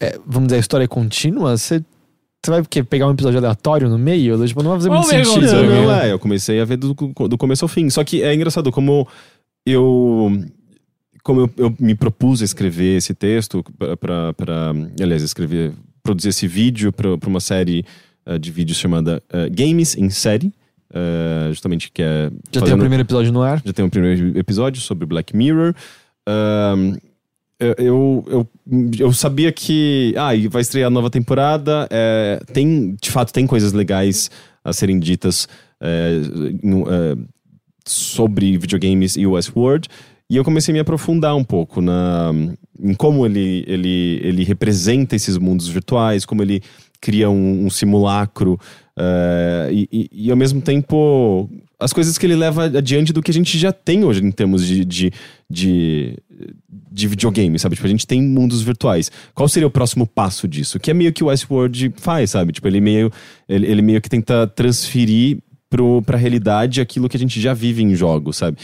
é, 0.00 0.18
vamos 0.24 0.46
dizer, 0.46 0.56
a 0.56 0.60
história 0.60 0.84
é 0.84 0.88
contínua, 0.88 1.56
você, 1.58 1.82
você 2.44 2.50
vai 2.50 2.60
o 2.60 2.64
quê? 2.64 2.82
pegar 2.84 3.08
um 3.08 3.12
episódio 3.12 3.38
aleatório 3.38 3.88
no 3.88 3.98
meio? 3.98 4.46
Tipo, 4.46 4.62
não 4.62 4.70
vai 4.70 4.78
fazer 4.78 4.90
muito 4.90 5.06
sentido. 5.08 5.46
Não, 5.52 5.82
não, 5.86 5.92
é, 5.92 6.12
eu 6.12 6.18
comecei 6.18 6.60
a 6.60 6.64
ver 6.64 6.76
do, 6.76 6.94
do 6.94 7.36
começo 7.38 7.64
ao 7.64 7.68
fim. 7.68 7.90
Só 7.90 8.04
que 8.04 8.22
é 8.22 8.34
engraçado 8.34 8.70
como 8.70 9.06
eu. 9.66 10.32
Como 11.24 11.40
eu, 11.40 11.50
eu 11.56 11.74
me 11.80 11.94
propus 11.96 12.40
a 12.40 12.44
escrever 12.44 12.96
esse 12.98 13.12
texto 13.14 13.64
para. 14.00 14.72
Aliás, 15.00 15.22
escrever. 15.22 15.72
Produzir 16.02 16.28
esse 16.28 16.46
vídeo 16.46 16.92
para 16.92 17.16
uma 17.26 17.40
série 17.40 17.84
eh, 18.24 18.38
de 18.38 18.52
vídeos 18.52 18.78
chamada 18.78 19.20
eh, 19.28 19.48
Games 19.50 19.96
em 19.96 20.08
Série. 20.08 20.52
eh, 20.94 21.48
justamente 21.48 21.90
que 21.90 22.00
é. 22.00 22.30
Já 22.30 22.30
tem 22.52 22.58
o 22.58 22.60
fazendo- 22.60 22.78
primeiro 22.78 23.02
episódio 23.02 23.32
no 23.32 23.42
ar? 23.42 23.60
já 23.64 23.72
tem 23.72 23.84
o 23.84 23.90
primeiro 23.90 24.38
episódio 24.38 24.80
sobre 24.80 25.04
Black 25.04 25.34
Mirror. 25.36 25.74
Eu, 27.58 27.74
eu, 27.78 28.24
eu, 28.98 29.12
sabia 29.12 29.50
que. 29.50 30.14
Ah, 30.16 30.30
vai 30.50 30.60
estrear 30.62 30.88
a 30.88 30.90
nova 30.90 31.08
temporada. 31.10 31.86
é, 31.90 32.40
tem, 32.52 32.94
de 33.00 33.10
fato, 33.10 33.32
tem 33.32 33.46
coisas 33.46 33.72
legais 33.72 34.30
a 34.62 34.72
serem 34.72 34.98
ditas 34.98 35.48
é, 35.80 36.20
no- 36.62 36.82
é, 36.90 37.16
sobre 37.86 38.58
videogames 38.58 39.16
e 39.16 39.26
Westworld. 39.26 39.88
E 40.28 40.36
eu 40.36 40.44
comecei 40.44 40.72
a 40.72 40.74
me 40.74 40.80
aprofundar 40.80 41.36
um 41.36 41.44
pouco 41.44 41.80
na, 41.80 42.32
em 42.80 42.94
como 42.94 43.24
ele, 43.24 43.64
ele, 43.66 44.20
ele 44.22 44.44
representa 44.44 45.14
esses 45.14 45.38
mundos 45.38 45.68
virtuais, 45.68 46.24
como 46.26 46.42
ele 46.42 46.62
cria 47.00 47.30
um, 47.30 47.66
um 47.66 47.70
simulacro 47.70 48.58
é, 48.98 49.68
e, 49.72 49.88
e- 49.92 50.10
e, 50.26 50.30
ao 50.30 50.36
mesmo 50.36 50.60
tempo 50.60 51.48
as 51.78 51.92
coisas 51.92 52.16
que 52.16 52.24
ele 52.24 52.34
leva 52.34 52.64
adiante 52.64 53.12
do 53.12 53.22
que 53.22 53.30
a 53.30 53.34
gente 53.34 53.58
já 53.58 53.72
tem 53.72 54.04
hoje 54.04 54.24
em 54.24 54.30
termos 54.30 54.66
de, 54.66 54.84
de, 54.84 55.12
de, 55.48 56.16
de 56.90 57.06
videogame, 57.08 57.58
sabe? 57.58 57.74
Tipo, 57.74 57.86
a 57.86 57.90
gente 57.90 58.06
tem 58.06 58.22
mundos 58.22 58.62
virtuais. 58.62 59.10
Qual 59.34 59.48
seria 59.48 59.66
o 59.66 59.70
próximo 59.70 60.06
passo 60.06 60.48
disso? 60.48 60.80
Que 60.80 60.90
é 60.90 60.94
meio 60.94 61.12
que 61.12 61.22
o 61.22 61.26
Westworld 61.26 61.92
faz, 61.96 62.30
sabe? 62.30 62.52
Tipo, 62.52 62.66
ele 62.66 62.80
meio, 62.80 63.12
ele, 63.48 63.66
ele 63.66 63.82
meio 63.82 64.00
que 64.00 64.08
tenta 64.08 64.46
transferir 64.46 65.38
pro, 65.68 66.00
pra 66.02 66.16
realidade 66.16 66.80
aquilo 66.80 67.08
que 67.08 67.16
a 67.16 67.20
gente 67.20 67.40
já 67.40 67.52
vive 67.52 67.82
em 67.82 67.94
jogos, 67.94 68.38
sabe? 68.38 68.56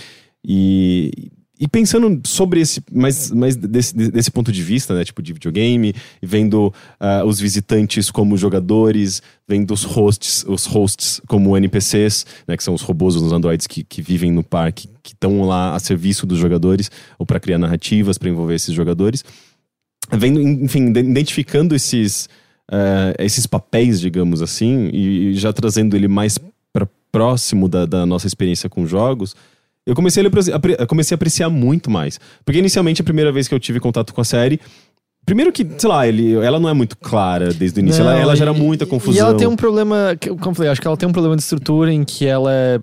E, 0.42 1.30
e 1.62 1.68
pensando 1.68 2.20
sobre 2.26 2.60
esse, 2.60 2.82
mais, 2.92 3.30
mais 3.30 3.54
desse, 3.54 3.94
desse 3.94 4.32
ponto 4.32 4.50
de 4.50 4.60
vista, 4.64 4.96
né? 4.96 5.04
Tipo, 5.04 5.22
de 5.22 5.32
videogame, 5.32 5.94
vendo 6.20 6.74
ah, 6.98 7.22
os 7.24 7.38
visitantes 7.38 8.10
como 8.10 8.36
jogadores, 8.36 9.22
vendo 9.46 9.72
os 9.72 9.84
hosts, 9.84 10.44
os 10.48 10.66
hosts 10.66 11.20
como 11.28 11.56
NPCs, 11.56 12.26
né? 12.48 12.56
Que 12.56 12.64
são 12.64 12.74
os 12.74 12.82
robôs, 12.82 13.14
os 13.14 13.32
androids 13.32 13.68
que, 13.68 13.84
que 13.84 14.02
vivem 14.02 14.32
no 14.32 14.42
parque, 14.42 14.88
que 15.04 15.12
estão 15.12 15.42
lá 15.42 15.76
a 15.76 15.78
serviço 15.78 16.26
dos 16.26 16.36
jogadores, 16.36 16.90
ou 17.16 17.24
para 17.24 17.38
criar 17.38 17.58
narrativas, 17.58 18.18
para 18.18 18.28
envolver 18.28 18.56
esses 18.56 18.74
jogadores. 18.74 19.24
vendo, 20.10 20.40
enfim, 20.40 20.90
de- 20.90 20.98
identificando 20.98 21.76
esses, 21.76 22.28
eh, 22.72 23.14
esses 23.20 23.46
papéis, 23.46 24.00
digamos 24.00 24.42
assim, 24.42 24.90
e, 24.92 25.28
e 25.28 25.34
já 25.34 25.52
trazendo 25.52 25.94
ele 25.94 26.08
mais 26.08 26.40
para 26.72 26.88
próximo 27.12 27.68
da, 27.68 27.86
da 27.86 28.04
nossa 28.04 28.26
experiência 28.26 28.68
com 28.68 28.84
jogos, 28.84 29.36
eu 29.86 29.94
comecei 29.94 30.24
a, 30.24 30.56
apre- 30.56 30.86
comecei 30.86 31.14
a 31.14 31.16
apreciar 31.16 31.48
muito 31.50 31.90
mais. 31.90 32.18
Porque 32.44 32.58
inicialmente, 32.58 33.00
a 33.00 33.04
primeira 33.04 33.32
vez 33.32 33.48
que 33.48 33.54
eu 33.54 33.60
tive 33.60 33.80
contato 33.80 34.12
com 34.14 34.20
a 34.20 34.24
série. 34.24 34.60
Primeiro 35.24 35.52
que, 35.52 35.64
sei 35.78 35.88
lá, 35.88 36.06
ele, 36.06 36.34
ela 36.34 36.58
não 36.58 36.68
é 36.68 36.74
muito 36.74 36.96
clara 36.98 37.52
desde 37.54 37.78
o 37.78 37.80
início, 37.80 38.00
ela, 38.00 38.14
Não, 38.14 38.20
ela 38.20 38.34
gera 38.34 38.52
e- 38.52 38.58
muita 38.58 38.84
confusão. 38.84 39.14
E 39.16 39.20
ela 39.20 39.36
tem 39.38 39.46
um 39.46 39.54
problema, 39.54 40.16
como 40.20 40.50
eu 40.50 40.54
falei, 40.54 40.70
acho 40.72 40.80
que 40.80 40.86
ela 40.86 40.96
tem 40.96 41.08
um 41.08 41.12
problema 41.12 41.36
de 41.36 41.42
estrutura 41.42 41.92
em 41.92 42.02
que 42.02 42.26
ela 42.26 42.52
é 42.52 42.80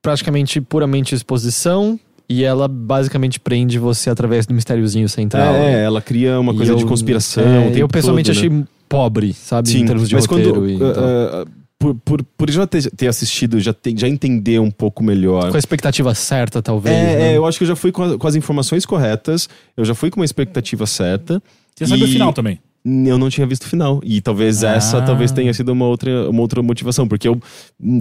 praticamente 0.00 0.60
puramente 0.60 1.14
exposição 1.14 1.98
e 2.28 2.42
ela 2.44 2.66
basicamente 2.66 3.38
prende 3.38 3.78
você 3.78 4.08
através 4.10 4.46
do 4.46 4.54
mistériozinho 4.54 5.08
central. 5.08 5.54
É, 5.54 5.84
ela 5.84 6.00
cria 6.00 6.40
uma 6.40 6.54
coisa 6.54 6.74
de 6.74 6.82
eu- 6.82 6.88
conspiração. 6.88 7.44
é, 7.44 7.72
eu 7.82 7.86
pessoalmente 7.88 8.32
todo, 8.32 8.42
né? 8.42 8.46
achei 8.56 8.64
pobre, 8.88 9.32
sabe, 9.34 9.68
Sim, 9.68 9.80
em 9.82 9.84
termos 9.84 10.08
de 10.08 10.14
mas 10.14 10.24
roteiro. 10.26 10.54
quando, 10.54 10.70
e 10.70 10.74
uh, 10.76 10.92
tal. 10.94 11.04
uh, 11.42 11.46
por, 11.78 11.94
por, 11.94 12.22
por 12.22 12.50
já 12.50 12.66
ter, 12.66 12.90
ter 12.90 13.06
assistido, 13.06 13.60
já, 13.60 13.72
ter, 13.72 13.96
já 13.98 14.08
entender 14.08 14.58
um 14.60 14.70
pouco 14.70 15.02
melhor. 15.04 15.50
com 15.50 15.56
a 15.56 15.58
expectativa 15.58 16.14
certa, 16.14 16.62
talvez. 16.62 16.96
É, 16.96 17.02
né? 17.16 17.32
é, 17.32 17.36
eu 17.36 17.44
acho 17.46 17.58
que 17.58 17.64
eu 17.64 17.68
já 17.68 17.76
fui 17.76 17.92
com, 17.92 18.02
a- 18.02 18.18
com 18.18 18.26
as 18.26 18.34
informações 18.34 18.86
corretas, 18.86 19.48
eu 19.76 19.84
já 19.84 19.94
fui 19.94 20.10
com 20.10 20.20
uma 20.20 20.24
expectativa 20.24 20.86
certa. 20.86 21.42
Você 21.74 21.86
sabe 21.86 22.02
o 22.02 22.06
E- 22.06 22.12
final 22.12 22.32
também. 22.32 22.58
Eu 23.04 23.18
não 23.18 23.28
tinha 23.28 23.44
visto 23.46 23.64
o 23.64 23.68
final. 23.68 24.00
E 24.04 24.20
talvez 24.20 24.62
Ah. 24.62 24.74
essa 24.76 25.02
talvez 25.02 25.32
tenha 25.32 25.52
sido 25.52 25.70
uma 25.72 25.86
outra, 25.86 26.30
uma 26.30 26.40
outra 26.40 26.62
motivação. 26.62 27.08
Porque 27.08 27.26
eu, 27.26 27.36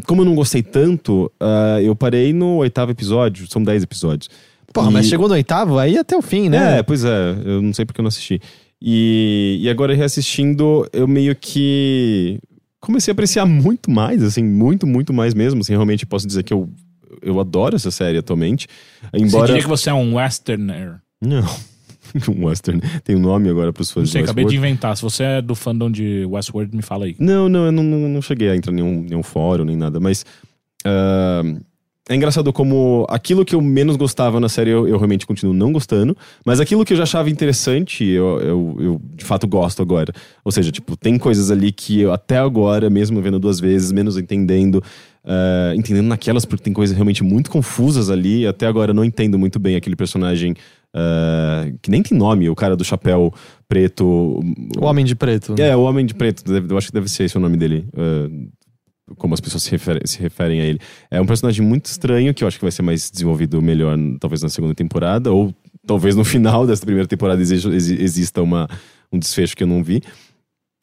como 0.05 0.21
eu 0.21 0.25
não 0.25 0.35
gostei 0.35 0.61
tanto, 0.61 1.31
ah, 1.39 1.79
eu 1.81 1.95
parei 1.95 2.31
no 2.31 2.57
oitavo 2.57 2.91
episódio. 2.91 3.47
São 3.49 3.63
dez 3.63 3.81
episódios. 3.81 4.29
Porra, 4.71 4.91
E- 4.91 4.93
mas 4.93 5.07
chegou 5.07 5.27
no 5.27 5.33
oitavo, 5.33 5.79
aí 5.79 5.97
até 5.97 6.15
o 6.15 6.21
fim, 6.21 6.49
né? 6.49 6.77
É, 6.79 6.83
pois 6.83 7.03
é. 7.03 7.35
Eu 7.43 7.63
não 7.63 7.73
sei 7.73 7.83
porque 7.83 7.99
eu 7.99 8.03
não 8.03 8.09
assisti. 8.09 8.39
E, 8.79 9.57
e 9.61 9.69
agora 9.71 9.95
reassistindo, 9.95 10.87
eu 10.93 11.07
meio 11.07 11.35
que 11.35 12.37
comecei 12.85 13.11
a 13.11 13.13
apreciar 13.13 13.45
muito 13.45 13.89
mais, 13.89 14.23
assim, 14.23 14.43
muito, 14.43 14.85
muito 14.85 15.11
mais 15.11 15.33
mesmo. 15.33 15.61
Assim, 15.61 15.73
realmente 15.73 16.05
posso 16.05 16.25
dizer 16.27 16.43
que 16.43 16.53
eu, 16.53 16.69
eu 17.21 17.39
adoro 17.39 17.75
essa 17.75 17.91
série 17.91 18.17
atualmente. 18.17 18.67
Você 19.11 19.23
Embora. 19.23 19.47
diria 19.47 19.61
que 19.61 19.67
você 19.67 19.89
é 19.89 19.93
um 19.93 20.15
westerner. 20.15 21.01
Não. 21.21 21.43
um 22.29 22.45
western. 22.45 22.81
Tem 23.03 23.15
um 23.15 23.19
nome 23.19 23.49
agora 23.49 23.73
pros 23.73 23.91
fãs 23.91 24.03
Não 24.03 24.11
sei, 24.11 24.21
de 24.21 24.25
acabei 24.25 24.45
de 24.45 24.49
Westworld. 24.49 24.69
inventar. 24.71 24.95
Se 24.95 25.01
você 25.01 25.23
é 25.23 25.41
do 25.41 25.55
fandom 25.55 25.89
de 25.89 26.25
Westworld, 26.25 26.75
me 26.75 26.81
fala 26.83 27.05
aí. 27.05 27.15
Não, 27.19 27.49
não, 27.49 27.65
eu 27.65 27.71
não, 27.71 27.83
não, 27.83 28.07
não 28.07 28.21
cheguei 28.21 28.49
a 28.49 28.55
entrar 28.55 28.71
em 28.71 28.75
nenhum, 28.75 29.01
nenhum 29.01 29.23
fórum 29.23 29.65
nem 29.65 29.75
nada, 29.75 29.99
mas. 29.99 30.23
ah, 30.85 31.41
é 32.09 32.15
engraçado 32.15 32.53
como 32.53 33.05
aquilo 33.09 33.43
que 33.43 33.55
eu 33.55 33.61
menos 33.61 33.95
gostava 33.95 34.39
na 34.39 34.47
série 34.47 34.69
eu, 34.69 34.87
eu 34.87 34.97
realmente 34.97 35.25
continuo 35.25 35.53
não 35.53 35.71
gostando, 35.71 36.15
mas 36.45 36.59
aquilo 36.59 36.85
que 36.85 36.93
eu 36.93 36.97
já 36.97 37.03
achava 37.03 37.29
interessante 37.29 38.03
eu, 38.05 38.39
eu, 38.39 38.77
eu 38.79 39.01
de 39.15 39.25
fato 39.25 39.47
gosto 39.47 39.81
agora. 39.81 40.13
Ou 40.43 40.51
seja, 40.51 40.71
tipo, 40.71 40.95
tem 40.95 41.17
coisas 41.17 41.49
ali 41.49 41.71
que 41.71 42.01
eu 42.01 42.13
até 42.13 42.37
agora, 42.37 42.89
mesmo 42.89 43.21
vendo 43.21 43.39
duas 43.39 43.59
vezes, 43.59 43.91
menos 43.91 44.17
entendendo, 44.17 44.83
ah, 45.23 45.73
entendendo 45.75 46.05
naquelas, 46.07 46.45
porque 46.45 46.63
tem 46.63 46.73
coisas 46.73 46.95
realmente 46.95 47.23
muito 47.23 47.49
confusas 47.49 48.09
ali, 48.11 48.45
até 48.45 48.67
agora 48.67 48.91
eu 48.91 48.95
não 48.95 49.03
entendo 49.03 49.39
muito 49.39 49.57
bem 49.57 49.75
aquele 49.75 49.95
personagem. 49.95 50.53
ah, 50.93 51.65
que 51.81 51.89
nem 51.91 52.01
tem 52.03 52.17
nome, 52.17 52.47
o 52.49 52.55
cara 52.55 52.75
do 52.75 52.83
chapéu 52.85 53.33
preto. 53.67 54.05
O 54.79 54.85
Homem 54.85 55.03
de 55.03 55.15
Preto. 55.15 55.55
É, 55.57 55.75
o 55.75 55.81
Homem 55.81 56.05
de 56.05 56.13
Preto, 56.13 56.43
deve- 56.43 56.71
eu 56.71 56.77
acho 56.77 56.87
que 56.87 56.93
deve 56.93 57.09
ser 57.09 57.23
esse 57.25 57.35
o 57.35 57.41
nome 57.41 57.57
dele. 57.57 57.85
eh, 57.97 58.29
como 59.17 59.33
as 59.33 59.39
pessoas 59.39 59.63
se 59.63 59.71
referem, 59.71 60.01
se 60.05 60.19
referem 60.19 60.61
a 60.61 60.65
ele. 60.65 60.79
É 61.11 61.21
um 61.21 61.25
personagem 61.25 61.65
muito 61.65 61.85
estranho, 61.85 62.33
que 62.33 62.43
eu 62.43 62.47
acho 62.47 62.57
que 62.57 62.65
vai 62.65 62.71
ser 62.71 62.81
mais 62.81 63.09
desenvolvido 63.11 63.61
melhor, 63.61 63.97
talvez 64.19 64.41
na 64.41 64.49
segunda 64.49 64.73
temporada, 64.73 65.31
ou 65.31 65.53
talvez 65.85 66.15
no 66.15 66.23
final 66.25 66.65
dessa 66.65 66.85
primeira 66.85 67.07
temporada 67.07 67.41
exista 67.41 68.41
uma, 68.41 68.67
um 69.11 69.19
desfecho 69.19 69.55
que 69.55 69.63
eu 69.63 69.67
não 69.67 69.83
vi. 69.83 70.01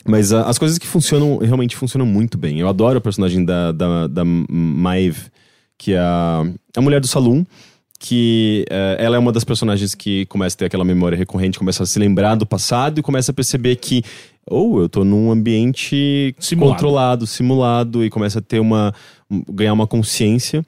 Mas 0.05 0.33
ah, 0.33 0.43
as 0.49 0.59
coisas 0.59 0.79
que 0.79 0.87
funcionam, 0.87 1.39
realmente 1.39 1.77
funcionam 1.77 2.07
muito 2.07 2.37
bem. 2.37 2.59
Eu 2.59 2.69
adoro 2.69 2.99
a 2.99 3.01
personagem 3.01 3.45
da, 3.45 3.73
da, 3.73 4.07
da 4.07 4.25
Maeve, 4.25 5.31
que 5.79 5.93
é 5.93 5.99
a, 5.99 6.45
a 6.77 6.81
mulher 6.81 7.01
do 7.01 7.07
salão, 7.07 7.47
que 8.03 8.65
eh, 8.69 8.97
ela 8.99 9.15
é 9.15 9.19
uma 9.19 9.31
das 9.31 9.45
personagens 9.45 9.95
que 9.95 10.27
começa 10.27 10.57
a 10.57 10.59
ter 10.59 10.65
aquela 10.65 10.85
memória 10.85 11.17
recorrente, 11.17 11.57
começa 11.57 11.85
a 11.85 11.87
se 11.87 12.01
lembrar 12.01 12.35
do 12.35 12.45
passado 12.45 12.99
e 12.99 13.03
começa 13.03 13.31
a 13.31 13.35
perceber 13.35 13.77
que 13.77 14.03
ou 14.49 14.81
eu 14.81 14.89
tô 14.89 15.05
num 15.05 15.31
ambiente 15.31 16.35
Simulado. 16.39 16.75
controlado, 16.75 17.27
simulado, 17.27 18.05
e 18.05 18.11
começa 18.11 18.39
a 18.39 18.43
ter 18.43 18.61
uma. 18.61 18.93
um- 19.31 19.43
ganhar 19.53 19.73
uma 19.73 19.87
consciência 19.87 20.65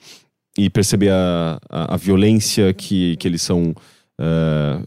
e 0.56 0.70
perceber 0.70 1.10
a, 1.10 1.58
a, 1.68 1.94
a 1.94 1.96
violência 1.96 2.72
que, 2.72 3.16
que 3.16 3.26
eles 3.28 3.42
são. 3.42 3.74
ah, 4.20 4.80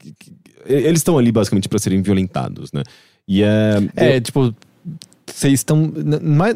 que- 0.00 0.12
que- 0.18 0.32
eles 0.66 1.00
estão 1.00 1.18
ali 1.18 1.32
basicamente 1.32 1.68
para 1.68 1.78
serem 1.78 2.02
violentados, 2.02 2.70
né? 2.72 2.82
E 3.26 3.42
é. 3.42 3.74
É, 3.96 4.20
tipo, 4.20 4.54
vocês 5.26 5.54
estão 5.54 5.90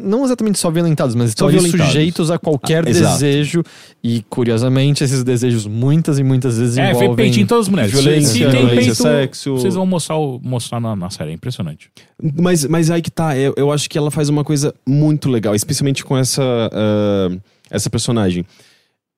não 0.01 0.25
exatamente 0.25 0.59
só 0.59 0.69
violentados, 0.69 1.15
mas 1.15 1.29
estão 1.29 1.49
sujeitos 1.59 2.29
a 2.29 2.37
qualquer 2.37 2.79
Ah, 2.79 2.91
desejo. 2.91 3.63
E, 4.03 4.21
curiosamente, 4.29 5.03
esses 5.03 5.23
desejos 5.23 5.65
muitas 5.65 6.19
e 6.19 6.23
muitas 6.23 6.57
vezes 6.57 6.77
É, 6.77 6.89
envolvem... 6.91 7.15
peitinho 7.15 7.43
em 7.43 7.47
todas 7.47 7.65
as 7.65 7.69
mulheres. 7.69 7.91
Violência, 7.91 8.49
Se 8.51 8.57
tem 8.57 8.67
peito, 8.69 8.95
sexo. 8.95 9.53
vocês 9.55 9.75
vão 9.75 9.85
mostrar, 9.85 10.17
mostrar 10.41 10.79
na, 10.79 10.95
na 10.95 11.09
série. 11.09 11.31
É 11.31 11.33
impressionante. 11.33 11.89
Mas, 12.35 12.65
mas 12.65 12.91
aí 12.91 13.01
que 13.01 13.11
tá, 13.11 13.37
eu, 13.37 13.53
eu 13.57 13.71
acho 13.71 13.89
que 13.89 13.97
ela 13.97 14.11
faz 14.11 14.29
uma 14.29 14.43
coisa 14.43 14.73
muito 14.87 15.29
legal, 15.29 15.55
especialmente 15.55 16.03
com 16.03 16.17
essa, 16.17 16.43
ah, 16.71 17.35
essa 17.69 17.89
personagem. 17.89 18.45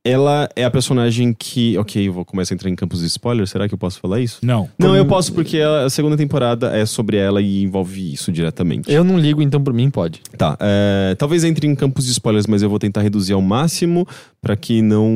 Ela 0.09 0.49
é 0.55 0.63
a 0.63 0.71
personagem 0.71 1.33
que. 1.33 1.77
Ok, 1.77 2.07
eu 2.07 2.13
vou 2.13 2.23
começar 2.23 2.53
a 2.53 2.55
entrar 2.55 2.69
em 2.69 2.75
campos 2.75 3.01
de 3.01 3.07
spoiler, 3.07 3.47
será 3.47 3.67
que 3.67 3.73
eu 3.73 3.77
posso 3.77 3.99
falar 3.99 4.19
isso? 4.21 4.39
Não. 4.41 4.69
Não, 4.77 4.95
eu 4.95 5.05
posso, 5.05 5.33
porque 5.33 5.59
a 5.59 5.89
a 5.89 5.89
segunda 5.89 6.15
temporada 6.15 6.75
é 6.75 6.85
sobre 6.85 7.17
ela 7.17 7.41
e 7.41 7.63
envolve 7.63 8.13
isso 8.13 8.31
diretamente. 8.31 8.91
Eu 8.91 9.03
não 9.03 9.17
ligo, 9.17 9.41
então 9.41 9.61
por 9.61 9.73
mim 9.73 9.89
pode. 9.89 10.21
Tá, 10.37 10.57
é, 10.59 11.15
talvez 11.17 11.43
entre 11.43 11.67
em 11.67 11.75
campos 11.75 12.05
de 12.05 12.11
spoilers, 12.11 12.47
mas 12.47 12.61
eu 12.61 12.69
vou 12.69 12.79
tentar 12.79 13.01
reduzir 13.01 13.33
ao 13.33 13.41
máximo 13.41 14.07
pra 14.41 14.55
que 14.55 14.81
não, 14.81 15.09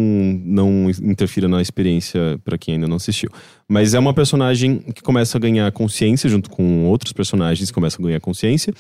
não 0.44 0.90
interfira 0.90 1.48
na 1.48 1.62
experiência 1.62 2.40
pra 2.44 2.58
quem 2.58 2.76
ainda 2.76 2.88
não 2.88 2.98
assistiu. 2.98 3.30
Mas 3.68 3.94
é 3.94 4.00
uma 4.00 4.14
personagem 4.14 4.80
que 4.94 5.02
começa 5.02 5.38
a 5.38 5.42
ganhar 5.42 5.72
consciência 5.72 6.30
junto 6.30 6.50
com 6.50 6.86
outros 6.86 7.14
personagens 7.14 7.70
que 7.70 7.74
começam 7.74 8.04
a 8.04 8.08
ganhar 8.08 8.20
consciência. 8.20 8.74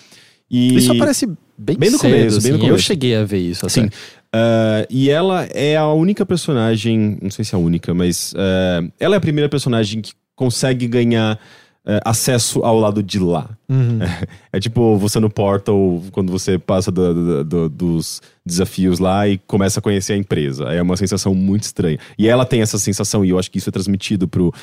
E... 0.49 0.75
Isso 0.75 0.91
aparece 0.91 1.25
bem, 1.57 1.77
Bem 1.77 1.89
no 1.89 1.97
cedo, 1.97 2.11
começo, 2.11 2.41
bem 2.41 2.51
no 2.51 2.57
assim. 2.57 2.65
Eu 2.65 2.69
começo. 2.69 2.83
cheguei 2.83 3.15
a 3.15 3.23
ver 3.23 3.39
isso 3.39 3.65
até. 3.65 3.81
Sim. 3.81 3.89
Ah, 4.33 4.85
e 4.89 5.09
ela 5.09 5.43
é 5.53 5.77
a 5.77 5.87
única 5.87 6.25
personagem, 6.25 7.17
não 7.21 7.29
sei 7.29 7.45
se 7.45 7.53
é 7.53 7.57
a 7.57 7.61
única, 7.61 7.93
mas 7.93 8.33
ah, 8.35 8.81
ela 8.99 9.15
é 9.15 9.17
a 9.17 9.21
primeira 9.21 9.47
personagem 9.47 10.01
que 10.01 10.11
consegue 10.35 10.87
ganhar 10.87 11.39
ah, 11.85 11.99
acesso 12.05 12.63
ao 12.63 12.79
lado 12.79 13.03
de 13.03 13.19
lá. 13.19 13.49
Uhum. 13.69 13.99
É 14.51 14.59
tipo 14.59 14.97
você 14.97 15.19
no 15.19 15.29
Portal, 15.31 16.01
quando 16.11 16.31
você 16.31 16.57
passa 16.59 16.91
do- 16.91 17.13
do- 17.13 17.43
do- 17.43 17.69
dos 17.69 18.21
desafios 18.45 18.99
lá 18.99 19.27
e 19.27 19.37
começa 19.39 19.79
a 19.79 19.81
conhecer 19.83 20.13
a 20.13 20.17
empresa. 20.17 20.65
É 20.65 20.79
uma 20.81 20.95
sensação 20.97 21.33
muito 21.33 21.63
estranha. 21.63 21.97
E 22.17 22.27
ela 22.27 22.45
tem 22.45 22.61
essa 22.61 22.77
sensação, 22.77 23.25
e 23.25 23.29
eu 23.31 23.39
acho 23.39 23.49
que 23.49 23.57
isso 23.57 23.69
é 23.69 23.71
transmitido 23.71 24.27
pro, 24.27 24.53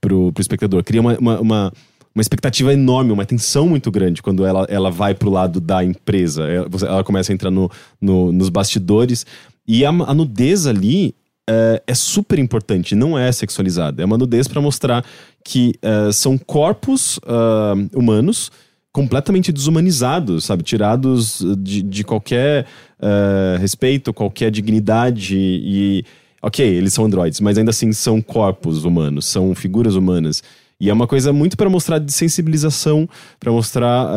pro, 0.00 0.32
pro 0.32 0.40
espectador. 0.40 0.84
Cria 0.84 1.00
uma, 1.00 1.18
uma, 1.18 1.40
uma, 1.40 1.72
uma 2.14 2.20
expectativa 2.20 2.72
enorme, 2.72 3.12
uma 3.12 3.24
tensão 3.24 3.68
muito 3.68 3.90
grande 3.90 4.20
quando 4.22 4.44
ela, 4.44 4.66
ela 4.68 4.90
vai 4.90 5.14
pro 5.14 5.30
lado 5.30 5.60
da 5.60 5.84
empresa. 5.84 6.44
Ela, 6.48 6.68
você- 6.68 6.86
ela 6.86 7.04
começa 7.04 7.32
a 7.32 7.34
entrar 7.34 7.50
no, 7.50 7.70
no- 8.00 8.32
nos 8.32 8.48
bastidores. 8.48 9.24
E 9.66 9.84
a, 9.84 9.90
a 9.90 10.14
nudez 10.14 10.66
ali 10.66 11.14
é, 11.48 11.82
é 11.86 11.94
super 11.94 12.38
importante, 12.38 12.94
não 12.94 13.18
é 13.18 13.30
sexualizada. 13.30 14.02
É 14.02 14.04
uma 14.04 14.18
nudez 14.18 14.48
para 14.48 14.60
mostrar 14.60 15.04
que 15.44 15.72
é, 15.82 16.10
são 16.12 16.36
corpos 16.36 17.18
ah, 17.26 17.74
humanos 17.94 18.50
completamente 18.92 19.52
desumanizados, 19.52 20.44
sabe? 20.44 20.64
Tirados 20.64 21.40
de, 21.58 21.80
de 21.80 22.02
qualquer 22.02 22.66
eh, 23.00 23.56
respeito, 23.60 24.12
qualquer 24.12 24.50
dignidade 24.50 25.36
e... 25.38 26.04
Ok, 26.42 26.66
eles 26.66 26.92
são 26.92 27.04
androides, 27.04 27.38
mas 27.38 27.56
ainda 27.56 27.70
assim 27.70 27.92
são 27.92 28.20
corpos 28.20 28.84
humanos, 28.84 29.26
são 29.26 29.54
figuras 29.54 29.94
humanas. 29.94 30.42
E 30.80 30.88
é 30.88 30.92
uma 30.92 31.06
coisa 31.06 31.32
muito 31.32 31.56
para 31.56 31.68
mostrar 31.68 31.98
de 31.98 32.12
sensibilização, 32.12 33.08
para 33.38 33.52
mostrar... 33.52 34.08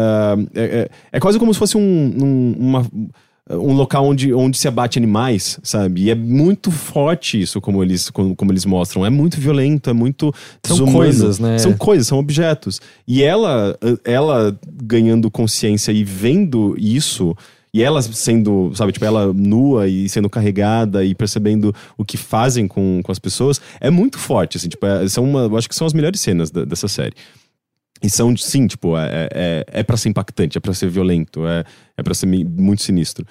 é, 0.55 0.61
é- 0.63 0.89
é 1.11 1.19
quase 1.19 1.37
como 1.37 1.53
se 1.53 1.59
fosse 1.59 1.77
um, 1.77 1.81
um, 1.81 2.55
uma- 2.57 2.87
um 3.49 3.73
local 3.73 4.05
onde, 4.05 4.33
onde 4.33 4.57
se 4.57 4.69
abate 4.69 4.97
animais, 4.97 5.59
sabe? 5.61 6.03
E 6.03 6.09
é 6.09 6.15
muito 6.15 6.71
forte 6.71 7.41
isso, 7.41 7.59
como 7.59 7.83
eles, 7.83 8.09
como, 8.09 8.33
como 8.37 8.53
eles 8.53 8.63
mostram. 8.65 9.05
É 9.05 9.09
muito 9.09 9.37
violento, 9.37 9.89
é 9.89 9.93
muito 9.93 10.33
São 10.63 10.77
desumano. 10.77 10.97
coisas, 10.97 11.39
né? 11.39 11.57
São 11.57 11.73
coisas, 11.73 12.07
são 12.07 12.17
objetos. 12.19 12.79
E 13.05 13.21
ela, 13.21 13.77
ela 14.05 14.57
ganhando 14.83 15.29
consciência 15.29 15.91
e 15.91 16.05
vendo 16.05 16.73
isso, 16.79 17.35
e 17.73 17.81
ela 17.81 18.01
sendo, 18.01 18.71
sabe, 18.75 18.91
tipo, 18.91 19.03
ela 19.05 19.33
nua 19.33 19.87
e 19.87 20.07
sendo 20.07 20.29
carregada 20.29 21.03
e 21.03 21.15
percebendo 21.15 21.73
o 21.97 22.05
que 22.05 22.17
fazem 22.17 22.67
com, 22.67 23.01
com 23.03 23.11
as 23.11 23.17
pessoas, 23.19 23.59
é 23.81 23.89
muito 23.89 24.19
forte, 24.19 24.57
assim, 24.57 24.69
tipo, 24.69 24.85
é- 24.85 25.07
são 25.07 25.23
uma, 25.23 25.41
eu 25.41 25.57
acho 25.57 25.67
que 25.67 25.75
são 25.75 25.87
as 25.87 25.93
melhores 25.93 26.21
cenas 26.21 26.51
da- 26.51 26.65
dessa 26.65 26.87
série. 26.87 27.13
E 28.03 28.09
são, 28.09 28.35
sim, 28.35 28.67
tipo, 28.67 28.97
é, 28.97 29.29
é, 29.33 29.65
é 29.79 29.83
pra 29.83 29.95
ser 29.97 30.09
impactante, 30.09 30.57
é 30.57 30.61
pra 30.61 30.73
ser 30.73 30.89
violento, 30.89 31.47
é, 31.47 31.63
é 31.97 32.03
pra 32.03 32.13
ser 32.13 32.25
muito 32.27 32.83
sinistro. 32.83 33.25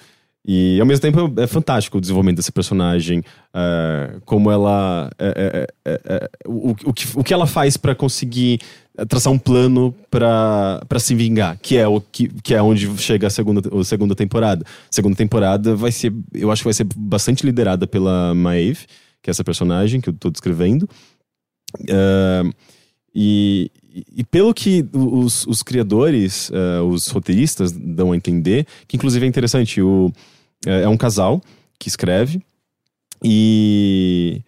E 0.45 0.77
ao 0.79 0.85
mesmo 0.85 1.01
tempo 1.01 1.39
é 1.39 1.47
fantástico 1.47 1.97
o 1.97 2.01
desenvolvimento 2.01 2.35
dessa 2.37 2.51
personagem, 2.51 3.23
é, 3.55 4.15
como 4.25 4.51
ela. 4.51 5.09
é, 5.17 5.67
é, 5.85 5.91
é, 5.93 6.01
é, 6.15 6.29
o, 6.45 6.71
o, 6.85 6.93
que, 6.93 7.05
o 7.15 7.23
que 7.23 7.33
ela 7.33 7.47
faz 7.47 7.77
pra 7.77 7.95
conseguir 7.95 8.59
traçar 9.07 9.33
um 9.33 9.39
plano 9.39 9.93
pra 10.09 10.99
se 10.99 11.15
vingar, 11.15 11.57
que 11.59 11.77
é 11.77 11.87
o 11.87 11.99
que, 11.99 12.27
que 12.41 12.53
é 12.53 12.61
onde 12.61 12.87
chega 12.97 13.27
a 13.27 13.29
segunda, 13.29 13.61
a 13.79 13.83
segunda 13.83 14.15
temporada. 14.15 14.65
Segunda 14.89 15.15
temporada 15.15 15.75
vai 15.75 15.91
ser, 15.91 16.13
eu 16.33 16.51
acho 16.51 16.61
que 16.61 16.67
vai 16.67 16.73
ser 16.73 16.87
bastante 16.95 17.45
liderada 17.45 17.87
pela 17.87 18.33
Maeve, 18.35 18.85
que 19.21 19.29
é 19.29 19.31
essa 19.31 19.43
personagem 19.43 19.99
que 19.99 20.09
eu 20.09 20.13
tô 20.13 20.29
descrevendo. 20.29 20.87
Ah, 21.89 22.43
e, 23.15 23.71
e 24.15 24.23
pelo 24.23 24.53
que 24.53 24.85
os, 24.91 25.45
os 25.47 25.63
criadores, 25.63 26.51
ah, 26.53 26.83
os 26.83 27.07
roteiristas 27.07 27.71
dão 27.71 28.11
a 28.11 28.15
entender, 28.15 28.67
que 28.87 28.95
inclusive 28.95 29.25
é 29.25 29.29
interessante, 29.29 29.81
o, 29.81 30.11
é 30.65 30.83
é 30.83 30.87
um 30.87 30.97
casal 30.97 31.41
que 31.79 31.87
escreve 31.87 32.41
e 33.23 34.41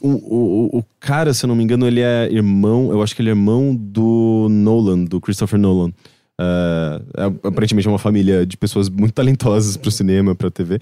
o, 0.00 0.08
o, 0.08 0.78
o 0.78 0.84
cara, 1.00 1.32
se 1.32 1.44
eu 1.44 1.48
não 1.48 1.56
me 1.56 1.64
engano, 1.64 1.86
ele 1.86 2.00
é 2.00 2.28
irmão, 2.30 2.90
eu 2.90 3.02
acho 3.02 3.14
que 3.14 3.22
ele 3.22 3.30
é 3.30 3.32
irmão 3.32 3.74
do 3.74 4.48
Nolan, 4.50 5.04
do 5.04 5.20
Christopher 5.20 5.58
Nolan. 5.58 5.92
É- 6.38 7.24
aparentemente 7.48 7.86
é 7.88 7.90
uma 7.90 7.98
família 7.98 8.44
de 8.44 8.56
pessoas 8.56 8.88
muito 8.88 9.12
talentosas 9.14 9.76
pro 9.76 9.90
cinema, 9.90 10.34
pra 10.34 10.50
TV. 10.50 10.78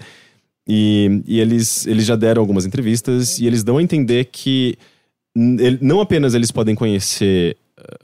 E, 0.67 1.21
e 1.25 1.39
eles, 1.39 1.85
eles 1.85 2.05
já 2.05 2.15
deram 2.15 2.41
algumas 2.41 2.65
entrevistas 2.65 3.39
e 3.39 3.45
eles 3.45 3.63
dão 3.63 3.77
a 3.77 3.83
entender 3.83 4.25
que 4.25 4.75
ele- 5.35 5.77
não 5.81 6.01
apenas 6.01 6.33
eles 6.33 6.51
podem 6.51 6.73
conhecer 6.75 7.55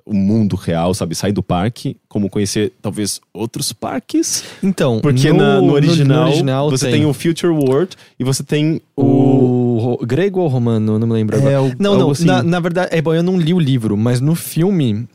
o 0.06 0.14
mundo 0.14 0.56
real, 0.56 0.94
sabe, 0.94 1.16
sair 1.16 1.32
do 1.32 1.42
parque, 1.44 1.98
como 2.08 2.30
conhecer 2.30 2.72
talvez 2.82 3.20
outros 3.34 3.72
parques. 3.74 4.44
Então, 4.62 5.00
Porque 5.02 5.32
no, 5.32 5.38
na- 5.38 5.62
no, 5.62 5.74
original, 5.74 6.24
no 6.24 6.30
original 6.30 6.70
você 6.70 6.92
tem. 6.92 7.06
o 7.06 7.14
Future 7.14 7.52
World 7.54 7.96
e 8.20 8.24
você 8.24 8.44
tem 8.44 8.82
o. 8.96 9.98
o 10.02 10.06
grego 10.06 10.40
ou 10.42 10.48
romano, 10.48 10.98
não 11.00 11.08
me 11.08 11.14
lembro 11.14 11.38
agora. 11.38 11.54
É, 11.54 11.60
o- 11.60 11.74
não, 11.80 11.98
não, 11.98 12.12
assim. 12.12 12.26
na, 12.26 12.42
na 12.44 12.60
verdade, 12.60 12.90
é 12.96 13.02
bom, 13.02 13.14
eu 13.14 13.24
não 13.24 13.38
li 13.40 13.54
o 13.54 13.60
livro, 13.60 13.96
mas 13.98 14.20
no 14.22 14.36
filme 14.36 15.08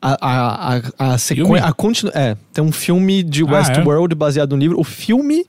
a, 0.00 0.18
a, 0.20 0.76
a, 0.76 1.12
a 1.14 1.18
sequência, 1.18 1.72
continu, 1.72 2.12
é, 2.14 2.36
tem 2.52 2.62
um 2.62 2.72
filme 2.72 3.22
de 3.22 3.42
Ah, 3.42 3.52
Westworld 3.52 4.14
baseado 4.14 4.52
no 4.52 4.58
livro. 4.58 4.78
O 4.78 4.84
filme 4.84 5.46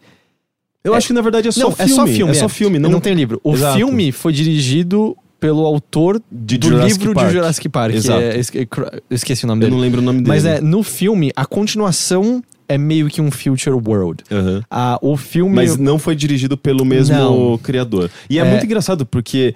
Eu 0.84 0.94
acho 0.94 1.08
que 1.08 1.14
na 1.14 1.22
verdade 1.22 1.48
é 1.48 1.52
só 1.52 1.62
não, 1.70 1.72
filme. 1.72 1.92
é 1.92 1.96
só 1.96 2.08
filme, 2.08 2.32
É 2.32 2.36
só 2.36 2.48
filme, 2.50 2.80
não, 2.80 2.90
não 2.90 3.00
tem 3.02 3.14
livro. 3.14 3.42
O 3.44 3.54
Exato. 3.54 3.76
filme 3.78 4.12
foi 4.12 4.32
dirigido 4.32 5.18
pelo 5.46 5.66
autor 5.66 6.22
De 6.32 6.58
do 6.58 6.68
Jurassic 6.70 7.00
livro 7.00 7.14
Park. 7.14 7.28
de 7.28 7.34
Jurassic 7.34 7.70
Park. 7.70 7.92
que 7.92 7.98
Exato. 7.98 8.20
é- 8.22 8.38
esque- 8.40 8.68
eu 9.10 9.16
esqueci 9.16 9.44
o 9.46 9.48
nome 9.48 9.60
Eu 9.60 9.66
dele. 9.68 9.76
não 9.76 9.82
lembro 9.82 10.02
o 10.02 10.04
nome 10.04 10.20
dele. 10.20 10.30
Mas 10.30 10.46
é, 10.46 10.60
no 10.60 10.82
filme, 10.82 11.32
a 11.36 11.46
continuação 11.46 12.44
é 12.68 12.78
meio 12.78 13.08
que 13.10 13.22
um 13.22 13.30
Future 13.30 13.76
World. 13.76 14.24
Aham. 14.32 14.64
Ah, 14.72 14.98
o 15.02 15.16
filme. 15.16 15.54
Mas 15.56 15.78
não 15.78 16.00
foi 16.00 16.16
dirigido 16.16 16.58
pelo 16.58 16.84
mesmo 16.84 17.16
Não. 17.16 17.58
criador. 17.60 18.10
E 18.30 18.40
é, 18.40 18.42
É. 18.42 18.50
muito 18.50 18.66
engraçado 18.66 19.06
porque 19.06 19.54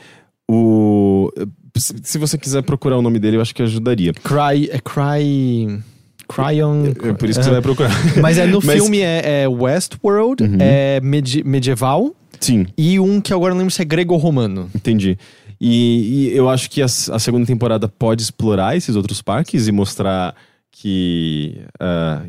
o. 0.50 1.32
Se 1.76 2.18
você 2.18 2.38
quiser 2.38 2.62
procurar 2.64 2.98
o 2.98 3.02
nome 3.02 3.20
dele, 3.20 3.38
eu 3.38 3.42
acho 3.42 3.56
que 3.56 3.62
ajudaria. 3.64 4.14
Cry. 4.14 4.70
É 4.72 4.80
Cry. 4.80 5.80
Cryon. 6.28 6.86
É 7.04 7.14
por 7.14 7.28
isso 7.30 7.40
que 7.40 7.46
você 7.46 7.52
vai 7.52 7.62
procurar. 7.62 7.90
Mas 8.22 8.38
é 8.38 8.46
no 8.46 8.60
Mas- 8.64 8.76
filme 8.80 9.00
é, 9.00 9.44
é 9.44 9.48
Westworld, 9.48 10.44
Uhum. 10.44 10.58
é 10.60 11.00
medi- 11.02 11.44
medieval 11.44 12.14
Sim, 12.40 12.68
e 12.78 13.00
um 13.00 13.20
que 13.20 13.34
agora 13.34 13.52
eu 13.52 13.56
não 13.56 13.60
lembro 13.62 13.74
se 13.74 13.82
é 13.82 13.86
grego 13.86 14.14
ou 14.14 14.20
romano. 14.20 14.70
entendi. 14.76 15.18
E, 15.60 16.30
e 16.32 16.38
eu 16.38 16.50
acho 16.50 16.70
que 16.70 16.82
a, 16.82 16.86
a 16.86 17.20
segunda 17.20 17.46
temporada 17.46 17.88
pode 17.88 18.24
explorar 18.24 18.78
esses 18.78 18.96
outros 18.96 19.22
parques 19.22 19.68
e 19.68 19.72
mostrar 19.72 20.36
que 20.72 21.62
ah, 21.80 22.24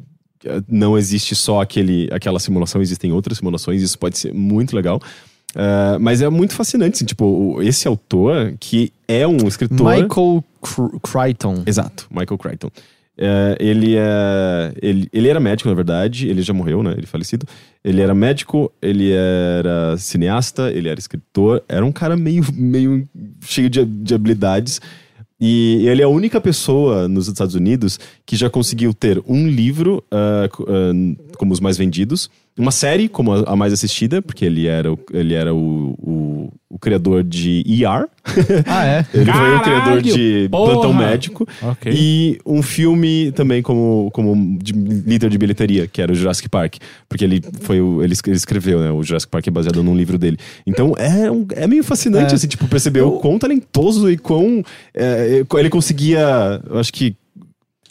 não 0.69 0.99
existe 0.99 1.37
só 1.37 1.61
aquele, 1.61 2.09
aquela 2.13 2.41
simulação, 2.41 2.83
existem 2.83 3.13
outras 3.13 3.39
simulações, 3.39 3.83
isso 3.83 3.99
pode 3.99 4.19
ser 4.19 4.35
muito 4.35 4.75
legal. 4.75 5.01
Ah, 5.55 5.97
mas 6.01 6.23
é 6.23 6.29
muito 6.29 6.55
fascinante, 6.55 6.97
assim, 6.97 7.05
tipo, 7.05 7.61
esse 7.63 7.87
autor, 7.87 8.55
que 8.59 8.93
é 9.07 9.27
um 9.27 9.47
escritor. 9.47 9.79
Michael 9.91 10.45
Cr- 10.61 10.99
Crichton. 11.03 11.63
Exato, 11.67 12.07
Michael 12.11 12.39
Crichton. 12.39 12.71
É, 13.23 13.57
ele, 13.61 13.97
é, 13.97 14.73
ele, 14.81 15.07
ele 15.13 15.29
era 15.29 15.39
médico, 15.39 15.69
na 15.69 15.75
verdade, 15.75 16.27
ele 16.27 16.41
já 16.41 16.55
morreu, 16.55 16.83
né? 16.83 16.93
Ele 16.93 17.03
é 17.03 17.07
falecido. 17.07 17.47
Ele 17.85 18.01
era 18.01 18.15
médico, 18.15 18.73
ele 18.81 19.13
era 19.13 19.95
cineasta, 19.99 20.71
ele 20.73 20.89
era 20.89 20.99
escritor, 20.99 21.63
era 21.69 21.85
um 21.85 21.93
cara 21.93 22.17
meio, 22.17 22.43
meio 22.55 23.07
cheio 23.43 23.69
de, 23.69 23.85
de 23.85 24.15
habilidades. 24.15 24.81
E 25.39 25.87
ele 25.87 26.03
é 26.03 26.05
a 26.05 26.09
única 26.09 26.41
pessoa 26.41 27.09
nos 27.09 27.29
Estados 27.29 27.55
Unidos 27.55 27.99
que 28.27 28.37
já 28.37 28.49
conseguiu 28.51 28.93
ter 28.95 29.23
um 29.27 29.47
livro 29.49 30.03
co- 30.51 30.67
ah, 30.69 30.93
como 31.41 31.55
os 31.55 31.61
mais 31.61 31.79
vendidos, 31.79 32.29
uma 32.59 32.71
série 32.71 33.09
como 33.09 33.33
a, 33.33 33.53
a 33.53 33.57
mais 33.57 33.73
assistida, 33.73 34.21
porque 34.21 34.45
ele 34.45 34.67
era 34.67 34.93
o, 34.93 34.99
ele 35.11 35.33
era 35.33 35.55
o, 35.55 35.95
o, 35.99 36.53
o 36.69 36.79
criador 36.79 37.25
de 37.25 37.65
ER. 37.67 38.07
Ah, 38.67 38.85
é? 38.85 39.07
Ele 39.15 39.25
foi 39.25 39.57
o 39.57 39.61
Caralho, 39.61 39.63
criador 39.63 40.03
de 40.03 40.49
porra. 40.51 40.73
Plantão 40.73 40.93
Médico. 40.93 41.49
Ok. 41.63 41.91
E 41.97 42.39
um 42.45 42.61
filme 42.63 43.33
também 43.33 43.63
como, 43.63 44.11
como 44.13 44.59
de, 44.59 44.73
líder 44.75 45.31
de 45.31 45.39
bilheteria, 45.39 45.87
que 45.87 46.03
era 46.03 46.13
o 46.13 46.15
Jurassic 46.15 46.49
Park. 46.51 46.75
Porque 47.09 47.25
ele 47.25 47.43
foi 47.63 47.81
o, 47.81 48.03
ele, 48.05 48.15
ele 48.27 48.37
escreveu, 48.37 48.79
né? 48.81 48.91
O 48.91 49.03
Jurassic 49.03 49.31
Park 49.31 49.47
é 49.47 49.51
baseado 49.51 49.83
num 49.83 49.97
livro 49.97 50.19
dele. 50.19 50.37
Então 50.67 50.95
é, 50.99 51.31
um- 51.31 51.47
é 51.57 51.67
meio 51.67 51.83
fascinante, 51.83 52.33
É. 52.33 52.35
assim, 52.37 52.47
tipo, 52.47 52.69
perceber 52.69 53.01
o 53.01 53.13
quão 53.13 53.39
talentoso 53.39 54.11
e 54.11 54.19
quão 54.19 54.63
é, 54.95 55.43
ele 55.59 55.71
conseguia, 55.71 56.61
eu 56.69 56.79
acho 56.79 56.93
que, 56.93 57.17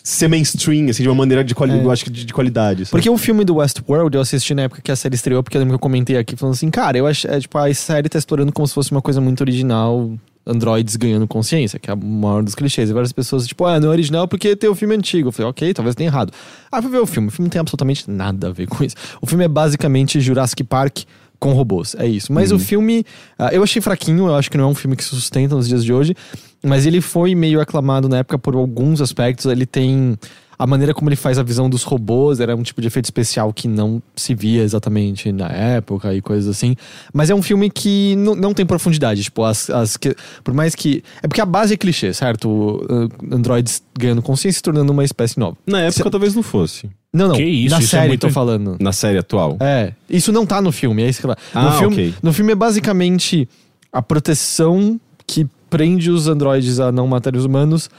ser 0.03 0.27
mainstream, 0.27 0.89
assim, 0.89 1.03
de 1.03 1.09
uma 1.09 1.15
maneira 1.15 1.43
de, 1.43 1.53
quali 1.53 1.73
É. 1.73 1.91
acho 1.91 2.03
que 2.03 2.09
de, 2.09 2.25
de 2.25 2.33
qualidade. 2.33 2.85
sabe? 2.85 2.91
Porque 2.91 3.09
o 3.09 3.17
filme 3.17 3.43
do 3.43 3.55
Westworld 3.55 4.15
eu 4.15 4.21
assisti 4.21 4.53
na 4.53 4.63
época 4.63 4.81
que 4.81 4.91
a 4.91 4.95
série 4.95 5.15
estreou, 5.15 5.43
porque 5.43 5.57
eu 5.57 5.59
lembro 5.59 5.73
que 5.73 5.75
eu 5.75 5.79
comentei 5.79 6.17
aqui 6.17 6.35
falando 6.35 6.53
assim, 6.55 6.69
cara, 6.69 6.97
eu 6.97 7.05
acho, 7.05 7.27
é, 7.27 7.39
tipo, 7.39 7.57
a 7.57 7.73
série 7.73 8.09
tá 8.09 8.17
explorando 8.17 8.51
como 8.51 8.67
se 8.67 8.73
fosse 8.73 8.91
uma 8.91 9.01
coisa 9.01 9.19
muito 9.21 9.41
original, 9.41 10.11
androids 10.45 10.95
ganhando 10.95 11.27
consciência, 11.27 11.77
que 11.77 11.91
é 11.91 11.93
o 11.93 11.97
maior 11.97 12.41
dos 12.43 12.55
clichês. 12.55 12.89
E 12.89 12.93
várias 12.93 13.11
pessoas, 13.11 13.45
tipo, 13.45 13.65
ah, 13.65 13.79
não 13.79 13.89
é 13.89 13.91
original 13.91 14.27
porque 14.27 14.55
tem 14.55 14.69
o 14.69 14.75
filme 14.75 14.95
antigo. 14.95 15.29
Eu 15.29 15.31
falei, 15.31 15.49
ok, 15.49 15.73
talvez 15.73 15.95
tenha 15.95 16.09
errado. 16.09 16.33
Eu 16.73 16.81
fui 16.81 16.91
ver 16.91 16.97
o 16.99 17.05
filme. 17.05 17.27
O 17.27 17.31
filme 17.31 17.45
não 17.45 17.51
tem 17.51 17.59
absolutamente 17.59 18.09
nada 18.09 18.47
a 18.47 18.51
ver 18.51 18.67
com 18.67 18.83
isso. 18.83 18.95
O 19.21 19.27
filme 19.27 19.43
é 19.45 19.47
basicamente 19.47 20.19
Jurassic 20.19 20.63
Park 20.63 20.99
com 21.39 21.53
robôs. 21.53 21.95
É 21.97 22.05
isso. 22.05 22.31
Mas 22.33 22.51
o 22.51 22.59
filme, 22.59 23.05
ah, 23.37 23.49
eu 23.51 23.63
achei 23.63 23.81
fraquinho, 23.81 24.27
eu 24.27 24.35
acho 24.35 24.51
que 24.51 24.57
não 24.57 24.65
é 24.65 24.67
um 24.67 24.75
filme 24.75 24.95
que 24.95 25.03
se 25.03 25.09
sustenta 25.11 25.55
nos 25.55 25.67
dias 25.67 25.83
de 25.83 25.93
hoje. 25.93 26.15
Mas 26.63 26.85
ele 26.85 26.99
foi 26.99 27.33
meio 27.33 27.61
aclamado 27.61 28.09
na 28.09 28.17
época 28.17 28.37
por 28.37 28.55
alguns 28.55 29.01
aspectos. 29.01 29.45
Ele 29.45 29.65
tem. 29.65 30.17
A 30.61 30.67
maneira 30.67 30.93
como 30.93 31.07
ele 31.09 31.15
faz 31.15 31.39
a 31.39 31.43
visão 31.43 31.69
dos 31.69 31.83
robôs 31.83 32.41
era 32.41 32.53
um 32.53 32.61
tipo 32.61 32.81
de 32.81 32.87
efeito 32.87 33.05
especial 33.05 33.53
que 33.53 33.65
não 33.65 34.03
se 34.13 34.35
via 34.35 34.61
exatamente 34.61 35.31
na 35.31 35.47
época 35.47 36.13
e 36.13 36.21
coisas 36.21 36.49
assim. 36.53 36.75
Mas 37.13 37.29
é 37.29 37.33
um 37.35 37.41
filme 37.41 37.69
que 37.69 38.13
não, 38.17 38.35
não 38.35 38.53
tem 38.53 38.65
profundidade. 38.65 39.23
Tipo, 39.23 39.45
as, 39.45 39.69
as 39.69 39.95
que- 39.95 40.13
por 40.43 40.53
mais 40.53 40.75
que. 40.75 41.01
É 41.23 41.27
porque 41.29 41.39
a 41.39 41.45
base 41.45 41.73
é 41.73 41.77
clichê, 41.77 42.13
certo? 42.13 42.49
Uh, 42.49 43.33
Androids 43.33 43.81
ganhando 43.97 44.21
consciência 44.21 44.57
e 44.57 44.59
se 44.59 44.61
tornando 44.61 44.91
uma 44.91 45.05
espécie 45.05 45.39
nova. 45.39 45.55
Na 45.65 45.79
época 45.79 46.11
talvez 46.11 46.35
não 46.35 46.43
fosse. 46.43 46.89
Não, 47.13 47.29
não. 47.29 47.35
Que 47.35 47.43
isso, 47.43 47.73
na 47.75 47.79
isso 47.81 47.95
é 47.95 47.99
série 47.99 48.07
muito- 48.09 48.21
tô 48.27 48.29
falando. 48.29 48.75
Na 48.81 48.91
série 48.91 49.17
atual. 49.17 49.55
É, 49.61 49.93
isso 50.09 50.31
não 50.33 50.45
tá 50.45 50.61
no 50.61 50.73
filme, 50.73 51.03
é 51.03 51.07
isso 51.09 51.21
que 51.21 51.27
lá. 51.27 51.37
Ah, 51.55 51.63
no 51.63 51.71
filme, 51.79 51.95
ok. 51.95 52.13
no 52.21 52.33
filme 52.33 52.51
é 52.51 52.55
basicamente 52.55 53.47
a 53.93 54.01
proteção 54.01 54.99
que 55.25 55.47
prende 55.69 56.11
os 56.11 56.27
androides 56.27 56.79
a 56.79 56.91
não 56.91 57.07
matar 57.07 57.35
os 57.35 57.45
humanos 57.45 57.89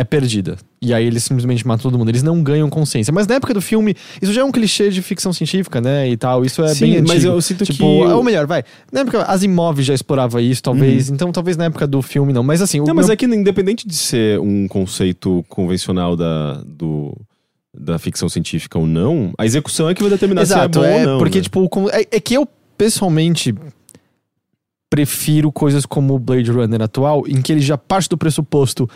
é 0.00 0.04
perdida. 0.04 0.56
E 0.80 0.94
aí 0.94 1.04
eles 1.04 1.22
simplesmente 1.24 1.66
matam 1.66 1.82
todo 1.90 1.98
mundo. 1.98 2.08
Eles 2.08 2.22
não 2.22 2.42
ganham 2.42 2.70
consciência. 2.70 3.12
Mas 3.12 3.26
na 3.26 3.34
época 3.34 3.52
do 3.52 3.60
filme, 3.60 3.94
isso 4.22 4.32
já 4.32 4.40
é 4.40 4.44
um 4.44 4.50
clichê 4.50 4.88
de 4.88 5.02
ficção 5.02 5.30
científica, 5.30 5.78
né? 5.78 6.08
E 6.08 6.16
tal. 6.16 6.42
Isso 6.42 6.62
é 6.64 6.68
Sim, 6.74 6.80
bem 6.86 6.92
antigo. 6.94 7.08
mas 7.08 7.22
eu 7.24 7.38
sinto 7.42 7.64
tipo, 7.66 7.76
que 7.78 7.82
o- 7.84 8.16
Ou 8.16 8.22
melhor, 8.24 8.46
vai. 8.46 8.64
Na 8.90 9.00
época, 9.00 9.22
as 9.24 9.42
imóveis 9.42 9.86
já 9.86 9.92
explorava 9.92 10.40
isso, 10.40 10.62
talvez. 10.62 11.10
Então, 11.10 11.30
talvez 11.30 11.56
na 11.58 11.66
época 11.66 11.86
do 11.86 12.00
filme 12.00 12.32
não. 12.32 12.42
Mas 12.42 12.62
assim, 12.62 12.78
Não, 12.80 12.94
mas 12.94 13.06
meu- 13.08 13.12
é 13.12 13.16
que 13.16 13.26
independente 13.26 13.86
de 13.86 13.94
ser 13.94 14.40
um 14.40 14.66
conceito 14.66 15.44
convencional 15.50 16.16
da, 16.16 16.62
do, 16.66 17.14
da 17.78 17.98
ficção 17.98 18.28
científica 18.30 18.78
ou 18.78 18.86
não, 18.86 19.32
a 19.36 19.44
execução 19.44 19.86
é 19.90 19.94
que 19.94 20.00
vai 20.02 20.10
determinar 20.10 20.40
Exato, 20.40 20.80
se 20.80 20.86
é 20.86 20.88
bom 20.90 20.96
é, 20.96 21.00
ou 21.02 21.06
não. 21.12 21.18
porque, 21.18 21.38
né? 21.38 21.42
tipo, 21.44 21.68
é, 21.92 22.06
é 22.10 22.20
que 22.20 22.32
eu, 22.32 22.48
pessoalmente, 22.78 23.54
prefiro 24.88 25.52
coisas 25.52 25.86
como 25.86 26.14
o 26.14 26.18
Blade 26.18 26.50
Runner 26.50 26.82
atual, 26.82 27.24
em 27.28 27.40
que 27.40 27.52
ele 27.52 27.60
já 27.60 27.76
parte 27.78 28.08
do 28.08 28.18
pressuposto. 28.18 28.88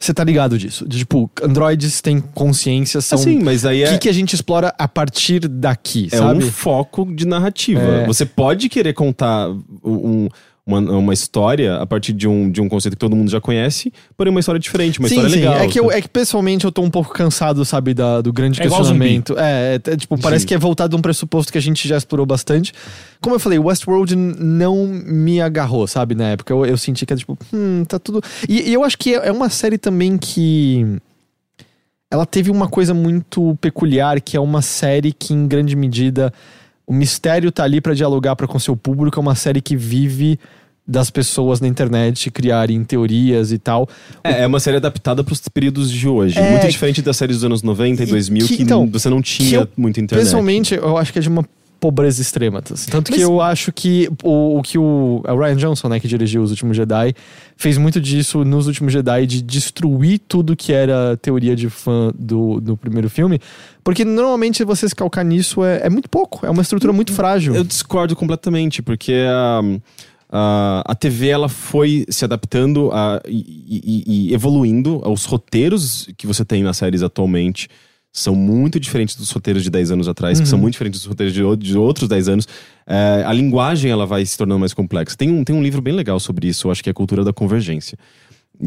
Você 0.00 0.14
tá 0.14 0.22
ligado 0.22 0.56
disso? 0.56 0.86
De, 0.86 0.98
tipo, 0.98 1.28
androides 1.42 2.00
têm 2.00 2.20
consciência, 2.20 3.00
são. 3.00 3.18
Assim, 3.18 3.42
mas 3.42 3.64
aí 3.64 3.82
o 3.82 3.86
é, 3.86 3.92
que, 3.92 3.98
que 3.98 4.08
a 4.08 4.12
gente 4.12 4.32
explora 4.32 4.72
a 4.78 4.86
partir 4.86 5.40
daqui, 5.48 6.08
é 6.12 6.16
sabe? 6.18 6.44
um 6.44 6.50
foco 6.52 7.04
de 7.12 7.26
narrativa. 7.26 7.80
É. 7.80 8.06
Você 8.06 8.24
pode 8.24 8.68
querer 8.68 8.92
contar 8.92 9.48
um- 9.84 10.28
uma, 10.68 10.80
uma 10.80 11.14
história 11.14 11.76
a 11.76 11.86
partir 11.86 12.12
de 12.12 12.28
um, 12.28 12.50
de 12.50 12.60
um 12.60 12.68
conceito 12.68 12.94
que 12.94 12.98
todo 12.98 13.16
mundo 13.16 13.30
já 13.30 13.40
conhece, 13.40 13.90
porém 14.16 14.30
uma 14.30 14.40
história 14.40 14.58
diferente, 14.58 14.98
uma 14.98 15.08
sim, 15.08 15.14
história 15.14 15.34
sim. 15.34 15.40
legal. 15.40 15.54
É 15.54 15.68
que, 15.68 15.80
eu, 15.80 15.84
sabe? 15.84 15.96
é 15.96 16.02
que 16.02 16.08
pessoalmente 16.08 16.64
eu 16.64 16.72
tô 16.72 16.82
um 16.82 16.90
pouco 16.90 17.14
cansado, 17.14 17.64
sabe, 17.64 17.94
da, 17.94 18.20
do 18.20 18.32
grande 18.32 18.60
É 18.60 18.64
questionamento. 18.64 19.38
É, 19.38 19.76
é, 19.76 19.92
é, 19.92 19.96
tipo, 19.96 20.18
parece 20.18 20.42
Sim. 20.42 20.48
que 20.48 20.54
é 20.54 20.58
voltado 20.58 20.94
a 20.94 20.98
um 20.98 21.02
pressuposto 21.02 21.50
que 21.50 21.56
a 21.56 21.62
gente 21.62 21.88
já 21.88 21.96
explorou 21.96 22.26
bastante. 22.26 22.72
Como 23.20 23.34
eu 23.34 23.40
falei, 23.40 23.58
Westworld 23.58 24.14
não 24.14 24.86
me 24.86 25.40
agarrou, 25.40 25.86
sabe, 25.86 26.14
na 26.14 26.30
época. 26.30 26.52
Eu, 26.52 26.66
eu 26.66 26.76
senti 26.76 27.06
que 27.06 27.12
é 27.12 27.16
tipo, 27.16 27.38
hum, 27.52 27.84
tá 27.86 27.98
tudo. 27.98 28.20
E, 28.48 28.68
e 28.68 28.74
eu 28.74 28.84
acho 28.84 28.98
que 28.98 29.14
é 29.14 29.28
é 29.28 29.32
uma 29.32 29.48
série 29.48 29.78
também 29.78 30.16
que. 30.16 30.84
Ela 32.10 32.24
teve 32.24 32.50
uma 32.50 32.68
coisa 32.68 32.94
muito 32.94 33.56
peculiar, 33.60 34.18
que 34.20 34.34
é 34.34 34.40
uma 34.40 34.62
série 34.62 35.12
que, 35.12 35.34
em 35.34 35.46
grande 35.46 35.76
medida, 35.76 36.32
o 36.86 36.92
mistério 36.94 37.52
tá 37.52 37.64
ali 37.64 37.82
pra 37.82 37.92
dialogar 37.92 38.34
pra 38.34 38.48
com 38.48 38.58
seu 38.58 38.74
público. 38.74 39.18
É 39.18 39.20
uma 39.20 39.34
série 39.34 39.60
que 39.60 39.76
vive 39.76 40.40
das 40.90 41.10
pessoas 41.10 41.60
na 41.60 41.68
internet 41.68 42.30
criarem 42.30 42.82
teorias 42.82 43.52
e 43.52 43.58
tal. 43.58 43.86
É, 44.24 44.44
é 44.44 44.46
uma 44.46 44.58
série 44.58 44.78
adaptada 44.78 45.22
para 45.22 45.32
os 45.34 45.40
períodos 45.48 45.90
de 45.90 46.08
hoje. 46.08 46.38
É, 46.38 46.50
muito 46.52 46.66
diferente 46.66 47.02
das 47.02 47.16
séries 47.18 47.36
dos 47.36 47.44
anos 47.44 47.62
90 47.62 48.02
e 48.02 48.06
e 48.06 48.08
2000, 48.08 48.46
que- 48.48 48.56
que, 48.56 48.62
então, 48.62 48.86
você 48.90 49.10
não 49.10 49.20
que 49.20 49.28
tinha 49.28 49.60
eu, 49.60 49.68
muita 49.76 50.00
internet. 50.00 50.24
Pessoalmente, 50.24 50.74
eu 50.74 50.96
acho 50.96 51.12
que 51.12 51.18
é 51.18 51.22
de 51.22 51.28
uma 51.28 51.44
pobreza 51.78 52.20
extrema. 52.20 52.60
tá? 52.62 52.74
Tanto 52.90 53.12
que 53.12 53.18
Mas- 53.18 53.22
eu 53.22 53.40
acho 53.40 53.70
que 53.70 54.08
o, 54.24 54.58
o 54.58 54.62
que 54.62 54.76
o, 54.78 55.22
é 55.26 55.32
o 55.32 55.38
Ryan 55.38 55.56
Johnson, 55.56 55.88
né, 55.88 56.00
que 56.00 56.08
dirigiu 56.08 56.42
Os 56.42 56.50
Últimos 56.50 56.76
Jedi, 56.76 57.14
fez 57.56 57.76
muito 57.78 58.00
disso 58.00 58.42
nos 58.44 58.66
Últimos 58.66 58.92
Jedi, 58.92 59.26
de 59.26 59.42
destruir 59.42 60.18
tudo 60.26 60.56
que 60.56 60.72
era 60.72 61.16
teoria 61.18 61.54
de 61.54 61.68
fã 61.68 62.10
do, 62.18 62.60
do 62.60 62.76
primeiro 62.76 63.08
filme. 63.10 63.38
Porque 63.84 64.04
normalmente 64.04 64.64
você 64.64 64.88
se 64.88 64.94
calcar 64.94 65.24
nisso 65.24 65.62
é, 65.62 65.82
é 65.84 65.90
muito 65.90 66.08
pouco, 66.08 66.44
é 66.44 66.50
uma 66.50 66.62
estrutura 66.62 66.92
muito 66.92 67.12
frágil. 67.12 67.54
Eu 67.54 67.62
discordo 67.62 68.16
completamente, 68.16 68.82
porque 68.82 69.12
a, 69.28 69.60
a, 70.30 70.82
a 70.86 70.94
TV 70.94 71.28
ela 71.28 71.48
foi 71.48 72.04
se 72.08 72.24
adaptando 72.24 72.90
a, 72.92 73.20
e, 73.26 74.04
e- 74.06 74.28
e 74.30 74.34
evoluindo. 74.34 75.00
Os 75.10 75.24
roteiros 75.24 76.08
que 76.16 76.26
você 76.26 76.44
tem 76.44 76.62
nas 76.62 76.76
séries 76.76 77.02
atualmente 77.02 77.68
são 78.12 78.34
muito 78.34 78.80
diferentes 78.80 79.14
dos 79.16 79.30
roteiros 79.30 79.62
de 79.62 79.70
10 79.70 79.90
anos 79.92 80.08
atrás, 80.08 80.38
que 80.40 80.48
são 80.48 80.58
muito 80.58 80.72
diferentes 80.72 81.00
dos 81.00 81.06
roteiros 81.08 81.32
de, 81.34 81.42
de 81.56 81.78
outros 81.78 82.08
10 82.08 82.28
anos. 82.28 82.48
É, 82.86 83.22
a 83.26 83.32
linguagem 83.32 83.90
ela 83.90 84.06
vai 84.06 84.24
se 84.24 84.36
tornando 84.36 84.58
mais 84.60 84.72
complexa. 84.74 85.16
Tem 85.16 85.30
um, 85.30 85.44
tem 85.44 85.54
um 85.54 85.62
livro 85.62 85.80
bem 85.82 85.94
legal 85.94 86.18
sobre 86.18 86.48
isso, 86.48 86.66
eu 86.66 86.72
acho 86.72 86.82
que 86.82 86.88
é 86.88 86.92
a 86.92 86.94
cultura 86.94 87.22
da 87.22 87.32
convergência. 87.32 87.96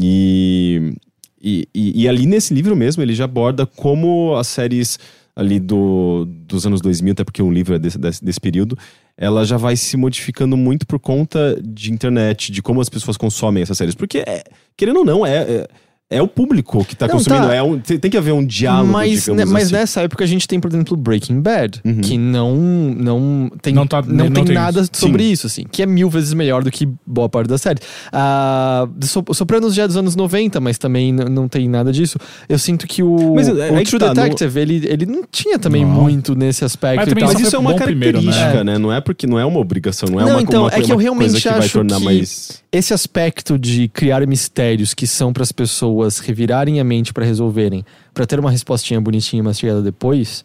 E, 0.00 0.94
e, 1.42 1.68
e- 1.74 2.02
e 2.02 2.08
ali 2.08 2.26
nesse 2.26 2.54
livro 2.54 2.74
mesmo, 2.76 3.02
ele 3.02 3.14
já 3.14 3.24
aborda 3.24 3.66
como 3.66 4.34
as 4.36 4.46
séries 4.46 4.98
ali 5.34 5.58
do, 5.58 6.26
dos 6.46 6.66
anos 6.66 6.80
2000, 6.80 7.12
até 7.12 7.24
porque 7.24 7.42
o 7.42 7.50
livro 7.50 7.74
é 7.74 7.78
desse, 7.78 7.98
desse, 7.98 8.24
desse 8.24 8.40
período, 8.40 8.76
ela 9.22 9.44
já 9.44 9.56
vai 9.56 9.76
se 9.76 9.96
modificando 9.96 10.56
muito 10.56 10.84
por 10.84 10.98
conta 10.98 11.56
de 11.62 11.92
internet, 11.92 12.50
de 12.50 12.60
como 12.60 12.80
as 12.80 12.88
pessoas 12.88 13.16
consomem 13.16 13.62
essas 13.62 13.78
séries. 13.78 13.94
Porque, 13.94 14.18
é, 14.18 14.42
querendo 14.76 14.96
ou 14.96 15.04
não, 15.04 15.24
é, 15.24 15.36
é, 15.36 15.68
é 16.16 16.22
o 16.22 16.28
público 16.28 16.84
que 16.84 16.94
tá 16.94 17.06
Não, 17.06 17.14
consumindo. 17.16 17.46
tá. 17.48 17.54
É 17.54 17.62
um, 17.62 17.78
tem 17.78 18.10
que 18.10 18.16
haver 18.16 18.32
um 18.32 18.44
diálogo, 18.44 18.92
mas, 18.92 19.20
digamos 19.24 19.36
né, 19.38 19.44
mas 19.44 19.64
assim. 19.64 19.72
nessa 19.74 20.00
época 20.02 20.24
a 20.24 20.26
gente 20.26 20.46
tem, 20.46 20.60
por 20.60 20.70
exemplo, 20.70 20.96
Breaking 20.96 21.40
Bad, 21.40 21.80
que 22.02 22.16
não 22.18 22.52
não 22.96 23.50
tem, 23.60 23.72
Não 23.72 23.86
tá- 23.86 24.02
não 24.02 24.26
não 24.26 24.30
tem 24.30 24.44
tem 24.44 24.54
nada 24.54 24.80
isso. 24.80 24.90
sobre 24.94 25.24
isso, 25.24 25.46
assim, 25.46 25.64
que 25.70 25.82
é 25.82 25.86
mil 25.86 26.08
vezes 26.10 26.32
melhor 26.34 26.62
do 26.62 26.70
que 26.70 26.88
boa 27.06 27.28
parte 27.28 27.48
da 27.48 27.58
série. 27.58 27.80
Ah, 28.12 28.86
So- 29.02 29.24
Sopranos 29.32 29.74
já 29.74 29.84
é 29.84 29.86
dos 29.86 29.96
anos 29.96 30.14
90, 30.14 30.60
mas 30.60 30.78
também 30.78 31.12
não 31.12 31.48
tem 31.48 31.68
nada 31.68 31.92
disso. 31.92 32.18
Eu 32.48 32.58
sinto 32.58 32.86
que 32.86 33.02
o, 33.02 33.34
Mas 33.34 33.48
é- 33.48 33.52
o 33.52 33.76
é 33.76 33.84
que 33.84 33.90
True 33.90 33.98
tá, 34.00 34.12
Detective, 34.12 34.60
ele, 34.60 34.86
ele 34.88 35.06
não 35.06 35.22
tinha 35.30 35.58
também 35.58 35.84
Não. 35.84 35.90
muito 35.90 36.34
nesse 36.34 36.64
aspecto 36.64 36.98
Mas 36.98 37.06
e 37.08 37.20
só 37.20 37.26
Mas 37.32 37.40
isso 37.46 37.56
é 37.56 37.58
uma 37.58 37.74
primeiro, 37.74 38.18
característica, 38.20 38.64
né? 38.64 38.72
né? 38.74 38.78
Não 38.78 38.92
é 38.92 39.00
porque 39.00 39.26
não 39.26 39.38
é 39.38 39.44
uma 39.44 39.58
obrigação, 39.58 40.08
não 40.10 40.20
é 40.20 40.24
Não, 40.24 40.30
uma, 40.32 40.42
então, 40.42 40.62
uma, 40.64 40.68
é 40.74 40.80
que 40.80 40.92
eu 40.92 40.96
realmente 40.96 41.30
coisa 41.30 41.40
que 41.40 41.48
vai 41.48 41.58
acho 41.58 41.72
tornar 41.72 41.98
que- 41.98 42.04
mais. 42.04 42.62
esse 42.70 42.92
aspecto 42.94 43.58
de 43.58 43.88
criar 43.88 44.26
mistérios 44.26 44.94
que 44.94 45.06
são 45.06 45.32
para 45.32 45.42
as 45.42 45.52
pessoas 45.52 45.92
revirarem 46.18 46.80
a 46.80 46.84
mente 46.84 47.12
para 47.12 47.24
resolverem, 47.24 47.84
para 48.14 48.26
ter 48.26 48.38
uma 48.40 48.50
respostinha 48.50 49.00
bonitinha 49.00 49.40
e 49.40 49.42
mastigada 49.42 49.80
depois, 49.82 50.44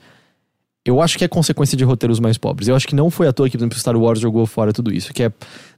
eu 0.86 1.02
acho 1.02 1.18
que 1.18 1.26
é 1.26 1.28
consequência 1.28 1.76
de 1.78 1.84
roteiros 1.84 2.18
mais 2.18 2.38
pobres. 2.38 2.70
Eu 2.70 2.76
acho 2.76 2.88
que 2.88 2.96
não 2.96 3.10
foi 3.12 3.28
à 3.28 3.34
toa 3.34 3.50
que, 3.50 3.58
por 3.58 3.62
exemplo, 3.62 3.78
Star 3.78 3.98
Wars 3.98 4.22
jogou 4.22 4.46
fora 4.46 4.72
tudo 4.72 4.94
isso. 4.94 5.14
Que 5.14 5.24
é 5.24 5.32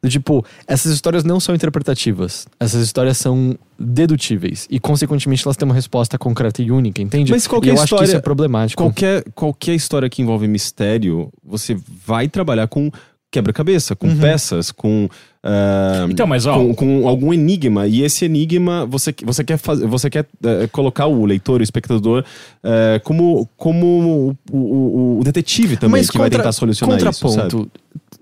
do 0.04 0.08
tipo, 0.08 0.46
essas 0.68 0.92
histórias 0.92 1.24
não 1.24 1.40
são 1.40 1.56
interpretativas. 1.56 2.48
Essas 2.60 2.84
histórias 2.84 3.18
são 3.18 3.58
dedutíveis. 3.80 4.68
E, 4.70 4.80
consequentemente, 4.80 5.42
elas 5.46 5.58
têm 5.58 5.66
uma 5.68 5.74
resposta 5.74 6.16
concreta 6.18 6.62
e 6.62 6.70
única, 6.72 7.02
entende? 7.02 7.32
Mas 7.32 7.48
qualquer 7.48 7.70
e 7.70 7.76
eu 7.76 7.82
acho 7.82 7.88
que 7.88 7.96
isso 7.96 8.04
história- 8.04 8.18
é 8.20 8.22
problemático. 8.22 8.84
Qualquer, 8.84 9.24
qualquer 9.34 9.74
história 9.74 10.08
que 10.10 10.22
envolve 10.22 10.48
mistério, 10.48 11.32
você 11.44 11.76
vai 12.06 12.28
trabalhar 12.28 12.68
com 12.68 12.92
quebra-cabeça, 13.32 13.96
com 13.96 14.08
Uhum. 14.10 14.18
peças, 14.20 14.72
com. 14.72 15.10
Ah, 15.44 16.06
Então, 16.10 16.28
mas 16.28 16.46
ó, 16.46 16.56
com, 16.56 16.74
com 16.76 17.08
algum 17.08 17.34
enigma 17.34 17.88
e 17.88 18.02
esse 18.04 18.26
enigma 18.26 18.86
você, 18.86 19.14
você 19.24 19.44
quer 19.44 19.58
fazer 19.58 19.88
você 19.88 20.10
quer 20.10 20.26
eh, 20.44 20.68
colocar 20.72 21.06
o 21.08 21.26
leitor 21.26 21.62
o 21.62 21.64
espectador 21.64 22.24
eh, 22.64 23.00
como 23.04 23.48
como 23.56 24.36
o, 24.52 24.58
o- 24.58 25.20
o 25.20 25.24
detetive 25.24 25.78
também 25.78 26.02
que 26.06 26.18
vai 26.18 26.30
tentar 26.30 26.52
solucionar 26.52 26.98
isso 26.98 27.06
sabe? 27.28 27.36
contraponto, 27.52 27.72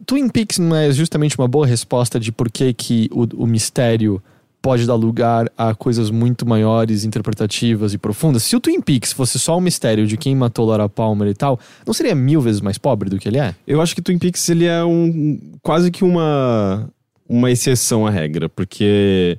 Twin 0.05 0.30
Peaks 0.30 0.57
não 0.59 0.76
é 0.76 0.91
justamente 0.91 1.38
uma 1.38 1.47
boa 1.47 1.65
resposta 1.68 2.20
de 2.20 2.32
por 2.32 2.49
que, 2.51 2.72
que 2.74 3.09
o, 3.11 3.43
o 3.43 3.47
mistério 3.47 4.22
pode 4.61 4.86
dar 4.86 4.95
lugar 4.95 5.49
a 5.57 5.74
coisas 5.76 6.09
muito 6.09 6.45
maiores, 6.47 7.03
interpretativas 7.05 7.93
e 7.93 7.97
profundas. 7.97 8.43
Se 8.43 8.55
o 8.55 8.59
Twin 8.59 8.82
Peaks 8.82 9.13
fosse 9.13 9.38
só 9.39 9.57
um 9.57 9.61
mistério 9.61 10.05
de 10.07 10.18
quem 10.18 10.36
matou 10.36 10.65
Laura 10.65 10.89
Palmer 10.89 11.28
e 11.30 11.34
tal, 11.34 11.59
não 11.86 11.93
seria 11.93 12.13
mil 12.15 12.41
vezes 12.41 12.59
mais 12.59 12.78
pobre 12.78 13.09
do 13.09 13.18
que 13.20 13.28
ele 13.30 13.38
é? 13.38 13.53
eu 13.65 13.82
acho 13.82 13.95
que 13.95 14.01
Twin 14.01 14.18
Peaks 14.18 14.47
ele 14.49 14.65
é 14.65 14.84
um 14.84 15.39
quase 15.61 15.89
que 15.91 16.03
uma 16.03 16.89
uma 17.30 17.51
exceção 17.51 18.05
à 18.07 18.09
regra 18.09 18.47
porque 18.49 19.38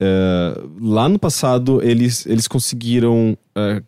eh, 0.00 0.60
lá 0.80 1.08
no 1.08 1.18
passado 1.18 1.80
eles 1.82 2.26
eles 2.26 2.46
conseguiram 2.48 3.36
eh, 3.56 3.82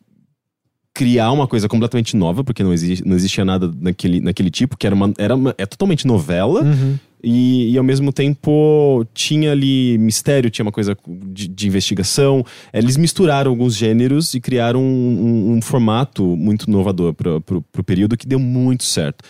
criar 0.94 1.30
uma 1.32 1.46
coisa 1.46 1.68
completamente 1.68 2.16
nova 2.16 2.42
porque 2.42 2.62
não, 2.64 2.72
exi 2.72 3.02
não 3.06 3.14
existia 3.16 3.44
nada 3.44 3.72
naquele, 3.80 4.20
naquele 4.20 4.50
tipo 4.50 4.76
que 4.76 4.86
era 4.86 4.94
uma, 4.94 5.12
era 5.18 5.34
uma, 5.34 5.54
é 5.58 5.66
totalmente 5.66 6.06
novela 6.06 6.62
Uhum. 6.62 6.98
E, 7.20 7.72
e 7.72 7.76
ao 7.76 7.82
mesmo 7.82 8.12
tempo 8.12 9.04
tinha 9.12 9.50
ali 9.50 9.98
mistério, 9.98 10.48
tinha 10.50 10.64
uma 10.64 10.70
coisa 10.70 10.96
de, 11.26 11.48
de 11.48 11.66
investigação. 11.66 12.44
Eles 12.72 12.96
misturaram 12.96 13.50
alguns 13.50 13.74
gêneros 13.74 14.34
e 14.34 14.40
criaram 14.40 14.80
um, 14.80 15.50
um- 15.50 15.52
um 15.56 15.60
formato 15.60 16.24
muito 16.36 16.66
inovador 16.68 17.12
para 17.12 17.40
pro 17.40 17.82
período 17.84 18.16
que 18.16 18.24
deu 18.24 18.38
muito 18.38 18.84
certo. 18.84 19.24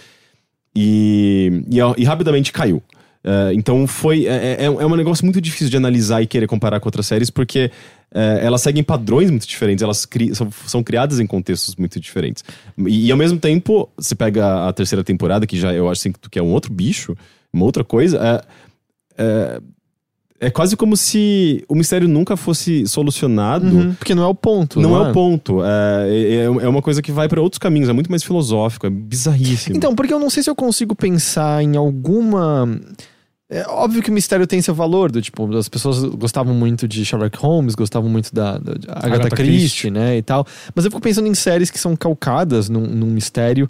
E, 0.76 1.62
e, 1.70 1.78
e 2.02 2.04
rapidamente 2.04 2.52
caiu. 2.52 2.82
Eh, 3.24 3.52
então 3.54 3.86
foi. 3.86 4.26
É, 4.26 4.56
é, 4.60 4.64
é 4.64 4.70
um 4.70 4.96
negócio 4.96 5.24
muito 5.24 5.40
difícil 5.40 5.68
de 5.68 5.76
analisar 5.76 6.22
e 6.22 6.26
querer 6.26 6.46
comparar 6.46 6.80
com 6.80 6.88
outras 6.88 7.06
séries, 7.06 7.30
porque 7.30 7.70
eh, 8.14 8.40
elas 8.42 8.60
seguem 8.62 8.82
padrões 8.82 9.30
muito 9.30 9.46
diferentes, 9.46 9.82
elas 9.82 10.06
cri- 10.06 10.34
são, 10.34 10.48
são 10.66 10.82
criadas 10.82 11.18
em 11.20 11.26
contextos 11.26 11.74
muito 11.76 11.98
diferentes. 12.00 12.44
E, 12.86 13.06
e 13.06 13.10
ao 13.12 13.18
mesmo 13.18 13.38
tempo, 13.38 13.88
você 13.96 14.14
pega 14.14 14.68
a 14.68 14.72
terceira 14.72 15.02
temporada, 15.04 15.46
que 15.46 15.58
já 15.58 15.72
eu 15.72 15.88
acho 15.88 16.00
assim, 16.00 16.12
que 16.30 16.38
é 16.38 16.42
um 16.42 16.52
outro 16.52 16.72
bicho, 16.72 17.16
uma 17.52 17.64
outra 17.64 17.84
coisa. 17.84 18.18
É, 19.16 19.60
é, 20.40 20.46
é 20.46 20.50
quase 20.50 20.76
como 20.76 20.96
se 20.96 21.64
o 21.68 21.74
mistério 21.74 22.08
nunca 22.08 22.36
fosse 22.36 22.86
solucionado. 22.86 23.66
Uhum. 23.66 23.94
Porque 23.94 24.14
não 24.14 24.22
é 24.22 24.26
o 24.26 24.34
ponto. 24.34 24.80
Não, 24.80 24.96
é 24.96 25.10
o 25.10 25.12
ponto. 25.12 25.62
É, 25.64 26.08
é, 26.08 26.44
é 26.44 26.68
uma 26.68 26.82
coisa 26.82 27.02
que 27.02 27.12
vai 27.12 27.28
para 27.28 27.40
outros 27.40 27.58
caminhos, 27.58 27.88
é 27.88 27.92
muito 27.92 28.10
mais 28.10 28.22
filosófico, 28.22 28.86
é 28.86 28.90
bizarríssimo. 28.90 29.76
Então, 29.76 29.94
porque 29.94 30.12
eu 30.12 30.18
não 30.18 30.30
sei 30.30 30.42
se 30.42 30.50
eu 30.50 30.54
consigo 30.54 30.94
pensar 30.94 31.62
em 31.62 31.76
alguma. 31.76 32.68
É 33.50 33.66
óbvio 33.66 34.02
que 34.02 34.10
o 34.10 34.12
mistério 34.12 34.46
tem 34.46 34.60
seu 34.60 34.74
valor, 34.74 35.10
do 35.10 35.22
tipo, 35.22 35.56
as 35.56 35.70
pessoas 35.70 36.04
gostavam 36.04 36.52
muito 36.54 36.86
de 36.86 37.02
Sherlock 37.02 37.38
Holmes, 37.38 37.74
gostavam 37.74 38.10
muito 38.10 38.34
da, 38.34 38.58
da 38.58 38.72
Agatha, 38.72 39.06
Agatha 39.06 39.36
Christie, 39.36 39.58
Christie. 39.58 39.90
né, 39.90 40.18
e 40.18 40.22
tal. 40.22 40.46
Mas 40.74 40.84
eu 40.84 40.90
fico 40.90 41.00
pensando 41.00 41.28
em 41.28 41.34
séries 41.34 41.70
que 41.70 41.78
são 41.78 41.96
calcadas 41.96 42.68
num, 42.68 42.82
num 42.82 43.06
mistério. 43.06 43.68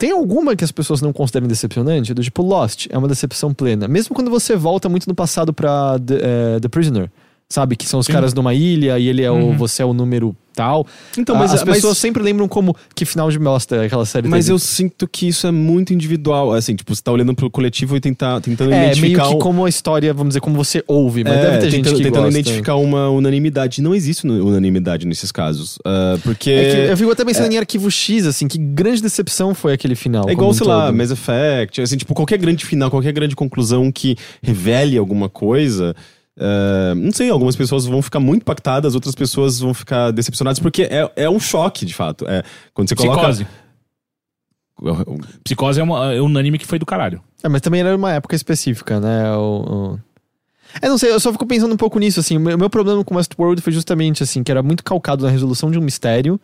Tem 0.00 0.12
alguma 0.12 0.56
que 0.56 0.64
as 0.64 0.72
pessoas 0.72 1.02
não 1.02 1.12
consideram 1.12 1.46
decepcionante? 1.46 2.14
Do 2.14 2.22
tipo, 2.22 2.40
Lost 2.42 2.86
é 2.88 2.96
uma 2.96 3.06
decepção 3.06 3.52
plena. 3.52 3.86
Mesmo 3.86 4.14
quando 4.14 4.30
você 4.30 4.56
volta 4.56 4.88
muito 4.88 5.06
no 5.06 5.14
passado 5.14 5.52
pra 5.52 5.98
The, 5.98 6.14
eh, 6.22 6.58
The 6.58 6.68
Prisoner, 6.68 7.10
sabe? 7.50 7.76
Que 7.76 7.86
são 7.86 8.00
os 8.00 8.06
Sim. 8.06 8.12
caras 8.14 8.32
numa 8.32 8.54
ilha 8.54 8.98
e 8.98 9.08
ele 9.08 9.22
é 9.22 9.30
o, 9.30 9.34
Uhum. 9.34 9.56
você 9.58 9.82
é 9.82 9.84
o 9.84 9.92
número 9.92 10.34
tal. 10.60 10.86
Então, 11.16 11.36
mas, 11.36 11.54
as 11.54 11.64
mas- 11.64 11.76
pessoas 11.76 11.96
sempre 11.98 12.22
lembram 12.22 12.46
como 12.46 12.76
que 12.94 13.04
final 13.04 13.30
de 13.30 13.38
bosta 13.38 13.76
é 13.76 13.86
aquela 13.86 14.04
série 14.04 14.28
Mas 14.28 14.44
teve. 14.44 14.54
eu 14.54 14.58
sinto 14.58 15.08
que 15.08 15.28
isso 15.28 15.46
é 15.46 15.50
muito 15.50 15.92
individual. 15.94 16.52
Assim, 16.52 16.74
tipo, 16.76 16.94
você 16.94 17.02
tá 17.02 17.10
olhando 17.10 17.34
pro 17.34 17.50
coletivo 17.50 17.96
e 17.96 18.00
tentar, 18.00 18.40
tentando 18.40 18.72
É, 18.72 18.78
meio 18.80 18.92
identificar. 18.92 19.28
que 19.28 19.34
um- 19.34 19.38
como 19.38 19.64
a 19.64 19.68
história, 19.68 20.12
vamos 20.12 20.30
dizer, 20.30 20.40
como 20.40 20.56
você 20.56 20.84
ouve, 20.86 21.24
mas 21.24 21.32
É, 21.32 21.42
deve 21.42 21.58
ter 21.58 21.70
gente 21.70 21.84
tentando, 21.84 21.96
que 21.96 22.02
tentando 22.04 22.22
gosta. 22.24 22.38
identificar 22.38 22.76
uma 22.76 23.08
unanimidade. 23.08 23.80
Não 23.80 23.94
existe 23.94 24.26
unanimidade 24.26 25.06
nesses 25.06 25.32
casos. 25.32 25.78
Ah, 25.84 26.18
porque. 26.22 26.50
É 26.50 26.70
que 26.86 26.92
eu 26.92 26.96
fico 26.96 27.10
até 27.10 27.24
pensando 27.24 27.52
em 27.52 27.58
Arquivo 27.58 27.90
X, 27.90 28.26
assim, 28.26 28.46
que 28.46 28.58
grande 28.58 29.00
decepção 29.02 29.54
foi 29.54 29.72
aquele 29.72 29.94
final. 29.94 30.28
É 30.28 30.32
igual, 30.32 30.50
um 30.50 30.52
sei 30.52 30.66
lá, 30.66 30.86
todo. 30.86 30.96
Mass 30.96 31.10
Effect, 31.10 31.80
assim, 31.80 31.96
tipo, 31.96 32.14
qualquer 32.14 32.38
grande 32.38 32.64
final, 32.66 32.90
qualquer 32.90 33.12
grande 33.12 33.34
conclusão 33.34 33.90
que 33.90 34.16
revele 34.42 34.98
alguma 34.98 35.28
coisa. 35.28 35.94
Eh, 36.38 36.94
não 36.96 37.12
sei, 37.12 37.28
algumas 37.30 37.56
pessoas 37.56 37.86
vão 37.86 38.00
ficar 38.02 38.20
muito 38.20 38.42
impactadas, 38.42 38.94
outras 38.94 39.14
pessoas 39.14 39.58
vão 39.60 39.72
ficar 39.74 40.10
decepcionadas, 40.10 40.58
porque 40.58 40.82
é, 40.84 41.10
é 41.16 41.30
um 41.30 41.40
choque, 41.40 41.84
de 41.86 41.94
fato. 41.94 42.26
É, 42.28 42.42
quando 42.74 42.88
você 42.88 42.94
Psicose. 42.94 43.46
coloca. 44.76 45.10
Psicose 45.44 45.80
é, 45.80 45.82
uma, 45.82 46.12
é 46.14 46.22
um 46.22 46.38
anime 46.38 46.58
que 46.58 46.66
foi 46.66 46.78
do 46.78 46.86
caralho. 46.86 47.22
É, 47.42 47.48
mas 47.48 47.60
também 47.60 47.80
era 47.80 47.94
uma 47.96 48.12
época 48.12 48.34
específica, 48.34 48.98
né? 48.98 49.30
O, 49.36 49.40
o- 49.94 50.00
É, 50.80 50.88
não 50.88 50.96
sei, 50.96 51.10
eu 51.12 51.20
só 51.20 51.32
fico 51.32 51.46
pensando 51.46 51.72
um 51.74 51.76
pouco 51.76 51.98
nisso, 51.98 52.20
assim. 52.20 52.36
O 52.36 52.40
meu, 52.40 52.56
meu 52.56 52.70
problema 52.70 53.04
com 53.04 53.16
Westworld 53.16 53.60
foi 53.60 53.72
justamente, 53.72 54.22
assim, 54.22 54.42
que 54.42 54.50
era 54.50 54.62
muito 54.62 54.82
calcado 54.84 55.24
na 55.24 55.30
resolução 55.30 55.70
de 55.70 55.78
um 55.78 55.82
mistério. 55.82 56.40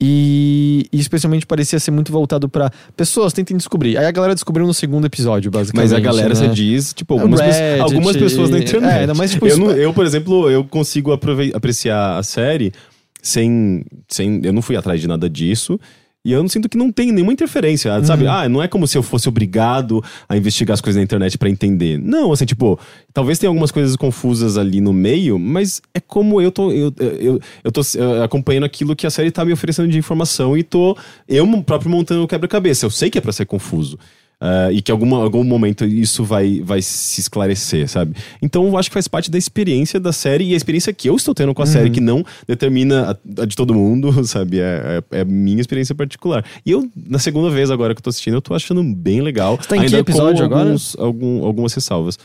E, 0.00 0.86
e 0.92 1.00
especialmente 1.00 1.44
parecia 1.44 1.78
ser 1.80 1.90
muito 1.90 2.12
voltado 2.12 2.48
pra 2.48 2.70
pessoas 2.96 3.32
tentem 3.32 3.56
descobrir. 3.56 3.98
Aí 3.98 4.06
a 4.06 4.10
galera 4.12 4.32
descobriu 4.34 4.64
no 4.66 4.72
segundo 4.72 5.06
episódio, 5.06 5.50
basicamente. 5.50 5.90
Mas 5.90 5.92
a 5.92 6.00
galera, 6.00 6.28
né? 6.28 6.34
você 6.36 6.48
diz, 6.48 6.92
tipo, 6.92 7.14
algumas, 7.14 7.40
Reddit, 7.40 7.58
pessoas, 7.58 7.80
algumas 7.92 8.16
pessoas 8.16 8.50
na 8.50 8.58
internet. 8.60 8.92
é, 8.92 9.00
ainda 9.00 9.14
mais, 9.14 9.32
tipo, 9.32 9.46
eu, 9.48 9.58
não- 9.58 9.70
eu, 9.72 9.92
por 9.92 10.06
exemplo, 10.06 10.48
eu 10.48 10.62
consigo 10.64 11.12
apreciar 11.12 12.16
a 12.16 12.22
série 12.22 12.72
sem, 13.20 13.84
sem. 14.08 14.40
Eu 14.44 14.52
não 14.52 14.62
fui 14.62 14.76
atrás 14.76 15.00
de 15.00 15.08
nada 15.08 15.28
disso. 15.28 15.80
E 16.24 16.32
eu 16.32 16.42
não 16.42 16.48
sinto 16.48 16.68
que 16.68 16.76
não 16.76 16.90
tem 16.90 17.12
nenhuma 17.12 17.32
interferência, 17.32 18.04
sabe? 18.04 18.26
Ah, 18.26 18.48
não 18.48 18.62
é 18.62 18.68
como 18.68 18.86
se 18.86 18.98
eu 18.98 19.02
fosse 19.02 19.28
obrigado 19.28 20.02
a 20.28 20.36
investigar 20.36 20.74
as 20.74 20.80
coisas 20.80 20.98
na 20.98 21.04
internet 21.04 21.38
pra 21.38 21.48
entender. 21.48 21.98
Não, 21.98 22.32
assim, 22.32 22.44
tipo, 22.44 22.78
talvez 23.14 23.38
tenha 23.38 23.48
algumas 23.48 23.70
coisas 23.70 23.94
confusas 23.96 24.58
ali 24.58 24.80
no 24.80 24.92
meio, 24.92 25.38
mas 25.38 25.80
é 25.94 26.00
como 26.00 26.40
eu 26.40 26.50
tô, 26.50 26.72
eu, 26.72 26.92
eu, 26.98 27.40
eu 27.62 27.72
tô 27.72 27.82
acompanhando 28.22 28.64
aquilo 28.64 28.96
que 28.96 29.06
a 29.06 29.10
série 29.10 29.30
tá 29.30 29.44
me 29.44 29.52
oferecendo 29.52 29.88
de 29.88 29.96
informação 29.96 30.58
e 30.58 30.62
tô 30.62 30.96
eu 31.26 31.46
próprio 31.62 31.90
montando 31.90 32.24
o 32.24 32.28
quebra-cabeça. 32.28 32.84
Eu 32.84 32.90
sei 32.90 33.08
que 33.10 33.16
é 33.18 33.20
pra 33.20 33.32
ser 33.32 33.46
confuso. 33.46 33.98
Uh, 34.40 34.70
e 34.70 34.80
que 34.80 34.92
em 34.92 34.94
alguma, 34.94 35.16
algum 35.20 35.42
momento 35.42 35.84
isso 35.84 36.22
vai, 36.22 36.60
vai 36.64 36.80
se 36.80 37.20
esclarecer, 37.20 37.88
sabe? 37.88 38.14
Então 38.40 38.68
eu 38.68 38.78
acho 38.78 38.88
que 38.88 38.94
faz 38.94 39.08
parte 39.08 39.32
da 39.32 39.36
experiência 39.36 39.98
da 39.98 40.12
série 40.12 40.44
e 40.44 40.54
a 40.54 40.56
experiência 40.56 40.92
que 40.92 41.08
eu 41.08 41.16
estou 41.16 41.34
tendo 41.34 41.52
com 41.52 41.60
a 41.60 41.66
série, 41.66 41.90
que 41.90 42.00
não 42.00 42.24
determina 42.46 43.10
a, 43.10 43.42
a 43.42 43.44
de 43.44 43.56
todo 43.56 43.74
mundo, 43.74 44.12
sabe? 44.24 44.60
É, 44.60 45.02
é, 45.10 45.20
é 45.20 45.24
minha 45.24 45.60
experiência 45.60 45.92
particular. 45.92 46.44
E 46.64 46.70
eu, 46.70 46.88
na 46.94 47.18
segunda 47.18 47.50
vez 47.50 47.68
agora 47.68 47.94
que 47.94 47.98
eu 47.98 48.02
tô 48.04 48.10
assistindo, 48.10 48.34
eu 48.34 48.40
tô 48.40 48.54
achando 48.54 48.80
bem 48.84 49.20
legal. 49.22 49.56
Você 49.56 49.68
tá 49.68 49.76
em 49.76 49.86
que 49.86 49.96
episódio 49.96 50.48
com 50.48 50.54
alguns, 50.56 50.96
algum, 50.96 51.44
algumas 51.44 51.74
ressalvas. 51.74 52.16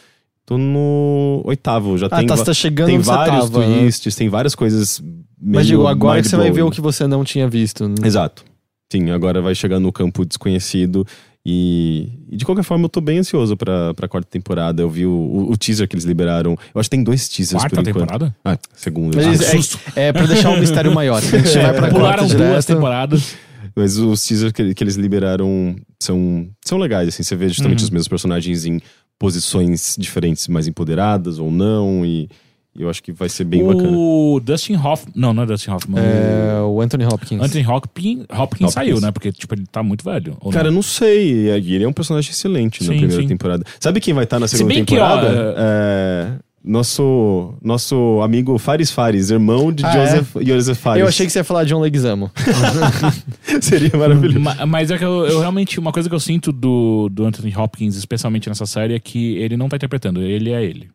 Tô 0.45 0.55
no 0.55 1.41
oitavo, 1.45 1.97
já 1.97 2.07
Ah, 2.11 2.17
tem, 2.17 2.27
tá, 2.27 2.35
você 2.37 2.45
tá 2.45 2.53
chegando 2.53 2.87
tem 2.87 2.99
vários 2.99 3.49
tava, 3.49 3.65
né? 3.65 3.79
twists, 3.79 4.13
tem 4.13 4.29
várias 4.29 4.53
coisas 4.53 5.01
meio 5.01 5.55
Mas 5.55 5.65
digo, 5.65 5.87
agora 5.87 6.21
que 6.21 6.27
você 6.27 6.35
vai 6.37 6.51
ver 6.51 6.61
o 6.61 6.69
que 6.69 6.81
você 6.81 7.07
não 7.07 7.23
tinha 7.23 7.47
visto. 7.49 7.87
né? 7.87 7.95
Exato. 8.03 8.43
Sim, 8.91 9.09
agora 9.09 9.41
vai 9.41 9.55
chegar 9.55 9.79
no 9.79 9.91
campo 9.91 10.23
desconhecido. 10.25 11.07
E, 11.45 12.09
e 12.31 12.37
de 12.37 12.45
qualquer 12.45 12.63
forma, 12.63 12.85
eu 12.85 12.89
tô 12.89 13.01
bem 13.01 13.17
ansioso 13.19 13.57
pra, 13.57 13.93
pra 13.93 14.07
quarta 14.07 14.29
temporada. 14.29 14.81
Eu 14.81 14.89
vi 14.89 15.05
o, 15.05 15.11
o- 15.11 15.51
o 15.51 15.57
teaser 15.57 15.87
que 15.87 15.95
eles 15.95 16.05
liberaram. 16.05 16.53
Eu 16.73 16.79
acho 16.79 16.89
que 16.89 16.95
tem 16.95 17.03
dois 17.03 17.27
teasers 17.27 17.61
Quarta 17.61 17.75
por 17.75 17.81
enquanto. 17.89 17.95
temporada? 18.09 18.35
Ah, 18.45 18.57
segunda. 18.73 19.17
Mas 19.17 19.41
Ah, 19.41 19.43
é- 19.43 19.49
susto. 19.57 19.79
É, 19.95 20.13
pra 20.13 20.25
deixar 20.25 20.51
o 20.51 20.59
mistério 20.59 20.91
maior. 20.95 21.17
A 21.17 21.21
gente 21.21 21.57
vai 21.57 21.73
pra 21.73 21.89
Pularam 21.89 22.27
quarta 22.27 22.35
duas 22.37 22.65
temporadas. 22.65 23.35
Mas 23.75 23.97
os 23.97 24.23
teasers 24.25 24.51
que, 24.53 24.73
que 24.73 24.83
eles 24.83 24.95
liberaram 24.95 25.75
são, 26.01 26.47
são 26.63 26.77
legais, 26.77 27.09
assim. 27.09 27.23
Você 27.23 27.35
vê 27.35 27.49
justamente 27.49 27.79
Uhum. 27.79 27.85
os 27.85 27.89
mesmos 27.89 28.07
personagens 28.07 28.65
em 28.65 28.79
posições 29.19 29.95
diferentes, 29.99 30.47
mais 30.47 30.67
empoderadas 30.67 31.39
ou 31.39 31.51
não. 31.51 32.05
E, 32.05 32.29
e 32.75 32.81
eu 32.81 32.89
acho 32.89 33.03
que 33.03 33.11
vai 33.11 33.29
ser 33.29 33.43
bem 33.43 33.63
bacana. 33.65 33.89
o 33.91 34.39
Dustin 34.43 34.75
Hoffman. 34.75 35.13
Não, 35.15 35.33
não 35.33 35.43
é 35.43 35.45
Dustin 35.45 35.71
Hoffman. 35.71 36.01
É, 36.03 36.61
o 36.61 36.81
Anthony 36.81 37.05
Hopkins. 37.05 37.39
O 37.41 37.43
Anthony 37.43 37.65
Hopkins, 37.67 38.25
Hopkins 38.35 38.71
saiu, 38.73 38.99
né? 38.99 39.11
Porque, 39.11 39.31
tipo, 39.31 39.53
ele 39.53 39.65
tá 39.71 39.83
muito 39.83 40.03
velho. 40.03 40.35
Cara, 40.51 40.63
não? 40.65 40.71
eu 40.71 40.75
não 40.75 40.81
sei. 40.81 41.49
E 41.49 41.75
Ele 41.75 41.83
é 41.83 41.87
um 41.87 41.93
personagem 41.93 42.31
excelente 42.31 42.81
na 42.83 42.93
Sim, 42.93 42.97
primeira 42.99 43.21
sim. 43.21 43.27
temporada. 43.27 43.63
Sabe 43.79 43.99
quem 43.99 44.13
vai 44.13 44.23
estar 44.23 44.39
na 44.39 44.47
segunda 44.47 44.73
bem 44.73 44.83
que, 44.85 44.97
ó, 44.97 45.07
temporada? 45.17 45.55
É, 45.57 46.31
Nosso, 46.65 47.53
nosso 47.61 48.21
amigo 48.23 48.57
Faris 48.57 48.89
Faris, 48.89 49.29
irmão 49.29 49.71
de 49.71 49.85
Ah, 49.85 49.91
Joseph, 49.91 50.35
Joseph 50.41 50.77
Faris. 50.79 51.01
Eu 51.01 51.07
achei 51.07 51.25
que 51.25 51.31
você 51.31 51.39
ia 51.39 51.43
falar 51.43 51.65
John 51.65 51.79
Leguizamo. 51.81 52.31
seria 53.61 53.91
maravilhoso. 53.97 54.39
Ma- 54.39 54.65
Mas 54.65 54.89
é 54.91 54.97
que 54.97 55.03
eu, 55.05 55.25
eu 55.25 55.39
realmente, 55.39 55.79
uma 55.79 55.91
coisa 55.91 56.07
que 56.09 56.15
eu 56.15 56.19
sinto 56.19 56.51
do, 56.51 57.09
do 57.11 57.25
Anthony 57.25 57.53
Hopkins, 57.55 57.95
especialmente 57.95 58.47
nessa 58.49 58.65
série, 58.65 58.93
é 58.95 58.99
que 58.99 59.35
ele 59.37 59.57
não 59.57 59.69
tá 59.69 59.75
interpretando, 59.75 60.21
ele 60.21 60.51
é 60.51 60.63
ele. 60.63 60.89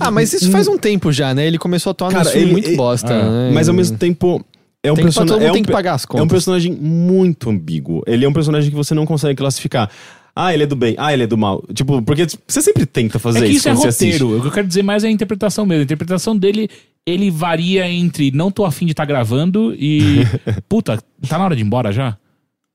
Ah, 0.00 0.10
mas 0.10 0.32
isso 0.32 0.50
faz 0.50 0.68
um 0.68 0.76
tempo 0.78 1.10
já, 1.12 1.32
né? 1.34 1.46
Ele 1.46 1.58
começou 1.58 1.90
a 1.90 1.92
atuar 1.92 2.10
Cara, 2.12 2.36
ele- 2.36 2.52
muito 2.52 2.68
ele- 2.68 2.76
bosta, 2.76 3.12
Ah, 3.14 3.30
né? 3.48 3.50
Mas 3.52 3.68
ao 3.68 3.74
mesmo 3.74 3.96
tempo. 3.98 4.44
É 4.82 4.92
um 4.92 4.96
Tem 4.96 5.06
que- 5.06 5.12
todo 5.14 5.24
personagem. 5.24 5.34
mundo 5.38 5.46
É, 5.46 5.50
um 5.50 5.54
tem 5.54 5.62
que 5.62 5.66
pe- 5.68 5.72
pagar 5.72 5.94
as 5.94 6.06
é 6.14 6.22
um 6.22 6.28
personagem 6.28 6.72
muito 6.72 7.48
ambíguo. 7.48 8.02
Ele 8.06 8.22
é 8.24 8.28
um 8.28 8.32
personagem 8.34 8.68
que 8.68 8.76
você 8.76 8.94
não 8.94 9.06
consegue 9.06 9.34
classificar. 9.34 9.90
Ah, 10.36 10.52
ele 10.52 10.64
é 10.64 10.66
do 10.66 10.76
bem. 10.76 10.94
Ah, 10.98 11.10
ele 11.12 11.22
é 11.22 11.26
do 11.26 11.38
mal. 11.38 11.64
Tipo, 11.72 12.02
porque 12.02 12.26
você 12.46 12.60
sempre 12.60 12.84
tenta 12.84 13.18
fazer 13.18 13.38
É 13.38 13.42
que 13.42 13.48
isso 13.52 13.58
isso 13.60 13.68
é 13.68 13.72
roteiro. 13.72 14.36
O 14.36 14.40
que 14.42 14.46
eu 14.48 14.52
quero 14.52 14.66
dizer 14.68 14.82
mais 14.82 15.02
é 15.02 15.06
a 15.06 15.10
interpretação 15.10 15.64
mesmo. 15.64 15.80
A 15.80 15.84
interpretação 15.84 16.36
dele, 16.36 16.68
ele 17.06 17.30
varia 17.30 17.88
entre 17.88 18.30
não 18.30 18.50
tô 18.50 18.64
afim 18.66 18.84
de 18.84 18.92
estar 18.92 19.06
gravando 19.06 19.74
e. 19.78 20.18
puta, 20.68 20.98
tá 21.28 21.38
na 21.38 21.44
hora 21.44 21.56
de 21.56 21.62
ir 21.62 21.64
embora 21.64 21.90
já? 21.90 22.18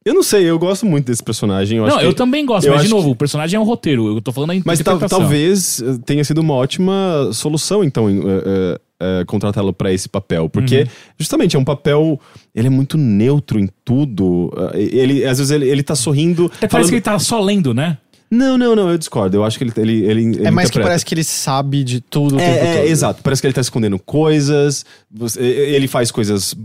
Eu 0.10 0.16
não 0.16 0.24
sei, 0.24 0.44
eu 0.46 0.58
gosto 0.58 0.86
muito 0.86 1.06
desse 1.06 1.22
personagem. 1.24 1.78
Eu 1.78 1.86
não, 1.86 1.96
acho 1.98 2.06
eu 2.06 2.10
que- 2.10 2.16
também 2.16 2.44
gosto, 2.46 2.66
eu 2.66 2.74
mas 2.74 2.82
de 2.84 2.90
novo, 2.90 3.12
o 3.12 3.16
personagem 3.16 3.58
é 3.58 3.60
um 3.60 3.64
roteiro. 3.64 4.08
Eu 4.08 4.22
tô 4.22 4.32
falando 4.32 4.50
da 4.56 4.62
Mas 4.66 4.80
interpretação. 4.80 5.20
talvez 5.20 5.80
eh, 5.82 6.00
tenha 6.06 6.24
sido 6.24 6.40
uma 6.40 6.56
ótima 6.56 7.30
solução, 7.32 7.84
então, 7.84 8.10
eh, 8.10 8.14
eh, 8.24 8.80
eh, 9.02 9.24
contratá-lo 9.28 9.72
pra 9.72 9.94
esse 9.94 10.10
papel. 10.10 10.50
Porque, 10.50 10.80
Uhum. 10.80 10.88
justamente, 11.18 11.56
é 11.56 11.60
um 11.60 11.64
papel. 11.64 12.20
Ele 12.56 12.68
é 12.68 12.70
muito 12.72 12.98
neutro 12.98 13.60
em 13.60 13.70
tudo. 13.86 14.52
eh, 14.74 14.82
Ele, 14.92 15.26
às 15.26 15.38
vezes, 15.38 15.52
ele, 15.52 15.70
ele 15.70 15.84
tá 15.84 15.96
sorrindo. 15.96 16.46
Até 16.46 16.68
parece 16.68 16.70
falando- 16.72 16.90
que 16.90 16.96
ele 16.96 17.02
tá 17.02 17.20
só 17.20 17.40
lendo, 17.40 17.72
né? 17.74 17.98
Não, 18.32 18.58
não, 18.60 18.76
não, 18.76 18.90
eu 18.90 18.98
discordo. 18.98 19.38
Eu 19.38 19.44
acho 19.44 19.58
que 19.58 19.64
ele. 19.64 19.74
ele, 19.78 20.06
ele, 20.06 20.22
ele 20.22 20.46
É 20.48 20.52
mais 20.52 20.70
que 20.70 20.74
interpreta. 20.78 20.88
parece 20.90 21.06
que 21.06 21.14
ele 21.16 21.24
sabe 21.24 21.84
de 21.84 22.00
tudo 22.00 22.36
o 22.36 22.38
tempo 22.38 22.50
É, 22.52 22.60
é, 22.60 22.76
todo. 22.82 22.88
exato. 22.88 23.24
Parece 23.24 23.42
que 23.42 23.48
ele 23.48 23.54
tá 23.56 23.62
escondendo 23.62 23.98
coisas. 23.98 24.86
você- 25.12 25.42
ele 25.42 25.88
faz 25.88 26.12
coisas 26.12 26.56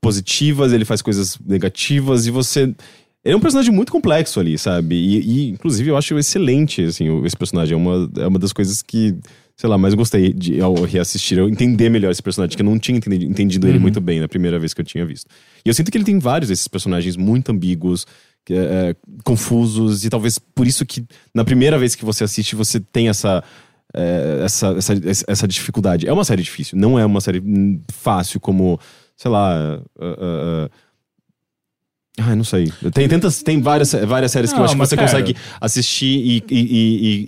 positivas, 0.00 0.72
ele 0.72 0.84
faz 0.84 1.02
coisas 1.02 1.38
negativas, 1.44 2.26
e 2.26 2.30
você. 2.30 2.74
Ele 3.24 3.34
é 3.34 3.36
um 3.36 3.40
personagem 3.40 3.72
muito 3.72 3.92
complexo 3.92 4.40
ali, 4.40 4.58
sabe? 4.58 4.96
E, 4.96 5.20
e, 5.20 5.50
inclusive, 5.50 5.90
eu 5.90 5.96
acho 5.96 6.18
excelente, 6.18 6.82
assim, 6.82 7.24
esse 7.24 7.36
personagem. 7.36 7.74
É 7.74 7.76
uma, 7.76 8.10
é 8.18 8.26
uma 8.26 8.38
das 8.38 8.52
coisas 8.52 8.82
que, 8.82 9.14
sei 9.56 9.70
lá, 9.70 9.78
mais 9.78 9.94
gostei 9.94 10.32
de 10.32 10.60
ao 10.60 10.74
reassistir, 10.74 11.38
eu 11.38 11.48
entender 11.48 11.88
melhor 11.88 12.10
esse 12.10 12.22
personagem, 12.22 12.56
que 12.56 12.62
eu 12.62 12.66
não 12.66 12.78
tinha 12.78 12.98
entendido, 12.98 13.24
entendido 13.24 13.68
ele 13.68 13.78
muito 13.78 14.00
bem 14.00 14.18
na 14.18 14.26
primeira 14.26 14.58
vez 14.58 14.74
que 14.74 14.80
eu 14.80 14.84
tinha 14.84 15.06
visto. 15.06 15.28
E 15.64 15.68
eu 15.68 15.74
sinto 15.74 15.90
que 15.90 15.96
ele 15.96 16.04
tem 16.04 16.18
vários 16.18 16.48
desses 16.48 16.66
personagens 16.66 17.16
muito 17.16 17.52
ambíguos, 17.52 18.06
é, 18.50 18.54
é, 18.54 18.96
confusos, 19.22 20.04
e 20.04 20.10
talvez 20.10 20.36
por 20.36 20.66
isso 20.66 20.84
que 20.84 21.04
na 21.32 21.44
primeira 21.44 21.78
vez 21.78 21.94
que 21.94 22.04
você 22.04 22.24
assiste, 22.24 22.56
você 22.56 22.80
tem 22.80 23.08
essa 23.08 23.44
é, 23.94 24.42
essa, 24.44 24.74
essa, 24.76 24.94
essa 25.28 25.48
dificuldade. 25.48 26.08
É 26.08 26.12
uma 26.12 26.24
série 26.24 26.42
difícil, 26.42 26.78
não 26.78 26.98
é 26.98 27.04
uma 27.04 27.20
série 27.20 27.40
hum, 27.40 27.80
fácil 27.92 28.40
como, 28.40 28.80
sei 29.22 29.30
lá. 29.30 29.78
uh, 29.78 30.04
uh, 30.04 30.66
uh, 30.66 30.70
Ai, 32.20 32.36
não 32.36 32.44
sei. 32.44 32.70
Tem, 32.92 33.08
tantas, 33.08 33.42
tem 33.42 33.58
várias, 33.62 33.92
várias 34.06 34.30
séries 34.32 34.52
que 34.52 34.58
eu 34.60 34.64
acho 34.64 34.74
que 34.74 34.78
você 34.78 34.94
cara- 34.94 35.08
consegue 35.08 35.34
assistir 35.58 36.06
e, 36.18 36.44
e, 36.50 36.58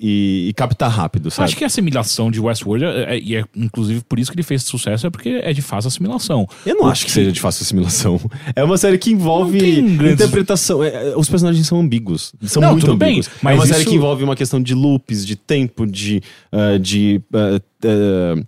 e, 0.02 0.48
e- 0.50 0.52
captar 0.52 0.90
rápido, 0.90 1.30
sabe? 1.30 1.46
acho 1.46 1.56
que 1.56 1.64
a 1.64 1.68
assimilação 1.68 2.30
de 2.30 2.38
Westworld, 2.38 2.84
é- 2.84 3.14
é- 3.14 3.18
e 3.18 3.34
é 3.34 3.44
inclusive 3.56 4.02
por 4.06 4.18
isso 4.18 4.30
que 4.30 4.36
ele 4.36 4.42
fez 4.42 4.62
sucesso, 4.62 5.06
é 5.06 5.10
porque 5.10 5.40
é 5.42 5.54
de 5.54 5.62
fácil 5.62 5.88
assimilação. 5.88 6.46
Eu 6.66 6.74
não 6.76 6.84
O 6.84 6.90
acho 6.90 7.06
que 7.06 7.10
seja 7.10 7.32
de 7.32 7.40
fácil 7.40 7.62
assimilação. 7.62 8.20
É 8.54 8.62
uma 8.62 8.76
série 8.76 8.98
que 8.98 9.10
envolve 9.10 9.58
grandes- 9.58 10.20
interpretação. 10.20 10.84
É, 10.84 11.12
é, 11.12 11.16
os 11.16 11.30
personagens 11.30 11.66
são 11.66 11.80
ambíguos. 11.80 12.34
São 12.42 12.60
Não, 12.60 12.72
muito 12.72 12.84
tudo 12.84 12.98
bem, 12.98 13.08
ambíguos. 13.20 13.30
mas 13.42 13.54
é 13.54 13.56
uma 13.60 13.66
série 13.66 13.80
isso- 13.80 13.90
que 13.90 13.96
envolve 13.96 14.22
uma 14.22 14.36
questão 14.36 14.60
de 14.62 14.74
loops, 14.74 15.24
de 15.24 15.34
tempo, 15.34 15.86
de. 15.86 16.22
ah, 16.52 16.76
de 16.78 17.22
ah, 17.32 17.58
ah, 17.86 18.42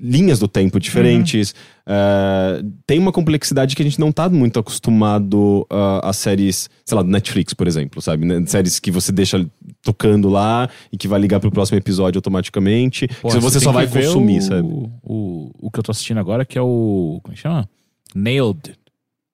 linhas 0.00 0.38
do 0.38 0.48
tempo 0.48 0.80
diferentes. 0.80 1.54
Ah, 1.86 2.62
tem 2.86 2.98
uma 2.98 3.12
complexidade 3.12 3.74
que 3.74 3.82
a 3.82 3.84
gente 3.84 3.98
não 3.98 4.10
tá 4.10 4.28
muito 4.28 4.58
acostumado 4.58 5.66
ah, 5.68 6.10
a 6.10 6.12
séries, 6.12 6.70
sei 6.84 6.96
lá, 6.96 7.02
do 7.02 7.10
Netflix, 7.10 7.52
por 7.52 7.66
exemplo, 7.66 8.00
sabe? 8.00 8.24
Né? 8.24 8.42
Séries 8.46 8.78
que 8.78 8.90
você 8.90 9.12
deixa 9.12 9.46
tocando 9.82 10.28
lá 10.28 10.68
e 10.92 10.96
que 10.96 11.08
vai 11.08 11.20
ligar 11.20 11.40
pro 11.40 11.50
próximo 11.50 11.78
episódio 11.78 12.18
automaticamente. 12.18 13.08
Pô, 13.20 13.28
que 13.28 13.38
você 13.38 13.58
tem 13.58 13.64
só 13.64 13.72
vai 13.72 13.86
consumir, 13.86 14.38
o, 14.38 14.42
sabe? 14.42 14.68
O, 15.02 15.50
o 15.58 15.70
que 15.70 15.78
eu 15.78 15.82
tô 15.82 15.90
assistindo 15.90 16.18
agora, 16.18 16.44
que 16.44 16.56
é 16.56 16.62
o. 16.62 17.20
Como 17.22 17.32
é 17.32 17.36
que 17.36 17.42
chama? 17.42 17.68
Nailed. 18.14 18.79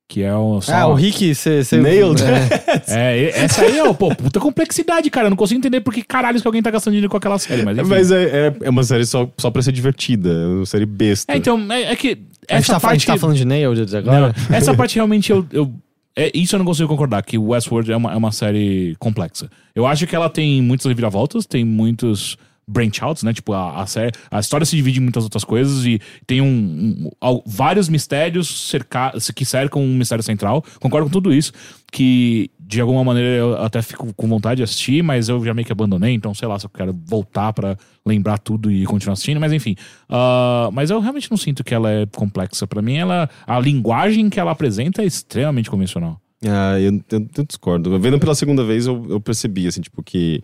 Que 0.09 0.23
é 0.23 0.35
o. 0.35 0.61
só- 0.61 0.73
Ah, 0.73 0.87
o 0.87 0.95
Rick, 0.95 1.35
você... 1.35 1.63
Nailed. 1.81 2.23
É. 2.23 3.27
É, 3.27 3.41
essa 3.45 3.63
aí 3.63 3.77
é, 3.79 3.83
o- 3.85 3.95
pô, 3.95 4.15
puta 4.15 4.39
complexidade, 4.39 5.11
cara. 5.11 5.27
Eu 5.27 5.31
não 5.31 5.37
consigo 5.37 5.59
entender 5.59 5.81
por 5.81 5.93
que 5.93 6.03
caralho 6.03 6.41
que 6.41 6.47
alguém 6.47 6.63
tá 6.63 6.71
gastando 6.71 6.93
dinheiro 6.93 7.11
com 7.11 7.17
aquela 7.17 7.39
série, 7.39 7.65
mas 7.65 7.77
enfim. 7.77 7.89
Mas 7.89 8.11
é, 8.13 8.25
é, 8.25 8.55
é 8.63 8.71
uma 8.71 8.85
série 8.85 9.05
só, 9.05 9.29
só 9.37 9.51
pra 9.51 9.63
ser 9.63 9.73
divertida, 9.73 10.31
é 10.31 10.47
uma 10.47 10.67
série 10.67 10.87
besta. 10.87 11.33
É, 11.33 11.37
então, 11.37 11.61
é, 11.73 11.93
é 11.93 11.97
que. 11.97 12.09
A, 12.49 12.55
gente 12.55 12.63
Essa 12.63 12.73
tá, 12.73 12.77
a 12.77 12.81
parte. 12.81 12.95
gente 13.01 13.07
tá 13.09 13.19
falando 13.19 13.37
de 13.37 13.45
Nailed 13.45 13.91
Não, 13.93 13.99
agora? 13.99 14.35
essa 14.53 14.73
parte 14.75 14.95
realmente 14.95 15.33
eu. 15.33 15.45
eu 15.53 15.73
é, 16.19 16.31
isso 16.33 16.55
eu 16.55 16.59
não 16.59 16.65
consigo 16.65 16.89
concordar, 16.89 17.23
que 17.23 17.37
Westworld 17.37 17.93
é 17.93 17.97
uma, 17.97 18.13
é 18.13 18.17
uma 18.17 18.33
série 18.33 18.95
complexa. 18.99 19.51
Eu 19.75 19.87
acho 19.87 20.07
que 20.07 20.15
ela 20.17 20.31
tem 20.31 20.63
muitas 20.63 20.87
reviravoltas, 20.87 21.45
tem 21.45 21.63
muitos 21.65 22.39
branch 22.69 23.01
outs, 23.03 23.23
né? 23.23 23.33
Tipo, 23.33 23.53
a, 23.53 23.83
a, 23.83 23.87
a 24.31 24.41
história 24.41 24.65
se 24.67 24.75
divide 24.77 24.99
em 24.99 25.03
muitas 25.03 25.23
outras 25.25 25.45
coisas 25.45 25.85
e 25.87 26.01
tem 26.27 26.41
um, 26.41 26.47
um- 26.47 27.11
al- 27.21 27.43
vários 27.47 27.89
mistérios 27.89 28.69
cerca, 28.69 29.13
que 29.35 29.45
cercam 29.45 29.83
um 29.83 29.95
mistério 29.97 30.25
central. 30.25 30.65
Concordo 30.81 31.07
com 31.07 31.13
tudo 31.13 31.33
isso, 31.33 31.53
que 31.93 32.51
de 32.59 32.81
alguma 32.81 33.05
maneira 33.05 33.29
eu 33.29 33.63
até 33.63 33.81
fico 33.81 34.13
com 34.15 34.27
vontade 34.27 34.57
de 34.57 34.63
assistir, 34.65 35.01
mas 35.03 35.29
eu 35.29 35.45
já 35.45 35.55
meio 35.55 35.65
que 35.65 35.71
abandonei, 35.71 36.13
então 36.15 36.35
sei 36.35 36.49
lá 36.49 36.59
se 36.59 36.67
eu 36.67 36.71
quero 36.71 36.93
voltar 37.07 37.53
pra 37.53 37.77
lembrar 38.05 38.39
tudo 38.39 38.69
e 38.71 38.85
continuar 38.85 39.13
assistindo, 39.13 39.39
mas 39.41 39.53
enfim. 39.53 39.77
Ah, 40.09 40.69
mas 40.73 40.91
eu 40.91 40.99
realmente 41.01 41.31
não 41.31 41.37
sinto 41.39 41.63
que 41.63 41.73
ela 41.73 41.91
é 41.91 42.07
complexa. 42.07 42.67
Pra 42.67 42.83
mim, 42.83 42.97
ela, 42.97 43.31
a 43.47 43.61
linguagem 43.61 44.29
que 44.29 44.41
ela 44.41 44.51
apresenta 44.51 45.03
é 45.03 45.07
extremamente 45.07 45.71
convencional. 45.71 46.21
Ah, 46.45 46.79
eu, 46.81 46.93
eu- 47.13 47.29
eu 47.39 47.45
discordo. 47.45 47.99
Vendo 48.01 48.19
pela 48.19 48.35
segunda 48.35 48.65
vez, 48.65 48.87
eu, 48.87 49.07
eu 49.09 49.21
percebi, 49.21 49.67
assim, 49.69 49.81
tipo, 49.81 50.03
que. 50.03 50.43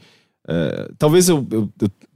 É, 0.48 0.88
talvez 0.98 1.28
eu, 1.28 1.46
eu, 1.50 1.68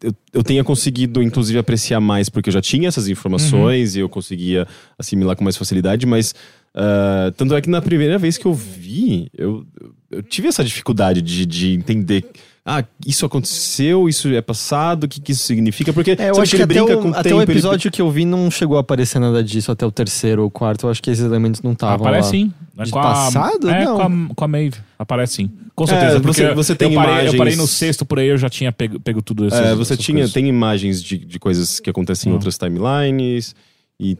eu, 0.02 0.14
eu- 0.32 0.42
tenha 0.42 0.62
conseguido, 0.64 1.22
inclusive, 1.22 1.58
apreciar 1.58 2.00
mais, 2.00 2.28
porque 2.28 2.48
eu 2.48 2.52
já 2.52 2.60
tinha 2.60 2.88
essas 2.88 3.08
informações 3.08 3.94
e 3.96 4.00
eu 4.00 4.08
conseguia 4.08 4.66
assimilar 4.98 5.36
com 5.36 5.44
mais 5.44 5.56
facilidade, 5.56 6.06
mas. 6.06 6.34
ah, 6.74 7.32
tanto 7.36 7.54
é 7.54 7.60
que 7.60 7.70
na 7.70 7.80
primeira 7.80 8.18
vez 8.18 8.36
que 8.36 8.46
eu 8.46 8.52
vi, 8.52 9.28
eu, 9.36 9.64
eu 10.10 10.22
tive 10.22 10.48
essa 10.48 10.62
dificuldade 10.64 11.22
de, 11.22 11.46
de 11.46 11.72
entender 11.72 12.24
ah, 12.68 12.84
isso 13.06 13.24
aconteceu, 13.24 14.08
isso 14.08 14.28
é 14.28 14.42
passado, 14.42 15.04
o 15.04 15.08
que, 15.08 15.20
que 15.20 15.30
isso 15.30 15.44
significa? 15.44 15.92
Porque 15.92 16.10
É, 16.18 16.30
eu 16.30 16.34
sabe 16.34 16.40
acho 16.42 16.50
que 16.50 16.56
ele 16.56 16.62
até, 16.64 16.74
brinca 16.74 16.98
o, 16.98 17.02
com 17.02 17.08
até 17.10 17.22
tempo, 17.22 17.36
o 17.36 17.42
ele- 17.42 17.52
episódio 17.52 17.90
que 17.92 18.02
eu 18.02 18.10
vi 18.10 18.24
não 18.24 18.50
chegou 18.50 18.76
a 18.76 18.80
aparecer 18.80 19.20
nada 19.20 19.42
disso, 19.44 19.70
até 19.70 19.86
o 19.86 19.90
terceiro 19.92 20.42
ou 20.42 20.50
quarto. 20.50 20.86
Eu 20.86 20.90
acho 20.90 21.00
que 21.02 21.08
esses 21.10 21.24
elementos 21.24 21.62
não 21.62 21.72
estavam 21.72 22.04
lá. 22.04 22.10
Aparece 22.10 22.30
sim. 22.30 22.52
É 22.76 22.82
De 22.84 22.90
com 22.90 22.98
a- 22.98 23.02
passado? 23.02 23.70
É, 23.70 23.84
Não. 23.84 23.96
com 23.96 24.02
a, 24.02 24.34
com 24.34 24.44
a 24.44 24.48
Maeve. 24.48 24.78
Aparece 24.98 25.34
sim. 25.34 25.50
Com 25.74 25.84
É, 25.84 25.86
certeza. 25.86 26.18
você- 26.18 26.42
porque 26.42 26.54
você 26.54 26.74
tem 26.74 26.88
eu 26.92 26.94
parei, 27.00 27.12
imagens- 27.12 27.32
Eu 27.34 27.38
parei 27.38 27.56
no 27.56 27.66
sexto 27.68 28.04
por 28.04 28.18
aí, 28.18 28.26
eu 28.28 28.36
já 28.38 28.48
tinha 28.50 28.72
pego, 28.72 28.98
pego 28.98 29.22
tudo 29.22 29.46
isso. 29.46 29.56
É, 29.56 29.74
você 29.74 29.96
tinha, 29.96 30.28
tem 30.28 30.48
imagens 30.48 31.02
de, 31.02 31.18
de 31.18 31.38
coisas 31.38 31.78
que 31.78 31.88
acontecem 31.88 32.28
em 32.30 32.32
Hum. 32.32 32.36
outras 32.36 32.58
timelines. 32.58 33.54
E, 33.98 34.14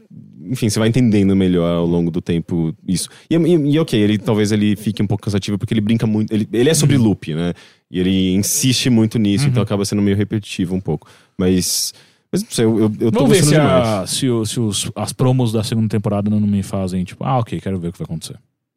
enfim, 0.49 0.69
você 0.69 0.79
vai 0.79 0.87
entendendo 0.89 1.35
melhor 1.35 1.75
ao 1.75 1.85
longo 1.85 2.09
do 2.09 2.19
tempo 2.19 2.73
isso. 2.87 3.09
E, 3.29 3.35
e- 3.35 3.71
e, 3.73 3.79
ok, 3.79 3.99
ele 3.99 4.17
talvez 4.17 4.51
ele 4.51 4.75
fique 4.75 5.03
um 5.03 5.05
pouco 5.07 5.23
cansativo 5.25 5.55
porque 5.57 5.71
ele 5.71 5.81
brinca 5.81 6.07
muito. 6.07 6.33
Ele, 6.33 6.49
ele 6.51 6.67
é 6.69 6.73
sobre 6.73 6.95
Uhum. 6.97 7.03
loop, 7.03 7.33
né? 7.35 7.53
E 7.89 7.99
ele 7.99 8.33
insiste 8.33 8.89
muito 8.89 9.17
nisso, 9.17 9.47
então 9.47 9.63
acaba 9.63 9.85
sendo 9.85 10.01
meio 10.01 10.17
repetitivo 10.17 10.75
um 10.75 10.81
pouco. 10.81 11.07
Mas. 11.37 11.93
Mas 12.29 12.43
não 12.43 12.51
sei, 12.51 12.65
eu, 12.65 12.77
eu, 12.77 12.91
eu 12.99 13.11
tô 13.11 13.19
Vamos 13.21 13.37
ver 13.37 13.43
se, 13.45 13.55
a- 13.55 14.05
se, 14.05 14.27
o- 14.29 14.45
se 14.45 14.59
os, 14.59 14.91
as 14.95 15.13
promos 15.13 15.53
da 15.53 15.63
segunda 15.63 15.87
temporada 15.87 16.29
não 16.29 16.41
me 16.41 16.61
fazem, 16.61 17.03
tipo, 17.05 17.23
ah, 17.23 17.39
ok, 17.39 17.59
quero 17.61 17.79
ver 17.79 17.87
o 17.87 17.91
que 17.93 17.99
vai 17.99 18.03
acontecer. 18.05 18.35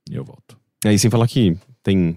E 0.09 0.15
eu 0.15 0.23
volto. 0.25 0.57
Aí, 0.85 0.97
sem 0.97 1.11
falar 1.11 1.27
que 1.27 1.57
tem 1.83 2.17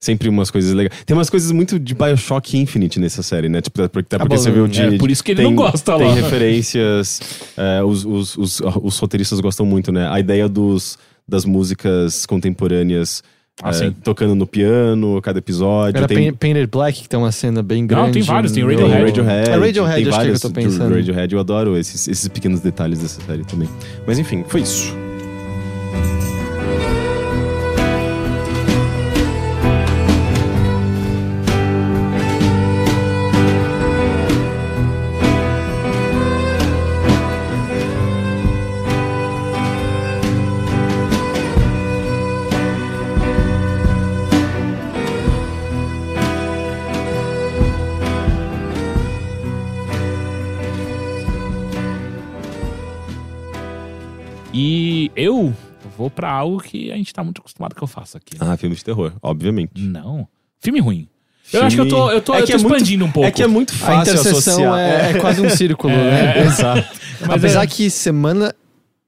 sempre 0.00 0.28
umas 0.28 0.50
coisas 0.50 0.72
legais. 0.74 1.04
Tem 1.06 1.16
umas 1.16 1.30
coisas 1.30 1.52
muito 1.52 1.78
de 1.78 1.94
Bioshock 1.94 2.58
Infinite 2.58 2.98
nessa 2.98 3.22
série, 3.22 3.48
né? 3.48 3.60
Tipo, 3.62 3.80
até 3.82 4.18
porque 4.18 4.36
você 4.36 4.50
vê 4.50 4.58
o 4.58 4.66
de. 4.66 4.82
É, 4.82 4.98
por 4.98 5.08
isso 5.08 5.22
que 5.22 5.30
ele 5.30 5.42
tem, 5.42 5.50
não 5.50 5.54
gosta 5.54 5.96
Tem 5.96 6.08
lá. 6.08 6.14
referências. 6.14 7.20
é, 7.56 7.84
os, 7.84 8.04
os, 8.04 8.36
os, 8.36 8.60
os 8.82 8.98
roteiristas 8.98 9.38
gostam 9.38 9.64
muito, 9.64 9.92
né? 9.92 10.08
A 10.08 10.18
ideia 10.18 10.48
dos, 10.48 10.98
das 11.28 11.44
músicas 11.44 12.26
contemporâneas 12.26 13.22
Ah, 13.62 13.70
é, 13.70 13.72
sim. 13.72 13.90
tocando 14.02 14.34
no 14.34 14.46
piano, 14.46 15.20
cada 15.20 15.38
episódio. 15.40 15.98
Era 15.98 16.06
tem 16.06 16.16
Pain- 16.16 16.32
Painted 16.34 16.66
Black, 16.70 17.02
que 17.02 17.08
tem 17.08 17.18
uma 17.18 17.30
cena 17.32 17.62
bem 17.62 17.86
grande. 17.86 18.06
Não, 18.06 18.12
tem 18.12 18.22
vários, 18.22 18.52
tem 18.52 18.62
no- 18.62 18.68
tem 18.70 18.78
Radiohead. 18.78 19.04
Radiohead. 19.20 19.50
É 19.50 19.54
Radiohead, 19.56 20.04
tem 20.04 20.08
acho 20.08 20.20
que 20.20 20.26
é 20.26 20.30
que 20.30 20.36
eu 20.36 20.40
tô 20.40 20.48
do 20.48 20.54
pensando. 20.54 20.94
Radiohead, 20.94 21.34
eu 21.34 21.40
adoro 21.40 21.76
esses, 21.76 22.08
esses 22.08 22.28
pequenos 22.28 22.60
detalhes 22.60 23.00
dessa 23.00 23.20
série 23.20 23.44
também. 23.44 23.68
Mas 24.06 24.18
enfim, 24.18 24.42
foi 24.48 24.62
isso. 24.62 24.94
Eu 55.22 55.54
vou 55.96 56.10
pra 56.10 56.30
algo 56.30 56.58
que 56.60 56.90
a 56.92 56.96
gente 56.96 57.12
tá 57.12 57.22
muito 57.24 57.40
acostumado 57.40 57.74
que 57.74 57.82
eu 57.82 57.86
faço 57.88 58.16
aqui. 58.16 58.36
Ah, 58.40 58.56
filme 58.56 58.74
de 58.76 58.84
terror, 58.84 59.12
obviamente. 59.22 59.80
Não. 59.80 60.26
Filme 60.60 60.80
ruim. 60.80 61.08
Eu 61.52 61.62
acho 61.64 61.76
que 61.76 61.82
eu 61.82 61.88
tô, 61.88 62.10
eu 62.10 62.20
tô, 62.22 62.34
É 62.34 62.40
eu 62.40 62.46
tô 62.46 62.52
é 62.52 62.56
muito- 62.56 62.66
expandindo 62.74 63.04
um 63.04 63.10
pouco. 63.12 63.28
É 63.28 63.30
que 63.30 63.42
é 63.42 63.46
muito 63.46 63.72
A 63.74 63.76
fácil 63.76 64.14
interseção 64.14 64.72
associar. 64.72 64.78
é, 64.78 65.10
é 65.10 65.20
quase 65.20 65.40
um 65.42 65.50
círculo, 65.50 65.92
né? 65.92 66.38
É. 66.38 66.42
Exato. 66.44 66.88
Mas 67.20 67.30
Apesar 67.30 67.62
é- 67.64 67.66
que 67.66 67.90
semana. 67.90 68.54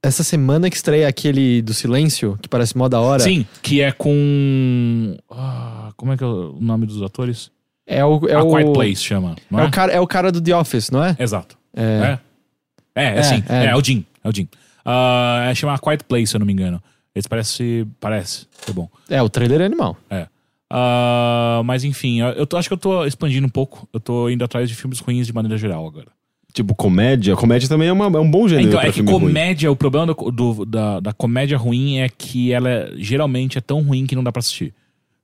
Essa 0.02 0.22
semana 0.22 0.68
que 0.68 0.76
estreia 0.76 1.08
aquele 1.08 1.62
do 1.62 1.72
silêncio, 1.72 2.38
que 2.42 2.46
parece 2.46 2.76
mó 2.76 2.86
da 2.88 3.00
hora. 3.00 3.22
Sim, 3.22 3.46
que 3.62 3.80
é 3.80 3.90
com. 3.92 5.16
Ah, 5.30 5.92
como 5.96 6.12
é 6.12 6.16
que 6.18 6.22
é 6.22 6.26
o 6.26 6.58
nome 6.60 6.84
dos 6.86 7.00
atores? 7.02 7.50
É 7.86 8.04
o. 8.04 8.28
É 8.28 8.34
A 8.34 8.42
o, 8.42 8.50
Quiet 8.54 8.72
Place 8.74 8.96
chama. 9.02 9.34
É, 9.50 9.60
é? 9.60 9.64
o 9.64 9.70
cara, 9.70 9.92
é 9.92 10.00
o 10.00 10.06
cara 10.06 10.30
do 10.30 10.42
The 10.42 10.54
Office, 10.54 10.90
não 10.90 11.02
é? 11.02 11.16
Exato. 11.18 11.56
É. 11.74 11.82
É. 11.82 13.02
É, 13.02 13.04
é, 13.04 13.18
É, 13.18 13.22
sim. 13.22 13.42
é. 13.48 13.64
É, 13.64 13.66
é 13.70 13.76
o 13.76 13.82
Jim. 13.82 14.04
É 14.22 14.28
o 14.28 14.34
Jim. 14.34 14.46
Ah, 14.84 15.46
é 15.48 15.54
chama 15.54 15.78
Quiet 15.78 16.04
Place, 16.04 16.26
se 16.28 16.36
eu 16.36 16.40
não 16.40 16.46
me 16.46 16.52
engano. 16.52 16.82
Esse 17.14 17.28
parece. 17.28 17.86
Parece. 18.00 18.46
Foi 18.50 18.74
bom. 18.74 18.88
É, 19.08 19.22
o 19.22 19.28
trailer 19.28 19.60
é 19.60 19.64
animal. 19.66 19.96
É. 20.10 20.26
Ah, 20.70 21.62
mas 21.64 21.84
enfim, 21.84 22.20
eu 22.20 22.46
tô- 22.46 22.56
acho 22.56 22.68
que 22.68 22.72
eu 22.74 22.78
tô 22.78 23.04
expandindo 23.04 23.46
um 23.46 23.50
pouco. 23.50 23.88
Eu 23.92 24.00
tô 24.00 24.28
indo 24.28 24.44
atrás 24.44 24.68
de 24.68 24.74
filmes 24.74 24.98
ruins 24.98 25.26
de 25.26 25.32
maneira 25.32 25.56
geral 25.56 25.86
agora. 25.86 26.08
Tipo, 26.52 26.74
comédia. 26.74 27.34
Comédia 27.36 27.68
também 27.68 27.88
é, 27.88 27.92
uma- 27.92 28.06
é 28.06 28.20
um 28.20 28.30
bom 28.30 28.46
gênero 28.48 28.68
Então, 28.68 28.80
pra 28.80 28.88
é 28.88 28.92
que 28.92 28.96
filme 28.96 29.10
ruim. 29.10 29.20
comédia, 29.26 29.70
o 29.70 29.76
problema 29.76 30.06
do- 30.06 30.30
do- 30.30 30.64
da, 30.64 31.00
da 31.00 31.12
comédia 31.12 31.56
ruim 31.58 31.98
é 31.98 32.08
que 32.08 32.52
ela 32.52 32.68
é- 32.70 32.92
geralmente 32.96 33.58
é 33.58 33.60
tão 33.60 33.82
ruim 33.82 34.06
que 34.06 34.14
não 34.14 34.22
dá 34.22 34.30
pra 34.32 34.38
assistir. 34.40 34.72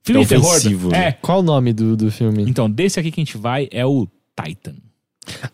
Filme 0.03 0.21
É 0.21 0.23
de 0.23 0.29
terror. 0.29 0.45
ofensivo, 0.49 0.89
né? 0.89 1.07
É. 1.07 1.11
Qual 1.13 1.39
o 1.39 1.43
nome 1.43 1.71
do, 1.73 1.95
do 1.95 2.11
filme? 2.11 2.43
Então, 2.49 2.69
desse 2.69 2.99
aqui 2.99 3.11
que 3.11 3.21
a 3.21 3.23
gente 3.23 3.37
vai 3.37 3.67
é 3.71 3.85
o 3.85 4.07
Titan. 4.41 4.75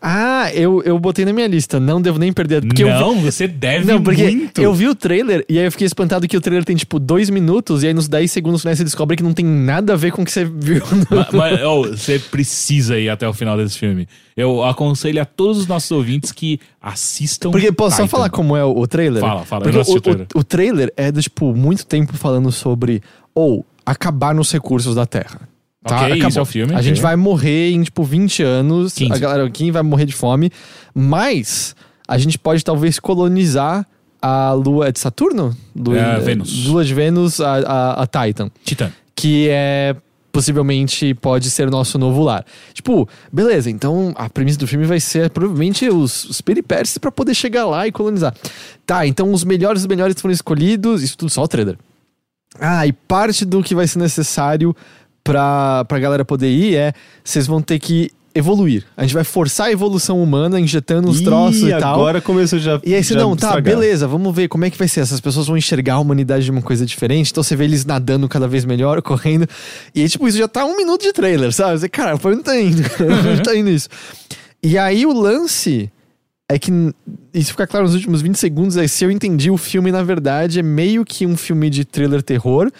Ah, 0.00 0.50
eu, 0.54 0.82
eu 0.82 0.98
botei 0.98 1.24
na 1.24 1.32
minha 1.32 1.46
lista. 1.46 1.78
Não 1.78 2.00
devo 2.00 2.18
nem 2.18 2.32
perder. 2.32 2.62
Porque 2.64 2.82
eu 2.82 2.88
vi- 2.88 2.92
não, 3.00 3.20
você 3.20 3.46
deve 3.46 3.84
Não, 3.84 4.02
porque 4.02 4.22
muito. 4.24 4.60
eu 4.62 4.72
vi 4.72 4.88
o 4.88 4.94
trailer 4.94 5.44
e 5.48 5.58
aí 5.58 5.64
eu 5.66 5.70
fiquei 5.72 5.86
espantado 5.86 6.26
que 6.26 6.36
o 6.36 6.40
trailer 6.40 6.64
tem 6.64 6.74
tipo 6.74 6.98
dois 6.98 7.28
minutos 7.30 7.82
e 7.82 7.88
aí 7.88 7.94
nos 7.94 8.08
10 8.08 8.30
segundos 8.32 8.62
finais 8.62 8.78
você 8.78 8.84
descobre 8.84 9.16
que 9.16 9.22
não 9.22 9.32
tem 9.34 9.44
nada 9.44 9.92
a 9.92 9.96
ver 9.96 10.10
com 10.10 10.22
o 10.22 10.24
que 10.24 10.32
você 10.32 10.44
viu. 10.44 10.82
no- 11.10 11.16
Ma- 11.16 11.50
Mas, 11.50 11.62
oh, 11.62 11.82
você 11.82 12.18
precisa 12.18 12.98
ir 12.98 13.08
até 13.10 13.28
o 13.28 13.32
final 13.34 13.56
desse 13.56 13.78
filme. 13.78 14.08
Eu 14.36 14.64
aconselho 14.64 15.20
a 15.20 15.24
todos 15.24 15.58
os 15.58 15.66
nossos 15.66 15.90
ouvintes 15.90 16.32
que 16.32 16.58
assistam. 16.80 17.50
Porque 17.50 17.70
posso 17.70 17.96
só 17.96 18.02
Titan. 18.04 18.16
falar 18.16 18.30
como 18.30 18.56
é 18.56 18.64
o, 18.64 18.86
trailer? 18.86 19.20
Fala, 19.20 19.44
fala, 19.44 19.60
eu 19.60 19.64
Porque 19.64 19.76
não 19.76 19.82
assisti 19.82 19.96
o, 19.96 19.98
o 19.98 20.02
trailer. 20.02 20.26
o, 20.34 20.38
o 20.38 20.44
trailer 20.44 20.92
é 20.96 21.12
do 21.12 21.20
tipo 21.20 21.54
muito 21.54 21.84
tempo 21.86 22.16
falando 22.16 22.50
sobre 22.50 23.02
ou 23.34 23.66
acabar 23.84 24.34
nos 24.34 24.50
recursos 24.50 24.94
da 24.94 25.04
Terra. 25.06 25.40
Tá? 25.84 25.96
Ok, 25.96 26.06
Acabou. 26.12 26.28
isso 26.28 26.38
é 26.38 26.42
o 26.42 26.44
filme, 26.44 26.72
A 26.72 26.76
ok. 26.78 26.88
gente 26.88 27.00
vai 27.00 27.14
morrer 27.16 27.70
em 27.70 27.82
tipo 27.82 28.02
20 28.02 28.42
anos. 28.42 28.94
15. 28.94 29.12
A 29.12 29.18
galera 29.18 29.44
aqui 29.46 29.70
vai 29.70 29.82
morrer 29.82 30.06
de 30.06 30.12
fome. 30.14 30.50
Mas 30.94 31.74
a 32.06 32.18
gente 32.18 32.38
pode 32.38 32.64
talvez 32.64 32.98
colonizar 32.98 33.86
a 34.20 34.52
lua 34.52 34.88
é 34.88 34.92
de 34.92 34.98
Saturno? 34.98 35.56
Lua, 35.76 35.96
É, 35.96 36.18
Vênus. 36.18 36.66
Lua 36.66 36.84
de 36.84 36.92
Vênus, 36.92 37.40
a, 37.40 37.54
a, 37.58 38.02
a 38.02 38.06
Titan. 38.06 38.50
Titã. 38.64 38.90
que 39.14 39.48
é 39.48 39.94
possivelmente 40.30 41.14
pode 41.14 41.50
ser 41.50 41.66
o 41.68 41.70
nosso 41.70 41.98
novo 41.98 42.22
lar. 42.22 42.44
Tipo, 42.72 43.08
beleza, 43.32 43.70
então 43.70 44.12
a 44.16 44.28
premissa 44.28 44.58
do 44.58 44.66
filme 44.66 44.84
vai 44.84 45.00
ser 45.00 45.30
provavelmente 45.30 45.88
os, 45.88 46.24
os 46.26 46.40
peripécias 46.40 46.98
pra 46.98 47.10
poder 47.10 47.34
chegar 47.34 47.64
lá 47.66 47.86
e 47.88 47.92
colonizar. 47.92 48.34
Tá, 48.86 49.06
então 49.06 49.32
os 49.32 49.42
melhores 49.42 49.82
dos 49.82 49.88
melhores 49.88 50.20
foram 50.20 50.32
escolhidos, 50.32 51.02
isso 51.02 51.16
tudo 51.16 51.30
só 51.30 51.42
o 51.42 51.48
trailer. 51.48 51.76
Ah, 52.60 52.86
e 52.86 52.92
parte 52.92 53.44
do 53.44 53.62
que 53.62 53.74
vai 53.74 53.86
ser 53.88 53.98
necessário 53.98 54.74
pra, 55.28 55.84
pra 55.84 55.98
galera 55.98 56.24
poder 56.24 56.50
ir 56.50 56.74
é 56.74 56.92
vocês 57.22 57.46
vão 57.46 57.60
ter 57.60 57.78
que 57.78 58.10
evoluir. 58.34 58.84
A 58.96 59.02
gente 59.02 59.14
vai 59.14 59.24
forçar 59.24 59.66
a 59.66 59.72
evolução 59.72 60.22
humana, 60.22 60.58
injetando 60.58 61.08
uns 61.08 61.20
Ih, 61.20 61.24
troços 61.24 61.62
e 61.62 61.70
tal. 61.76 61.94
agora 61.94 62.20
começou 62.20 62.58
já. 62.58 62.80
E 62.84 62.94
aí 62.94 63.02
você, 63.04 63.14
já 63.14 63.20
não, 63.20 63.36
tá, 63.36 63.48
estragar. 63.48 63.74
beleza, 63.74 64.06
vamos 64.06 64.34
ver 64.34 64.48
como 64.48 64.64
é 64.64 64.70
que 64.70 64.78
vai 64.78 64.88
ser. 64.88 65.00
Essas 65.00 65.20
pessoas 65.20 65.46
vão 65.46 65.56
enxergar 65.56 65.94
a 65.94 65.98
humanidade 65.98 66.44
de 66.44 66.50
uma 66.50 66.62
coisa 66.62 66.86
diferente, 66.86 67.30
então 67.30 67.42
você 67.42 67.54
vê 67.54 67.64
eles 67.64 67.84
nadando 67.84 68.28
cada 68.28 68.48
vez 68.48 68.64
melhor, 68.64 69.02
correndo. 69.02 69.46
E 69.94 70.02
aí, 70.02 70.08
tipo, 70.08 70.26
isso 70.26 70.38
já 70.38 70.48
tá 70.48 70.64
um 70.64 70.76
minuto 70.76 71.02
de 71.02 71.12
trailer, 71.12 71.52
sabe? 71.52 71.78
Você, 71.78 71.88
cara, 71.88 72.16
pra 72.16 72.30
onde 72.30 72.42
tá 72.42 72.58
indo? 72.58 72.82
Onde 73.30 73.42
tá 73.42 73.54
indo 73.54 73.68
isso? 73.68 73.88
E 74.62 74.78
aí 74.78 75.04
o 75.04 75.12
lance 75.12 75.90
é 76.48 76.58
que 76.58 76.72
isso 77.34 77.50
fica 77.50 77.66
claro 77.66 77.84
nos 77.84 77.94
últimos 77.94 78.22
20 78.22 78.36
segundos, 78.36 78.76
é 78.76 78.86
se 78.86 79.04
eu 79.04 79.10
entendi, 79.10 79.50
o 79.50 79.58
filme, 79.58 79.92
na 79.92 80.02
verdade, 80.02 80.60
é 80.60 80.62
meio 80.62 81.04
que 81.04 81.26
um 81.26 81.36
filme 81.36 81.68
de 81.68 81.84
thriller 81.84 82.22
terror, 82.22 82.70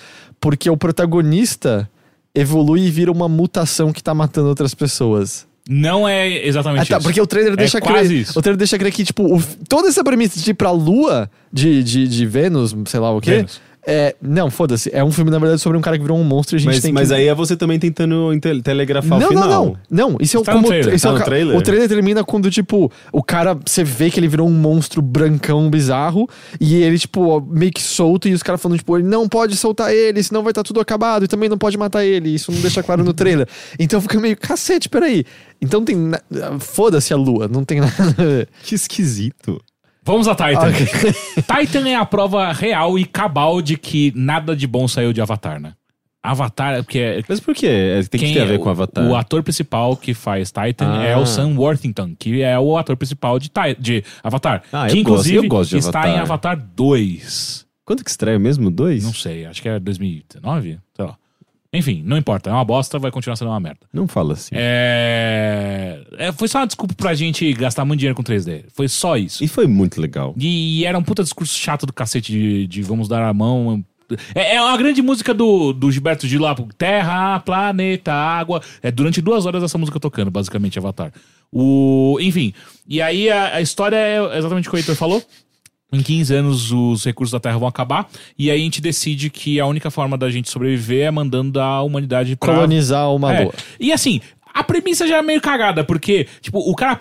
porque 0.41 0.71
o 0.71 0.77
protagonista 0.77 1.89
evolui 2.35 2.83
e 2.87 2.91
vira 2.91 3.11
uma 3.13 3.29
mutação 3.29 3.93
que 3.93 4.03
tá 4.03 4.15
matando 4.15 4.49
outras 4.49 4.75
pessoas. 4.75 5.47
Não 5.71 6.09
é 6.09 6.47
exatamente 6.47 6.83
Ah, 6.85 6.87
tá, 6.87 6.97
isso. 6.99 7.03
porque 7.07 7.21
o 7.21 7.27
trailer 7.27 7.55
deixa 7.55 7.79
quase 7.81 8.09
crer. 8.09 8.21
isso. 8.23 8.39
O 8.39 8.43
trailer 8.43 8.57
deixa 8.57 8.79
crer 8.79 8.91
que, 8.91 9.05
tipo, 9.05 9.37
o- 9.37 9.43
toda 9.69 9.89
essa 9.89 10.03
premissa 10.03 10.41
de 10.41 10.51
ir 10.51 10.55
pra 10.55 10.71
lua 10.71 11.31
de, 11.53 11.83
de, 11.83 12.09
de 12.09 12.27
Vênus, 12.27 12.75
sei 12.87 13.01
lá 13.01 13.11
o 13.15 13.21
quê. 13.21 13.33
Vênus. 13.37 13.61
É, 13.91 14.15
não, 14.21 14.51
foda-se. 14.51 14.91
É 14.93 15.03
um 15.03 15.11
filme, 15.11 15.31
na 15.31 15.39
verdade, 15.39 15.63
sobre 15.63 15.79
um 15.79 15.81
cara 15.81 15.97
que 15.97 16.03
virou 16.03 16.19
um 16.19 16.23
monstro 16.25 16.57
e 16.57 16.59
a 16.59 16.61
gente 16.61 16.73
Mas, 16.75 16.83
tem 16.83 16.93
mas 16.93 17.09
que. 17.09 17.15
aí 17.15 17.27
é 17.27 17.35
você 17.35 17.57
também 17.57 17.79
tentando 17.79 18.35
inte- 18.35 18.61
telegrafar 18.61 19.19
não, 19.19 19.27
o 19.27 19.29
final. 19.31 19.49
não, 19.49 19.65
não. 19.91 20.11
Não, 20.11 20.19
isso 20.21 20.37
é 20.37 20.41
o 20.41 20.43
Tá 20.43 20.53
como. 20.53 20.67
trailer. 20.69 20.95
isso 20.95 21.07
é 21.07 21.09
Tá 21.09 21.11
o, 21.11 21.13
no 21.15 21.19
ca- 21.21 21.25
trailer? 21.25 21.57
o 21.57 21.63
trailer 21.63 21.89
termina 21.89 22.23
quando, 22.23 22.51
tipo, 22.51 22.93
o 23.11 23.23
cara, 23.23 23.59
você 23.65 23.83
vê 23.83 24.11
que 24.11 24.21
ele 24.21 24.29
virou 24.29 24.47
um 24.47 24.53
monstro 24.53 25.01
brancão 25.01 25.71
bizarro 25.71 26.29
e 26.61 26.75
ele, 26.83 26.99
tipo, 26.99 27.41
meio 27.41 27.73
que 27.73 27.81
solto 27.83 28.29
e 28.29 28.35
os 28.35 28.43
caras 28.43 28.61
falando, 28.61 28.77
tipo, 28.77 28.95
ele 28.99 29.09
não 29.09 29.27
pode 29.27 29.57
soltar 29.57 29.91
ele, 29.95 30.23
senão 30.23 30.43
vai 30.43 30.51
estar 30.51 30.63
tudo 30.63 30.81
acabado 30.81 31.25
e 31.25 31.29
também 31.29 31.49
não 31.49 31.57
pode 31.57 31.79
matar 31.79 32.05
ele. 32.05 32.35
Isso 32.35 32.53
não 32.53 32.61
deixa 32.61 32.83
claro 32.83 33.03
no 33.03 33.15
trailer. 33.15 33.49
Então 33.81 34.01
fica 34.03 34.21
meio, 34.21 34.37
cacete, 34.37 34.89
peraí. 34.89 35.25
Então 35.63 35.83
tem. 35.83 35.97
na- 35.97 36.21
Foda-se 36.61 37.15
a 37.15 37.17
lua, 37.17 37.49
não 37.49 37.65
tem 37.65 37.81
nada. 37.81 38.47
Que 38.65 38.75
esquisito. 38.75 39.61
Vamos 40.09 40.27
a 40.27 40.35
Titan. 40.35 40.69
Ok. 40.71 40.87
Titan 41.67 41.87
é 41.89 41.95
a 41.95 42.05
prova 42.07 42.51
real 42.53 42.99
e 42.99 43.05
cabal 43.05 43.61
de 43.61 43.77
que 43.77 44.11
nada 44.17 44.57
de 44.57 44.67
bom 44.67 44.89
saiu 44.89 45.13
de 45.13 45.21
Avatar, 45.21 45.61
né? 45.61 45.75
Avatar 46.23 46.75
é 46.79 46.83
porque 46.83 46.99
é- 46.99 47.23
Mas 47.29 47.41
por 47.41 47.55
quê? 47.55 47.67
É, 47.67 48.03
Tem 48.05 48.19
que 48.21 48.33
ter 48.33 48.41
a 48.41 48.45
ver 48.47 48.59
com 48.59 48.69
Avatar. 48.71 49.07
O 49.07 49.15
ator 49.15 49.43
principal 49.43 49.97
que 49.97 50.15
faz 50.15 50.51
Titan 50.51 50.99
Ah. 50.99 51.05
é 51.05 51.17
o 51.17 51.27
Sam 51.27 51.55
Worthington, 51.59 52.15
que 52.19 52.41
é 52.43 52.59
o 52.59 52.77
ator 52.79 52.97
principal 52.97 53.39
de, 53.39 53.51
de 53.79 54.03
Avatar. 54.23 54.63
Ah, 54.73 54.87
que 54.87 54.99
eu 54.99 55.05
gosto- 55.05 55.29
inclusive 55.29 55.37
eu 55.37 55.49
gosto 55.49 55.71
de 55.73 55.77
está 55.79 56.01
Avatar. 56.01 56.17
em 56.17 56.21
Avatar 56.21 56.57
2. 56.75 57.67
Quanto 57.85 58.03
que 58.03 58.11
estreia 58.11 58.39
mesmo? 58.39 58.71
Dois? 58.71 59.05
Não 59.05 59.13
sei, 59.15 59.45
acho 59.47 59.61
que 59.63 59.69
é 59.69 59.79
2019, 59.79 60.79
sei 60.97 61.05
lá. 61.05 61.17
Enfim, 61.73 62.03
não 62.05 62.17
importa. 62.17 62.49
É 62.49 62.53
uma 62.53 62.65
bosta, 62.65 62.99
vai 62.99 63.11
continuar 63.11 63.37
sendo 63.37 63.51
uma 63.51 63.61
merda. 63.61 63.81
Não 63.93 64.09
fala 64.09 64.33
assim. 64.33 64.55
É... 64.55 66.03
é, 66.17 66.33
Foi 66.33 66.49
só 66.49 66.59
uma 66.59 66.67
desculpa 66.67 66.95
pra 66.95 67.15
gente 67.15 67.53
gastar 67.53 67.85
muito 67.85 68.01
dinheiro 68.01 68.17
com 68.17 68.23
3D. 68.23 68.65
Foi 68.75 68.89
só 68.89 69.17
isso. 69.17 69.45
E 69.45 69.49
foi 69.49 69.67
muito 69.67 70.01
legal. 70.01 70.35
E, 70.39 70.85
era 70.87 70.99
um 70.99 71.03
puta 71.03 71.23
discurso 71.23 71.59
chato 71.59 71.85
do 71.85 71.93
cacete 71.93 72.33
de, 72.33 72.67
de 72.67 72.83
vamos 72.83 73.07
dar 73.07 73.23
a 73.23 73.35
mão. 73.35 73.85
É, 74.35 74.55
é 74.55 74.63
uma 74.63 74.77
grande 74.79 75.03
música 75.03 75.35
do, 75.35 75.75
do 75.75 75.93
Gilberto 75.93 76.27
Gil 76.27 76.41
lá, 76.41 76.57
Terra, 76.79 77.39
Planeta, 77.41 78.15
Água. 78.15 78.63
É 78.83 78.91
durante 78.91 79.21
duas 79.21 79.45
horas 79.45 79.63
essa 79.63 79.77
música 79.77 80.01
tocando, 80.01 80.31
basicamente, 80.31 80.79
Avatar. 80.79 81.13
O, 81.53 82.19
enfim, 82.21 82.55
e 82.87 83.03
aí 83.03 83.31
a, 83.31 83.57
a 83.57 83.61
história 83.61 83.97
é 83.97 84.39
exatamente 84.39 84.69
o 84.69 84.71
que 84.71 84.77
o 84.77 84.79
Heitor 84.79 84.97
falou. 84.97 85.23
Em 85.93 86.03
15 86.03 86.35
anos 86.35 86.71
os 86.71 87.05
recursos 87.05 87.33
da 87.33 87.41
Terra 87.41 87.57
vão 87.57 87.67
acabar 87.67 88.07
e 88.39 88.51
aí 88.51 88.61
a 88.61 88.63
gente 88.63 88.79
decide 88.81 89.31
que 89.31 89.59
a 89.59 89.65
única 89.67 89.91
forma 89.91 90.19
da 90.19 90.29
gente 90.31 90.51
sobreviver 90.51 91.07
é 91.07 91.11
mandando 91.11 91.59
a 91.61 91.81
humanidade 91.83 92.37
pra... 92.37 92.53
Colonizar 92.55 93.11
uma 93.15 93.33
É. 93.35 93.43
boa. 93.45 93.55
E 93.81 93.91
assim, 93.91 94.21
a 94.53 94.63
premissa 94.65 95.07
já 95.07 95.17
é 95.19 95.23
meio 95.23 95.41
cagada, 95.41 95.85
porque, 95.85 96.27
tipo, 96.41 96.59
o 96.59 96.75
cara. 96.75 96.99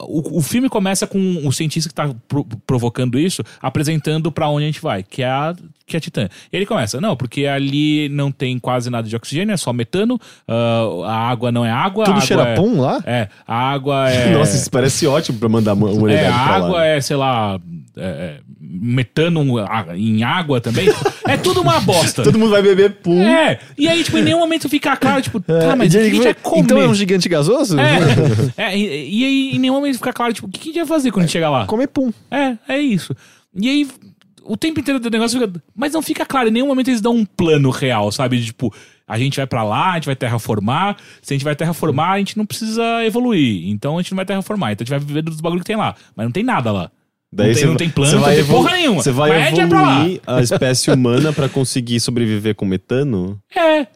O, 0.00 0.38
o 0.38 0.40
filme 0.42 0.68
começa 0.68 1.04
com 1.06 1.40
o 1.44 1.52
cientista 1.52 1.88
que 1.88 1.94
tá 1.94 2.14
pro- 2.28 2.46
provocando 2.66 3.18
isso 3.18 3.42
apresentando 3.60 4.30
pra 4.30 4.48
onde 4.48 4.64
a 4.64 4.66
gente 4.66 4.80
vai, 4.80 5.02
que 5.02 5.20
é 5.22 5.26
a, 5.26 5.52
que 5.84 5.96
é 5.96 5.98
a 5.98 6.00
Titã. 6.00 6.28
E 6.52 6.56
ele 6.56 6.64
começa, 6.64 7.00
não, 7.00 7.16
porque 7.16 7.44
ali 7.46 8.08
não 8.10 8.30
tem 8.30 8.56
quase 8.58 8.88
nada 8.88 9.08
de 9.08 9.16
oxigênio, 9.16 9.52
é 9.52 9.56
só 9.56 9.72
metano, 9.72 10.18
ah, 10.46 10.84
a 11.06 11.28
água 11.28 11.50
não 11.50 11.64
é 11.66 11.70
água. 11.70 12.04
Tudo 12.04 12.14
água 12.14 12.26
cheira 12.26 12.42
é, 12.50 12.54
pum 12.54 12.80
lá? 12.80 13.02
É, 13.04 13.28
a 13.46 13.56
água 13.70 14.08
é. 14.08 14.32
Nossa, 14.32 14.56
isso 14.56 14.70
parece 14.70 15.04
ótimo 15.06 15.38
pra 15.38 15.48
mandar 15.48 15.72
uma 15.74 16.12
É, 16.12 16.28
a 16.28 16.36
água 16.36 16.76
lá. 16.76 16.86
é, 16.86 17.00
sei 17.00 17.16
lá, 17.16 17.58
é, 17.96 18.04
é, 18.04 18.40
metano 18.60 19.44
em 19.94 20.22
água 20.22 20.60
também. 20.60 20.88
é 21.26 21.36
tudo 21.36 21.60
uma 21.60 21.80
bosta. 21.80 22.22
Todo 22.22 22.38
mundo 22.38 22.50
vai 22.50 22.62
beber 22.62 22.94
pum. 22.96 23.22
É, 23.22 23.58
e 23.76 23.88
aí, 23.88 24.02
tipo, 24.02 24.18
em 24.18 24.22
nenhum 24.22 24.38
momento 24.38 24.68
fica 24.68 24.96
claro, 24.96 25.20
tipo, 25.22 25.40
tá, 25.40 25.76
mas 25.76 25.94
o 25.94 25.98
que 25.98 26.02
a 26.02 26.08
gente 26.08 26.22
vai 26.22 26.34
comer? 26.34 26.60
então 26.60 26.80
é 26.80 26.88
um 26.88 26.94
gigante 26.94 27.28
gasoso? 27.28 27.76
É, 27.78 28.64
é, 28.64 28.78
e, 28.78 29.20
e 29.20 29.24
aí 29.24 29.56
em 29.56 29.58
nenhum 29.58 29.74
momento 29.74 29.96
fica 29.96 30.12
claro, 30.12 30.32
tipo, 30.32 30.46
o 30.46 30.50
que 30.50 30.60
a 30.60 30.64
gente 30.64 30.76
vai 30.76 30.86
fazer 30.86 31.10
quando 31.10 31.24
a 31.24 31.26
gente 31.26 31.32
chegar 31.32 31.50
lá? 31.50 31.66
Comer 31.66 31.88
pum. 31.88 32.12
É, 32.30 32.56
é 32.68 32.78
isso. 32.78 33.14
E 33.54 33.68
aí, 33.68 33.88
o 34.44 34.56
tempo 34.56 34.80
inteiro 34.80 34.98
do 34.98 35.10
negócio 35.10 35.38
fica. 35.38 35.60
Mas 35.74 35.92
não 35.92 36.02
fica 36.02 36.24
claro, 36.24 36.48
em 36.48 36.52
nenhum 36.52 36.66
momento 36.66 36.88
eles 36.88 37.00
dão 37.00 37.14
um 37.14 37.24
plano 37.24 37.70
real, 37.70 38.10
sabe? 38.10 38.42
Tipo, 38.42 38.72
a 39.06 39.18
gente 39.18 39.36
vai 39.36 39.46
pra 39.46 39.62
lá, 39.62 39.92
a 39.92 39.94
gente 39.96 40.06
vai 40.06 40.16
terraformar. 40.16 40.96
Se 41.20 41.32
a 41.32 41.36
gente 41.36 41.44
vai 41.44 41.54
terraformar, 41.54 42.12
a 42.12 42.18
gente 42.18 42.36
não 42.38 42.46
precisa 42.46 43.04
evoluir. 43.04 43.68
Então 43.68 43.98
a 43.98 44.02
gente 44.02 44.12
não 44.12 44.16
vai 44.16 44.24
terraformar. 44.24 44.72
Então 44.72 44.82
a 44.82 44.86
gente 44.86 44.90
vai 44.90 45.06
viver 45.06 45.22
dos 45.22 45.40
bagulhos 45.40 45.62
que 45.62 45.66
tem 45.66 45.76
lá. 45.76 45.94
Mas 46.16 46.24
não 46.24 46.32
tem 46.32 46.42
nada 46.42 46.72
lá. 46.72 46.90
Daí 47.34 47.48
não, 47.48 47.54
tem, 47.54 47.62
você 47.62 47.66
não 47.66 47.76
tem 47.76 47.88
planta, 47.90 48.10
você 48.10 48.16
não 48.16 48.22
vai 48.22 48.36
tem 48.36 48.44
porra 48.44 48.72
nenhuma. 48.72 49.02
Você 49.02 49.10
vai 49.10 49.30
Mas 49.30 49.56
lá. 49.56 49.64
evoluir 49.64 50.20
a 50.26 50.42
espécie 50.42 50.90
humana 50.90 51.32
pra 51.32 51.48
conseguir 51.48 51.98
sobreviver 51.98 52.54
com 52.54 52.66
metano? 52.66 53.40
É. 53.56 53.86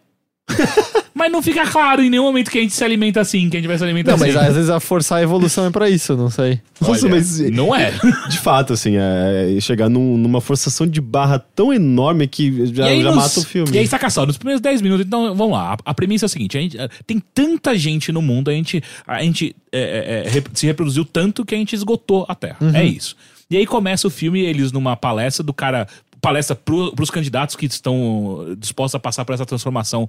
mas 1.14 1.30
não 1.32 1.42
fica 1.42 1.66
claro 1.66 2.02
em 2.02 2.10
nenhum 2.10 2.24
momento 2.24 2.50
que 2.50 2.58
a 2.58 2.60
gente 2.60 2.72
se 2.72 2.84
alimenta 2.84 3.20
assim, 3.20 3.48
que 3.50 3.56
a 3.56 3.60
gente 3.60 3.66
vai 3.68 3.76
se 3.78 3.84
alimentar 3.84 4.12
Não, 4.16 4.24
assim. 4.24 4.32
mas 4.34 4.48
às 4.48 4.54
vezes 4.54 4.70
a 4.70 4.78
forçar 4.78 5.18
a 5.18 5.22
evolução 5.22 5.66
é 5.66 5.70
pra 5.70 5.88
isso, 5.90 6.16
não 6.16 6.30
sei. 6.30 6.60
Nossa, 6.80 7.06
Olha, 7.06 7.14
mas 7.16 7.38
Não 7.50 7.74
é. 7.74 7.92
de 8.30 8.38
fato, 8.38 8.72
assim, 8.72 8.94
é 8.96 9.58
chegar 9.60 9.88
num- 9.88 10.16
numa 10.16 10.40
forçação 10.40 10.86
de 10.86 11.00
barra 11.00 11.38
tão 11.38 11.72
enorme 11.72 12.26
que 12.28 12.66
já, 12.74 12.86
E 12.86 12.88
aí 12.90 13.02
já 13.02 13.10
nos- 13.12 13.16
mata 13.24 13.40
o 13.40 13.44
filme. 13.44 13.70
E 13.74 13.78
aí, 13.78 13.86
saca 13.86 14.08
só, 14.10 14.24
nos 14.26 14.36
primeiros 14.36 14.60
10 14.60 14.80
minutos, 14.82 15.04
então, 15.06 15.34
vamos 15.34 15.52
lá. 15.56 15.72
A, 15.84 15.90
a 15.90 15.94
premissa 15.94 16.24
é 16.24 16.26
a 16.26 16.28
seguinte: 16.28 16.56
a 16.56 16.60
gente, 16.60 16.78
eh, 16.78 16.88
tem 17.06 17.20
tanta 17.34 17.76
gente 17.76 18.12
no 18.12 18.22
mundo, 18.22 18.50
a 18.50 18.52
gente, 18.54 18.82
a 19.06 19.22
gente 19.22 19.56
eh, 19.72 20.22
eh, 20.24 20.26
eh, 20.26 20.30
rep- 20.30 20.48
se 20.54 20.66
reproduziu 20.66 21.04
tanto 21.04 21.44
que 21.44 21.54
a 21.54 21.58
gente 21.58 21.74
esgotou 21.74 22.24
a 22.28 22.34
Terra. 22.34 22.58
É 22.74 22.84
isso. 22.84 23.16
E 23.50 23.56
aí 23.56 23.66
começa 23.66 24.06
o 24.06 24.10
filme, 24.10 24.40
eles 24.40 24.70
numa 24.72 24.96
palestra 24.96 25.42
do 25.42 25.52
cara. 25.52 25.86
Palestra 26.20 26.56
pro, 26.56 26.92
pros 26.92 27.10
candidatos 27.10 27.54
que 27.54 27.66
estão 27.66 28.56
dispostos 28.58 28.96
a 28.96 28.98
passar 28.98 29.24
por 29.24 29.32
essa 29.34 29.46
transformação. 29.46 30.08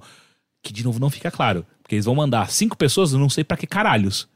Que, 0.62 0.72
de 0.72 0.84
novo, 0.84 0.98
não 0.98 1.10
fica 1.10 1.30
claro. 1.30 1.66
Porque 1.82 1.94
eles 1.94 2.04
vão 2.04 2.14
mandar 2.14 2.50
cinco 2.50 2.76
pessoas, 2.76 3.12
eu 3.12 3.18
não 3.18 3.30
sei 3.30 3.44
pra 3.44 3.56
que 3.56 3.66
caralhos. 3.66 4.28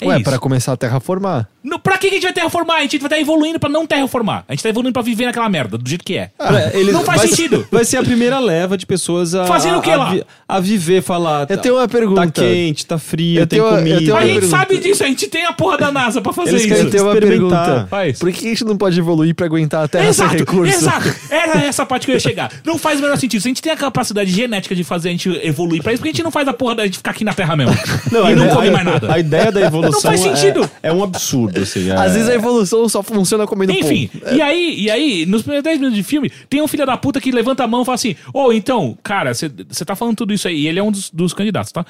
É 0.00 0.08
Ué, 0.08 0.16
isso. 0.16 0.24
pra 0.24 0.40
começar 0.40 0.72
a 0.72 0.76
terraformar. 0.76 1.48
No, 1.62 1.78
pra 1.78 1.96
que 1.96 2.08
que 2.08 2.14
a 2.14 2.16
gente 2.16 2.24
vai 2.24 2.32
terraformar? 2.32 2.78
A 2.78 2.80
gente 2.82 2.98
vai 2.98 3.06
estar 3.06 3.20
evoluindo 3.20 3.60
pra 3.60 3.68
não 3.70 3.86
terraformar. 3.86 4.44
A 4.48 4.52
gente 4.52 4.62
tá 4.64 4.68
evoluindo 4.68 4.92
pra 4.92 5.02
viver 5.02 5.24
naquela 5.26 5.48
merda, 5.48 5.78
do 5.78 5.88
jeito 5.88 6.04
que 6.04 6.18
é. 6.18 6.30
Eles- 6.74 6.92
não 6.92 7.04
faz 7.04 7.20
vai- 7.20 7.28
sentido. 7.28 7.64
Vai 7.70 7.84
ser 7.84 7.98
a 7.98 8.02
primeira 8.02 8.40
leva 8.40 8.76
de 8.76 8.84
pessoas 8.86 9.36
a. 9.36 9.46
Fazendo 9.46 9.78
o 9.78 9.80
que 9.80 9.92
a 9.92 9.96
lá? 9.96 10.16
A 10.48 10.58
viver, 10.58 11.00
falar. 11.00 11.46
Eu 11.48 11.56
tenho 11.58 11.76
uma 11.76 11.86
pergunta. 11.86 12.22
Tá 12.26 12.30
quente, 12.42 12.84
tá 12.84 12.98
frio, 12.98 13.38
Eu 13.40 13.46
tem 13.46 13.60
tenho- 13.60 13.70
eu 13.70 13.78
comida. 13.78 13.98
tenho 14.00 14.16
A 14.16 14.20
gente 14.22 14.32
pergunta. 14.40 14.56
sabe 14.58 14.78
disso, 14.78 15.04
a 15.04 15.06
gente 15.06 15.28
tem 15.28 15.44
a 15.46 15.52
porra 15.52 15.78
da 15.78 15.92
NASA 15.92 16.20
pra 16.20 16.32
fazer 16.32 16.50
Eles 16.50 16.64
isso. 16.64 16.74
Eu 16.74 16.90
tenho 16.90 17.04
uma 17.04 17.14
pergunta. 17.16 17.86
Faz. 17.88 18.18
Por 18.18 18.32
que 18.32 18.46
a 18.46 18.48
gente 18.50 18.64
não 18.64 18.76
pode 18.76 18.98
evoluir 18.98 19.32
pra 19.32 19.46
aguentar 19.46 19.84
a 19.84 19.88
Terra 19.88 20.08
Exato, 20.08 20.30
sem 20.30 20.38
recurso? 20.40 20.74
exato. 20.74 21.14
Era 21.30 21.64
essa 21.64 21.86
parte 21.86 22.04
que 22.06 22.10
eu 22.10 22.14
ia 22.16 22.20
chegar. 22.20 22.50
Não 22.66 22.76
faz 22.78 22.98
o 22.98 23.02
menor 23.02 23.16
sentido. 23.16 23.40
Se 23.40 23.46
a 23.46 23.50
gente 23.50 23.62
tem 23.62 23.72
a 23.72 23.76
capacidade 23.76 24.28
genética 24.30 24.74
de 24.74 24.82
fazer 24.82 25.10
a 25.10 25.12
gente 25.12 25.28
evoluir 25.44 25.84
pra 25.84 25.92
isso, 25.92 26.00
por 26.00 26.06
que 26.06 26.10
a 26.10 26.12
gente 26.14 26.24
não 26.24 26.32
faz 26.32 26.48
a 26.48 26.52
porra 26.52 26.74
da 26.74 26.84
gente 26.84 26.98
ficar 26.98 27.12
aqui 27.12 27.22
na 27.24 27.32
Terra 27.32 27.54
mesmo? 27.54 27.72
Não, 28.10 28.28
e 28.28 28.34
não 28.34 28.42
ideia- 28.42 28.54
come 28.56 28.70
mais 28.72 28.84
nada. 28.84 29.12
A 29.14 29.18
ideia 29.20 29.52
da 29.52 29.60
evolução 29.60 29.83
Não 29.90 30.00
faz 30.00 30.24
é- 30.24 30.34
sentido. 30.34 30.70
É, 30.82 30.92
um 30.92 31.02
absurdo, 31.02 31.60
assim. 31.60 31.90
é- 31.90 31.96
Às 31.96 32.14
vezes 32.14 32.28
a 32.28 32.34
evolução 32.34 32.88
só 32.88 33.02
funciona 33.02 33.46
comendo 33.46 33.72
Enfim, 33.72 34.08
pum. 34.08 34.34
e 34.34 34.40
aí, 34.42 34.80
e 34.80 34.90
aí, 34.90 35.26
nos 35.26 35.42
primeiros 35.42 35.64
10 35.64 35.78
minutos 35.78 35.96
de 35.96 36.02
filme, 36.02 36.30
tem 36.48 36.62
um 36.62 36.68
filho 36.68 36.86
da 36.86 36.96
puta 36.96 37.20
que 37.20 37.30
levanta 37.30 37.64
a 37.64 37.66
mão 37.66 37.82
e 37.82 37.84
fala 37.84 37.94
assim: 37.94 38.16
Ô, 38.32 38.52
então, 38.52 38.96
cara, 39.02 39.32
você 39.34 39.48
tá 39.84 39.94
falando 39.96 40.16
tudo 40.16 40.32
isso 40.32 40.48
aí. 40.48 40.56
E 40.62 40.68
ele 40.68 40.78
é 40.78 40.82
um 40.82 40.90
dos, 40.90 41.10
dos 41.10 41.32
candidatos, 41.34 41.72
tá? 41.72 41.84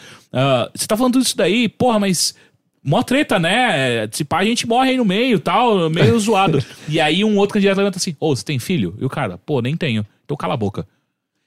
Você 0.74 0.86
tá 0.86 0.96
falando 0.96 1.14
tudo 1.14 1.24
isso 1.24 1.36
daí, 1.36 1.68
porra, 1.68 1.98
mas. 1.98 2.34
Mó 2.86 3.02
treta, 3.02 3.38
né? 3.38 4.06
Se 4.12 4.24
pá, 4.26 4.40
a 4.40 4.44
gente 4.44 4.66
morre 4.66 4.90
aí 4.90 4.98
no 4.98 5.06
meio 5.06 5.40
tal, 5.40 5.88
meio 5.88 6.20
zoado. 6.20 6.62
E 6.86 7.00
aí 7.00 7.24
um 7.24 7.38
outro 7.38 7.54
candidato 7.54 7.78
levanta 7.78 7.96
assim: 7.96 8.14
Ô, 8.20 8.36
você 8.36 8.44
tem 8.44 8.58
filho? 8.58 8.94
E 9.00 9.04
o 9.06 9.08
cara, 9.08 9.38
pô, 9.38 9.62
nem 9.62 9.74
tenho. 9.74 10.04
Então 10.22 10.36
cala 10.36 10.52
a 10.52 10.56
boca. 10.56 10.86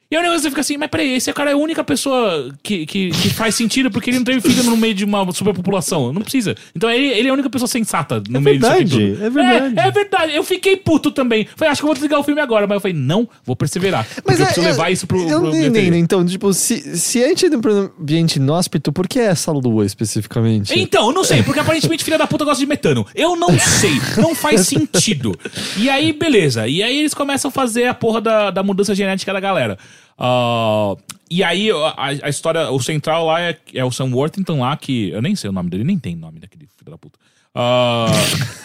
E 0.09 0.15
aí 0.15 0.21
o 0.21 0.25
negócio 0.25 0.49
fica 0.49 0.61
assim, 0.61 0.77
mas 0.77 0.89
peraí, 0.89 1.15
esse 1.15 1.33
cara 1.33 1.49
é 1.49 1.53
a 1.53 1.57
única 1.57 1.83
pessoa 1.83 2.49
que, 2.63 2.85
que, 2.85 3.09
que 3.09 3.29
faz 3.29 3.55
sentido 3.55 3.91
porque 3.91 4.09
ele 4.09 4.19
não 4.19 4.23
teve 4.23 4.39
filho 4.39 4.63
no 4.63 4.77
meio 4.77 4.93
de 4.93 5.03
uma 5.03 5.29
superpopulação. 5.33 6.13
Não 6.13 6.21
precisa. 6.21 6.55
Então 6.73 6.89
ele, 6.89 7.07
ele 7.07 7.27
é 7.27 7.31
a 7.31 7.33
única 7.33 7.49
pessoa 7.49 7.67
sensata 7.67 8.23
no 8.29 8.37
É 8.37 8.39
meio 8.39 8.57
disso 8.57 8.71
aqui 8.71 8.83
verdade, 8.85 9.11
tudo. 9.13 9.25
é 9.25 9.29
verdade. 9.29 9.79
É, 9.79 9.87
é 9.87 9.91
verdade. 9.91 10.35
Eu 10.35 10.43
fiquei 10.45 10.77
puto 10.77 11.11
também. 11.11 11.45
Falei, 11.57 11.73
acho 11.73 11.81
que 11.81 11.85
eu 11.85 11.87
vou 11.87 11.93
desligar 11.93 12.19
o 12.21 12.23
filme 12.23 12.39
agora. 12.39 12.65
Mas 12.65 12.75
eu 12.75 12.79
falei, 12.79 12.95
não, 12.95 13.27
vou 13.43 13.53
perseverar. 13.53 14.07
Porque 14.23 14.41
eu 14.41 14.45
preciso 14.45 14.65
levar 14.65 14.89
isso 14.91 15.05
pro. 15.05 15.19
Eu 15.19 15.41
pro 15.41 15.49
entendo. 15.49 15.73
bilheteria. 15.73 15.99
Então, 15.99 16.25
tipo, 16.25 16.53
se, 16.53 16.97
se 16.97 17.21
a 17.21 17.27
gente 17.27 17.45
entra 17.45 17.59
pra 17.59 17.73
um 17.73 17.89
ambiente 17.99 18.37
inóspito, 18.37 18.93
por 18.93 19.09
que 19.09 19.19
essa 19.19 19.51
lua 19.51 19.85
especificamente? 19.85 20.77
Então, 20.79 21.07
eu 21.07 21.13
não 21.13 21.25
sei, 21.25 21.43
porque 21.43 21.59
aparentemente 21.59 22.03
filha 22.05 22.17
da 22.17 22.25
puta 22.27 22.45
gosta 22.45 22.61
de 22.61 22.65
metano. 22.65 23.05
Eu 23.13 23.35
não 23.35 23.59
sei, 23.59 23.91
não 24.21 24.33
faz 24.33 24.61
sentido. 24.67 25.37
E 25.75 25.89
aí, 25.89 26.13
beleza. 26.13 26.65
E 26.65 26.81
aí 26.81 26.99
eles 26.99 27.13
começam 27.13 27.49
a 27.49 27.51
fazer 27.51 27.87
a 27.87 27.93
porra 27.93 28.21
da, 28.21 28.51
da 28.51 28.63
mudança 28.63 28.95
genética 28.95 29.33
da 29.33 29.39
galera. 29.41 29.77
Ah, 30.17 30.95
e 31.29 31.43
aí 31.43 31.69
a, 31.71 32.25
a 32.25 32.29
história, 32.29 32.71
o 32.71 32.79
central 32.81 33.25
lá 33.25 33.41
é, 33.41 33.57
é 33.73 33.83
o 33.85 33.91
Sam 33.91 34.13
Worthington 34.13 34.59
lá, 34.61 34.75
que 34.77 35.09
eu 35.09 35.21
nem 35.21 35.35
sei 35.35 35.49
o 35.49 35.53
nome 35.53 35.69
dele, 35.69 35.83
nem 35.83 35.99
tem 35.99 36.15
nome 36.15 36.39
daquele 36.39 36.65
filho 36.67 36.91
da 36.91 36.97
puta. 36.97 37.19
Ah, 37.53 38.07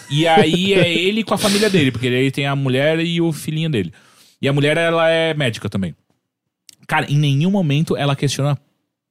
e 0.09 0.27
aí 0.27 0.73
é 0.73 0.91
ele 0.93 1.23
com 1.23 1.33
a 1.33 1.37
família 1.37 1.69
dele, 1.69 1.91
porque 1.91 2.07
ele 2.07 2.31
tem 2.31 2.45
a 2.47 2.55
mulher 2.55 2.99
e 2.99 3.19
o 3.21 3.31
filhinho 3.31 3.69
dele. 3.69 3.91
E 4.41 4.47
a 4.47 4.53
mulher, 4.53 4.77
ela 4.77 5.09
é 5.09 5.33
médica 5.33 5.69
também. 5.69 5.95
Cara, 6.87 7.05
em 7.09 7.17
nenhum 7.17 7.49
momento 7.51 7.95
ela 7.95 8.15
questiona 8.15 8.57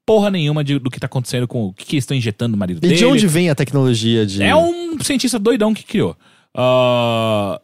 porra 0.04 0.30
nenhuma 0.30 0.62
de- 0.62 0.78
do 0.78 0.90
que 0.90 1.00
tá 1.00 1.06
acontecendo 1.06 1.48
com 1.48 1.66
o 1.66 1.72
que, 1.72 1.84
que 1.86 1.94
eles 1.96 2.04
estão 2.04 2.16
injetando 2.16 2.52
no 2.52 2.58
marido 2.58 2.78
E 2.78 2.80
dele. 2.80 2.96
de 2.96 3.04
onde 3.06 3.26
vem 3.26 3.48
a 3.50 3.54
tecnologia 3.54 4.26
de. 4.26 4.42
É 4.42 4.54
um 4.54 4.98
cientista 5.00 5.38
doidão 5.38 5.72
que 5.72 5.82
criou. 5.84 6.16
Ah, 6.54 7.60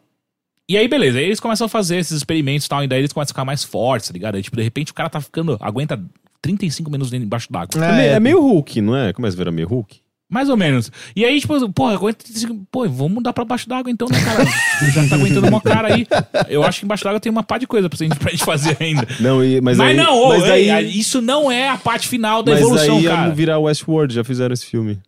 e 0.69 0.77
aí, 0.77 0.87
beleza. 0.87 1.17
Aí 1.17 1.25
eles 1.25 1.39
começam 1.39 1.65
a 1.65 1.69
fazer 1.69 1.97
esses 1.97 2.15
experimentos 2.15 2.65
e 2.65 2.69
tal, 2.69 2.83
e 2.83 2.87
daí 2.87 2.99
eles 2.99 3.11
começam 3.11 3.31
a 3.31 3.33
ficar 3.33 3.45
mais 3.45 3.63
fortes, 3.63 4.07
tá 4.09 4.13
ligado? 4.13 4.35
Aí, 4.35 4.41
tipo, 4.43 4.55
de 4.55 4.63
repente 4.63 4.91
o 4.91 4.95
cara 4.95 5.09
tá 5.09 5.19
ficando. 5.19 5.57
aguenta 5.59 5.99
35 6.41 6.89
minutos 6.89 7.11
dentro- 7.11 7.25
embaixo 7.25 7.47
d'água. 7.51 7.67
É, 7.83 7.91
meio- 7.97 8.11
é 8.11 8.19
meio 8.19 8.39
Hulk, 8.41 8.79
não 8.81 8.95
é? 8.95 9.11
Começa 9.11 9.35
a 9.35 9.37
virar 9.37 9.51
meio 9.51 9.67
Hulk. 9.67 9.97
Mais 10.31 10.47
ou 10.47 10.55
menos. 10.55 10.91
E 11.15 11.25
aí, 11.25 11.39
tipo, 11.41 11.69
porra, 11.71 11.95
aguenta. 11.95 12.23
35 12.23 12.55
Pô, 12.71 12.87
vamos 12.87 13.13
mudar 13.13 13.33
pra 13.33 13.43
baixo 13.43 13.67
d'água 13.67 13.89
então, 13.91 14.07
né, 14.11 14.23
cara? 14.23 14.45
Já 14.93 15.07
tá 15.09 15.15
aguentando 15.15 15.47
uma 15.47 15.59
cara 15.59 15.91
aí. 15.95 16.05
Eu 16.47 16.63
acho 16.63 16.79
que 16.81 16.85
embaixo 16.85 17.03
d'água 17.03 17.19
tem 17.19 17.31
uma 17.31 17.41
pá 17.41 17.57
de 17.57 17.65
coisa 17.65 17.89
pra 17.89 17.97
gente, 17.97 18.15
pra 18.15 18.29
gente 18.29 18.45
fazer 18.45 18.77
ainda. 18.79 19.07
Não, 19.19 19.43
e- 19.43 19.59
mas, 19.59 19.75
Mas, 19.79 19.89
aí, 19.89 19.97
não, 19.97 20.29
mas 20.29 20.43
daí, 20.43 20.99
isso 20.99 21.19
não 21.19 21.51
é 21.51 21.69
a 21.69 21.77
parte 21.77 22.07
final 22.07 22.43
da 22.43 22.51
mas 22.51 22.61
evolução, 22.61 22.97
aí 22.99 23.03
cara. 23.05 23.27
ia 23.29 23.33
virar 23.33 23.57
Westworld, 23.57 24.13
já 24.13 24.23
fizeram 24.23 24.53
esse 24.53 24.67
filme. 24.67 24.99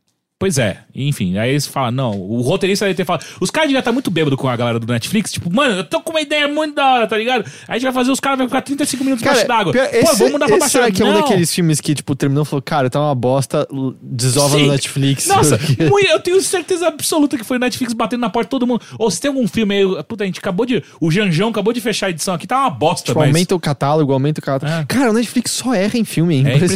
Pois 0.42 0.58
é, 0.58 0.80
enfim, 0.96 1.38
aí 1.38 1.52
eles 1.52 1.68
falam, 1.68 1.92
não, 1.92 2.20
o 2.20 2.42
roteirista 2.42 2.84
deve 2.86 2.96
ter 2.98 3.06
falado, 3.06 3.24
os 3.40 3.50
caras 3.52 3.72
já 3.72 3.82
tá 3.82 3.92
muito 3.92 4.10
bêbado 4.12 4.36
com 4.36 4.50
a 4.50 4.56
galera 4.58 4.80
do 4.80 4.92
Netflix, 4.92 5.32
tipo, 5.32 5.54
mano, 5.54 5.76
eu 5.78 5.84
tô 5.84 6.02
com 6.02 6.10
uma 6.10 6.20
ideia 6.22 6.48
muito 6.48 6.74
da 6.76 6.94
hora, 6.94 7.08
tá 7.08 7.16
ligado? 7.16 7.46
Aí 7.46 7.52
a 7.68 7.74
gente 7.76 7.84
vai 7.84 7.94
fazer 7.94 8.12
os 8.12 8.20
caras, 8.20 8.40
vai 8.40 8.48
ficar 8.48 8.62
35 8.64 9.04
minutos 9.04 9.24
Cara, 9.24 9.40
debaixo 9.40 9.48
d'água. 9.66 9.74
Pô, 9.74 9.98
esse, 9.98 10.18
vamos 10.18 10.32
mudar 10.34 10.48
pra 10.48 10.58
baixo 10.58 10.72
será 10.72 10.86
d'água. 10.86 10.96
que 10.98 11.04
é 11.04 11.06
um 11.06 11.14
daqueles 11.14 11.54
filmes 11.54 11.80
que, 11.80 11.94
tipo, 11.94 12.16
terminou 12.16 12.44
e 12.44 12.46
falou, 12.48 12.62
cara, 12.62 12.90
tá 12.90 13.00
uma 13.00 13.14
bosta, 13.16 13.68
desova 14.02 14.58
Sim. 14.58 14.66
no 14.66 14.72
Netflix. 14.72 15.28
Nossa, 15.28 15.60
muito- 15.80 16.08
eu 16.08 16.20
tenho 16.20 16.42
certeza 16.42 16.88
absoluta 16.88 17.38
que 17.38 17.44
foi 17.44 17.58
o 17.58 17.60
Netflix 17.60 17.94
batendo 17.94 18.22
na 18.22 18.30
porta 18.30 18.48
de 18.48 18.50
todo 18.52 18.66
mundo. 18.68 18.82
Ou 18.98 19.10
se 19.12 19.22
tem 19.22 19.30
algum 19.30 19.48
filme 19.48 19.76
aí, 19.76 20.04
puta, 20.04 20.24
a 20.24 20.26
gente 20.28 20.40
acabou 20.40 20.66
de. 20.66 20.84
O 21.00 21.12
Janjão 21.12 21.50
acabou 21.50 21.72
de 21.72 21.80
fechar 21.82 22.08
a 22.08 22.10
edição 22.10 22.34
aqui, 22.34 22.48
tá 22.48 22.60
uma 22.62 22.70
bosta, 22.70 23.06
Tipo, 23.08 23.20
mas. 23.20 23.28
aumenta 23.30 23.56
o 23.56 23.60
catálogo, 23.60 24.12
aumenta 24.12 24.40
o 24.40 24.44
catálogo. 24.44 24.82
É. 24.82 24.86
Cara, 24.86 25.12
o 25.12 25.14
Netflix 25.14 25.52
só 25.52 25.74
erra 25.74 25.98
em 25.98 26.04
filme, 26.04 26.36
é 26.36 26.38
É 26.38 26.56
impressionante. 26.56 26.72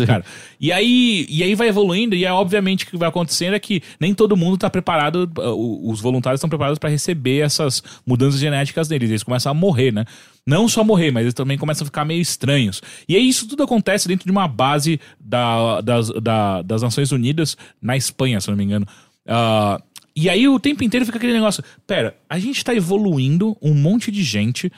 impressionante, 0.00 0.06
cara. 0.06 0.24
E 0.60 0.70
aí, 0.70 1.24
e 1.28 1.42
aí 1.42 1.54
vai 1.54 1.68
evoluindo, 1.68 2.14
e 2.14 2.24
é 2.26 2.32
obviamente 2.32 2.84
o 2.84 2.88
que 2.88 2.96
vai 2.98 3.08
acontecendo 3.08 3.54
é 3.54 3.58
que 3.58 3.82
nem 3.98 4.12
todo 4.14 4.36
mundo 4.36 4.58
tá 4.58 4.68
preparado, 4.68 5.30
uh, 5.38 5.90
os 5.90 6.00
voluntários 6.02 6.38
estão 6.38 6.50
preparados 6.50 6.78
para 6.78 6.90
receber 6.90 7.38
essas 7.38 7.82
mudanças 8.06 8.38
genéticas 8.38 8.86
deles. 8.86 9.08
Eles 9.08 9.22
começam 9.22 9.50
a 9.50 9.54
morrer, 9.54 9.90
né? 9.90 10.04
Não 10.46 10.68
só 10.68 10.84
morrer, 10.84 11.10
mas 11.10 11.22
eles 11.22 11.34
também 11.34 11.56
começam 11.56 11.84
a 11.84 11.86
ficar 11.86 12.04
meio 12.04 12.20
estranhos. 12.20 12.82
E 13.08 13.16
aí 13.16 13.26
isso 13.26 13.48
tudo 13.48 13.62
acontece 13.62 14.06
dentro 14.06 14.26
de 14.26 14.30
uma 14.30 14.46
base 14.46 15.00
da, 15.18 15.80
das, 15.80 16.10
da- 16.22 16.60
das 16.62 16.82
Nações 16.82 17.10
Unidas 17.10 17.56
na 17.80 17.96
Espanha, 17.96 18.38
se 18.40 18.50
não 18.50 18.56
me 18.56 18.64
engano. 18.64 18.86
Ah, 19.26 19.80
e 20.14 20.28
aí 20.28 20.46
o 20.46 20.60
tempo 20.60 20.84
inteiro 20.84 21.06
fica 21.06 21.16
aquele 21.16 21.32
negócio: 21.32 21.64
pera, 21.86 22.14
a 22.28 22.38
gente 22.38 22.62
tá 22.62 22.74
evoluindo 22.74 23.56
um 23.62 23.72
monte 23.72 24.10
de 24.10 24.22
gente 24.22 24.70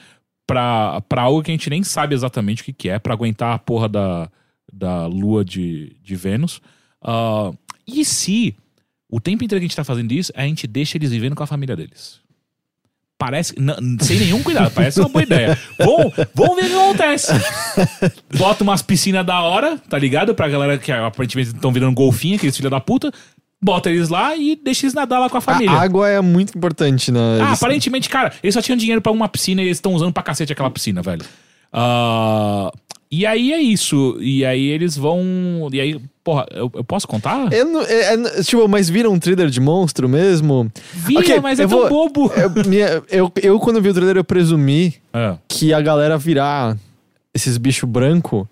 pra 0.47 1.01
algo 1.17 1.41
que 1.41 1.51
a 1.51 1.53
gente 1.53 1.69
nem 1.69 1.83
sabe 1.83 2.13
exatamente 2.15 2.61
o 2.61 2.65
que, 2.65 2.73
que 2.73 2.89
é, 2.89 2.99
pra 2.99 3.13
aguentar 3.13 3.53
a 3.55 3.59
porra 3.59 3.89
da, 3.89 4.29
da 4.73 5.05
lua 5.05 5.45
de, 5.45 5.95
de 6.01 6.15
Vênus. 6.15 6.59
Ah, 7.01 7.51
e 7.87 8.03
se 8.03 8.55
o 9.09 9.19
tempo 9.19 9.43
inteiro 9.43 9.59
que 9.59 9.65
a 9.65 9.67
gente 9.67 9.75
tá 9.75 9.83
fazendo 9.83 10.11
isso, 10.11 10.31
a 10.35 10.41
gente 10.41 10.65
deixa 10.65 10.97
eles 10.97 11.11
vivendo 11.11 11.35
com 11.35 11.43
a 11.43 11.47
família 11.47 11.75
deles? 11.75 12.19
Parece. 13.17 13.53
sem 14.01 14.19
nenhum 14.19 14.41
cuidado, 14.43 14.71
parece 14.71 14.99
uma 14.99 15.07
boa 15.07 15.23
ideia. 15.23 15.57
Vamos, 15.77 16.13
vamos 16.33 16.55
ver 16.55 16.65
o 16.65 16.67
que 16.67 16.75
acontece. 16.75 17.31
Bota 18.37 18.63
umas 18.63 18.81
piscinas 18.81 19.25
da 19.25 19.39
hora, 19.41 19.77
tá 19.77 19.97
ligado? 19.97 20.33
Pra 20.35 20.49
galera 20.49 20.77
que 20.77 20.91
aparentemente 20.91 21.51
estão 21.51 21.71
virando 21.71 21.93
golfinho, 21.93 22.35
aqueles 22.35 22.57
filha 22.57 22.69
da 22.69 22.81
puta. 22.81 23.13
Bota 23.61 23.89
eles 23.89 24.09
lá 24.09 24.35
e 24.35 24.57
deixa 24.57 24.85
eles 24.85 24.93
nadar 24.93 25.19
lá 25.19 25.29
com 25.29 25.37
a 25.37 25.41
família. 25.41 25.71
A 25.71 25.81
água 25.81 26.09
é 26.09 26.19
muito 26.19 26.57
importante 26.57 27.11
na. 27.11 27.37
Ah, 27.49 27.51
aparentemente, 27.53 28.09
cara, 28.09 28.33
eles 28.43 28.53
só 28.53 28.61
tinham 28.61 28.75
dinheiro 28.75 29.01
pra 29.01 29.11
uma 29.11 29.29
piscina 29.29 29.61
e 29.61 29.65
eles 29.65 29.77
estão 29.77 29.93
usando 29.93 30.11
pra 30.11 30.21
cacete 30.21 30.51
aquela 30.51 30.69
piscina, 30.69 31.01
velho. 31.01 31.23
Ah, 31.71 32.71
e 33.19 33.25
aí 33.25 33.53
é 33.53 33.59
isso. 33.61 34.17
E 34.19 34.43
aí 34.45 34.65
eles 34.67 34.95
vão. 34.97 35.21
E 35.71 35.79
aí, 35.79 35.99
porra, 36.23 36.45
eu, 36.51 36.71
eu 36.73 36.83
posso 36.83 37.07
contar? 37.07 37.51
Eu 37.53 37.65
não- 37.65 37.81
é- 37.81 38.13
é- 38.15 38.41
tipo, 38.43 38.67
mas 38.67 38.89
viram 38.89 39.11
um 39.13 39.19
trailer 39.19 39.49
de 39.49 39.59
monstro 39.59 40.07
mesmo? 40.09 40.71
Vira, 40.93 41.19
Ok, 41.19 41.39
mas 41.41 41.59
é 41.59 41.67
tão 41.67 41.79
vou- 41.79 41.89
bobo. 41.89 42.31
Eu, 43.09 43.31
eu, 43.41 43.59
quando 43.59 43.81
vi 43.81 43.89
o 43.89 43.93
trailer, 43.93 44.17
eu 44.17 44.23
presumi 44.23 44.95
Ah, 45.13 45.37
que 45.47 45.73
a 45.73 45.81
galera 45.81 46.17
virar 46.17 46.77
esses 47.33 47.57
bichos 47.57 47.89
branco 47.89 48.47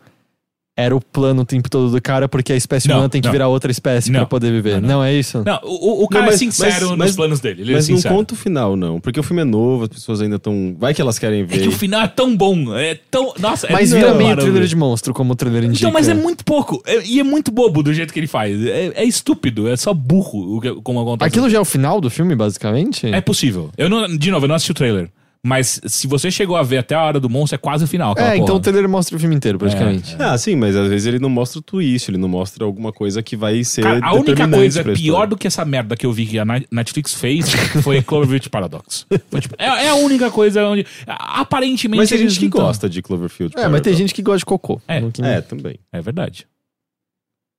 era 0.75 0.95
o 0.95 1.01
plano 1.01 1.41
o 1.41 1.45
tempo 1.45 1.69
todo 1.69 1.91
do 1.91 2.01
cara, 2.01 2.29
porque 2.29 2.53
a 2.53 2.55
espécie 2.55 2.87
Não, 2.87 2.95
humana 2.95 3.09
tem 3.09 3.21
que 3.21 3.27
não. 3.27 3.31
virar 3.33 3.47
outra 3.49 3.69
espécie 3.69 4.09
Não. 4.09 4.21
pra 4.21 4.25
poder 4.25 4.51
viver. 4.51 4.75
Não, 4.75 4.81
Não, 4.81 4.87
não. 4.99 5.03
é 5.03 5.13
isso? 5.13 5.43
Não, 5.45 5.59
o, 5.63 6.03
o 6.05 6.07
cara 6.07 6.25
Não, 6.25 6.31
mas- 6.31 6.35
é 6.41 6.45
sincero 6.45 6.71
mas- 6.71 6.81
nos 6.89 6.97
mas- 6.97 7.15
planos 7.15 7.39
dele. 7.41 7.61
Ele 7.63 7.73
Mas 7.73 7.89
é 7.89 7.93
não 7.93 8.01
conta 8.01 8.33
o 8.33 8.37
final, 8.37 8.75
não. 8.77 8.99
Porque 8.99 9.19
o 9.19 9.23
filme 9.23 9.41
é 9.41 9.45
novo, 9.45 9.83
as 9.83 9.89
pessoas 9.89 10.21
ainda 10.21 10.37
estão. 10.37 10.75
Vai 10.79 10.93
que 10.93 11.01
elas 11.01 11.19
querem 11.19 11.41
É 11.41 11.43
ver. 11.43 11.61
que 11.61 11.67
o 11.67 11.71
final 11.73 12.01
é 12.01 12.07
tão 12.07 12.35
bom. 12.35 12.75
É 12.77 12.95
tão. 13.11 13.33
Nossa, 13.37 13.67
é 13.67 13.73
Mas 13.73 13.89
tão 13.89 13.99
vira 13.99 14.13
meio 14.13 14.35
trailer 14.35 14.63
de 14.65 14.75
monstro, 14.75 15.13
como 15.13 15.33
o 15.33 15.35
trailer 15.35 15.65
indica. 15.65 15.79
Então, 15.79 15.91
mas 15.91 16.07
é 16.07 16.13
muito 16.13 16.43
pouco. 16.45 16.81
É- 16.85 17.05
e 17.05 17.19
é 17.19 17.23
muito 17.23 17.51
bobo 17.51 17.83
do 17.83 17.93
jeito 17.93 18.13
que 18.13 18.19
ele 18.19 18.27
faz. 18.27 18.59
É, 18.65 18.93
é 18.95 19.03
estúpido, 19.03 19.67
é 19.67 19.75
só 19.75 19.93
burro 19.93 20.57
o 20.57 20.61
que, 20.61 20.73
como 20.81 21.01
acontece. 21.01 21.27
Aquilo 21.27 21.49
já 21.49 21.57
é 21.57 21.61
o 21.61 21.65
final 21.65 21.99
do 21.99 22.09
filme, 22.09 22.33
basicamente? 22.33 23.07
É 23.07 23.19
possível. 23.21 23.69
Eu 23.77 23.89
não, 23.89 24.07
de 24.07 24.31
novo, 24.31 24.45
eu 24.45 24.47
não 24.47 24.55
assisti 24.55 24.71
o 24.71 24.75
trailer. 24.75 25.09
Mas 25.43 25.81
se 25.85 26.05
você 26.05 26.29
chegou 26.29 26.55
a 26.55 26.61
ver 26.61 26.77
até 26.77 26.93
a 26.93 27.03
hora 27.03 27.19
do 27.19 27.27
monstro, 27.27 27.55
é 27.55 27.57
quase 27.57 27.83
o 27.83 27.87
final. 27.87 28.13
É, 28.15 28.35
então 28.35 28.45
porra. 28.45 28.57
o 28.57 28.59
trailer 28.59 28.87
mostra 28.87 29.17
o 29.17 29.19
filme 29.19 29.35
inteiro, 29.35 29.57
praticamente. 29.57 30.15
Ah, 30.19 30.37
sim, 30.37 30.55
mas 30.55 30.75
às 30.75 30.87
vezes 30.87 31.07
ele 31.07 31.17
não 31.17 31.29
mostra 31.29 31.57
o 31.57 31.61
twist, 31.63 32.11
ele 32.11 32.19
não 32.19 32.29
mostra 32.29 32.63
alguma 32.63 32.93
coisa 32.93 33.23
que 33.23 33.35
vai 33.35 33.63
ser. 33.63 33.81
Cara, 33.81 33.99
a 34.05 34.13
única 34.13 34.47
coisa 34.47 34.83
pior 34.83 34.95
história. 34.95 35.27
do 35.27 35.37
que 35.37 35.47
essa 35.47 35.65
merda 35.65 35.95
que 35.95 36.05
eu 36.05 36.13
vi 36.13 36.27
que 36.27 36.37
a 36.37 36.45
Netflix 36.45 37.15
fez 37.15 37.49
foi 37.81 38.03
Cloverfield 38.03 38.49
Paradox. 38.51 39.07
Foi, 39.31 39.41
tipo, 39.41 39.55
é, 39.57 39.65
é 39.65 39.89
a 39.89 39.95
única 39.95 40.29
coisa 40.29 40.63
onde. 40.67 40.85
Aparentemente. 41.07 42.01
Mas 42.01 42.09
tem 42.09 42.19
gente 42.19 42.39
que 42.39 42.47
gosta 42.47 42.87
de 42.87 43.01
Cloverfield. 43.01 43.55
É, 43.57 43.67
mas 43.67 43.81
tem 43.81 43.95
gente 43.95 44.13
que 44.13 44.21
gosta 44.21 44.39
de 44.39 44.45
cocô. 44.45 44.79
É. 44.87 45.01
É, 45.23 45.41
também. 45.41 45.79
É 45.91 46.01
verdade. 46.01 46.45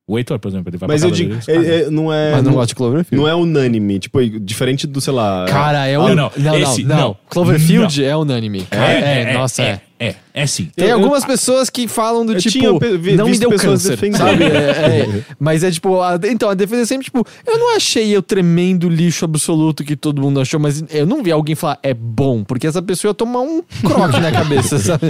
O 0.04 0.18
Heitor, 0.18 0.36
por 0.40 0.48
exemplo, 0.48 0.68
ele 0.68 0.76
vai 0.78 0.88
Mas 0.88 1.04
eu 1.04 1.12
digo, 1.12 1.38
é- 1.46 1.82
é- 1.82 1.90
não 1.90 2.12
é. 2.12 2.32
Mas 2.32 2.42
não 2.42 2.50
não, 2.50 2.52
gosta 2.58 2.66
de 2.66 2.74
Cloverfield. 2.74 3.22
não 3.22 3.28
é 3.30 3.34
unânime. 3.36 4.00
Tipo, 4.00 4.20
diferente 4.40 4.84
do, 4.84 5.00
sei 5.00 5.12
lá. 5.12 5.46
Cara, 5.48 5.86
é 5.86 5.96
Não, 5.96 6.04
um... 6.06 6.08
não, 6.08 6.14
Não, 6.36 6.52
não, 6.52 6.56
esse- 6.56 6.82
não. 6.82 6.96
não. 6.96 7.16
Cloverfield 7.30 8.04
é 8.04 8.16
unânime. 8.16 8.66
É, 8.72 9.30
é, 9.30 9.32
nossa, 9.34 9.62
é. 9.62 9.80
É, 10.00 10.06
é, 10.08 10.14
é 10.34 10.46
sim. 10.46 10.68
Tem 10.74 10.88
Eu- 10.88 10.96
algumas 10.96 11.22
eu- 11.22 11.28
pessoas 11.28 11.70
que 11.70 11.86
falam 11.86 12.26
do 12.26 12.34
tipo, 12.34 12.80
vi- 12.98 13.14
não 13.14 13.28
me 13.28 13.38
deu 13.38 13.50
câncer, 13.56 13.96
sabe? 14.16 14.42
É, 14.42 14.48
é. 14.48 15.22
Mas 15.38 15.62
é 15.62 15.70
tipo, 15.70 16.00
a- 16.00 16.18
então, 16.24 16.50
a 16.50 16.54
defesa 16.54 16.82
é 16.82 16.86
sempre 16.86 17.04
tipo, 17.04 17.24
eu 17.46 17.56
não 17.56 17.76
achei 17.76 18.16
o 18.18 18.22
tremendo 18.22 18.88
lixo 18.88 19.24
absoluto 19.24 19.84
que 19.84 19.94
todo 19.94 20.20
mundo 20.20 20.40
achou, 20.40 20.58
mas 20.58 20.82
eu 20.90 21.06
não 21.06 21.22
vi 21.22 21.30
alguém 21.30 21.54
falar 21.54 21.78
é 21.80 21.94
bom, 21.94 22.42
porque 22.42 22.66
essa 22.66 22.82
pessoa 22.82 23.10
ia 23.10 23.14
tomar 23.14 23.42
um 23.42 23.62
croque 23.86 24.18
na 24.18 24.32
cabeça, 24.32 24.76
sabe? 24.82 25.06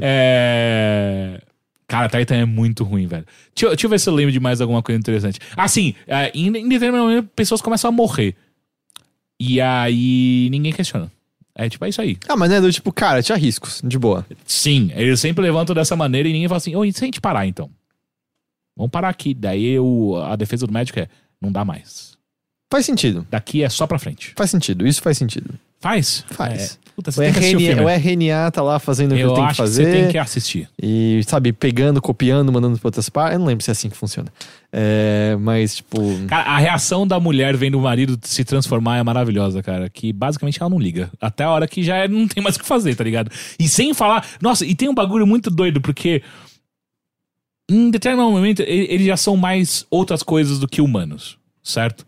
É. 0.00 1.40
Cara, 1.90 2.08
Titan 2.08 2.36
é 2.36 2.44
muito 2.44 2.84
ruim, 2.84 3.08
velho. 3.08 3.26
Deixa, 3.52 3.66
eu- 3.66 3.70
deixa 3.70 3.86
eu 3.86 3.90
ver 3.90 3.98
se 3.98 4.08
eu 4.08 4.14
lembro 4.14 4.30
de 4.30 4.38
mais 4.38 4.60
alguma 4.60 4.80
coisa 4.80 4.96
interessante. 4.96 5.40
Assim, 5.56 5.92
é, 6.06 6.30
em, 6.32 6.46
em 6.46 6.68
determinado 6.68 7.02
momento, 7.08 7.28
pessoas 7.34 7.60
começam 7.60 7.88
a 7.88 7.92
morrer. 7.92 8.36
E 9.40 9.60
aí 9.60 10.48
ninguém 10.52 10.72
questiona. 10.72 11.10
É 11.52 11.68
tipo, 11.68 11.84
é 11.84 11.88
isso 11.88 12.00
aí. 12.00 12.16
Ah, 12.28 12.36
mas 12.36 12.48
né, 12.48 12.60
do 12.60 12.72
tipo, 12.72 12.92
cara, 12.92 13.20
tinha 13.24 13.36
riscos, 13.36 13.82
de 13.84 13.98
boa. 13.98 14.24
Sim, 14.46 14.92
eles 14.94 15.18
sempre 15.18 15.42
levantam 15.42 15.74
dessa 15.74 15.96
maneira 15.96 16.28
e 16.28 16.32
ninguém 16.32 16.46
fala 16.46 16.58
assim, 16.58 16.76
ô, 16.76 16.84
e 16.84 16.92
se 16.92 17.02
a 17.02 17.06
gente 17.06 17.20
parar 17.20 17.44
então? 17.44 17.68
Vamos 18.76 18.92
parar 18.92 19.08
aqui. 19.08 19.34
Daí 19.34 19.76
o, 19.80 20.16
a 20.22 20.36
defesa 20.36 20.68
do 20.68 20.72
médico 20.72 21.00
é, 21.00 21.08
não 21.40 21.50
dá 21.50 21.64
mais. 21.64 22.16
Faz 22.72 22.86
sentido. 22.86 23.26
Daqui 23.28 23.64
é 23.64 23.68
só 23.68 23.84
pra 23.84 23.98
frente. 23.98 24.32
Faz 24.36 24.48
sentido, 24.50 24.86
isso 24.86 25.02
faz 25.02 25.18
sentido. 25.18 25.52
Faz? 25.80 26.24
Faz. 26.30 26.78
É. 26.86 26.90
Puta, 26.94 27.10
O 27.16 27.20
o 27.20 27.22
RNA, 27.22 27.40
filme. 27.40 27.74
o 27.80 27.88
RNA 27.88 28.50
tá 28.50 28.60
lá 28.62 28.78
fazendo 28.78 29.12
o 29.12 29.14
que 29.14 29.20
Eu 29.22 29.28
ele 29.28 29.34
tem 29.36 29.44
que 29.44 29.50
acho 29.50 29.56
que 29.56 29.62
fazer. 29.62 29.84
você 29.84 29.90
tem 29.92 30.08
que 30.10 30.18
assistir. 30.18 30.68
E, 30.82 31.22
sabe, 31.26 31.50
pegando, 31.52 32.02
copiando, 32.02 32.52
mandando 32.52 32.78
pra 32.78 32.88
outras 32.88 33.08
partes. 33.08 33.32
Eu 33.34 33.38
não 33.38 33.46
lembro 33.46 33.64
se 33.64 33.70
é 33.70 33.72
assim 33.72 33.88
que 33.88 33.96
funciona. 33.96 34.30
É, 34.70 35.34
mas, 35.40 35.76
tipo. 35.76 35.98
Cara, 36.28 36.50
a 36.50 36.58
reação 36.58 37.06
da 37.06 37.18
mulher 37.18 37.56
vendo 37.56 37.78
o 37.78 37.80
marido 37.80 38.18
se 38.22 38.44
transformar 38.44 38.98
é 38.98 39.02
maravilhosa, 39.02 39.62
cara. 39.62 39.88
Que 39.88 40.12
basicamente 40.12 40.60
ela 40.60 40.68
não 40.68 40.78
liga. 40.78 41.10
Até 41.18 41.44
a 41.44 41.50
hora 41.50 41.66
que 41.66 41.82
já 41.82 41.96
é- 41.96 42.08
não 42.08 42.28
tem 42.28 42.42
mais 42.42 42.56
o 42.56 42.58
que 42.60 42.66
fazer, 42.66 42.94
tá 42.94 43.02
ligado? 43.02 43.30
E 43.58 43.66
sem 43.66 43.94
falar. 43.94 44.26
Nossa, 44.42 44.66
e 44.66 44.74
tem 44.74 44.88
um 44.90 44.94
bagulho 44.94 45.26
muito 45.26 45.50
doido, 45.50 45.80
porque. 45.80 46.22
Em 47.70 47.90
determinado 47.90 48.30
momento, 48.32 48.60
eles 48.62 49.06
já 49.06 49.16
são 49.16 49.36
mais 49.36 49.86
outras 49.90 50.22
coisas 50.24 50.58
do 50.58 50.66
que 50.68 50.82
humanos, 50.82 51.38
certo? 51.62 52.04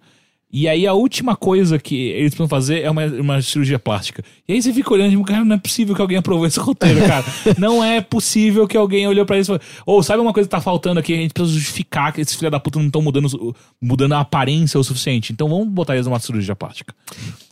E 0.52 0.68
aí 0.68 0.86
a 0.86 0.92
última 0.92 1.34
coisa 1.34 1.78
que 1.78 1.94
eles 1.94 2.30
precisam 2.30 2.46
fazer 2.46 2.82
é 2.82 2.90
uma, 2.90 3.06
uma 3.06 3.40
cirurgia 3.40 3.78
plástica. 3.78 4.22
E 4.46 4.52
aí 4.52 4.60
você 4.60 4.70
fica 4.70 4.92
olhando 4.92 5.08
e 5.08 5.10
tipo, 5.12 5.24
cara, 5.24 5.44
não 5.44 5.56
é 5.56 5.58
possível 5.58 5.94
que 5.94 6.02
alguém 6.02 6.18
aprovou 6.18 6.46
esse 6.46 6.60
roteiro, 6.60 7.00
cara. 7.06 7.24
não 7.58 7.82
é 7.82 8.02
possível 8.02 8.68
que 8.68 8.76
alguém 8.76 9.06
olhou 9.06 9.24
pra 9.24 9.38
isso 9.38 9.54
e 9.54 9.58
falou, 9.58 9.62
ou 9.86 10.02
sabe 10.02 10.20
uma 10.20 10.32
coisa 10.32 10.46
que 10.46 10.50
tá 10.50 10.60
faltando 10.60 11.00
aqui? 11.00 11.14
A 11.14 11.16
gente 11.16 11.32
precisa 11.32 11.58
justificar 11.58 12.12
que 12.12 12.20
esses 12.20 12.36
filha 12.36 12.50
da 12.50 12.60
puta 12.60 12.78
não 12.78 12.86
estão 12.86 13.00
mudando, 13.00 13.56
mudando 13.80 14.12
a 14.12 14.20
aparência 14.20 14.78
o 14.78 14.84
suficiente. 14.84 15.32
Então 15.32 15.48
vamos 15.48 15.68
botar 15.68 15.94
eles 15.94 16.06
numa 16.06 16.20
cirurgia 16.20 16.54
plástica. 16.54 16.94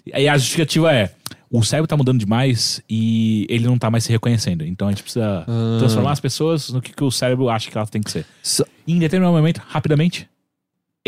E 0.06 0.14
aí 0.14 0.28
a 0.28 0.36
justificativa 0.36 0.92
é, 0.92 1.10
o 1.50 1.62
cérebro 1.64 1.88
tá 1.88 1.96
mudando 1.96 2.18
demais 2.18 2.82
e 2.88 3.44
ele 3.48 3.64
não 3.64 3.76
tá 3.76 3.90
mais 3.90 4.04
se 4.04 4.12
reconhecendo. 4.12 4.64
Então 4.64 4.88
a 4.88 4.90
gente 4.90 5.02
precisa 5.02 5.44
transformar 5.78 6.12
as 6.12 6.20
pessoas 6.20 6.68
no 6.68 6.80
que, 6.80 6.92
que 6.92 7.02
o 7.02 7.10
cérebro 7.10 7.48
acha 7.48 7.70
que 7.70 7.76
elas 7.76 7.90
têm 7.90 8.02
que 8.02 8.10
ser. 8.10 8.24
E 8.86 8.92
em 8.92 8.98
determinado 8.98 9.34
momento, 9.36 9.60
rapidamente, 9.66 10.28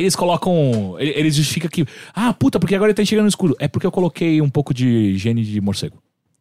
eles 0.02 0.16
colocam. 0.16 0.96
ele- 0.98 1.12
Eles 1.16 1.34
justificam 1.36 1.68
que. 1.70 1.84
Ah, 2.14 2.32
puta, 2.32 2.58
porque 2.60 2.74
agora 2.74 2.90
ele 2.90 2.94
tá 2.96 3.02
enxergando 3.02 3.24
no 3.24 3.28
escuro. 3.28 3.56
É 3.58 3.66
porque 3.68 3.86
eu 3.86 3.92
coloquei 3.92 4.40
um 4.40 4.50
pouco 4.50 4.74
de 4.74 5.16
gene 5.18 5.42
de 5.44 5.60
morcego. 5.60 5.96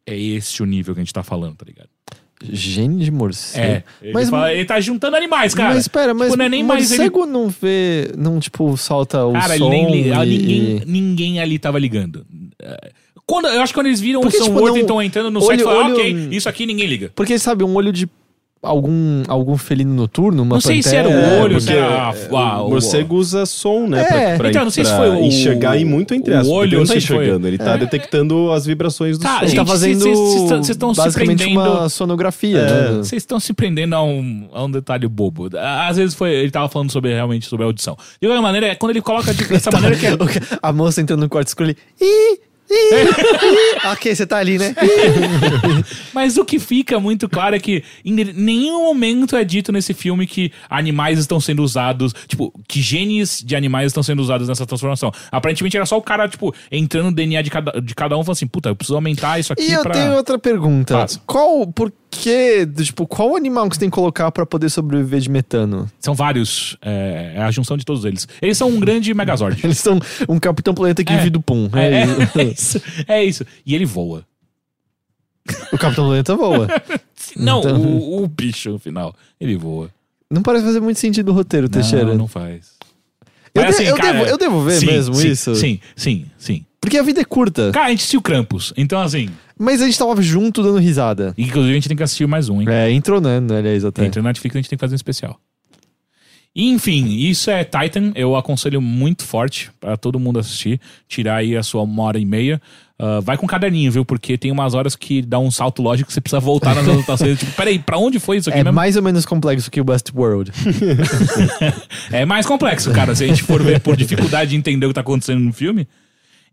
É 0.06 0.18
esse 0.18 0.62
o 0.62 0.66
nível 0.66 0.94
que 0.94 1.00
a 1.00 1.04
gente 1.04 1.14
tá 1.14 1.24
falando, 1.24 1.56
tá 1.56 1.66
ligado? 1.66 1.88
Gene 2.44 3.04
de 3.06 3.12
morcego. 3.12 3.64
É. 3.64 3.84
Ele, 4.02 4.14
Mas- 4.14 4.30
fala- 4.30 4.52
ele 4.52 4.66
tá 4.66 4.80
juntando 4.82 5.16
animais, 5.16 5.54
cara. 5.54 5.70
mas 5.70 5.82
espera, 5.82 6.12
mas 6.14 6.28
Tipo, 6.30 6.38
não 6.38 6.46
é 6.46 6.50
nem 6.50 6.64
mais 6.64 6.90
ele- 6.92 6.98
morcego 7.10 7.26
não 7.28 7.50
vê, 7.50 8.12
não, 8.18 8.40
tipo, 8.40 8.76
salta 8.78 9.24
o 9.26 9.34
Cara, 9.34 9.56
som 9.60 9.72
ele 9.72 9.86
nem, 9.86 9.92
li- 10.06 10.12
ah, 10.12 10.26
e- 10.26 10.30
ninguém, 10.40 10.82
ninguém 10.88 11.40
ali 11.40 11.60
tava 11.60 11.78
ligando. 11.78 12.26
Quando, 13.28 13.48
eu 13.48 13.62
acho 13.62 13.72
que 13.72 13.80
quando 13.80 13.86
eles 13.88 14.02
viram 14.02 14.22
Porque, 14.22 14.38
o 14.38 14.40
Sam 14.40 14.48
tipo, 14.48 14.60
Worthington 14.60 14.94
não- 14.96 15.02
entrando 15.04 15.30
no 15.32 15.40
olho- 15.40 15.48
site, 15.48 15.64
falaram, 15.64 15.94
olho- 15.94 15.96
ok, 16.00 16.28
isso 16.32 16.50
aqui 16.50 16.66
ninguém 16.66 16.88
liga. 16.88 17.12
Porque, 17.16 17.38
sabe, 17.40 17.64
um 17.64 17.76
olho 17.76 17.94
de 17.94 18.10
algum, 18.62 19.24
algum 19.28 19.58
felino 19.58 19.94
noturno, 19.94 20.44
uma 20.44 20.56
Não 20.58 20.62
sei 20.62 20.84
se 20.84 20.96
era 20.96 21.08
o 21.10 21.12
pantera, 21.12 21.42
olho, 21.44 21.56
porque 21.56 21.62
se 21.72 21.78
era 21.78 21.86
a- 22.10 22.14
é, 22.16 22.28
a- 22.36 22.62
o 22.62 22.68
o- 22.68 22.70
morcego 22.70 23.16
usa 23.16 23.46
som, 23.46 23.88
né? 23.88 24.02
É. 24.02 24.06
Pra, 24.06 24.38
pra, 24.38 24.50
Então, 24.50 24.64
não 24.66 24.72
sei 24.72 24.86
se 24.86 24.96
foi 24.96 25.10
o- 25.10 25.20
enxergar 25.24 25.78
e 25.78 25.86
muito 25.86 26.14
entre 26.14 26.32
o 26.34 26.38
aspas. 26.38 26.48
porque 26.48 26.60
olho 26.60 26.68
ele 26.70 26.76
não 26.78 26.86
tá 26.86 26.94
ou 26.94 27.02
se 27.02 27.08
foi- 27.08 27.18
enxergando, 27.18 27.48
ele 27.48 27.58
tá 27.58 27.78
detectando 27.78 28.52
as 28.52 28.66
vibrações 28.66 29.18
do 29.18 29.24
Tá, 29.24 29.30
som. 29.40 29.46
Ele 29.46 29.52
tá 29.52 29.58
Gente, 29.58 29.68
fazendo 29.68 30.02
cês- 30.04 30.18
cês- 30.18 30.50
cês 30.50 30.70
estão 30.70 30.94
se 30.94 31.02
basicamente 31.02 31.44
prendendo- 31.44 31.60
uma 31.72 31.90
sonografia, 31.90 32.58
É. 32.60 32.72
né? 32.92 32.98
Vocês 33.00 33.22
estão 33.24 33.40
se 33.40 33.54
prendendo 33.54 33.96
a 33.96 34.04
um, 34.04 34.48
a 34.54 34.64
um 34.64 34.70
detalhe 34.72 35.08
bobo. 35.08 35.50
Às 35.88 35.98
vezes 35.98 36.14
foi, 36.16 36.32
ele 36.32 36.52
tava 36.52 36.70
falando 36.70 36.92
sobre 36.92 37.14
realmente 37.14 37.48
sobre 37.48 37.64
a 37.64 37.68
audição. 37.68 37.98
De 38.22 38.28
qualquer 38.28 38.42
maneira, 38.42 38.68
é 38.68 38.76
quando 38.76 38.92
ele 38.92 39.02
coloca 39.02 39.34
de, 39.34 39.44
dessa 39.46 39.72
maneira 39.72 39.96
que 39.96 40.06
é. 40.06 40.12
A 40.62 40.72
moça 40.72 41.02
entrando 41.02 41.22
no 41.22 41.30
quarto 41.30 41.48
escuro 41.48 41.70
ih. 41.72 42.40
ok, 43.92 44.16
você 44.16 44.26
tá 44.26 44.38
ali, 44.38 44.58
né? 44.58 44.76
Mas 46.14 46.38
o 46.38 46.46
que 46.46 46.60
fica 46.60 47.00
muito 47.00 47.28
claro 47.28 47.56
é 47.56 47.60
que 47.60 47.84
em 48.04 48.14
nenhum 48.14 48.84
momento 48.84 49.36
é 49.36 49.44
dito 49.44 49.72
nesse 49.72 49.94
filme 49.94 50.26
que 50.26 50.52
animais 50.70 51.20
estão 51.20 51.40
sendo 51.40 51.64
usados, 51.64 52.14
tipo, 52.28 52.54
que 52.68 52.82
genes 52.82 53.42
de 53.44 53.56
animais 53.56 53.88
estão 53.88 54.04
sendo 54.04 54.22
usados 54.22 54.48
nessa 54.48 54.66
transformação. 54.66 55.12
Aparentemente 55.32 55.76
era 55.78 55.86
só 55.86 55.98
o 55.98 56.02
cara, 56.02 56.28
tipo, 56.28 56.54
entrando 56.72 57.06
no 57.06 57.16
DNA 57.16 57.42
de 57.42 57.50
cada, 57.50 57.82
de 57.82 57.96
cada 57.96 58.16
um, 58.16 58.24
falando 58.24 58.38
assim, 58.38 58.48
puta, 58.48 58.70
eu 58.70 58.76
preciso 58.76 58.96
aumentar 58.96 59.40
isso 59.40 59.54
aqui 59.54 59.64
E 59.64 59.74
eu 59.74 59.82
pra. 59.82 59.94
tenho 59.94 60.14
outra 60.14 60.38
pergunta. 60.38 61.06
Qual, 61.26 61.68
por, 61.68 61.92
que, 62.12 62.68
tipo, 62.84 63.08
qual 63.08 63.36
animal 63.36 63.68
que 63.70 63.76
você 63.76 63.80
tem 63.80 63.90
que 63.90 63.96
colocar 63.96 64.30
pra 64.32 64.46
poder 64.46 64.70
sobreviver 64.70 65.20
de 65.22 65.30
metano? 65.30 65.90
São 66.00 66.14
vários. 66.14 66.78
É, 66.82 67.34
é 67.38 67.42
a 67.42 67.50
junção 67.50 67.78
de 67.78 67.86
todos 67.86 68.04
eles. 68.06 68.28
Eles 68.42 68.58
são 68.58 68.70
um 68.70 68.80
grande 68.80 69.14
Megazord. 69.14 69.60
Eles 69.66 69.78
são 69.80 69.98
um 70.28 70.38
Capitão 70.40 70.74
Planeta 70.74 71.04
que 71.04 71.14
É. 71.14 71.18
vive 71.18 71.30
do 71.30 71.42
Pum. 71.42 71.70
É, 71.74 72.02
É, 72.04 72.06
é, 72.42 72.44
isso. 72.44 72.82
é 73.08 73.24
isso. 73.24 73.44
É. 73.44 73.46
E 73.66 73.74
ele 73.74 73.86
voa. 73.86 74.26
O 75.74 75.78
Capitão 75.78 76.06
Planeta 76.06 76.36
voa. 76.36 76.68
Não, 77.36 77.60
Então- 77.62 77.82
o, 77.82 78.24
o 78.24 78.28
bicho 78.28 78.70
no 78.72 78.78
final. 78.80 79.16
Ele 79.40 79.56
voa. 79.56 79.90
Não 80.30 80.42
parece 80.44 80.66
fazer 80.66 80.80
muito 80.80 81.00
sentido 81.00 81.30
o 81.30 81.34
roteiro, 81.34 81.68
Teixeira. 81.70 82.06
Não, 82.06 82.16
não 82.16 82.28
faz. 82.28 82.74
Eu, 83.54 83.64
de- 83.64 83.70
assim, 83.70 83.84
eu 83.84 83.96
cara, 83.98 84.14
devo, 84.20 84.26
eu 84.30 84.38
devo 84.38 84.62
ver 84.64 84.80
sim, 84.80 84.86
mesmo 84.86 85.16
sim, 85.16 85.28
isso? 85.30 85.56
Sim, 85.56 85.80
sim, 85.96 86.26
sim. 86.38 86.66
Porque 86.82 86.98
a 86.98 87.04
vida 87.04 87.22
é 87.22 87.24
curta. 87.24 87.72
Cara, 87.72 87.86
a 87.86 87.90
gente 87.92 88.00
assistiu 88.00 88.22
Krampus. 88.22 88.74
Então, 88.76 89.00
assim. 89.00 89.30
Mas 89.58 89.82
a 89.82 89.86
gente 89.86 89.98
tava 89.98 90.20
junto 90.22 90.64
dando 90.64 90.80
risada. 90.80 91.34
Inclusive, 91.38 91.72
a 91.72 91.76
gente 91.76 91.88
tem 91.88 91.96
que 91.96 92.04
assistir 92.04 92.28
mais 92.28 92.50
um, 92.50 92.60
hein? 92.60 92.68
É, 92.68 92.92
entrou, 92.92 93.22
né? 93.22 93.40
Aliás, 93.56 93.86
até. 93.86 94.04
Entre 94.06 94.20
o 94.20 94.24
Netflix, 94.24 94.56
a 94.56 94.60
gente 94.60 94.70
tem 94.70 94.78
que 94.78 94.82
fazer 94.82 94.96
um 94.96 94.98
especial. 94.98 95.40
Enfim, 96.54 97.06
isso 97.08 97.50
é 97.50 97.64
Titan. 97.64 98.12
Eu 98.14 98.36
aconselho 98.36 98.82
muito 98.82 99.24
forte 99.24 99.72
pra 99.80 99.96
todo 99.96 100.20
mundo 100.20 100.40
assistir. 100.40 100.82
Tirar 101.08 101.38
aí 101.38 101.56
a 101.56 101.64
sua 101.64 101.84
uma 101.84 102.04
hora 102.04 102.20
e 102.20 102.26
meia. 102.26 102.60
Ah, 103.00 103.20
vai 103.20 103.36
com 103.36 103.48
caderninho, 103.48 103.92
viu? 103.92 104.06
Porque 104.06 104.38
tem 104.38 104.52
umas 104.52 104.74
horas 104.76 104.96
que 104.96 105.22
dá 105.24 105.40
um 105.40 105.50
salto 105.50 105.82
lógico 105.82 106.08
que 106.08 106.14
você 106.14 106.22
precisa 106.22 106.40
voltar 106.40 106.76
nas 106.76 106.88
anotações. 106.88 107.38
tipo, 107.40 107.52
peraí, 107.54 107.80
pra 107.80 107.98
onde 107.98 108.20
foi 108.20 108.38
isso 108.38 108.50
aqui 108.50 108.60
É 108.60 108.64
mesmo? 108.64 108.76
mais 108.76 108.96
ou 108.96 109.02
menos 109.02 109.26
complexo 109.26 109.72
que 109.72 109.82
o 109.82 109.86
Westworld. 109.90 110.52
É 112.12 112.26
mais 112.26 112.46
complexo, 112.46 112.92
cara, 112.92 113.16
se 113.16 113.24
a 113.24 113.28
gente 113.28 113.42
for 113.44 113.64
ver 113.64 113.80
por 113.80 113.96
dificuldade 113.96 114.52
de 114.52 114.58
entender 114.58 114.86
o 114.86 114.90
que 114.90 114.96
tá 114.96 115.02
acontecendo 115.02 115.40
no 115.40 115.54
filme. 115.54 115.88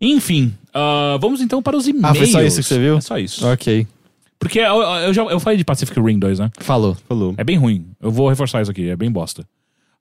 Enfim, 0.01 0.53
ah, 0.73 1.17
vamos 1.19 1.41
então 1.41 1.61
para 1.61 1.75
os 1.75 1.87
e-mails. 1.87 2.09
Ah, 2.09 2.15
foi 2.15 2.27
só 2.27 2.41
isso 2.41 2.57
que 2.57 2.63
você 2.63 2.79
viu? 2.79 2.97
É 2.97 3.01
só 3.01 3.17
isso. 3.17 3.45
ok. 3.47 3.85
Porque 4.39 4.59
eu, 4.59 4.81
eu 4.81 5.13
já 5.13 5.23
eu 5.23 5.39
falei 5.39 5.57
de 5.57 5.65
Pacific 5.65 5.99
Rim 5.99 6.17
2, 6.17 6.39
né? 6.39 6.49
Falou. 6.59 6.95
Falou. 7.07 7.35
É 7.37 7.43
bem 7.43 7.57
ruim. 7.57 7.85
Eu 8.01 8.09
vou 8.09 8.29
reforçar 8.29 8.61
isso 8.61 8.71
aqui, 8.71 8.87
é 8.87 8.95
bem 8.95 9.11
bosta. 9.11 9.45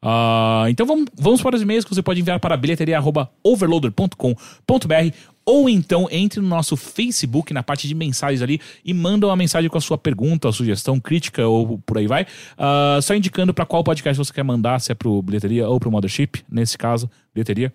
Ah, 0.00 0.66
então 0.68 0.86
vamos, 0.86 1.06
vamos 1.16 1.42
para 1.42 1.56
os 1.56 1.62
e-mails 1.62 1.84
que 1.84 1.92
você 1.92 2.00
pode 2.00 2.20
enviar 2.20 2.38
para 2.38 2.56
bilheteria.overloader.com.br 2.56 5.16
ou 5.44 5.68
então 5.68 6.06
entre 6.10 6.40
no 6.40 6.46
nosso 6.46 6.76
Facebook, 6.76 7.52
na 7.52 7.64
parte 7.64 7.88
de 7.88 7.96
mensagens 7.96 8.42
ali, 8.42 8.60
e 8.84 8.94
manda 8.94 9.26
uma 9.26 9.34
mensagem 9.34 9.68
com 9.68 9.78
a 9.78 9.80
sua 9.80 9.98
pergunta, 9.98 10.52
sugestão, 10.52 11.00
crítica 11.00 11.48
ou 11.48 11.80
por 11.84 11.98
aí 11.98 12.06
vai. 12.06 12.24
Ah, 12.56 13.00
só 13.02 13.16
indicando 13.16 13.52
para 13.52 13.66
qual 13.66 13.82
podcast 13.82 14.16
você 14.16 14.32
quer 14.32 14.44
mandar, 14.44 14.80
se 14.80 14.92
é 14.92 14.94
pro 14.94 15.20
Bilheteria 15.20 15.68
ou 15.68 15.80
pro 15.80 15.90
Mothership. 15.90 16.44
Nesse 16.48 16.78
caso, 16.78 17.10
Bilheteria. 17.34 17.72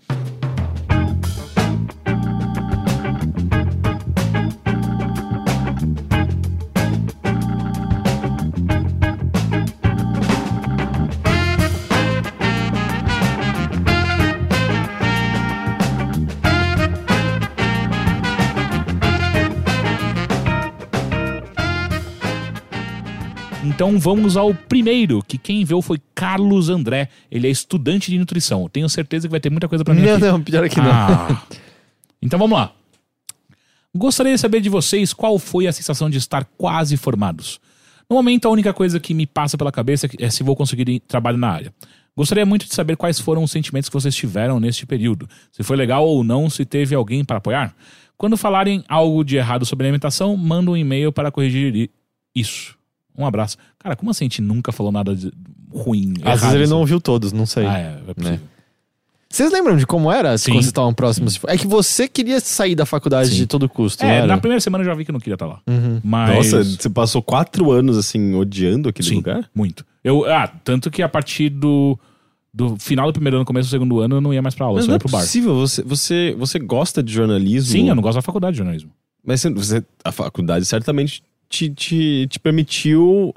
Então 23.74 23.98
vamos 24.00 24.38
ao 24.38 24.54
primeiro, 24.54 25.24
que 25.28 25.38
quem 25.38 25.62
enviou 25.62 25.82
foi 25.82 26.00
Carlos 26.14 26.70
André. 26.70 27.10
Ele 27.32 27.48
é 27.48 27.50
estudante 27.50 28.12
de 28.12 28.18
nutrição. 28.20 28.70
Tenho 28.70 28.88
certeza 28.88 29.28
que 29.28 29.32
vai 29.32 29.40
ter 29.40 29.50
muita 29.50 29.68
coisa 29.68 29.84
pra 29.84 29.94
mim 29.94 30.02
Não, 30.02 30.12
aqui. 30.14 30.22
não, 30.26 30.42
pior 30.42 30.70
que 30.70 30.80
não. 30.80 30.92
Ah. 30.92 31.44
Então 32.22 32.38
vamos 32.40 32.58
lá. 32.58 32.72
Gostaria 33.96 34.34
de 34.34 34.40
saber 34.40 34.62
de 34.62 34.70
vocês 34.70 35.14
qual 35.14 35.38
foi 35.40 35.68
a 35.68 35.72
sensação 35.72 36.10
de 36.10 36.18
estar 36.18 36.46
quase 36.58 36.96
formados. 36.98 37.60
No 38.10 38.16
momento, 38.16 38.48
a 38.48 38.52
única 38.52 38.74
coisa 38.74 39.00
que 39.00 39.14
me 39.14 39.26
passa 39.26 39.58
pela 39.58 39.72
cabeça 39.72 40.08
é 40.20 40.30
se 40.30 40.44
vou 40.44 40.56
conseguir 40.56 40.88
ir- 40.90 41.00
trabalho 41.00 41.38
na 41.38 41.50
área. 41.50 41.74
Gostaria 42.16 42.46
muito 42.46 42.66
de 42.68 42.74
saber 42.76 42.96
quais 42.96 43.20
foram 43.20 43.44
os 43.44 43.52
sentimentos 43.52 43.90
que 43.90 43.94
vocês 43.94 44.16
tiveram 44.16 44.60
neste 44.60 44.86
período. 44.86 45.28
Se 45.52 45.64
foi 45.64 45.76
legal 45.76 46.08
ou 46.08 46.24
não, 46.24 46.50
se 46.50 46.64
teve 46.64 46.94
alguém 46.94 47.24
para 47.26 47.38
apoiar. 47.38 47.76
Quando 48.18 48.38
falarem 48.38 48.84
algo 48.88 49.24
de 49.24 49.36
errado 49.38 49.66
sobre 49.66 49.86
alimentação, 49.88 50.38
manda 50.38 50.70
um 50.70 50.78
e-mail 50.78 51.12
para 51.12 51.32
corrigir 51.32 51.90
isso. 52.36 52.76
Um 53.18 53.26
abraço. 53.26 53.58
Cara, 53.80 53.96
como 53.96 54.12
assim 54.12 54.26
a 54.26 54.28
gente 54.28 54.42
nunca 54.42 54.72
falou 54.72 54.92
nada 54.92 55.16
de 55.16 55.32
ruim? 55.72 56.14
Às 56.24 56.42
vezes 56.42 56.56
ele 56.56 56.68
não 56.68 56.80
ouviu 56.80 57.00
todos, 57.02 57.32
não 57.32 57.46
sei. 57.46 57.66
Ah, 57.66 57.78
é, 57.80 58.00
é 58.08 58.14
possível. 58.14 58.40
Vocês 59.30 59.52
lembram 59.52 59.76
de 59.76 59.88
como 59.88 60.12
era 60.12 60.38
Sim. 60.38 60.52
quando 60.52 60.56
vocês 60.58 60.66
estavam 60.68 60.94
próximos? 60.94 61.40
É 61.48 61.58
que 61.58 61.66
você 61.66 62.08
queria 62.08 62.40
sair 62.40 62.76
da 62.76 62.86
faculdade 62.86 63.30
Sim. 63.32 63.36
de 63.38 63.48
todo 63.48 63.68
custo, 63.68 64.06
É, 64.06 64.28
na 64.28 64.38
primeira 64.38 64.62
semana 64.62 64.84
eu 64.84 64.86
já 64.86 64.94
vi 64.94 65.04
que 65.06 65.10
eu 65.10 65.14
não 65.14 65.20
queria 65.20 65.34
estar 65.34 65.48
lá. 65.48 65.60
Uhum. 65.68 66.00
Mas. 66.04 66.36
Nossa, 66.52 66.64
você 66.64 66.88
passou 66.90 67.20
quatro 67.24 67.72
anos 67.72 67.98
assim, 67.98 68.36
odiando 68.36 68.90
aquele 68.90 69.08
Sim, 69.08 69.16
lugar? 69.16 69.50
muito. 69.56 69.84
Eu, 70.04 70.24
ah, 70.26 70.48
tanto 70.64 70.92
que 70.92 71.02
a 71.02 71.10
partir 71.10 71.50
do, 71.50 71.98
do 72.54 72.78
final 72.78 73.08
do 73.08 73.14
primeiro 73.14 73.38
ano, 73.38 73.46
começo 73.46 73.70
do 73.70 73.72
segundo 73.72 74.00
ano, 74.02 74.18
eu 74.18 74.22
não 74.22 74.32
ia 74.32 74.42
mais 74.42 74.54
pra 74.54 74.68
aula, 74.68 74.76
Mas 74.78 74.86
só 74.86 74.90
não 74.92 74.94
ia 74.96 74.98
é 74.98 75.00
pro 75.00 75.10
bar. 75.10 75.22
possível, 75.22 75.56
você, 75.56 75.82
você, 75.82 76.36
você 76.38 76.60
gosta 76.60 77.02
de 77.02 77.12
jornalismo? 77.12 77.72
Sim, 77.72 77.90
eu 77.90 77.96
não 77.96 78.04
gosto 78.04 78.18
da 78.18 78.22
faculdade 78.22 78.54
de 78.54 78.58
jornalismo. 78.60 78.92
Mas 79.26 79.42
você, 79.42 79.50
você- 79.50 79.84
a 80.04 80.12
faculdade 80.12 80.64
certamente 80.66 81.24
te, 81.54 81.70
te, 81.70 82.28
te 82.28 82.40
permitiu 82.40 83.34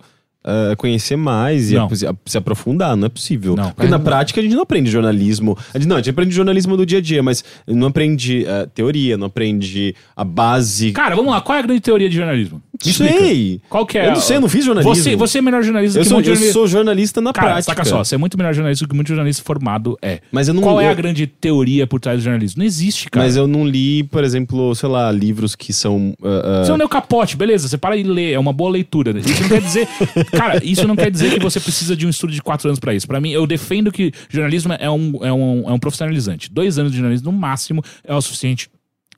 ah, 0.48 0.76
conhecer 0.76 1.16
mais 1.16 1.72
e 1.72 1.74
Não. 1.74 1.88
se, 2.24 2.38
aprofundar, 2.38 2.96
não 2.96 3.06
é 3.06 3.08
possível. 3.08 3.56
Não. 3.56 3.72
Porque 3.72 3.90
na 3.90 3.98
prática 3.98 4.38
a 4.38 4.42
gente 4.44 4.54
não 4.54 4.62
aprende 4.62 4.88
jornalismo. 4.88 5.58
A 5.74 5.78
gente, 5.78 5.88
não, 5.88 5.96
a 5.96 5.98
gente 5.98 6.10
aprende 6.10 6.32
jornalismo 6.32 6.76
do 6.76 6.86
dia 6.86 6.98
a 6.98 7.00
dia, 7.00 7.20
mas 7.20 7.42
não 7.66 7.88
aprende 7.88 8.46
ah, 8.46 8.68
teoria, 8.72 9.18
não 9.18 9.26
aprende 9.26 9.92
a 10.14 10.22
base. 10.22 10.92
Cara, 10.92 11.16
vamos 11.16 11.32
lá, 11.32 11.40
qual 11.40 11.56
é 11.56 11.58
a 11.58 11.62
grande 11.62 11.80
teoria 11.80 12.08
de 12.08 12.14
jornalismo? 12.14 12.62
Explica. 12.84 13.14
sei! 13.18 13.60
Qual 13.68 13.86
que 13.86 13.98
é? 13.98 14.06
Eu 14.06 14.12
não 14.12 14.20
sei, 14.20 14.36
eu 14.36 14.40
não 14.40 14.48
fiz 14.48 14.64
jornalismo. 14.64 14.94
Você, 14.94 15.16
você 15.16 15.38
é 15.38 15.42
melhor 15.42 15.62
jornalista 15.62 15.98
eu, 15.98 16.02
que 16.02 16.08
sou, 16.08 16.16
muito 16.16 16.26
eu 16.28 16.34
jornalista. 16.34 16.52
sou 16.58 16.66
jornalista 16.66 17.20
na 17.20 17.32
Cara, 17.32 17.46
prática. 17.52 17.72
saca 17.74 17.84
só, 17.84 18.04
você 18.04 18.14
é 18.14 18.18
muito 18.18 18.36
melhor 18.36 18.52
jornalista 18.54 18.84
do 18.84 18.88
que 18.88 18.94
muito 18.94 19.08
jornalista 19.08 19.42
formado 19.44 19.96
é. 20.02 20.20
Mas 20.32 20.48
eu 20.48 20.54
não 20.54 20.62
Qual 20.62 20.80
é 20.80 20.86
eu- 20.86 20.90
a 20.90 20.94
grande 20.94 21.26
teoria 21.26 21.86
por 21.86 22.00
trás 22.00 22.18
do 22.20 22.22
jornalismo? 22.24 22.58
Não 22.60 22.66
existe, 22.66 23.08
cara. 23.10 23.24
Mas 23.26 23.36
eu 23.36 23.46
não 23.46 23.66
li, 23.66 24.02
por 24.04 24.24
exemplo, 24.24 24.74
sei 24.74 24.88
lá, 24.88 25.10
livros 25.12 25.54
que 25.54 25.72
são. 25.72 26.14
ah, 26.22 26.60
ah, 26.60 26.64
Você 26.64 26.70
não 26.70 26.78
leu 26.78 26.88
capote, 26.88 27.36
beleza, 27.36 27.68
você 27.68 27.78
para 27.78 27.96
e 27.96 28.02
lê, 28.02 28.32
é 28.32 28.38
uma 28.38 28.52
boa 28.52 28.70
leitura. 28.70 29.18
Isso 29.18 29.42
não 29.42 29.48
quer 29.48 29.60
dizer. 29.60 29.88
cara, 30.32 30.60
isso 30.64 30.86
não 30.86 30.96
quer 30.96 31.10
dizer 31.10 31.32
que 31.34 31.40
você 31.40 31.60
precisa 31.60 31.96
de 31.96 32.06
um 32.06 32.10
estudo 32.10 32.32
de 32.32 32.42
quatro 32.42 32.68
anos 32.68 32.78
pra 32.80 32.94
isso. 32.94 33.06
Pra 33.06 33.20
mim, 33.20 33.30
eu 33.30 33.46
defendo 33.46 33.90
que 33.92 34.12
jornalismo 34.28 34.72
é 34.78 34.90
um, 34.90 35.12
é 35.22 35.32
um, 35.32 35.64
é 35.68 35.72
um 35.72 35.78
profissionalizante. 35.78 36.50
Dois 36.52 36.78
anos 36.78 36.92
de 36.92 36.98
jornalismo, 36.98 37.30
no 37.30 37.38
máximo, 37.38 37.82
é 38.04 38.14
o 38.14 38.20
suficiente 38.20 38.68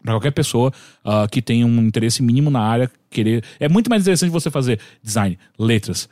pra 0.02 0.12
qualquer 0.14 0.30
pessoa 0.32 0.72
ah, 1.04 1.26
que 1.30 1.40
tenha 1.42 1.66
um 1.66 1.80
interesse 1.86 2.22
mínimo 2.22 2.50
na 2.50 2.60
área 2.60 2.90
querer. 3.10 3.42
É 3.58 3.68
muito 3.68 3.88
mais 3.90 4.02
interessante 4.02 4.30
você 4.30 4.50
fazer 4.50 4.78
design, 5.02 5.38
letras. 5.58 6.08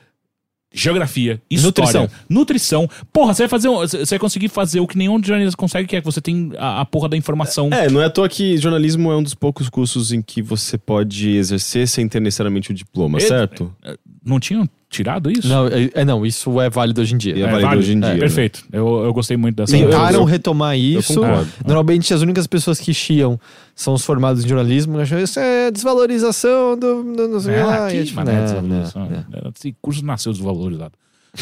Geografia, 0.74 1.40
história, 1.48 1.66
Nutrição. 2.02 2.10
nutrição. 2.28 2.90
Porra, 3.10 3.32
você 3.32 3.44
vai 3.44 3.48
fazer. 3.48 3.68
um- 3.68 3.76
Você 3.78 4.04
vai 4.04 4.18
conseguir 4.18 4.48
fazer 4.48 4.80
o 4.80 4.86
que 4.86 4.98
nenhum 4.98 5.22
jornalista 5.22 5.56
consegue, 5.56 5.88
que 5.88 5.96
é 5.96 6.00
que 6.00 6.04
você 6.04 6.20
tem 6.20 6.52
a, 6.58 6.80
a 6.80 6.84
porra 6.84 7.08
da 7.08 7.16
informação. 7.16 7.70
É, 7.72 7.88
não 7.88 8.02
é 8.02 8.06
à 8.06 8.10
toa 8.10 8.28
que 8.28 8.58
jornalismo 8.58 9.10
é 9.10 9.16
um 9.16 9.22
dos 9.22 9.32
poucos 9.32 9.70
cursos 9.70 10.12
em 10.12 10.20
que 10.20 10.42
você 10.42 10.76
pode 10.76 11.30
exercer 11.30 11.88
sem 11.88 12.06
ter 12.08 12.20
necessariamente 12.20 12.72
o 12.72 12.74
diploma, 12.74 13.16
É- 13.18 13.20
certo? 13.22 13.74
Não 14.22 14.38
tinham 14.38 14.68
tirado 14.96 15.30
isso? 15.30 15.46
Não, 15.48 15.66
é, 15.68 15.90
é, 15.94 16.04
não, 16.04 16.24
isso 16.26 16.60
é 16.60 16.68
válido 16.70 17.00
hoje 17.00 17.14
em 17.14 17.18
dia. 17.18 17.36
E 17.36 17.42
é 17.42 17.46
válido 17.50 17.76
hoje 17.78 17.92
em 17.92 18.00
dia, 18.00 18.14
né? 18.14 18.18
Perfeito. 18.18 18.64
Eu, 18.72 19.04
eu 19.04 19.12
gostei 19.12 19.36
muito 19.36 19.56
dessa. 19.56 19.72
Tentaram 19.76 20.20
eu- 20.20 20.24
retomar 20.24 20.76
isso. 20.78 21.20
Normalmente 21.66 22.12
as 22.14 22.22
únicas 22.22 22.46
pessoas 22.46 22.80
que 22.80 22.92
chiam 22.94 23.38
são 23.74 23.94
os 23.94 24.04
formados 24.04 24.44
em 24.44 24.48
jornalismo. 24.48 24.98
Acham 24.98 25.18
isso 25.18 25.38
é 25.38 25.70
desvalorização 25.70 26.78
do, 26.78 27.02
do 27.02 27.28
não 27.28 27.40
sei 27.40 27.52
o 27.52 27.54
que 27.56 27.60
É, 27.60 27.64
lá. 27.64 27.86
aqui, 27.86 27.96
E 27.96 28.00
é 28.00 28.04
tipo, 28.04 28.20
é 28.20 28.24
desvalorização. 28.24 29.02
não, 29.04 29.10
não. 29.42 29.52
Esse 29.56 29.74
curso 29.80 30.04
nasceu 30.04 30.32
desvalorizado. 30.32 30.92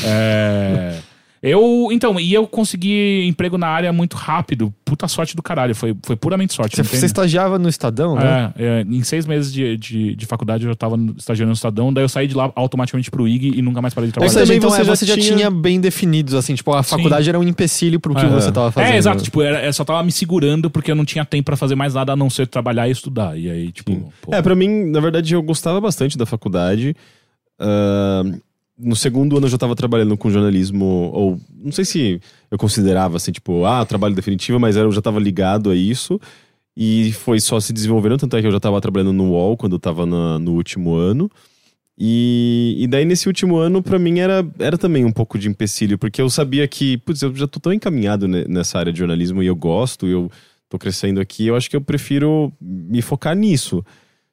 É, 0.04 0.98
eu, 1.50 1.88
então, 1.92 2.18
e 2.18 2.32
eu 2.32 2.46
consegui 2.46 3.26
emprego 3.26 3.58
na 3.58 3.66
área 3.66 3.92
muito 3.92 4.16
rápido. 4.16 4.72
Puta 4.84 5.06
sorte 5.08 5.36
do 5.36 5.42
caralho. 5.42 5.74
Foi, 5.74 5.94
foi 6.02 6.16
puramente 6.16 6.54
sorte. 6.54 6.76
Você, 6.82 7.04
estagiava 7.04 7.58
no 7.58 7.68
Estadão, 7.68 8.14
né? 8.14 8.52
É, 8.58 8.64
é, 8.64 8.80
em 8.82 9.02
seis 9.02 9.26
meses 9.26 9.52
de, 9.52 9.76
de, 9.76 10.16
de 10.16 10.26
faculdade 10.26 10.64
eu 10.64 10.70
já 10.70 10.74
tava 10.74 10.96
no- 10.96 11.14
estagiando 11.18 11.48
no 11.48 11.54
Estadão, 11.54 11.92
daí 11.92 12.02
eu 12.02 12.08
saí 12.08 12.26
de 12.26 12.34
lá 12.34 12.50
automaticamente 12.56 13.10
pro 13.10 13.28
IG 13.28 13.52
e 13.58 13.60
nunca 13.62 13.82
mais 13.82 13.92
parei 13.92 14.08
de 14.08 14.10
Ou 14.10 14.12
trabalhar. 14.14 14.32
seja, 14.32 14.44
também 14.46 14.56
então 14.56 14.70
você 14.70 14.80
é, 14.80 14.84
já 14.84 14.96
você 14.96 15.04
já 15.06 15.14
tinha- 15.14 15.36
tinha 15.36 15.50
bem 15.50 15.80
definidos, 15.80 16.32
assim, 16.34 16.54
tipo, 16.54 16.72
a 16.72 16.82
faculdade 16.82 17.28
era 17.28 17.38
um 17.38 17.42
empecilho 17.44 18.00
pro 18.00 18.14
que 18.14 18.20
Aham. 18.24 18.40
você 18.40 18.50
tava 18.50 18.72
fazendo. 18.72 18.92
É, 18.94 18.96
exato. 18.96 19.22
Tipo, 19.22 19.42
era, 19.42 19.64
eu 19.66 19.72
só 19.72 19.84
tava 19.84 20.02
me 20.02 20.12
segurando 20.12 20.70
porque 20.70 20.90
eu 20.90 20.94
não 20.96 21.04
tinha 21.04 21.24
tempo 21.24 21.44
pra 21.44 21.56
fazer 21.56 21.74
mais 21.74 21.92
nada 21.94 22.12
a 22.12 22.16
não 22.16 22.30
ser 22.30 22.46
trabalhar 22.46 22.88
e 22.88 22.92
estudar. 22.92 23.38
E 23.38 23.50
aí, 23.50 23.70
tipo, 23.72 24.12
pô, 24.22 24.34
É, 24.34 24.40
pra 24.40 24.54
mim, 24.54 24.84
na 24.90 25.00
verdade, 25.00 25.34
eu 25.34 25.42
gostava 25.42 25.78
bastante 25.80 26.16
da 26.16 26.24
faculdade. 26.24 26.96
Ah, 27.58 28.22
no 28.78 28.96
segundo 28.96 29.36
ano 29.36 29.46
eu 29.46 29.50
já 29.50 29.58
tava 29.58 29.74
trabalhando 29.76 30.16
com 30.16 30.30
jornalismo, 30.30 30.84
ou 31.12 31.40
não 31.62 31.70
sei 31.72 31.84
se 31.84 32.20
eu 32.50 32.58
considerava 32.58 33.16
assim, 33.16 33.32
tipo, 33.32 33.64
ah, 33.64 33.84
trabalho 33.86 34.14
definitivo, 34.14 34.58
mas 34.58 34.76
eu 34.76 34.90
já 34.92 35.00
tava 35.02 35.20
ligado 35.20 35.70
a 35.70 35.76
isso. 35.76 36.20
E 36.76 37.12
foi 37.12 37.38
só 37.40 37.60
se 37.60 37.72
desenvolvendo, 37.72 38.18
tanto 38.18 38.36
é 38.36 38.40
que 38.40 38.46
eu 38.48 38.52
já 38.52 38.58
tava 38.60 38.80
trabalhando 38.80 39.12
no 39.12 39.30
UOL 39.30 39.56
quando 39.56 39.74
eu 39.74 39.78
tava 39.78 40.04
na- 40.04 40.38
no 40.40 40.52
último 40.54 40.94
ano. 40.96 41.30
E, 41.96 42.74
e 42.80 42.86
daí, 42.88 43.04
nesse 43.04 43.28
último 43.28 43.56
ano, 43.56 43.80
pra 43.82 43.98
mim, 43.98 44.18
era, 44.18 44.44
era 44.58 44.76
também 44.76 45.04
um 45.04 45.12
pouco 45.12 45.38
de 45.38 45.48
empecilho, 45.48 45.96
porque 45.96 46.20
eu 46.20 46.28
sabia 46.28 46.66
que, 46.66 46.98
putz, 46.98 47.22
eu 47.22 47.34
já 47.36 47.46
tô 47.46 47.60
tão 47.60 47.72
encaminhado 47.72 48.26
ne- 48.26 48.44
nessa 48.48 48.78
área 48.78 48.92
de 48.92 48.98
jornalismo 48.98 49.42
e 49.42 49.46
eu 49.46 49.54
gosto, 49.54 50.06
e 50.08 50.10
eu 50.10 50.28
tô 50.68 50.76
crescendo 50.78 51.20
aqui, 51.20 51.46
eu 51.46 51.54
acho 51.56 51.70
que 51.70 51.76
eu 51.76 51.80
prefiro 51.80 52.52
me 52.60 53.00
focar 53.00 53.36
nisso. 53.36 53.84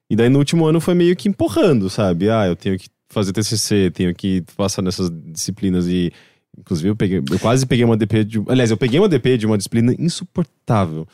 E 0.09 0.15
daí, 0.15 0.27
no 0.29 0.39
último 0.39 0.65
ano, 0.65 0.81
foi 0.81 0.95
meio 0.95 1.15
que 1.15 1.29
empurrando, 1.29 1.89
sabe? 1.89 2.29
Ah, 2.31 2.47
eu 2.47 2.55
tenho 2.55 2.77
que 2.79 2.89
fazer 3.11 3.33
TCC, 3.33 3.91
tenho 3.91 4.13
que 4.15 4.43
passar 4.55 4.81
nessas 4.81 5.09
disciplinas 5.11 5.87
e. 5.87 6.11
Inclusive, 6.57 6.89
eu, 6.89 6.95
peguei, 6.97 7.19
eu 7.19 7.39
quase 7.39 7.65
peguei 7.65 7.85
uma 7.85 7.95
DP 7.95 8.23
de. 8.25 8.43
Aliás, 8.47 8.71
eu 8.71 8.77
peguei 8.77 8.99
uma 8.99 9.07
DP 9.07 9.37
de 9.37 9.45
uma 9.45 9.57
disciplina 9.57 9.95
insuportável. 9.97 11.07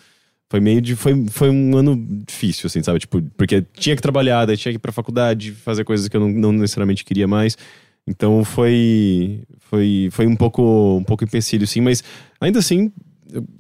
Foi 0.50 0.60
meio 0.60 0.82
de. 0.82 0.96
Foi, 0.96 1.26
foi 1.30 1.50
um 1.50 1.78
ano 1.78 1.96
difícil, 2.26 2.68
assim, 2.68 2.82
sabe? 2.82 3.00
Tipo, 3.00 3.22
porque 3.38 3.64
tinha 3.74 3.96
que 3.96 4.02
trabalhar, 4.02 4.46
daí 4.46 4.58
tinha 4.58 4.72
que 4.72 4.78
ir 4.78 4.80
pra 4.80 4.92
faculdade, 4.92 5.52
fazer 5.52 5.84
coisas 5.84 6.08
que 6.08 6.16
eu 6.16 6.22
não, 6.22 6.30
não 6.30 6.52
necessariamente 6.54 7.04
queria 7.04 7.28
mais. 7.28 7.58
Então 8.08 8.44
foi. 8.44 9.44
Foi, 9.60 10.08
foi 10.12 10.26
um 10.26 10.36
pouco 10.36 10.98
um 10.98 11.04
pouco 11.04 11.24
empecilho, 11.24 11.68
sim, 11.68 11.82
mas 11.82 12.04
ainda 12.40 12.60
assim. 12.60 12.92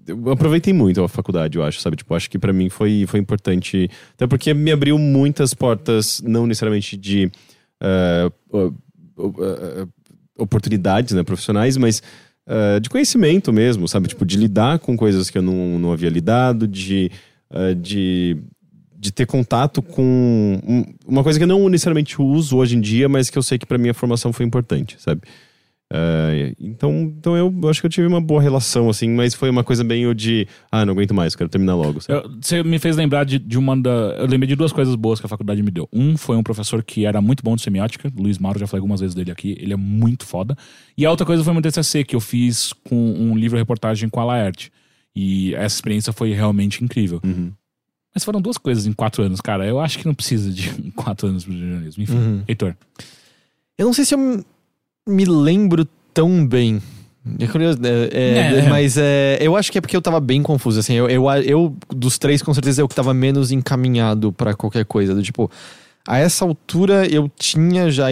Eu 0.07 0.31
aproveitei 0.31 0.71
muito 0.71 1.03
a 1.03 1.09
faculdade, 1.09 1.57
eu 1.57 1.63
acho, 1.63 1.81
sabe? 1.81 1.97
Tipo, 1.97 2.15
acho 2.15 2.29
que 2.29 2.39
para 2.39 2.53
mim 2.53 2.69
foi, 2.69 3.05
foi 3.05 3.19
importante. 3.19 3.89
Até 4.13 4.25
porque 4.25 4.53
me 4.53 4.71
abriu 4.71 4.97
muitas 4.97 5.53
portas, 5.53 6.21
não 6.25 6.47
necessariamente 6.47 6.95
de 6.95 7.29
uh, 7.81 8.31
uh, 8.57 9.89
oportunidades 10.37 11.13
né, 11.13 11.23
profissionais, 11.23 11.77
mas 11.77 12.01
de 12.81 12.89
conhecimento 12.89 13.51
mesmo, 13.51 13.89
sabe? 13.89 14.07
Tipo, 14.07 14.25
de 14.25 14.37
lidar 14.37 14.79
com 14.79 14.95
coisas 14.95 15.29
que 15.29 15.37
eu 15.37 15.41
não, 15.41 15.77
não 15.77 15.91
havia 15.91 16.09
lidado, 16.09 16.65
de, 16.65 17.11
de, 17.81 18.37
de 18.97 19.11
ter 19.11 19.25
contato 19.25 19.81
com 19.81 20.57
um, 20.65 20.85
uma 21.05 21.23
coisa 21.23 21.37
que 21.37 21.43
eu 21.43 21.47
não 21.47 21.67
necessariamente 21.67 22.21
uso 22.21 22.55
hoje 22.55 22.77
em 22.77 22.79
dia, 22.79 23.09
mas 23.09 23.29
que 23.29 23.37
eu 23.37 23.43
sei 23.43 23.57
que 23.57 23.65
para 23.65 23.77
minha 23.77 23.93
formação 23.93 24.31
foi 24.31 24.45
importante, 24.45 24.95
sabe? 24.97 25.23
Uh, 25.91 26.53
então, 26.59 26.91
então 27.17 27.37
eu 27.37 27.69
acho 27.69 27.79
que 27.79 27.85
eu 27.85 27.89
tive 27.89 28.05
uma 28.07 28.19
boa 28.19 28.41
relação, 28.41 28.89
assim, 28.89 29.09
mas 29.09 29.33
foi 29.33 29.49
uma 29.49 29.63
coisa 29.63 29.85
bem 29.85 30.13
de 30.13 30.45
ah, 30.69 30.85
não 30.85 30.93
aguento 30.93 31.13
mais, 31.13 31.33
quero 31.33 31.49
terminar 31.49 31.75
logo. 31.75 31.99
Eu, 32.09 32.29
você 32.41 32.61
me 32.61 32.77
fez 32.77 32.97
lembrar 32.97 33.23
de, 33.23 33.39
de 33.39 33.57
uma 33.57 33.75
da. 33.75 33.89
Eu 34.17 34.27
lembrei 34.27 34.47
de 34.49 34.55
duas 34.55 34.73
coisas 34.73 34.95
boas 34.95 35.19
que 35.19 35.25
a 35.25 35.29
faculdade 35.29 35.63
me 35.63 35.71
deu. 35.71 35.87
Um 35.93 36.17
foi 36.17 36.35
um 36.35 36.43
professor 36.43 36.83
que 36.83 37.05
era 37.05 37.21
muito 37.21 37.41
bom 37.41 37.55
de 37.55 37.61
semiótica, 37.61 38.11
Luiz 38.17 38.37
Mauro, 38.37 38.59
já 38.59 38.67
falei 38.67 38.79
algumas 38.79 38.99
vezes 38.99 39.15
dele 39.15 39.31
aqui, 39.31 39.55
ele 39.59 39.71
é 39.71 39.77
muito 39.77 40.25
foda. 40.25 40.57
E 40.97 41.05
a 41.05 41.11
outra 41.11 41.25
coisa 41.25 41.43
foi 41.43 41.53
meu 41.53 41.61
TCC, 41.61 42.03
que 42.03 42.15
eu 42.15 42.19
fiz 42.19 42.73
com 42.83 42.95
um 42.95 43.37
livro-reportagem 43.37 44.09
com 44.09 44.19
a 44.19 44.25
Laerte. 44.25 44.71
E 45.15 45.55
essa 45.55 45.75
experiência 45.75 46.11
foi 46.11 46.33
realmente 46.33 46.83
incrível. 46.83 47.19
Uhum. 47.23 47.51
Mas 48.13 48.23
foram 48.23 48.41
duas 48.41 48.57
coisas 48.57 48.85
em 48.85 48.93
quatro 48.93 49.23
anos, 49.23 49.39
cara. 49.39 49.65
Eu 49.65 49.79
acho 49.79 49.99
que 49.99 50.05
não 50.05 50.13
precisa 50.13 50.51
de 50.51 50.69
quatro 50.95 51.27
anos 51.27 51.43
de 51.45 51.57
jornalismo. 51.57 52.03
Enfim, 52.03 52.15
Uhum. 52.15 52.43
Heitor. 52.47 52.75
Eu 53.77 53.85
não 53.85 53.93
sei 53.93 54.05
se 54.05 54.13
eu 54.15 54.43
me 55.07 55.25
lembro 55.25 55.87
tão 56.13 56.45
bem. 56.45 56.81
É 57.39 57.47
curioso, 57.47 57.77
é, 57.83 58.09
é, 58.11 58.59
É. 58.65 58.69
mas 58.69 58.95
é, 58.97 59.37
eu 59.41 59.55
acho 59.55 59.69
que 59.71 59.77
é 59.77 59.81
porque 59.81 59.95
eu 59.97 60.01
tava 60.01 60.19
bem 60.19 60.41
confuso. 60.41 60.79
Assim, 60.79 60.93
eu, 60.93 61.09
eu, 61.09 61.25
eu, 61.43 61.75
dos 61.89 62.17
três, 62.17 62.41
com 62.41 62.53
certeza, 62.53 62.81
eu 62.81 62.87
que 62.87 62.95
tava 62.95 63.13
menos 63.13 63.51
encaminhado 63.51 64.31
pra 64.31 64.53
qualquer 64.53 64.85
coisa. 64.85 65.13
Do 65.13 65.21
tipo, 65.21 65.51
a 66.07 66.17
essa 66.17 66.45
altura 66.45 67.05
eu 67.07 67.29
tinha 67.37 67.89
já. 67.91 68.07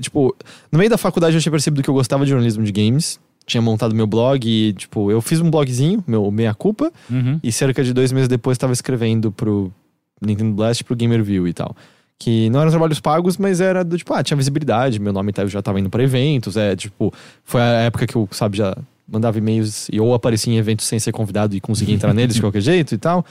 Tipo, 0.00 0.34
no 0.70 0.78
meio 0.78 0.90
da 0.90 0.98
faculdade 0.98 1.34
eu 1.36 1.40
tinha 1.40 1.50
percebido 1.52 1.82
que 1.82 1.88
eu 1.90 1.94
gostava 1.94 2.24
de 2.24 2.30
jornalismo 2.30 2.64
de 2.64 2.72
games. 2.72 3.20
Tinha 3.46 3.62
montado 3.62 3.94
meu 3.94 4.06
blog 4.06 4.46
e, 4.48 4.72
tipo, 4.74 5.10
eu 5.10 5.20
fiz 5.20 5.40
um 5.40 5.50
blogzinho, 5.50 6.04
meu 6.06 6.30
Meia 6.30 6.54
Culpa, 6.54 6.92
Uhum. 7.10 7.40
e 7.42 7.50
cerca 7.50 7.82
de 7.82 7.92
dois 7.92 8.12
meses 8.12 8.28
depois 8.28 8.54
estava 8.56 8.72
escrevendo 8.72 9.32
pro 9.32 9.72
Nintendo 10.20 10.52
Blast, 10.54 10.84
pro 10.84 10.94
Gamerview 10.96 11.48
e 11.48 11.52
tal. 11.52 11.74
Que 12.22 12.50
não 12.50 12.60
eram 12.60 12.70
trabalhos 12.70 13.00
pagos, 13.00 13.38
mas 13.38 13.62
era 13.62 13.82
do 13.82 13.96
tipo, 13.96 14.12
ah, 14.12 14.22
tinha 14.22 14.36
visibilidade, 14.36 15.00
meu 15.00 15.10
nome 15.10 15.32
tava- 15.32 15.48
já 15.48 15.62
tava 15.62 15.80
indo 15.80 15.88
pra 15.88 16.02
eventos, 16.02 16.54
é, 16.54 16.76
tipo, 16.76 17.10
foi 17.42 17.62
a 17.62 17.80
época 17.80 18.06
que 18.06 18.14
eu, 18.14 18.28
sabe, 18.30 18.58
já 18.58 18.76
mandava 19.08 19.38
e-mails 19.38 19.88
e 19.90 19.98
ou 19.98 20.12
aparecia 20.12 20.52
em 20.52 20.58
eventos 20.58 20.86
sem 20.86 20.98
ser 20.98 21.12
convidado 21.12 21.56
e 21.56 21.60
conseguia 21.62 21.94
entrar 21.94 22.12
neles 22.12 22.34
de 22.34 22.40
qualquer 22.42 22.60
jeito 22.60 22.94
e 22.94 22.98
tal. 22.98 23.24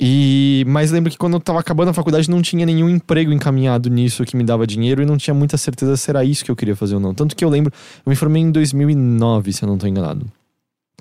E, 0.00 0.64
mas 0.66 0.90
lembro 0.90 1.08
que 1.10 1.16
quando 1.18 1.34
eu 1.34 1.40
tava 1.40 1.60
acabando 1.60 1.90
a 1.90 1.92
faculdade 1.92 2.28
não 2.28 2.42
tinha 2.42 2.66
nenhum 2.66 2.88
emprego 2.88 3.30
encaminhado 3.30 3.88
nisso 3.90 4.24
que 4.24 4.36
me 4.36 4.42
dava 4.42 4.66
dinheiro 4.66 5.02
e 5.02 5.06
não 5.06 5.16
tinha 5.16 5.32
muita 5.34 5.56
certeza 5.56 5.96
se 5.96 6.10
era 6.10 6.24
isso 6.24 6.44
que 6.44 6.50
eu 6.50 6.56
queria 6.56 6.74
fazer 6.74 6.94
ou 6.94 7.00
não. 7.00 7.14
Tanto 7.14 7.36
que 7.36 7.44
eu 7.44 7.48
lembro, 7.50 7.72
eu 8.04 8.10
me 8.10 8.16
formei 8.16 8.42
em 8.42 8.50
2009, 8.50 9.52
se 9.52 9.62
eu 9.62 9.68
não 9.68 9.78
tô 9.78 9.86
enganado. 9.86 10.26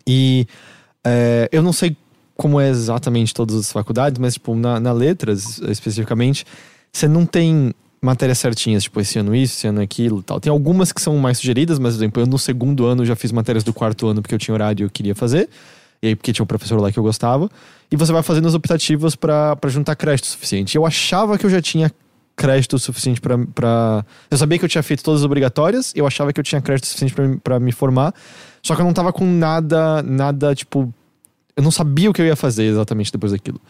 E 0.05 0.45
é, 1.03 1.49
eu 1.51 1.63
não 1.63 1.73
sei 1.73 1.95
como 2.35 2.59
é 2.59 2.69
exatamente 2.69 3.33
todas 3.33 3.55
as 3.55 3.71
faculdades, 3.71 4.19
mas, 4.19 4.33
tipo, 4.35 4.53
na, 4.55 4.79
na 4.79 4.91
letras, 4.91 5.59
especificamente, 5.59 6.45
você 6.93 7.07
não 7.07 7.25
tem 7.25 7.73
matérias 8.01 8.37
certinhas, 8.37 8.83
tipo, 8.83 8.99
esse 8.99 9.17
ano 9.17 9.33
isso, 9.35 9.55
esse 9.57 9.67
ano 9.67 9.81
aquilo 9.81 10.21
tal. 10.21 10.39
Tem 10.39 10.51
algumas 10.51 10.91
que 10.91 11.01
são 11.01 11.17
mais 11.17 11.37
sugeridas, 11.37 11.79
mas, 11.79 11.93
por 11.95 11.99
exemplo, 11.99 12.21
eu 12.23 12.27
no 12.27 12.37
segundo 12.37 12.85
ano 12.85 13.05
já 13.05 13.15
fiz 13.15 13.31
matérias 13.31 13.63
do 13.63 13.73
quarto 13.73 14.07
ano 14.07 14.21
porque 14.21 14.35
eu 14.35 14.39
tinha 14.39 14.53
horário 14.53 14.83
e 14.83 14.85
eu 14.85 14.89
queria 14.89 15.15
fazer. 15.15 15.49
E 16.01 16.07
aí, 16.07 16.15
porque 16.15 16.33
tinha 16.33 16.43
um 16.43 16.47
professor 16.47 16.79
lá 16.81 16.91
que 16.91 16.99
eu 16.99 17.03
gostava. 17.03 17.49
E 17.89 17.95
você 17.95 18.11
vai 18.11 18.21
fazendo 18.21 18.47
as 18.47 18.53
optativas 18.53 19.15
pra 19.15 19.57
juntar 19.67 19.95
crédito 19.95 20.27
suficiente. 20.27 20.75
Eu 20.75 20.85
achava 20.85 21.37
que 21.37 21.45
eu 21.45 21.49
já 21.49 21.61
tinha 21.61 21.89
crédito 22.35 22.77
suficiente 22.77 23.21
pra- 23.21 23.37
pra. 23.55 24.05
Eu 24.29 24.37
sabia 24.37 24.59
que 24.59 24.65
eu 24.65 24.69
tinha 24.69 24.83
feito 24.83 25.01
todas 25.01 25.21
as 25.21 25.25
obrigatórias, 25.25 25.93
eu 25.95 26.05
achava 26.05 26.33
que 26.33 26.39
eu 26.39 26.43
tinha 26.43 26.59
crédito 26.61 26.87
suficiente 26.87 27.15
pra 27.41 27.57
me 27.59 27.71
formar. 27.71 28.13
Só 28.61 28.75
que 28.75 28.81
eu 28.81 28.85
não 28.85 28.93
tava 28.93 29.13
com 29.13 29.25
nada, 29.25 30.03
nada, 30.03 30.53
tipo. 30.53 30.93
Eu 31.55 31.63
não 31.63 31.71
sabia 31.71 32.09
o 32.09 32.13
que 32.13 32.21
eu 32.21 32.25
ia 32.25 32.35
fazer 32.35 32.63
exatamente 32.65 33.11
depois 33.11 33.31
daquilo. 33.31 33.61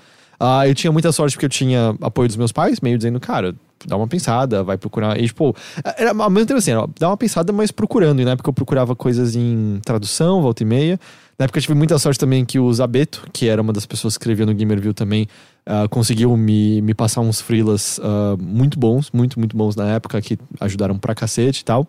Ah, 0.46 0.68
eu 0.68 0.76
tinha 0.76 0.92
muita 0.92 1.10
sorte 1.14 1.38
porque 1.38 1.46
eu 1.46 1.50
tinha 1.50 1.96
apoio 2.02 2.28
dos 2.28 2.36
meus 2.36 2.52
pais, 2.52 2.82
meio 2.82 2.98
dizendo, 2.98 3.18
cara, 3.18 3.56
dá 3.86 3.96
uma 3.96 4.08
pensada, 4.08 4.62
vai 4.62 4.78
procurar. 4.78 5.18
E, 5.18 5.26
tipo, 5.26 5.56
era 5.98 6.12
ao 6.12 6.30
mesmo 6.30 6.46
tempo 6.46 6.58
assim, 6.58 6.72
era, 6.72 6.86
dá 7.00 7.08
uma 7.08 7.16
pensada, 7.16 7.54
mas 7.54 7.72
procurando. 7.72 8.22
E 8.22 8.26
na 8.26 8.32
época 8.32 8.50
eu 8.50 8.54
procurava 8.54 8.94
coisas 8.94 9.38
em 9.38 9.80
tradução, 9.86 10.42
volta 10.42 10.62
e 10.62 10.66
meia. 10.66 11.00
Na 11.40 11.46
época 11.46 11.60
eu 11.60 11.62
tive 11.62 11.74
muita 11.74 11.98
sorte 11.98 12.20
também 12.20 12.44
que 12.44 12.60
o 12.60 12.74
Zabeto, 12.74 13.26
que 13.32 13.48
era 13.48 13.62
uma 13.62 13.72
das 13.72 13.86
pessoas 13.86 14.18
que 14.18 14.22
escrevia 14.22 14.46
no 14.46 14.54
Gamerview 14.54 14.94
também, 14.94 15.28
ah, 15.66 15.88
conseguiu 15.90 16.36
me, 16.36 16.82
me 16.82 16.94
passar 16.94 17.22
uns 17.22 17.40
freelas 17.40 17.98
ah, 18.04 18.36
muito 18.38 18.78
bons, 18.78 19.12
muito, 19.12 19.40
muito 19.40 19.56
bons 19.56 19.78
na 19.78 19.88
época, 19.92 20.22
que 20.22 20.38
ajudaram 20.60 20.98
pra 20.98 21.16
cacete 21.16 21.62
e 21.62 21.64
tal. 21.64 21.88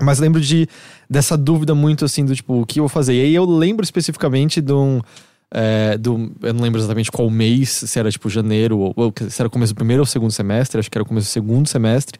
Mas 0.00 0.18
lembro 0.18 0.40
de 0.40 0.66
dessa 1.08 1.36
dúvida 1.36 1.74
muito 1.74 2.04
assim 2.04 2.24
do 2.24 2.34
tipo, 2.34 2.62
o 2.62 2.66
que 2.66 2.80
eu 2.80 2.84
vou 2.84 2.88
fazer? 2.88 3.14
E 3.14 3.20
aí 3.20 3.34
eu 3.34 3.44
lembro 3.44 3.84
especificamente 3.84 4.60
de 4.60 4.72
um. 4.72 5.00
É, 5.50 5.96
do, 5.98 6.32
eu 6.42 6.52
não 6.52 6.62
lembro 6.62 6.80
exatamente 6.80 7.10
qual 7.10 7.28
mês, 7.30 7.70
se 7.70 7.98
era 7.98 8.10
tipo 8.10 8.28
janeiro, 8.28 8.78
ou, 8.78 8.92
ou 8.96 9.12
se 9.28 9.40
era 9.40 9.48
começo 9.48 9.72
do 9.72 9.76
primeiro 9.76 10.02
ou 10.02 10.06
segundo 10.06 10.30
semestre, 10.32 10.78
acho 10.80 10.90
que 10.90 10.98
era 10.98 11.04
começo 11.04 11.28
do 11.28 11.30
segundo 11.30 11.68
semestre. 11.68 12.18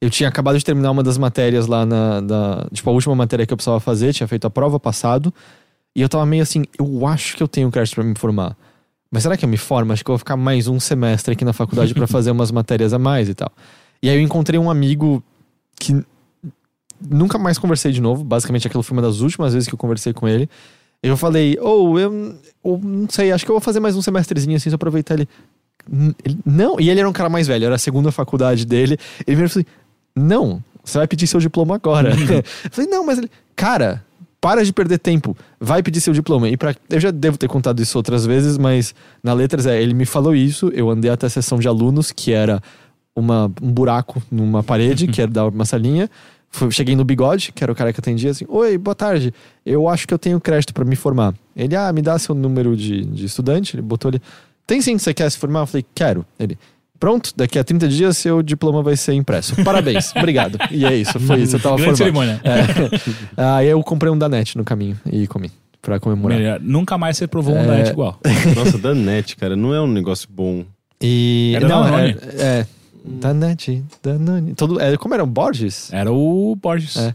Eu 0.00 0.08
tinha 0.08 0.28
acabado 0.28 0.56
de 0.58 0.64
terminar 0.64 0.90
uma 0.90 1.02
das 1.02 1.18
matérias 1.18 1.66
lá 1.66 1.84
na. 1.84 2.20
na- 2.20 2.66
tipo, 2.72 2.88
a 2.88 2.92
última 2.92 3.14
matéria 3.14 3.44
que 3.44 3.52
eu 3.52 3.56
precisava 3.56 3.80
fazer, 3.80 4.12
tinha 4.14 4.26
feito 4.26 4.46
a 4.46 4.50
prova 4.50 4.80
passado. 4.80 5.32
E 5.94 6.00
eu 6.00 6.08
tava 6.08 6.24
meio 6.24 6.42
assim, 6.42 6.64
eu 6.78 7.06
acho 7.06 7.36
que 7.36 7.42
eu 7.42 7.48
tenho 7.48 7.70
crédito 7.70 7.96
pra 7.96 8.04
me 8.04 8.14
formar. 8.16 8.56
Mas 9.10 9.24
será 9.24 9.36
que 9.36 9.44
eu 9.44 9.48
me 9.48 9.56
formo? 9.56 9.92
Acho 9.92 10.04
que 10.04 10.10
eu 10.10 10.14
vou 10.14 10.18
ficar 10.18 10.36
mais 10.36 10.68
um 10.68 10.78
semestre 10.80 11.32
aqui 11.34 11.44
na 11.44 11.52
faculdade 11.52 11.92
pra 11.92 12.06
fazer 12.08 12.30
umas 12.30 12.50
matérias 12.50 12.92
a 12.94 12.98
mais 12.98 13.28
e 13.28 13.34
tal. 13.34 13.50
E 14.02 14.08
aí 14.08 14.16
eu 14.16 14.22
encontrei 14.22 14.58
um 14.58 14.70
amigo 14.70 15.22
que 15.78 16.02
nunca 17.00 17.36
mais 17.36 17.58
conversei 17.58 17.92
de 17.92 18.00
novo. 18.00 18.24
Basicamente, 18.24 18.66
aquilo 18.66 18.82
foi 18.82 18.96
uma 18.96 19.02
das 19.02 19.20
últimas 19.20 19.52
vezes 19.52 19.68
que 19.68 19.74
eu 19.74 19.78
conversei 19.78 20.12
com 20.12 20.26
ele. 20.28 20.48
Eu 21.02 21.16
falei, 21.16 21.56
ou 21.60 21.98
eu, 21.98 22.34
ou 22.62 22.78
não 22.78 23.08
sei, 23.08 23.32
acho 23.32 23.44
que 23.44 23.50
eu 23.50 23.54
vou 23.54 23.60
fazer 23.60 23.80
mais 23.80 23.96
um 23.96 24.02
semestrezinho 24.02 24.56
assim, 24.56 24.68
só 24.68 24.76
aproveitar 24.76 25.14
ele. 25.14 25.28
Não, 26.44 26.78
e 26.78 26.90
ele 26.90 27.00
era 27.00 27.08
um 27.08 27.12
cara 27.12 27.28
mais 27.28 27.46
velho, 27.46 27.64
era 27.64 27.74
a 27.74 27.78
segunda 27.78 28.12
faculdade 28.12 28.66
dele. 28.66 28.98
Ele 29.26 29.40
me 29.40 29.48
falou 29.48 29.62
assim: 29.62 29.64
Não, 30.14 30.62
você 30.84 30.98
vai 30.98 31.06
pedir 31.06 31.26
seu 31.26 31.40
diploma 31.40 31.74
agora. 31.74 32.10
eu 32.64 32.70
falei, 32.70 32.90
não, 32.90 33.04
mas 33.04 33.18
ele, 33.18 33.30
cara, 33.56 34.04
para 34.40 34.64
de 34.64 34.72
perder 34.72 34.98
tempo, 34.98 35.36
vai 35.58 35.82
pedir 35.82 36.00
seu 36.00 36.12
diploma. 36.12 36.48
E 36.48 36.56
pra, 36.56 36.74
eu 36.88 37.00
já 37.00 37.10
devo 37.10 37.36
ter 37.36 37.48
contado 37.48 37.80
isso 37.80 37.96
outras 37.96 38.24
vezes, 38.24 38.56
mas 38.58 38.94
na 39.22 39.32
letras 39.32 39.66
é, 39.66 39.80
ele 39.80 39.94
me 39.94 40.06
falou 40.06 40.34
isso, 40.34 40.70
eu 40.74 40.90
andei 40.90 41.10
até 41.10 41.26
a 41.26 41.30
sessão 41.30 41.58
de 41.58 41.68
alunos, 41.68 42.10
que 42.10 42.32
era 42.32 42.62
uma, 43.14 43.52
um 43.60 43.72
buraco 43.72 44.22
numa 44.30 44.62
parede, 44.62 45.06
que 45.06 45.20
era 45.20 45.30
da 45.30 45.46
uma 45.46 45.64
salinha. 45.64 46.10
Fui- 46.50 46.70
cheguei 46.70 46.96
no 46.96 47.04
bigode, 47.04 47.52
que 47.52 47.62
era 47.62 47.70
o 47.72 47.74
cara 47.76 47.92
que 47.92 48.00
atendia, 48.00 48.30
assim, 48.30 48.44
oi, 48.48 48.76
boa 48.76 48.94
tarde, 48.94 49.32
eu 49.64 49.88
acho 49.88 50.06
que 50.06 50.12
eu 50.12 50.18
tenho 50.18 50.40
crédito 50.40 50.74
pra 50.74 50.84
me 50.84 50.96
formar. 50.96 51.32
Ele, 51.56 51.76
ah, 51.76 51.92
me 51.92 52.02
dá 52.02 52.18
seu 52.18 52.34
número 52.34 52.76
de, 52.76 53.04
de 53.04 53.26
estudante, 53.26 53.76
ele 53.76 53.82
botou 53.82 54.08
ali, 54.08 54.20
tem 54.66 54.80
sim, 54.80 54.98
você 54.98 55.14
quer 55.14 55.30
se 55.30 55.38
formar? 55.38 55.60
Eu 55.60 55.66
falei, 55.66 55.84
quero. 55.94 56.24
Ele, 56.38 56.58
pronto, 56.98 57.32
daqui 57.36 57.58
a 57.58 57.62
30 57.64 57.86
dias 57.88 58.16
seu 58.16 58.42
diploma 58.42 58.82
vai 58.82 58.96
ser 58.96 59.12
impresso. 59.14 59.54
Parabéns, 59.64 60.12
obrigado. 60.16 60.58
E 60.72 60.84
é 60.84 60.94
isso, 60.96 61.18
foi 61.20 61.40
isso, 61.40 61.56
eu 61.56 61.60
tava 61.60 61.76
Grande 61.76 61.98
formado. 61.98 62.38
cerimônia. 62.38 62.40
É. 63.36 63.56
Aí 63.58 63.68
eu 63.68 63.80
comprei 63.82 64.12
um 64.12 64.18
Danete 64.18 64.56
no 64.58 64.64
caminho 64.64 64.98
e 65.10 65.26
comi, 65.28 65.50
pra 65.80 66.00
comemorar. 66.00 66.36
Melhor. 66.38 66.60
Nunca 66.60 66.98
mais 66.98 67.16
você 67.16 67.26
provou 67.28 67.54
um 67.54 67.58
É. 67.58 67.64
Danete 67.66 67.90
igual. 67.90 68.18
Nossa, 68.56 68.76
Danete, 68.76 69.36
cara, 69.36 69.54
não 69.54 69.72
é 69.72 69.80
um 69.80 69.86
negócio 69.88 70.28
bom. 70.30 70.64
E. 71.00 71.52
Era 71.56 71.68
não, 71.68 71.98
é. 71.98 72.10
é 72.38 72.66
Danete, 73.04 73.82
Danone. 74.02 74.54
Todo, 74.54 74.80
é, 74.80 74.96
como 74.96 75.14
era? 75.14 75.24
Borges? 75.26 75.92
Era 75.92 76.12
o 76.12 76.56
Borges. 76.56 76.96
É. 76.96 77.14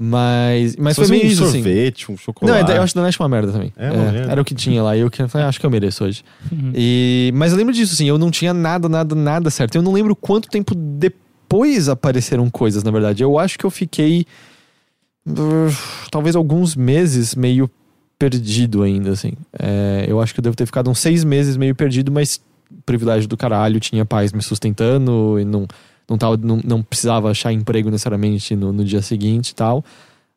Mas, 0.00 0.76
mas 0.76 0.94
Se 0.94 1.00
foi 1.02 1.10
meio 1.10 1.24
um 1.24 1.32
isso, 1.32 1.42
assim. 1.42 1.54
sorvete, 1.54 2.08
um 2.08 2.12
Não, 2.12 2.18
chocolate. 2.18 2.70
é- 2.70 2.76
eu 2.78 2.82
acho 2.82 2.94
Danete 2.94 3.18
uma 3.18 3.28
merda 3.28 3.50
também. 3.50 3.72
É 3.76 3.90
uma 3.90 4.12
merda. 4.12 4.30
Era 4.32 4.40
o 4.40 4.44
que 4.44 4.54
tinha 4.54 4.80
lá. 4.82 4.96
E 4.96 5.00
eu 5.00 5.10
falei, 5.28 5.44
ah, 5.44 5.48
acho 5.48 5.58
que 5.58 5.66
eu 5.66 5.70
mereço 5.70 6.04
hoje. 6.04 6.22
Uhum. 6.52 6.70
E, 6.74 7.32
mas 7.34 7.50
eu 7.50 7.58
lembro 7.58 7.74
disso, 7.74 7.94
assim. 7.94 8.06
Eu 8.06 8.16
não 8.16 8.30
tinha 8.30 8.54
nada, 8.54 8.88
nada, 8.88 9.14
nada 9.16 9.50
certo. 9.50 9.74
Eu 9.74 9.82
não 9.82 9.92
lembro 9.92 10.14
quanto 10.14 10.48
tempo 10.48 10.72
depois 10.74 11.88
apareceram 11.88 12.48
coisas, 12.48 12.84
na 12.84 12.92
verdade. 12.92 13.24
Eu 13.24 13.38
acho 13.40 13.58
que 13.58 13.66
eu 13.66 13.70
fiquei. 13.70 14.24
uh, 15.26 15.76
talvez 16.12 16.36
alguns 16.36 16.76
meses 16.76 17.34
meio 17.34 17.68
perdido 18.16 18.82
ainda, 18.84 19.10
assim. 19.10 19.32
É, 19.58 20.04
eu 20.08 20.20
acho 20.20 20.32
que 20.32 20.38
eu 20.40 20.42
devo 20.42 20.56
ter 20.56 20.66
ficado 20.66 20.88
uns 20.90 20.98
seis 21.00 21.24
meses 21.24 21.56
meio 21.56 21.74
perdido, 21.74 22.10
mas 22.12 22.40
privilégio 22.84 23.28
do 23.28 23.36
caralho. 23.36 23.80
Tinha 23.80 24.04
pais 24.04 24.32
me 24.32 24.42
sustentando 24.42 25.38
e 25.38 25.44
não. 25.44 25.66
não, 26.08 26.16
tava, 26.18 26.36
não, 26.36 26.60
não 26.64 26.82
precisava 26.82 27.30
achar 27.30 27.52
emprego 27.52 27.90
necessariamente 27.90 28.54
no, 28.56 28.72
no 28.72 28.84
dia 28.84 29.02
seguinte 29.02 29.50
e 29.50 29.54
tal. 29.54 29.84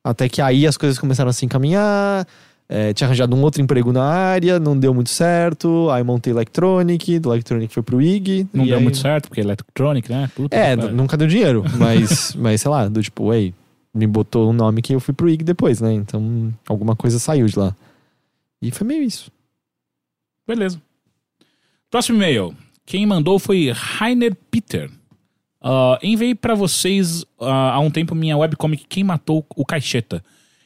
Até 0.04 0.28
que 0.28 0.42
aí 0.42 0.66
as 0.66 0.78
coisas 0.78 0.98
começaram 0.98 1.30
a 1.30 1.34
se 1.34 1.46
encaminhar. 1.46 2.28
É, 2.74 2.94
tinha 2.94 3.06
arranjado 3.06 3.36
um 3.36 3.42
outro 3.42 3.62
emprego 3.62 3.92
na 3.92 4.02
área, 4.04 4.58
não 4.58 4.80
deu 4.80 4.94
muito 4.94 5.10
certo. 5.10 5.90
Aí 5.92 6.02
montei 6.04 6.32
Electronic, 6.32 7.20
do 7.20 7.30
Electronic 7.34 7.74
foi 7.74 7.84
pro 7.84 8.02
IG. 8.02 8.48
Não 8.54 8.66
deu 8.66 8.78
aí- 8.78 8.82
muito 8.84 8.98
certo, 8.98 9.28
porque 9.28 9.42
Electronic, 9.42 10.10
né? 10.10 10.32
Puta 10.34 10.56
É, 10.56 10.76
nunca 10.78 11.18
deu 11.18 11.28
dinheiro, 11.28 11.66
mas, 11.78 12.34
mas 12.40 12.62
sei 12.62 12.72
lá, 12.72 12.88
do 12.88 13.04
tipo, 13.04 13.34
ei, 13.34 13.54
me 13.94 14.08
botou 14.08 14.50
um 14.50 14.54
nome 14.54 14.82
que 14.82 14.96
eu 14.96 15.02
fui 15.02 15.14
pro 15.14 15.28
IG 15.30 15.44
depois, 15.44 15.82
né? 15.82 15.92
Então 15.92 16.54
alguma 16.66 16.96
coisa 16.96 17.20
saiu 17.20 17.46
de 17.46 17.60
lá. 17.60 17.76
E 18.62 18.72
foi 18.72 18.88
meio 18.88 19.04
isso. 19.04 19.30
Beleza. 20.48 20.82
Próximo 21.92 22.18
e-mail. 22.18 22.56
Quem 22.86 23.06
mandou 23.06 23.38
foi 23.38 23.70
Rainer 23.70 24.34
Peter. 24.50 24.90
Ah, 25.62 26.00
enviei 26.02 26.34
pra 26.34 26.56
vocês 26.56 27.26
ah, 27.38 27.74
há 27.74 27.80
um 27.80 27.92
tempo 27.92 28.16
minha 28.16 28.38
webcomic 28.38 28.86
Quem 28.88 29.04
Matou 29.04 29.46
o 29.58 29.66
Caixeta. 29.66 30.24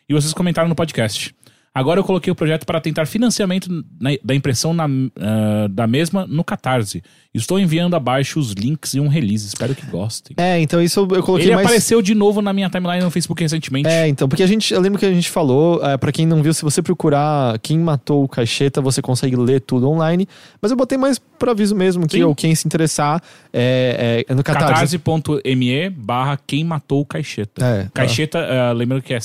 E 0.07 0.13
vocês 0.13 0.33
comentaram 0.33 0.69
no 0.69 0.75
podcast. 0.75 1.35
Agora 1.75 1.99
eu 1.99 2.05
coloquei 2.05 2.31
o 2.31 2.35
projeto 2.35 2.65
para 2.65 2.79
tentar 2.79 3.05
financiamento 3.05 3.69
na- 3.99 4.11
da 4.23 4.33
impressão 4.33 4.73
na- 4.73 4.87
ah, 5.19 5.67
da 5.69 5.85
mesma 5.85 6.25
no 6.25 6.41
Catarse. 6.41 7.03
Estou 7.33 7.59
enviando 7.59 7.97
abaixo 7.97 8.39
os 8.39 8.53
links 8.53 8.93
e 8.93 8.99
um 9.01 9.09
release. 9.09 9.45
Espero 9.45 9.75
que 9.75 9.85
gostem. 9.87 10.33
É, 10.39 10.57
então 10.61 10.81
isso 10.81 11.01
eu 11.01 11.21
coloquei 11.21 11.47
Ele 11.47 11.55
mais. 11.55 11.65
apareceu 11.67 12.01
de 12.01 12.15
novo 12.15 12.41
na 12.41 12.53
minha 12.53 12.69
timeline 12.69 13.03
no 13.03 13.11
Facebook 13.11 13.43
recentemente. 13.43 13.89
É, 13.89 14.07
então, 14.07 14.29
porque 14.29 14.41
a 14.41 14.47
gente, 14.47 14.73
eu 14.73 14.79
lembro 14.79 14.97
que 14.97 15.05
a 15.05 15.11
gente 15.13 15.29
falou, 15.29 15.85
é, 15.85 15.97
para 15.97 16.13
quem 16.13 16.25
não 16.25 16.41
viu, 16.41 16.53
se 16.53 16.61
você 16.63 16.81
procurar 16.81 17.59
quem 17.59 17.77
matou 17.77 18.23
o 18.23 18.27
Caixeta, 18.29 18.79
você 18.79 19.01
consegue 19.01 19.35
ler 19.35 19.59
tudo 19.59 19.89
online. 19.89 20.25
Mas 20.61 20.71
eu 20.71 20.77
botei 20.77 20.97
mais 20.97 21.19
por 21.19 21.49
aviso 21.49 21.75
mesmo, 21.75 22.07
que 22.07 22.15
Sim. 22.19 22.23
ou 22.23 22.33
quem 22.33 22.55
se 22.55 22.65
interessar 22.65 23.21
é, 23.51 24.23
é, 24.29 24.31
é 24.31 24.33
no 24.33 24.41
Catarse. 24.41 24.97
catarse.me 24.97 25.89
barra 25.89 26.39
quem 26.47 26.63
matou 26.63 27.01
o 27.01 27.05
Caixeta. 27.05 27.65
É, 27.65 27.87
Caixeta, 27.93 28.39
eh, 28.39 28.71
lembrando 28.73 29.01
que 29.01 29.13
é 29.13 29.19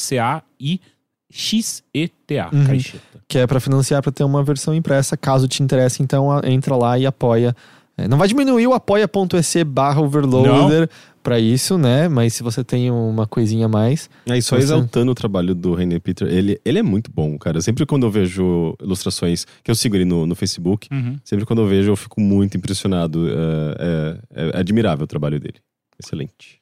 C-A-I-X-E-T-A. 1.31 2.51
Uhum. 2.53 2.67
Caixeta. 2.67 3.21
que 3.29 3.39
é 3.39 3.47
pra 3.47 3.61
financiar 3.61 4.03
pra 4.03 4.11
ter 4.11 4.25
uma 4.25 4.43
versão 4.43 4.75
impressa. 4.75 5.17
Caso 5.17 5.47
te 5.47 5.63
interesse, 5.63 6.03
então 6.03 6.31
a- 6.33 6.43
entra 6.45 6.75
lá 6.77 6.99
e 6.99 7.07
apoia. 7.07 7.55
É, 7.97 8.09
não 8.09 8.19
vai 8.19 8.27
diminuir 8.27 8.67
o 8.67 8.73
apoia.se 8.75 9.63
barra 9.65 10.01
overloader 10.01 10.89
pra 11.23 11.39
isso, 11.39 11.77
né? 11.79 12.09
Mas 12.09 12.33
se 12.35 12.43
você 12.43 12.65
tem 12.65 12.91
uma 12.91 13.27
coisinha 13.27 13.67
a 13.67 13.69
mais. 13.69 14.09
Aí 14.29 14.41
só 14.43 14.57
Você- 14.57 14.63
exaltando 14.63 15.13
o 15.13 15.15
trabalho 15.15 15.55
do 15.55 15.75
René 15.75 15.99
Peter, 15.99 16.27
ele, 16.27 16.59
ele 16.65 16.79
é 16.79 16.83
muito 16.83 17.11
bom, 17.13 17.39
cara. 17.39 17.61
Sempre 17.61 17.85
quando 17.87 18.05
eu 18.07 18.11
vejo 18.11 18.75
ilustrações, 18.83 19.47
que 19.63 19.71
eu 19.71 19.75
sigo 19.75 19.95
ele 19.97 20.05
no, 20.07 20.27
no 20.27 20.35
Facebook, 20.35 20.89
Uhum. 20.91 21.17
sempre 21.25 21.45
quando 21.45 21.61
eu 21.63 21.67
vejo 21.69 21.91
eu 21.93 21.97
fico 21.97 22.21
muito 22.21 22.57
impressionado. 22.57 23.29
É, 23.29 24.19
é- 24.35 24.51
é 24.57 24.59
admirável 24.59 25.05
o 25.05 25.07
trabalho 25.07 25.39
dele. 25.39 25.57
Excelente. 26.03 26.59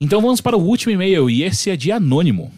Então 0.00 0.20
vamos 0.20 0.40
para 0.40 0.56
o 0.56 0.60
último 0.60 0.92
e-mail, 0.92 1.30
e 1.30 1.44
esse 1.44 1.70
é 1.70 1.76
de 1.76 1.92
Anônimo. 1.92 2.50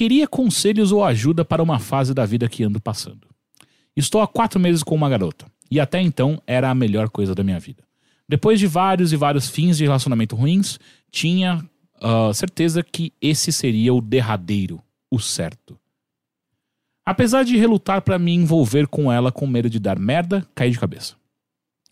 Queria 0.00 0.26
conselhos 0.26 0.92
ou 0.92 1.04
ajuda 1.04 1.44
para 1.44 1.62
uma 1.62 1.78
fase 1.78 2.14
da 2.14 2.24
vida 2.24 2.48
que 2.48 2.64
ando 2.64 2.80
passando. 2.80 3.28
Estou 3.94 4.22
há 4.22 4.26
quatro 4.26 4.58
meses 4.58 4.82
com 4.82 4.94
uma 4.94 5.10
garota, 5.10 5.44
e 5.70 5.78
até 5.78 6.00
então 6.00 6.40
era 6.46 6.70
a 6.70 6.74
melhor 6.74 7.10
coisa 7.10 7.34
da 7.34 7.44
minha 7.44 7.60
vida. 7.60 7.84
Depois 8.26 8.58
de 8.58 8.66
vários 8.66 9.12
e 9.12 9.16
vários 9.16 9.50
fins 9.50 9.76
de 9.76 9.84
relacionamento 9.84 10.34
ruins, 10.34 10.80
tinha 11.12 11.62
ah, 12.00 12.32
certeza 12.32 12.82
que 12.82 13.12
esse 13.20 13.52
seria 13.52 13.92
o 13.92 14.00
derradeiro, 14.00 14.82
o 15.10 15.20
certo. 15.20 15.78
Apesar 17.04 17.44
de 17.44 17.58
relutar 17.58 18.00
para 18.00 18.18
me 18.18 18.32
envolver 18.32 18.86
com 18.86 19.12
ela 19.12 19.30
com 19.30 19.46
medo 19.46 19.68
de 19.68 19.78
dar 19.78 19.98
merda, 19.98 20.48
caí 20.54 20.70
de 20.70 20.80
cabeça. 20.80 21.14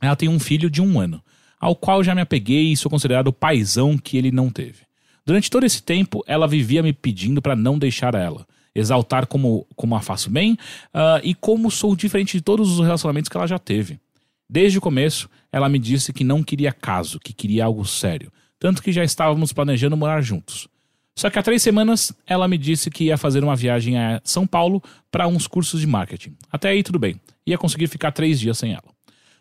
Ela 0.01 0.16
tem 0.16 0.30
um 0.30 0.39
filho 0.39 0.70
de 0.70 0.80
um 0.80 0.98
ano, 0.98 1.22
ao 1.60 1.76
qual 1.76 2.02
já 2.02 2.14
me 2.14 2.22
apeguei 2.22 2.72
e 2.72 2.76
sou 2.78 2.90
considerado 2.90 3.26
o 3.26 3.35
paizão 3.35 3.98
que 3.98 4.16
ele 4.16 4.32
não 4.32 4.48
teve. 4.48 4.88
Durante 5.28 5.50
todo 5.50 5.64
esse 5.64 5.82
tempo, 5.82 6.24
ela 6.26 6.48
vivia 6.48 6.82
me 6.82 6.90
pedindo 6.90 7.42
para 7.42 7.55
não 7.55 7.78
deixar 7.78 8.14
ela, 8.14 8.46
exaltar 8.74 9.26
como, 9.26 9.66
como 9.76 9.94
a 9.94 10.00
faço 10.00 10.30
bem 10.30 10.56
ah, 10.94 11.20
e 11.22 11.34
como 11.34 11.70
sou 11.70 11.94
diferente 11.94 12.38
de 12.38 12.40
todos 12.42 12.70
os 12.70 12.80
relacionamentos 12.82 13.28
que 13.28 13.36
ela 13.36 13.46
já 13.46 13.59
teve. 13.59 14.00
Desde 14.48 14.78
o 14.78 14.80
começo, 14.80 15.28
ela 15.52 15.68
me 15.68 15.78
disse 15.78 16.14
que 16.14 16.24
não 16.24 16.42
queria 16.42 16.72
caso, 16.72 17.20
que 17.20 17.34
queria 17.34 17.66
algo 17.66 17.84
sério, 17.84 18.32
tanto 18.59 18.82
que 18.82 18.90
já 18.90 19.05
estávamos 19.05 19.52
planejando 19.52 19.98
morar 19.98 20.22
juntos. 20.22 20.66
Só 21.14 21.28
que 21.28 21.38
há 21.38 21.42
três 21.42 21.62
semanas 21.62 22.10
ela 22.26 22.48
me 22.48 22.56
disse 22.56 22.90
que 22.90 23.05
ia 23.05 23.18
fazer 23.18 23.44
uma 23.44 23.55
viagem 23.55 23.98
a 23.98 24.22
São 24.24 24.46
Paulo 24.46 24.82
para 25.10 25.28
uns 25.28 25.46
cursos 25.46 25.78
de 25.78 25.86
marketing. 25.86 26.36
Até 26.50 26.70
aí 26.70 26.82
tudo 26.82 26.98
bem, 26.98 27.20
ia 27.46 27.59
conseguir 27.59 27.88
ficar 27.88 28.12
três 28.12 28.40
dias 28.40 28.56
sem 28.56 28.72
ela. 28.72 28.88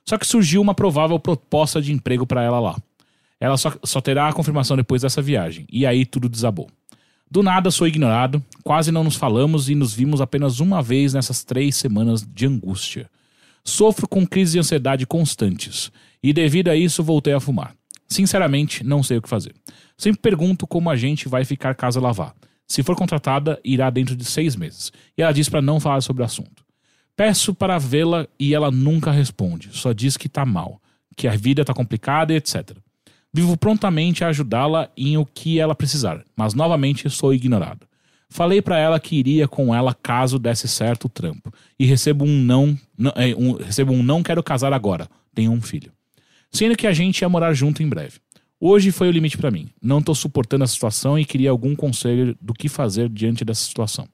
Só 0.04 0.18
que 0.18 0.28
surgiu 0.28 0.62
uma 0.62 0.76
provável 0.76 1.18
proposta 1.18 1.82
de 1.82 1.94
emprego 1.94 2.28
para 2.28 2.44
ela 2.44 2.60
lá. 2.60 2.76
Ela 3.40 3.58
só, 3.58 3.74
só 3.84 4.02
terá 4.02 4.28
a 4.28 4.34
confirmação 4.34 4.76
depois 4.76 5.02
dessa 5.02 5.22
viagem, 5.22 5.66
e 5.72 5.86
aí 5.86 6.06
tudo 6.06 6.28
desabou. 6.28 6.70
Do 7.30 7.44
nada 7.44 7.70
sou 7.70 7.88
ignorado, 7.88 8.44
quase 8.64 8.92
não 8.92 9.04
nos 9.04 9.16
falamos 9.16 9.70
e 9.70 9.76
nos 9.76 9.94
vimos 9.94 10.22
apenas 10.22 10.60
uma 10.60 10.82
vez 10.82 11.14
nessas 11.14 11.44
três 11.44 11.76
semanas 11.76 12.26
de 12.26 12.48
angústia. 12.48 13.10
Sofro 13.64 14.08
com 14.08 14.26
crises 14.26 14.54
de 14.54 14.60
ansiedade 14.60 15.06
constantes, 15.06 15.92
e 16.24 16.32
devido 16.32 16.70
a 16.70 16.76
isso 16.76 17.04
voltei 17.04 17.34
a 17.34 17.40
fumar. 17.40 17.76
Sinceramente, 18.08 18.84
não 18.84 19.04
sei 19.04 19.18
o 19.18 19.22
que 19.22 19.28
fazer. 19.28 19.54
Sempre 19.98 20.22
pergunto 20.22 20.66
como 20.66 20.90
a 20.90 20.96
gente 20.96 21.28
vai 21.28 21.44
ficar 21.44 21.76
caso 21.76 22.00
ela 22.00 22.14
vá. 22.14 22.34
Se 22.66 22.82
for 22.82 22.96
contratada, 22.96 23.60
irá 23.64 23.90
dentro 23.90 24.16
de 24.16 24.24
seis 24.24 24.56
meses. 24.56 24.92
E 25.18 25.22
ela 25.22 25.34
diz 25.34 25.50
para 25.50 25.62
não 25.62 25.80
falar 25.80 26.02
sobre 26.02 26.24
o 26.24 26.26
assunto. 26.26 26.66
Peço 27.16 27.54
para 27.54 27.78
vê-la 27.78 28.28
e 28.40 28.54
ela 28.54 28.70
nunca 28.70 29.12
responde, 29.12 29.70
só 29.72 29.92
diz 29.92 30.16
que 30.16 30.30
tá 30.30 30.46
mal, 30.46 30.80
que 31.16 31.28
a 31.28 31.36
vida 31.36 31.66
tá 31.66 31.74
complicada 31.74 32.32
e 32.32 32.36
etc. 32.36 32.78
Vivo 33.38 33.56
prontamente 33.56 34.24
a 34.24 34.30
ajudá-la 34.30 34.90
em 34.98 35.16
o 35.16 35.24
que 35.24 35.60
ela 35.60 35.76
precisar, 35.76 36.24
mas 36.36 36.56
novamente 36.56 37.08
sou 37.08 37.32
ignorado. 37.36 37.86
Falei 38.28 38.64
para 38.64 38.80
ela 38.80 39.00
que 39.00 39.16
iria 39.16 39.48
com 39.48 39.76
ela 39.76 39.94
caso 39.94 40.40
desse 40.40 40.68
certo 40.68 41.06
o 41.06 41.10
trampo, 41.10 41.54
e 41.78 41.86
recebo 41.86 42.26
um 42.26 42.36
não, 42.42 42.76
não- 42.98 43.14
é, 43.16 43.36
um- 43.36 43.54
recebo 43.54 43.94
um 43.94 44.02
não 44.02 44.24
quero 44.24 44.42
casar 44.42 44.74
agora, 44.74 45.08
tenho 45.36 45.52
um 45.52 45.62
filho. 45.62 45.92
Sendo 46.52 46.76
que 46.76 46.88
a 46.88 46.94
gente 46.94 47.22
ia 47.22 47.30
morar 47.30 47.54
junto 47.54 47.84
em 47.84 47.88
breve. 47.88 48.14
Hoje 48.60 48.90
foi 48.92 49.08
o 49.08 49.12
limite 49.12 49.38
para 49.38 49.52
mim. 49.52 49.70
Não 49.80 50.02
tô 50.02 50.16
suportando 50.16 50.64
a 50.64 50.68
situação 50.68 51.20
e 51.20 51.24
queria 51.24 51.52
algum 51.52 51.76
conselho 51.76 52.36
do 52.42 52.56
que 52.56 52.68
fazer 52.68 53.08
diante 53.08 53.46
dessa 53.46 53.64
situação. 53.64 54.08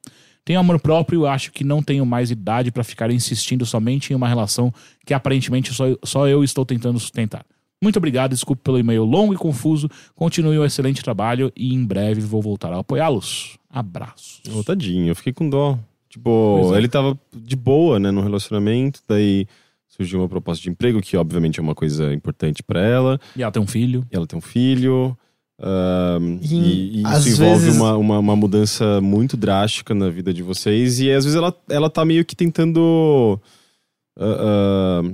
Tenho 0.44 0.60
amor 0.60 0.82
próprio 0.82 1.24
e 1.24 1.28
acho 1.30 1.50
que 1.54 1.64
não 1.64 1.82
tenho 1.82 2.06
mais 2.06 2.30
idade 2.30 2.74
para 2.74 2.84
ficar 2.84 3.10
insistindo 3.10 3.66
somente 3.66 4.12
em 4.12 4.18
uma 4.18 4.28
relação 4.28 4.74
que 5.06 5.14
aparentemente 5.14 5.74
só, 5.74 5.86
só 6.04 6.28
eu 6.28 6.44
estou 6.44 6.66
tentando 6.66 7.00
sustentar. 7.00 7.46
Muito 7.84 7.98
obrigado, 7.98 8.32
desculpe 8.32 8.62
pelo 8.64 8.80
e-mail 8.80 9.04
longo 9.04 9.34
e 9.34 9.38
confuso. 9.38 9.90
Continue 10.16 10.58
o 10.58 10.66
excelente 10.66 11.04
trabalho 11.04 11.52
e 11.56 11.74
em 11.74 11.86
breve 11.86 12.22
vou 12.22 12.42
voltar 12.42 12.72
a 12.74 12.80
apoiá-los. 12.80 13.58
Abraços. 13.70 14.42
Ô, 14.56 14.64
tadinho, 14.64 15.08
eu 15.10 15.16
fiquei 15.16 15.34
com 15.34 15.50
dó. 15.50 15.78
Tipo, 16.10 16.74
é. 16.74 16.78
ele 16.78 16.88
tava 16.88 17.20
de 17.36 17.56
boa, 17.56 18.00
né, 18.00 18.12
no 18.12 18.22
relacionamento, 18.22 19.02
daí 19.08 19.48
surgiu 19.88 20.20
uma 20.20 20.30
proposta 20.30 20.62
de 20.64 20.70
emprego, 20.70 21.02
que 21.02 21.18
obviamente 21.18 21.60
é 21.60 21.64
uma 21.64 21.76
coisa 21.76 22.14
importante 22.14 22.64
pra 22.64 22.80
ela. 22.82 23.20
E 23.36 23.42
ela 23.44 23.52
tem 23.52 23.62
um 23.62 23.68
filho. 23.68 24.06
E 24.12 24.16
ela 24.16 24.26
tem 24.28 24.38
um 24.38 24.42
filho. 24.42 25.18
ahn, 25.60 26.40
E, 26.42 26.56
e, 26.56 27.04
e 27.04 27.18
isso 27.18 27.30
envolve 27.30 27.66
vezes- 27.66 27.80
uma, 27.80 27.96
uma, 27.98 28.20
uma 28.20 28.36
mudança 28.36 29.02
muito 29.02 29.36
drástica 29.36 29.94
na 29.94 30.10
vida 30.10 30.34
de 30.34 30.42
vocês. 30.44 31.00
E 31.00 31.12
às 31.12 31.26
vezes 31.26 31.36
ela, 31.38 31.54
ela 31.70 31.90
tá 31.90 32.04
meio 32.06 32.24
que 32.26 32.36
tentando. 32.36 33.40
ah, 34.20 35.02
ah, 35.04 35.12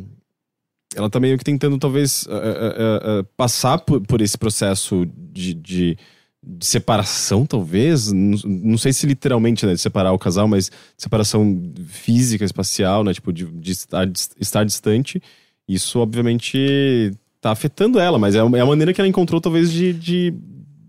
ela 0.95 1.09
tá 1.09 1.19
meio 1.19 1.37
que 1.37 1.43
tentando, 1.43 1.77
talvez, 1.77 2.25
ah, 2.29 2.33
ah, 2.35 3.19
ah, 3.19 3.25
passar 3.37 3.77
por, 3.79 4.01
por 4.01 4.21
esse 4.21 4.37
processo 4.37 5.05
de, 5.31 5.53
de, 5.53 5.97
de 6.43 6.65
separação, 6.65 7.45
talvez. 7.45 8.11
Não, 8.11 8.37
não 8.45 8.77
sei 8.77 8.91
se 8.91 9.05
literalmente, 9.05 9.65
né, 9.65 9.73
de 9.73 9.81
separar 9.81 10.11
o 10.13 10.19
casal, 10.19 10.47
mas 10.47 10.71
separação 10.97 11.61
física, 11.87 12.43
espacial, 12.43 13.03
né? 13.03 13.13
Tipo, 13.13 13.31
de, 13.31 13.45
de 13.45 13.71
estar, 13.71 14.09
estar 14.39 14.63
distante. 14.63 15.21
Isso, 15.67 15.99
obviamente, 15.99 17.11
tá 17.39 17.51
afetando 17.51 17.99
ela, 17.99 18.17
mas 18.17 18.33
é 18.33 18.39
a 18.39 18.57
é 18.57 18.59
a 18.61 18.65
maneira 18.65 18.91
que 18.93 18.99
ela 18.99 19.07
encontrou, 19.07 19.39
talvez, 19.39 19.71
de, 19.71 19.93
de, 19.93 20.33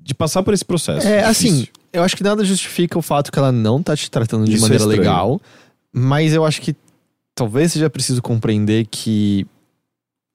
de 0.02 0.14
passar 0.14 0.42
por 0.42 0.54
esse 0.54 0.64
processo. 0.64 1.06
É, 1.06 1.24
assim, 1.24 1.48
Difícil. 1.50 1.68
eu 1.92 2.02
acho 2.02 2.16
que 2.16 2.22
nada 2.22 2.42
justifica 2.42 2.98
o 2.98 3.02
fato 3.02 3.30
que 3.30 3.38
ela 3.38 3.52
não 3.52 3.82
tá 3.82 3.94
te 3.94 4.10
tratando 4.10 4.46
de 4.46 4.54
Isso 4.54 4.64
é 4.64 4.68
maneira 4.68 4.82
estranho. 4.84 4.98
legal, 5.02 5.40
mas 5.92 6.32
eu 6.32 6.42
acho 6.46 6.62
que 6.62 6.74
talvez 7.34 7.72
seja 7.72 7.90
preciso 7.90 8.22
compreender 8.22 8.86
que 8.90 9.46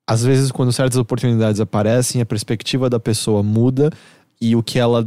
às 0.07 0.23
vezes 0.23 0.51
quando 0.51 0.71
certas 0.71 0.97
oportunidades 0.97 1.59
aparecem, 1.59 2.21
a 2.21 2.25
perspectiva 2.25 2.89
da 2.89 2.99
pessoa 2.99 3.41
muda 3.41 3.89
e 4.39 4.55
o 4.55 4.61
que 4.61 4.77
ela 4.77 5.05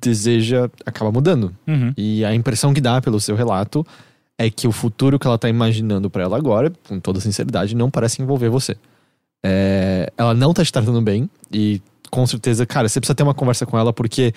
deseja 0.00 0.70
acaba 0.86 1.10
mudando. 1.10 1.54
Uhum. 1.66 1.92
E 1.96 2.24
a 2.24 2.34
impressão 2.34 2.72
que 2.72 2.80
dá 2.80 3.00
pelo 3.00 3.20
seu 3.20 3.34
relato 3.34 3.84
é 4.38 4.48
que 4.48 4.68
o 4.68 4.72
futuro 4.72 5.18
que 5.18 5.26
ela 5.26 5.38
tá 5.38 5.48
imaginando 5.48 6.08
pra 6.08 6.22
ela 6.22 6.36
agora, 6.36 6.72
com 6.86 7.00
toda 7.00 7.20
sinceridade, 7.20 7.74
não 7.74 7.90
parece 7.90 8.22
envolver 8.22 8.48
você. 8.48 8.76
É, 9.44 10.12
ela 10.16 10.34
não 10.34 10.52
tá 10.52 10.64
te 10.64 10.72
tratando 10.72 11.00
bem 11.00 11.28
e 11.52 11.80
com 12.10 12.26
certeza, 12.26 12.64
cara, 12.64 12.88
você 12.88 13.00
precisa 13.00 13.14
ter 13.14 13.22
uma 13.22 13.34
conversa 13.34 13.66
com 13.66 13.78
ela 13.78 13.92
porque 13.92 14.32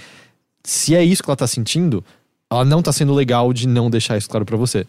se 0.63 0.95
é 0.95 1.03
isso 1.03 1.23
que 1.23 1.29
ela 1.29 1.35
tá 1.35 1.47
sentindo, 1.47 2.03
ela 2.51 2.65
não 2.65 2.81
tá 2.81 2.91
sendo 2.91 3.13
legal 3.13 3.53
de 3.53 3.67
não 3.67 3.89
deixar 3.89 4.17
isso 4.17 4.29
claro 4.29 4.45
pra 4.45 4.57
você. 4.57 4.85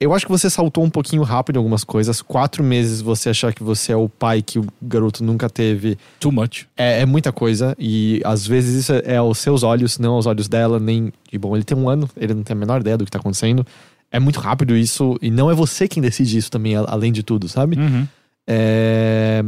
Eu 0.00 0.14
acho 0.14 0.24
que 0.24 0.30
você 0.30 0.48
saltou 0.48 0.84
um 0.84 0.90
pouquinho 0.90 1.22
rápido 1.22 1.56
em 1.56 1.58
algumas 1.58 1.82
coisas. 1.82 2.22
Quatro 2.22 2.62
meses 2.62 3.00
você 3.00 3.30
achar 3.30 3.52
que 3.52 3.64
você 3.64 3.90
é 3.92 3.96
o 3.96 4.08
pai 4.08 4.42
que 4.42 4.58
o 4.58 4.66
garoto 4.80 5.24
nunca 5.24 5.50
teve 5.50 5.98
Too 6.20 6.30
much. 6.30 6.66
é, 6.76 7.00
é 7.00 7.06
muita 7.06 7.32
coisa. 7.32 7.74
E 7.78 8.20
às 8.24 8.46
vezes 8.46 8.82
isso 8.82 8.92
é, 8.92 9.02
é 9.04 9.16
aos 9.16 9.38
seus 9.38 9.64
olhos, 9.64 9.98
não 9.98 10.14
aos 10.14 10.26
olhos 10.26 10.46
dela, 10.46 10.78
nem. 10.78 11.12
E 11.32 11.36
bom, 11.38 11.56
ele 11.56 11.64
tem 11.64 11.76
um 11.76 11.88
ano, 11.88 12.08
ele 12.16 12.32
não 12.32 12.44
tem 12.44 12.54
a 12.54 12.58
menor 12.58 12.80
ideia 12.80 12.96
do 12.96 13.04
que 13.04 13.10
tá 13.10 13.18
acontecendo. 13.18 13.66
É 14.10 14.20
muito 14.20 14.38
rápido 14.38 14.76
isso, 14.76 15.18
e 15.20 15.30
não 15.30 15.50
é 15.50 15.54
você 15.54 15.86
quem 15.86 16.02
decide 16.02 16.38
isso 16.38 16.50
também, 16.50 16.76
além 16.76 17.12
de 17.12 17.22
tudo, 17.22 17.46
sabe? 17.48 17.76
Uhum. 17.78 18.08
É, 18.48 19.44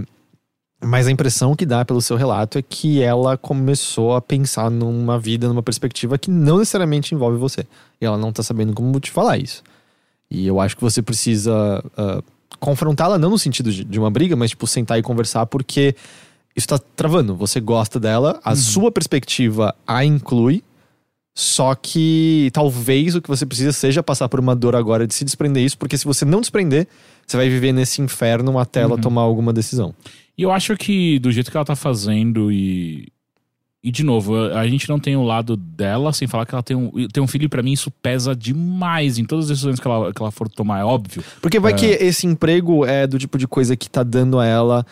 Mas 0.85 1.07
a 1.07 1.11
impressão 1.11 1.55
que 1.57 1.65
dá 1.65 1.85
pelo 1.85 2.03
seu 2.03 2.17
relato 2.17 2.59
é 2.59 2.63
que 2.63 3.01
ela 3.01 3.39
começou 3.39 4.15
a 4.15 4.21
pensar 4.21 4.71
numa 4.71 5.19
vida, 5.19 5.49
numa 5.49 5.63
perspectiva 5.63 6.19
que 6.19 6.31
não 6.31 6.59
necessariamente 6.59 7.15
envolve 7.15 7.39
você. 7.39 7.67
E 8.01 8.05
ela 8.05 8.19
não 8.19 8.33
tá 8.33 8.43
sabendo 8.43 8.75
como 8.75 8.99
te 8.99 9.11
falar 9.11 9.39
isso. 9.39 9.63
E 10.31 10.47
eu 10.47 10.61
acho 10.61 10.77
que 10.77 10.83
você 10.83 11.03
precisa 11.03 11.83
ah, 11.97 12.23
confrontá-la, 12.59 13.19
não 13.19 13.31
no 13.31 13.39
sentido 13.39 13.73
de, 13.73 13.85
de 13.85 13.99
uma 13.99 14.11
briga, 14.11 14.37
mas 14.37 14.51
tipo, 14.51 14.67
sentar 14.67 14.99
e 14.99 15.03
conversar, 15.03 15.47
porque 15.47 15.95
isso 16.55 16.69
tá 16.69 16.79
travando. 16.79 17.35
Você 17.37 17.61
gosta 17.61 17.99
dela, 17.99 18.41
a 18.45 18.55
sua 18.55 18.91
perspectiva 18.93 19.75
a 19.87 20.05
inclui. 20.05 20.63
Só 21.33 21.75
que 21.75 22.51
talvez 22.53 23.15
o 23.15 23.23
que 23.23 23.29
você 23.29 23.47
precisa 23.47 23.73
seja 23.73 24.03
passar 24.03 24.29
por 24.29 24.41
uma 24.41 24.55
dor 24.55 24.75
agora 24.75 25.07
de 25.07 25.15
se 25.15 25.25
desprender 25.25 25.65
isso, 25.65 25.79
porque 25.79 25.97
se 25.97 26.05
você 26.05 26.25
não 26.25 26.41
desprender, 26.41 26.89
você 27.27 27.37
vai 27.37 27.49
viver 27.49 27.73
nesse 27.73 28.03
inferno 28.03 28.59
até 28.59 28.83
ela 28.83 28.99
tomar 28.99 29.23
alguma 29.23 29.53
decisão. 29.53 29.95
E 30.37 30.43
eu 30.43 30.51
acho 30.51 30.77
que 30.77 31.19
do 31.21 31.31
jeito 31.31 31.51
que 31.51 31.57
ela 31.57 31.65
tá 31.65 31.77
fazendo 31.77 32.51
e. 32.51 33.09
E 33.83 33.91
de 33.91 34.05
novo, 34.05 34.37
a 34.37 34.67
gente 34.69 34.87
não 34.91 34.99
tem 34.99 35.17
o 35.17 35.23
lado 35.23 35.57
dela, 35.57 36.13
sem 36.13 36.29
falar 36.29 36.45
que 36.45 36.55
ela 36.55 36.63
tem 36.63 36.77
um, 36.77 36.91
tem 37.11 37.23
um 37.23 37.27
filho, 37.27 37.45
e 37.45 37.49
pra 37.49 37.63
mim 37.63 37.73
isso 37.73 37.91
pesa 37.91 38.37
demais 38.37 39.17
em 39.19 39.25
todas 39.25 39.47
as 39.47 39.51
decisões 39.51 39.81
que 39.81 39.87
ela, 39.89 40.13
que 40.13 40.21
ela 40.21 40.31
for 40.31 40.49
tomar, 40.51 40.81
é 40.81 40.85
óbvio. 40.85 41.25
Porque 41.41 41.59
vai 41.59 41.73
que 41.75 41.87
esse 41.87 42.27
emprego 42.27 42.85
é 42.85 43.07
do 43.07 43.19
tipo 43.19 43.39
de 43.39 43.49
coisa 43.49 43.75
que 43.75 43.89
tá 43.89 44.03
dando 44.03 44.39
a 44.39 44.45
ela, 44.45 44.85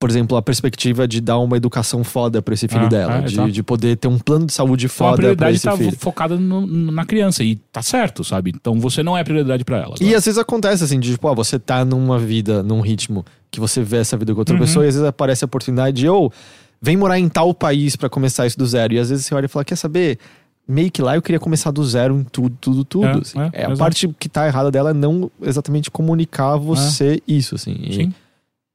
por 0.00 0.08
exemplo, 0.08 0.38
a 0.38 0.40
perspectiva 0.42 1.06
de 1.06 1.20
dar 1.20 1.38
uma 1.38 1.56
educação 1.58 2.02
foda 2.02 2.40
pra 2.40 2.54
esse 2.54 2.66
filho 2.66 2.86
Ah, 2.86 2.88
dela, 2.88 3.16
ah, 3.18 3.20
de, 3.20 3.52
de 3.52 3.62
poder 3.62 3.94
ter 3.96 4.08
um 4.08 4.18
plano 4.18 4.46
de 4.46 4.54
saúde 4.54 4.86
Então 4.86 4.94
a 5.06 5.10
foda 5.10 5.16
pra 5.16 5.22
prioridade 5.24 5.56
esse 5.56 5.64
tá 5.66 5.76
filho. 5.76 5.98
focada 5.98 6.36
no- 6.38 6.66
na 6.66 7.04
criança, 7.04 7.44
e 7.44 7.56
tá 7.56 7.82
certo, 7.82 8.24
sabe? 8.24 8.52
Então 8.56 8.80
você 8.80 9.02
não 9.02 9.18
é 9.18 9.22
prioridade 9.22 9.66
pra 9.66 9.78
ela. 9.82 9.96
E 10.00 10.14
às 10.14 10.24
vezes 10.24 10.38
acontece 10.38 10.82
assim, 10.82 10.98
de 10.98 11.10
tipo, 11.12 11.28
ó, 11.28 11.34
você 11.34 11.58
tá 11.58 11.84
numa 11.84 12.18
vida, 12.18 12.62
num 12.62 12.80
ritmo 12.80 13.22
que 13.50 13.60
você 13.60 13.82
vê 13.82 13.98
essa 13.98 14.16
vida 14.16 14.32
com 14.32 14.38
outra 14.38 14.54
Uhum. 14.54 14.60
pessoa 14.62 14.84
e 14.86 14.88
às 14.88 14.94
vezes 14.94 15.06
aparece 15.06 15.44
a 15.44 15.46
oportunidade 15.46 15.94
de, 16.00 16.08
ou 16.08 16.32
vem 16.80 16.96
morar 16.96 17.18
em 17.18 17.28
tal 17.28 17.52
país 17.54 17.96
pra 17.96 18.08
começar 18.08 18.46
isso 18.46 18.58
do 18.58 18.66
zero. 18.66 18.94
E 18.94 18.98
às 18.98 19.10
vezes 19.10 19.26
você 19.26 19.34
olha 19.34 19.46
e 19.46 19.48
fala, 19.48 19.64
quer 19.64 19.76
saber? 19.76 20.18
Meio 20.66 20.90
que 20.90 21.00
lá 21.00 21.14
eu 21.16 21.22
queria 21.22 21.40
começar 21.40 21.70
do 21.70 21.82
zero 21.84 22.18
em 22.18 22.24
tudo, 22.24 22.56
tudo, 22.60 22.84
tudo. 22.84 23.06
É, 23.06 23.12
assim. 23.20 23.40
é, 23.40 23.50
É, 23.54 23.64
a 23.64 23.76
parte 23.76 24.06
que 24.18 24.28
tá 24.28 24.46
errada 24.46 24.70
dela 24.70 24.90
é 24.90 24.94
não 24.94 25.30
exatamente 25.40 25.90
comunicar 25.90 26.52
a 26.52 26.56
você 26.56 27.22
isso, 27.26 27.54
assim. 27.54 27.74
E- 27.80 27.94
Sim. 27.94 28.14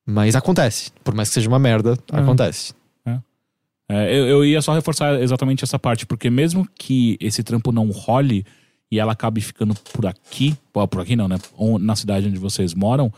Mas 0.06 0.36
acontece. 0.36 0.92
Por 1.04 1.14
mais 1.14 1.30
que 1.30 1.36
seja 1.36 1.48
uma 1.48 1.60
merda, 1.60 1.98
É. 2.12 2.18
acontece. 2.20 2.74
É, 3.90 4.18
eu, 4.18 4.26
eu 4.28 4.46
ia 4.46 4.62
só 4.62 4.74
reforçar 4.74 5.22
exatamente 5.22 5.64
essa 5.64 5.78
parte, 5.78 6.06
porque 6.06 6.30
mesmo 6.30 6.68
que 6.74 7.18
esse 7.20 7.44
trampo 7.44 7.72
não 7.72 7.90
role 7.92 8.46
e 8.90 8.98
ela 8.98 9.12
acabe 9.12 9.42
ficando 9.42 9.76
por 9.94 10.06
aqui, 10.08 10.56
por 10.72 11.02
aqui 11.02 11.16
não, 11.18 11.28
né? 11.28 11.38
Na 11.82 11.96
cidade 11.96 12.28
onde 12.28 12.40
vocês 12.40 12.74
moram, 12.74 13.12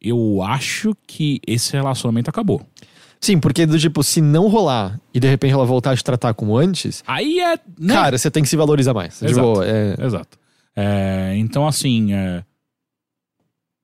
eu 0.00 0.42
acho 0.42 0.96
que 1.06 1.40
esse 1.46 1.72
relacionamento 1.74 2.28
acabou. 2.28 2.60
Sim, 3.20 3.38
porque 3.38 3.66
do 3.66 3.78
tipo, 3.78 4.02
se 4.02 4.20
não 4.20 4.48
rolar 4.48 5.00
e 5.12 5.18
de 5.18 5.28
repente 5.28 5.52
ela 5.52 5.64
voltar 5.64 5.90
a 5.92 5.96
te 5.96 6.04
tratar 6.04 6.34
como 6.34 6.56
antes, 6.56 7.02
Aí 7.06 7.40
é. 7.40 7.58
Né? 7.78 7.94
cara, 7.94 8.16
você 8.16 8.30
tem 8.30 8.42
que 8.42 8.48
se 8.48 8.56
valorizar 8.56 8.94
mais. 8.94 9.20
Exato. 9.22 9.34
Tipo, 9.34 9.62
é, 9.62 9.96
Exato. 10.06 10.38
É, 10.76 11.34
então, 11.36 11.66
assim, 11.66 12.12
é, 12.12 12.44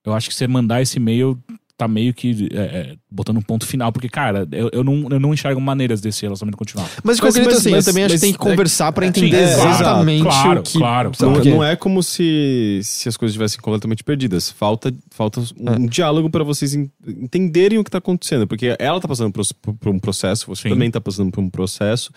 eu 0.05 0.13
acho 0.13 0.29
que 0.29 0.35
você 0.35 0.47
mandar 0.47 0.81
esse 0.81 0.97
e-mail 0.97 1.37
tá 1.77 1.87
meio 1.89 2.13
que 2.13 2.47
é, 2.53 2.57
é, 2.57 2.95
botando 3.11 3.37
um 3.37 3.41
ponto 3.41 3.65
final, 3.65 3.91
porque, 3.91 4.07
cara, 4.07 4.47
eu, 4.51 4.69
eu, 4.71 4.83
não, 4.83 5.07
eu 5.09 5.19
não 5.19 5.33
enxergo 5.33 5.59
maneiras 5.59 5.99
desse 5.99 6.21
relacionamento 6.21 6.57
continuar. 6.57 6.85
Mas 6.85 6.93
de 6.93 7.01
Mas- 7.03 7.19
qualquer 7.19 7.33
jeito, 7.33 7.45
mas- 7.49 7.57
assim, 7.59 7.71
mas- 7.71 7.85
eu 7.87 7.91
também 7.91 8.03
acho 8.05 8.13
mas 8.13 8.21
que 8.21 8.27
tem 8.27 8.33
que 8.33 8.39
é- 8.39 8.49
conversar 8.51 8.91
pra 8.93 9.05
é, 9.05 9.09
entender 9.09 9.47
sim, 9.47 9.61
é, 9.61 9.69
exatamente 9.71 10.23
claro, 10.23 10.59
o 10.59 10.63
que. 10.63 10.77
claro, 10.77 11.11
sabe 11.13 11.25
Não, 11.31 11.33
por 11.37 11.43
quê? 11.43 11.49
não 11.49 11.63
é 11.63 11.75
como 11.75 12.01
se, 12.01 12.79
se 12.83 13.09
as 13.09 13.17
coisas 13.17 13.33
estivessem 13.33 13.59
completamente 13.59 14.03
perdidas. 14.05 14.49
Falta, 14.51 14.93
falta 15.11 15.41
um 15.59 15.85
diálogo 15.85 16.29
pra 16.29 16.43
vocês 16.45 16.73
en- 16.73 16.89
entenderem 17.05 17.77
o 17.77 17.83
que 17.83 17.91
tá 17.91 17.97
acontecendo. 17.97 18.47
Porque 18.47 18.75
ela 18.79 18.99
tá 19.01 19.07
passando 19.07 19.33
por, 19.33 19.43
por 19.75 19.89
um 19.89 19.99
processo, 19.99 20.47
você 20.47 20.63
Sim. 20.63 20.69
também 20.69 20.89
tá 20.89 21.01
passando 21.01 21.29
por 21.31 21.41
um 21.41 21.49
processo. 21.49 22.09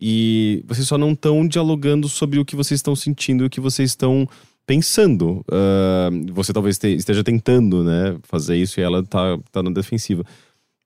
E 0.00 0.64
vocês 0.66 0.86
só 0.86 0.98
não 0.98 1.12
estão 1.12 1.46
dialogando 1.46 2.08
sobre 2.08 2.38
o 2.38 2.44
que 2.44 2.56
vocês 2.56 2.78
estão 2.78 2.94
sentindo 2.96 3.44
e 3.44 3.46
o 3.46 3.50
que 3.50 3.60
vocês 3.60 3.90
estão 3.90 4.28
pensando. 4.66 5.44
Ah, 5.50 6.10
você 6.32 6.52
talvez 6.52 6.78
te- 6.78 6.94
esteja 6.96 7.22
tentando, 7.24 7.82
né, 7.84 8.16
fazer 8.22 8.56
isso 8.56 8.78
e 8.80 8.82
ela 8.82 9.02
tá, 9.04 9.38
tá 9.50 9.62
na 9.62 9.70
defensiva. 9.70 10.24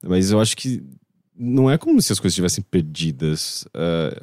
Mas 0.04 0.30
eu 0.30 0.40
acho 0.40 0.56
que 0.56 0.82
não 1.38 1.70
é 1.70 1.76
como 1.78 2.00
se 2.00 2.12
as 2.12 2.18
coisas 2.20 2.32
estivessem 2.32 2.64
perdidas. 2.70 3.66
Ah, 3.74 4.16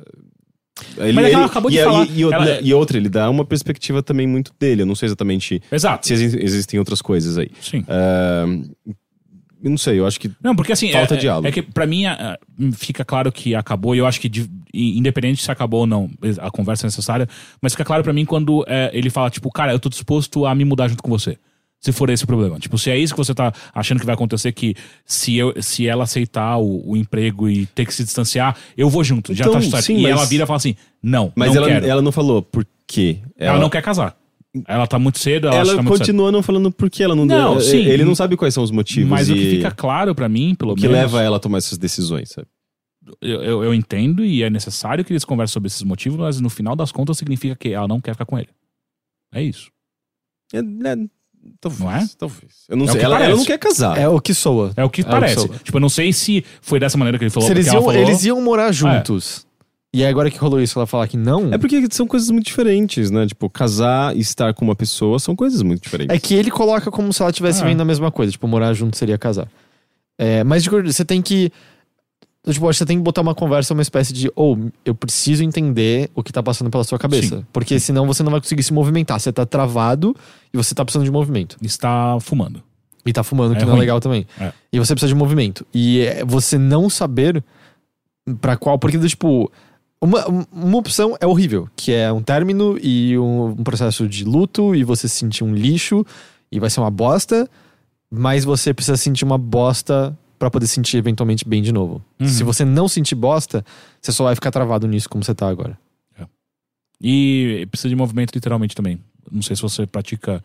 ele- 0.98 1.14
Mas 1.14 1.26
é 1.26 1.30
que 1.30 1.36
ela 1.36 1.44
ele- 1.44 1.52
acabou 1.52 1.70
de 1.72 1.78
e, 1.78 1.84
falar, 1.84 2.06
E, 2.08 2.20
e 2.20 2.26
outra- 2.26 2.40
ela- 2.50 2.62
e 2.62 2.74
outra, 2.74 2.98
ele 2.98 3.10
dá 3.10 3.30
uma 3.30 3.46
perspectiva 3.46 4.02
também 4.02 4.26
muito 4.28 4.52
dele. 4.60 4.82
Eu 4.82 4.86
não 4.88 4.96
sei 4.96 5.08
exatamente 5.08 5.62
Exato. 5.72 6.08
se 6.08 6.14
exi- 6.14 6.40
existem 6.42 6.80
outras 6.80 7.02
coisas 7.02 7.38
aí. 7.38 7.50
Sim. 7.62 7.84
Eu 8.86 8.96
não 9.70 9.78
sei, 9.78 10.00
eu 10.00 10.06
acho 10.08 10.20
que. 10.20 10.30
Não, 10.44 10.56
porque 10.56 10.72
assim. 10.74 10.92
Falta 10.92 11.16
é, 11.16 11.18
diálogo. 11.18 11.48
É 11.48 11.52
que 11.52 11.62
pra 11.62 11.86
mim 11.88 12.06
é, 12.06 12.38
fica 12.74 13.04
claro 13.06 13.32
que 13.32 13.56
acabou, 13.56 13.96
e 13.96 14.00
eu 14.00 14.06
acho 14.06 14.20
que, 14.20 14.28
de- 14.30 14.50
independente 14.74 15.42
se 15.44 15.52
acabou 15.52 15.82
ou 15.82 15.88
não, 15.88 16.10
a 16.40 16.50
conversa 16.52 16.86
é 16.86 16.88
necessária, 16.88 17.28
mas 17.62 17.74
fica 17.74 17.86
claro 17.86 18.04
pra 18.04 18.12
mim 18.14 18.26
quando 18.26 18.64
é, 18.68 18.90
ele 18.94 19.10
fala, 19.10 19.30
tipo, 19.30 19.50
cara, 19.52 19.72
eu 19.72 19.80
tô 19.80 19.90
disposto 19.90 20.46
a 20.46 20.54
me 20.56 20.66
mudar 20.66 20.88
junto 20.88 21.02
com 21.04 21.10
você. 21.10 21.38
Se 21.80 21.92
for 21.92 22.10
esse 22.10 22.24
o 22.24 22.28
problema. 22.28 22.58
Tipo, 22.60 22.78
se 22.78 22.90
é 22.90 22.98
isso 22.98 23.14
que 23.14 23.18
você 23.18 23.34
tá 23.36 23.52
achando 23.76 24.00
que 24.00 24.06
vai 24.06 24.16
acontecer, 24.16 24.54
que 24.54 24.74
se, 25.06 25.36
eu, 25.36 25.54
se 25.62 25.86
ela 25.86 26.06
aceitar 26.06 26.58
o, 26.58 26.92
o 26.92 26.96
emprego 26.96 27.50
e 27.50 27.66
ter 27.66 27.86
que 27.86 27.94
se 27.94 28.06
distanciar, 28.06 28.56
eu 28.78 28.90
vou 28.90 29.04
junto. 29.04 29.34
já 29.34 29.44
Então, 29.44 29.56
tá 29.56 29.62
certo. 29.62 29.84
sim, 29.84 29.98
e 29.98 30.04
mas- 30.04 30.12
ela 30.14 30.26
vira 30.26 30.46
e 30.46 30.48
fala 30.48 30.58
assim: 30.58 30.76
não, 31.04 31.34
Mas 31.36 31.50
não 31.50 31.58
ela, 31.58 31.68
quero. 31.68 31.84
Ela, 31.84 31.92
ela 31.96 32.02
não 32.02 32.14
falou 32.14 32.42
por 32.42 32.66
quê. 32.88 33.18
não 33.60 33.70
quer 33.70 33.82
casar. 33.82 34.16
Ela 34.68 34.86
tá 34.86 35.00
muito 35.00 35.18
cedo, 35.18 35.48
ela, 35.48 35.56
acha 35.56 35.64
que 35.66 35.70
Ela 35.72 35.78
tá 35.78 35.84
muito 35.84 35.94
cedo. 35.98 36.06
continua 36.08 36.32
não 36.32 36.44
falando 36.44 36.72
por 36.72 36.90
que 36.90 37.02
ela 37.02 37.16
não, 37.16 37.26
Não, 37.26 37.54
deu. 37.54 37.62
sim. 37.62 37.78
Ele 37.86 38.04
não 38.06 38.14
sabe 38.14 38.38
quais 38.38 38.54
são 38.54 38.64
os 38.64 38.70
motivos. 38.72 39.10
Mas 39.10 39.30
o 39.30 39.34
que 39.34 39.50
fica 39.50 39.72
claro 39.72 40.14
pra 40.14 40.30
mim, 40.30 40.54
pelo 40.56 40.74
o 40.74 40.76
que 40.76 40.84
menos. 40.88 40.98
leva 40.98 41.22
ela 41.24 41.38
a 41.38 41.40
tomar 41.40 41.58
essas 41.58 41.78
decisões, 41.78 42.30
sabe? 42.30 42.48
eu, 43.22 43.42
eu, 43.44 43.64
eu 43.66 43.74
entendo 43.74 44.24
e 44.24 44.44
é 44.44 44.50
necessário 44.50 45.04
que 45.04 45.12
eles 45.12 45.26
conversem 45.26 45.52
sobre 45.54 45.68
esses 45.68 45.82
motivos, 45.84 46.18
mas 46.20 46.40
no 46.40 46.50
final 46.50 46.76
das 46.76 46.92
contas 46.92 47.18
significa 47.18 47.56
que 47.56 47.70
ela 47.70 47.88
não 47.88 48.00
quer 48.00 48.14
ficar 48.14 48.26
com 48.26 48.38
ele. 48.38 48.50
É 49.34 49.42
isso. 49.42 49.70
É, 50.54 50.60
é, 50.60 50.96
talvez, 51.60 51.82
Não 51.82 51.92
é? 51.92 52.08
talvez. 52.18 52.54
Eu 52.70 52.78
não 52.78 52.86
É 52.86 52.90
sei. 52.90 53.00
que 53.00 53.06
Ela, 53.06 53.16
ela 53.16 53.24
parece. 53.26 53.40
não 53.40 53.46
quer 53.46 53.58
casar. 53.58 53.98
É 53.98 54.08
o 54.08 54.22
que 54.22 54.34
soa. 54.34 54.72
É 54.78 54.84
o 54.86 54.90
que 54.90 55.02
É 55.02 55.06
o 55.06 55.08
parece. 55.08 55.50
que 55.50 55.64
tipo, 55.64 55.78
eu 55.78 55.82
não 55.82 55.90
sei 55.90 56.14
se 56.14 56.46
foi 56.62 56.80
dessa 56.80 56.98
maneira 56.98 57.18
que 57.18 57.24
ele 57.26 57.32
falou. 57.32 57.48
Se 57.48 57.54
eles 57.54 57.66
iam, 57.68 57.82
falou, 57.84 57.94
eles 57.94 58.24
iam 58.24 58.40
morar 58.42 58.72
juntos. 58.72 59.46
E 59.94 60.04
aí 60.04 60.10
agora 60.10 60.32
que 60.32 60.38
rolou 60.40 60.60
isso, 60.60 60.80
ela 60.80 60.88
falar 60.88 61.08
que 61.08 61.16
não. 61.16 61.54
É 61.54 61.58
porque 61.58 61.86
são 61.92 62.08
coisas 62.08 62.30
muito 62.32 62.46
diferentes, 62.46 63.12
né? 63.12 63.28
Tipo, 63.28 63.48
casar 63.50 64.16
e 64.18 64.20
estar 64.22 64.52
com 64.54 64.66
uma 64.66 64.76
pessoa 64.76 65.20
são 65.20 65.36
coisas 65.36 65.62
muito 65.62 65.84
diferentes. 65.84 66.16
É 66.16 66.20
que 66.20 66.34
ele 66.34 66.50
coloca 66.50 66.90
como 66.90 67.14
se 67.14 67.22
ela 67.22 67.30
estivesse 67.30 67.62
Ah. 67.62 67.66
vendo 67.66 67.82
a 67.82 67.86
mesma 67.86 68.10
coisa. 68.12 68.32
Tipo, 68.32 68.48
morar 68.48 68.74
junto 68.74 68.98
seria 68.98 69.18
casar. 69.20 69.48
É, 70.18 70.44
mas 70.44 70.66
você 70.66 71.06
tem 71.06 71.22
que. 71.22 71.52
Tipo, 72.46 72.68
acho 72.68 72.78
que 72.78 72.80
você 72.80 72.86
tem 72.86 72.98
que 72.98 73.04
botar 73.04 73.22
uma 73.22 73.36
conversa, 73.36 73.74
uma 73.74 73.84
espécie 73.84 74.12
de. 74.12 74.32
Ou, 74.36 74.72
eu 74.84 74.96
preciso 74.96 75.44
entender 75.44 76.10
o 76.16 76.24
que 76.24 76.34
tá 76.34 76.42
passando 76.42 76.70
pela 76.72 76.84
sua 76.84 76.98
cabeça. 76.98 77.38
Sim. 77.38 77.46
Porque 77.54 77.80
senão 77.80 78.06
você 78.08 78.24
não 78.24 78.32
vai 78.32 78.42
conseguir 78.42 78.64
se 78.64 78.74
movimentar. 78.74 79.20
Você 79.20 79.32
tá 79.32 79.46
travado 79.46 80.16
e 80.52 80.58
você 80.58 80.74
tá 80.74 80.84
precisando 80.84 81.06
de 81.06 81.12
movimento. 81.12 81.56
está 81.62 82.18
fumando. 82.20 82.64
E 83.06 83.14
tá 83.14 83.22
fumando, 83.24 83.52
que 83.56 83.62
É 83.62 83.66
não 83.66 83.70
é 83.70 83.72
ruim. 83.74 83.80
legal 83.82 84.00
também. 84.00 84.26
É. 84.40 84.52
E 84.74 84.80
você 84.80 84.94
precisa 84.96 85.10
de 85.10 85.16
movimento. 85.16 85.66
E 85.74 86.02
é, 86.02 86.26
você 86.26 86.58
não 86.58 86.90
saber 86.90 87.44
pra 88.42 88.58
qual. 88.58 88.80
Porque, 88.80 88.98
tipo. 89.00 89.52
Uma, 90.04 90.26
uma 90.52 90.78
opção 90.78 91.16
é 91.20 91.26
horrível, 91.26 91.70
que 91.76 91.92
é 91.94 92.12
um 92.12 92.22
término 92.22 92.78
e 92.82 93.18
um, 93.18 93.46
um 93.52 93.64
processo 93.64 94.08
de 94.08 94.26
luto, 94.26 94.76
e 94.76 94.84
você 94.84 95.08
se 95.08 95.16
sentir 95.16 95.44
um 95.44 95.54
lixo, 95.56 96.06
e 96.52 96.60
vai 96.60 96.70
ser 96.70 96.82
uma 96.82 96.92
bosta, 96.92 97.50
mas 98.12 98.44
você 98.44 98.74
precisa 98.74 98.98
sentir 98.98 99.24
uma 99.24 99.38
bosta 99.38 100.18
pra 100.38 100.52
poder 100.52 100.68
sentir 100.68 100.98
eventualmente 100.98 101.48
bem 101.48 101.62
de 101.62 101.72
novo. 101.72 102.04
Uhum. 102.20 102.28
Se 102.28 102.44
você 102.44 102.66
não 102.66 102.88
sentir 102.88 103.16
bosta, 103.16 103.66
você 104.02 104.12
só 104.12 104.26
vai 104.26 104.36
ficar 104.36 104.52
travado 104.52 104.88
nisso 104.88 105.08
como 105.10 105.24
você 105.24 105.34
tá 105.34 105.48
agora. 105.48 105.78
E 107.06 107.68
precisa 107.70 107.90
de 107.90 107.96
movimento 107.98 108.34
literalmente 108.34 108.74
também. 108.74 108.98
Não 109.30 109.42
sei 109.42 109.58
se 109.58 109.62
você 109.62 109.86
pratica 109.86 110.42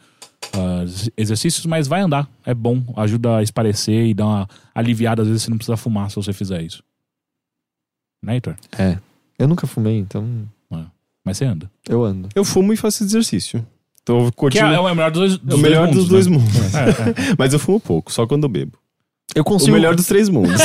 ex- 0.82 1.09
exercícios, 1.16 1.64
mas 1.66 1.86
vai 1.86 2.01
andar. 2.01 2.28
É 2.44 2.52
bom. 2.52 2.82
Ajuda 2.97 3.36
a 3.36 3.43
esparecer 3.44 4.06
e 4.06 4.14
dar 4.14 4.26
uma 4.26 4.48
aliviada. 4.74 5.22
Às 5.22 5.28
vezes 5.28 5.43
você 5.44 5.51
não 5.51 5.56
precisa 5.56 5.76
fumar 5.76 6.10
se 6.10 6.16
você 6.16 6.32
fizer 6.32 6.60
isso. 6.62 6.82
Né, 8.20 8.35
Heitor? 8.35 8.56
É. 8.76 8.98
Eu 9.39 9.47
nunca 9.47 9.66
fumei, 9.66 9.98
então. 9.98 10.27
É. 10.73 10.85
Mas 11.24 11.36
você 11.36 11.44
anda. 11.44 11.70
Eu 11.89 12.05
ando. 12.05 12.28
Eu 12.35 12.44
fumo 12.44 12.73
e 12.73 12.77
faço 12.77 13.05
exercício. 13.05 13.65
Então, 14.02 14.31
curtindo. 14.32 14.66
Que 14.66 14.74
é 14.74 14.81
o 14.81 14.94
melhor 14.94 15.10
dos, 15.10 15.39
dois, 15.39 15.52
é 15.52 15.55
o 15.55 15.59
melhor 15.59 15.85
dois, 15.85 15.97
dos 15.97 16.09
mundos, 16.09 16.27
dois 16.27 16.27
mundos. 16.27 16.74
É, 16.74 17.31
é. 17.31 17.35
Mas 17.39 17.52
eu 17.52 17.59
fumo 17.59 17.78
pouco, 17.78 18.10
só 18.10 18.27
quando 18.27 18.44
eu 18.44 18.48
bebo. 18.48 18.78
Eu 19.35 19.44
consigo... 19.44 19.73
O 19.73 19.74
melhor 19.74 19.94
dos 19.94 20.06
três 20.09 20.28
mundos. 20.28 20.60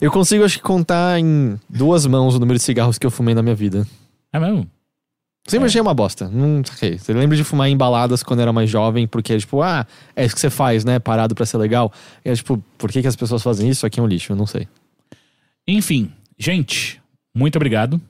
eu 0.00 0.10
consigo, 0.12 0.44
acho 0.44 0.58
que, 0.58 0.62
contar 0.62 1.18
em 1.18 1.58
duas 1.68 2.06
mãos 2.06 2.34
o 2.34 2.38
número 2.38 2.58
de 2.58 2.64
cigarros 2.64 2.98
que 2.98 3.06
eu 3.06 3.10
fumei 3.10 3.34
na 3.34 3.42
minha 3.42 3.54
vida. 3.54 3.86
É 4.32 4.38
mesmo? 4.38 4.68
Sempre 5.46 5.66
é. 5.66 5.68
achei 5.68 5.80
uma 5.80 5.94
bosta. 5.94 6.28
Não 6.28 6.62
sei. 6.64 6.98
Você 6.98 7.12
lembra 7.12 7.36
de 7.36 7.44
fumar 7.44 7.68
embaladas 7.68 8.22
quando 8.22 8.40
era 8.40 8.52
mais 8.52 8.68
jovem, 8.70 9.06
porque 9.06 9.38
tipo, 9.38 9.62
ah, 9.62 9.86
é 10.16 10.24
isso 10.24 10.34
que 10.34 10.40
você 10.40 10.50
faz, 10.50 10.84
né? 10.84 10.98
Parado 10.98 11.34
para 11.34 11.44
ser 11.44 11.58
legal. 11.58 11.92
E 12.24 12.30
é 12.30 12.34
tipo, 12.34 12.62
por 12.78 12.90
que, 12.90 13.02
que 13.02 13.08
as 13.08 13.16
pessoas 13.16 13.42
fazem 13.42 13.68
isso? 13.68 13.84
Aqui 13.84 14.00
é 14.00 14.02
um 14.02 14.06
lixo, 14.06 14.32
eu 14.32 14.36
não 14.36 14.46
sei. 14.46 14.66
Enfim, 15.66 16.10
gente, 16.38 17.00
muito 17.34 17.56
obrigado. 17.56 18.00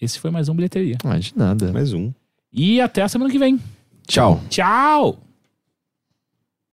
Esse 0.00 0.18
foi 0.18 0.30
mais 0.30 0.48
um 0.48 0.54
Bilheteria. 0.54 0.98
Mais 1.02 1.26
de 1.26 1.38
nada. 1.38 1.72
Mais 1.72 1.92
um. 1.92 2.12
E 2.52 2.80
até 2.80 3.02
a 3.02 3.08
semana 3.08 3.30
que 3.30 3.38
vem. 3.38 3.58
Tchau. 4.06 4.40
Tchau. 4.50 5.18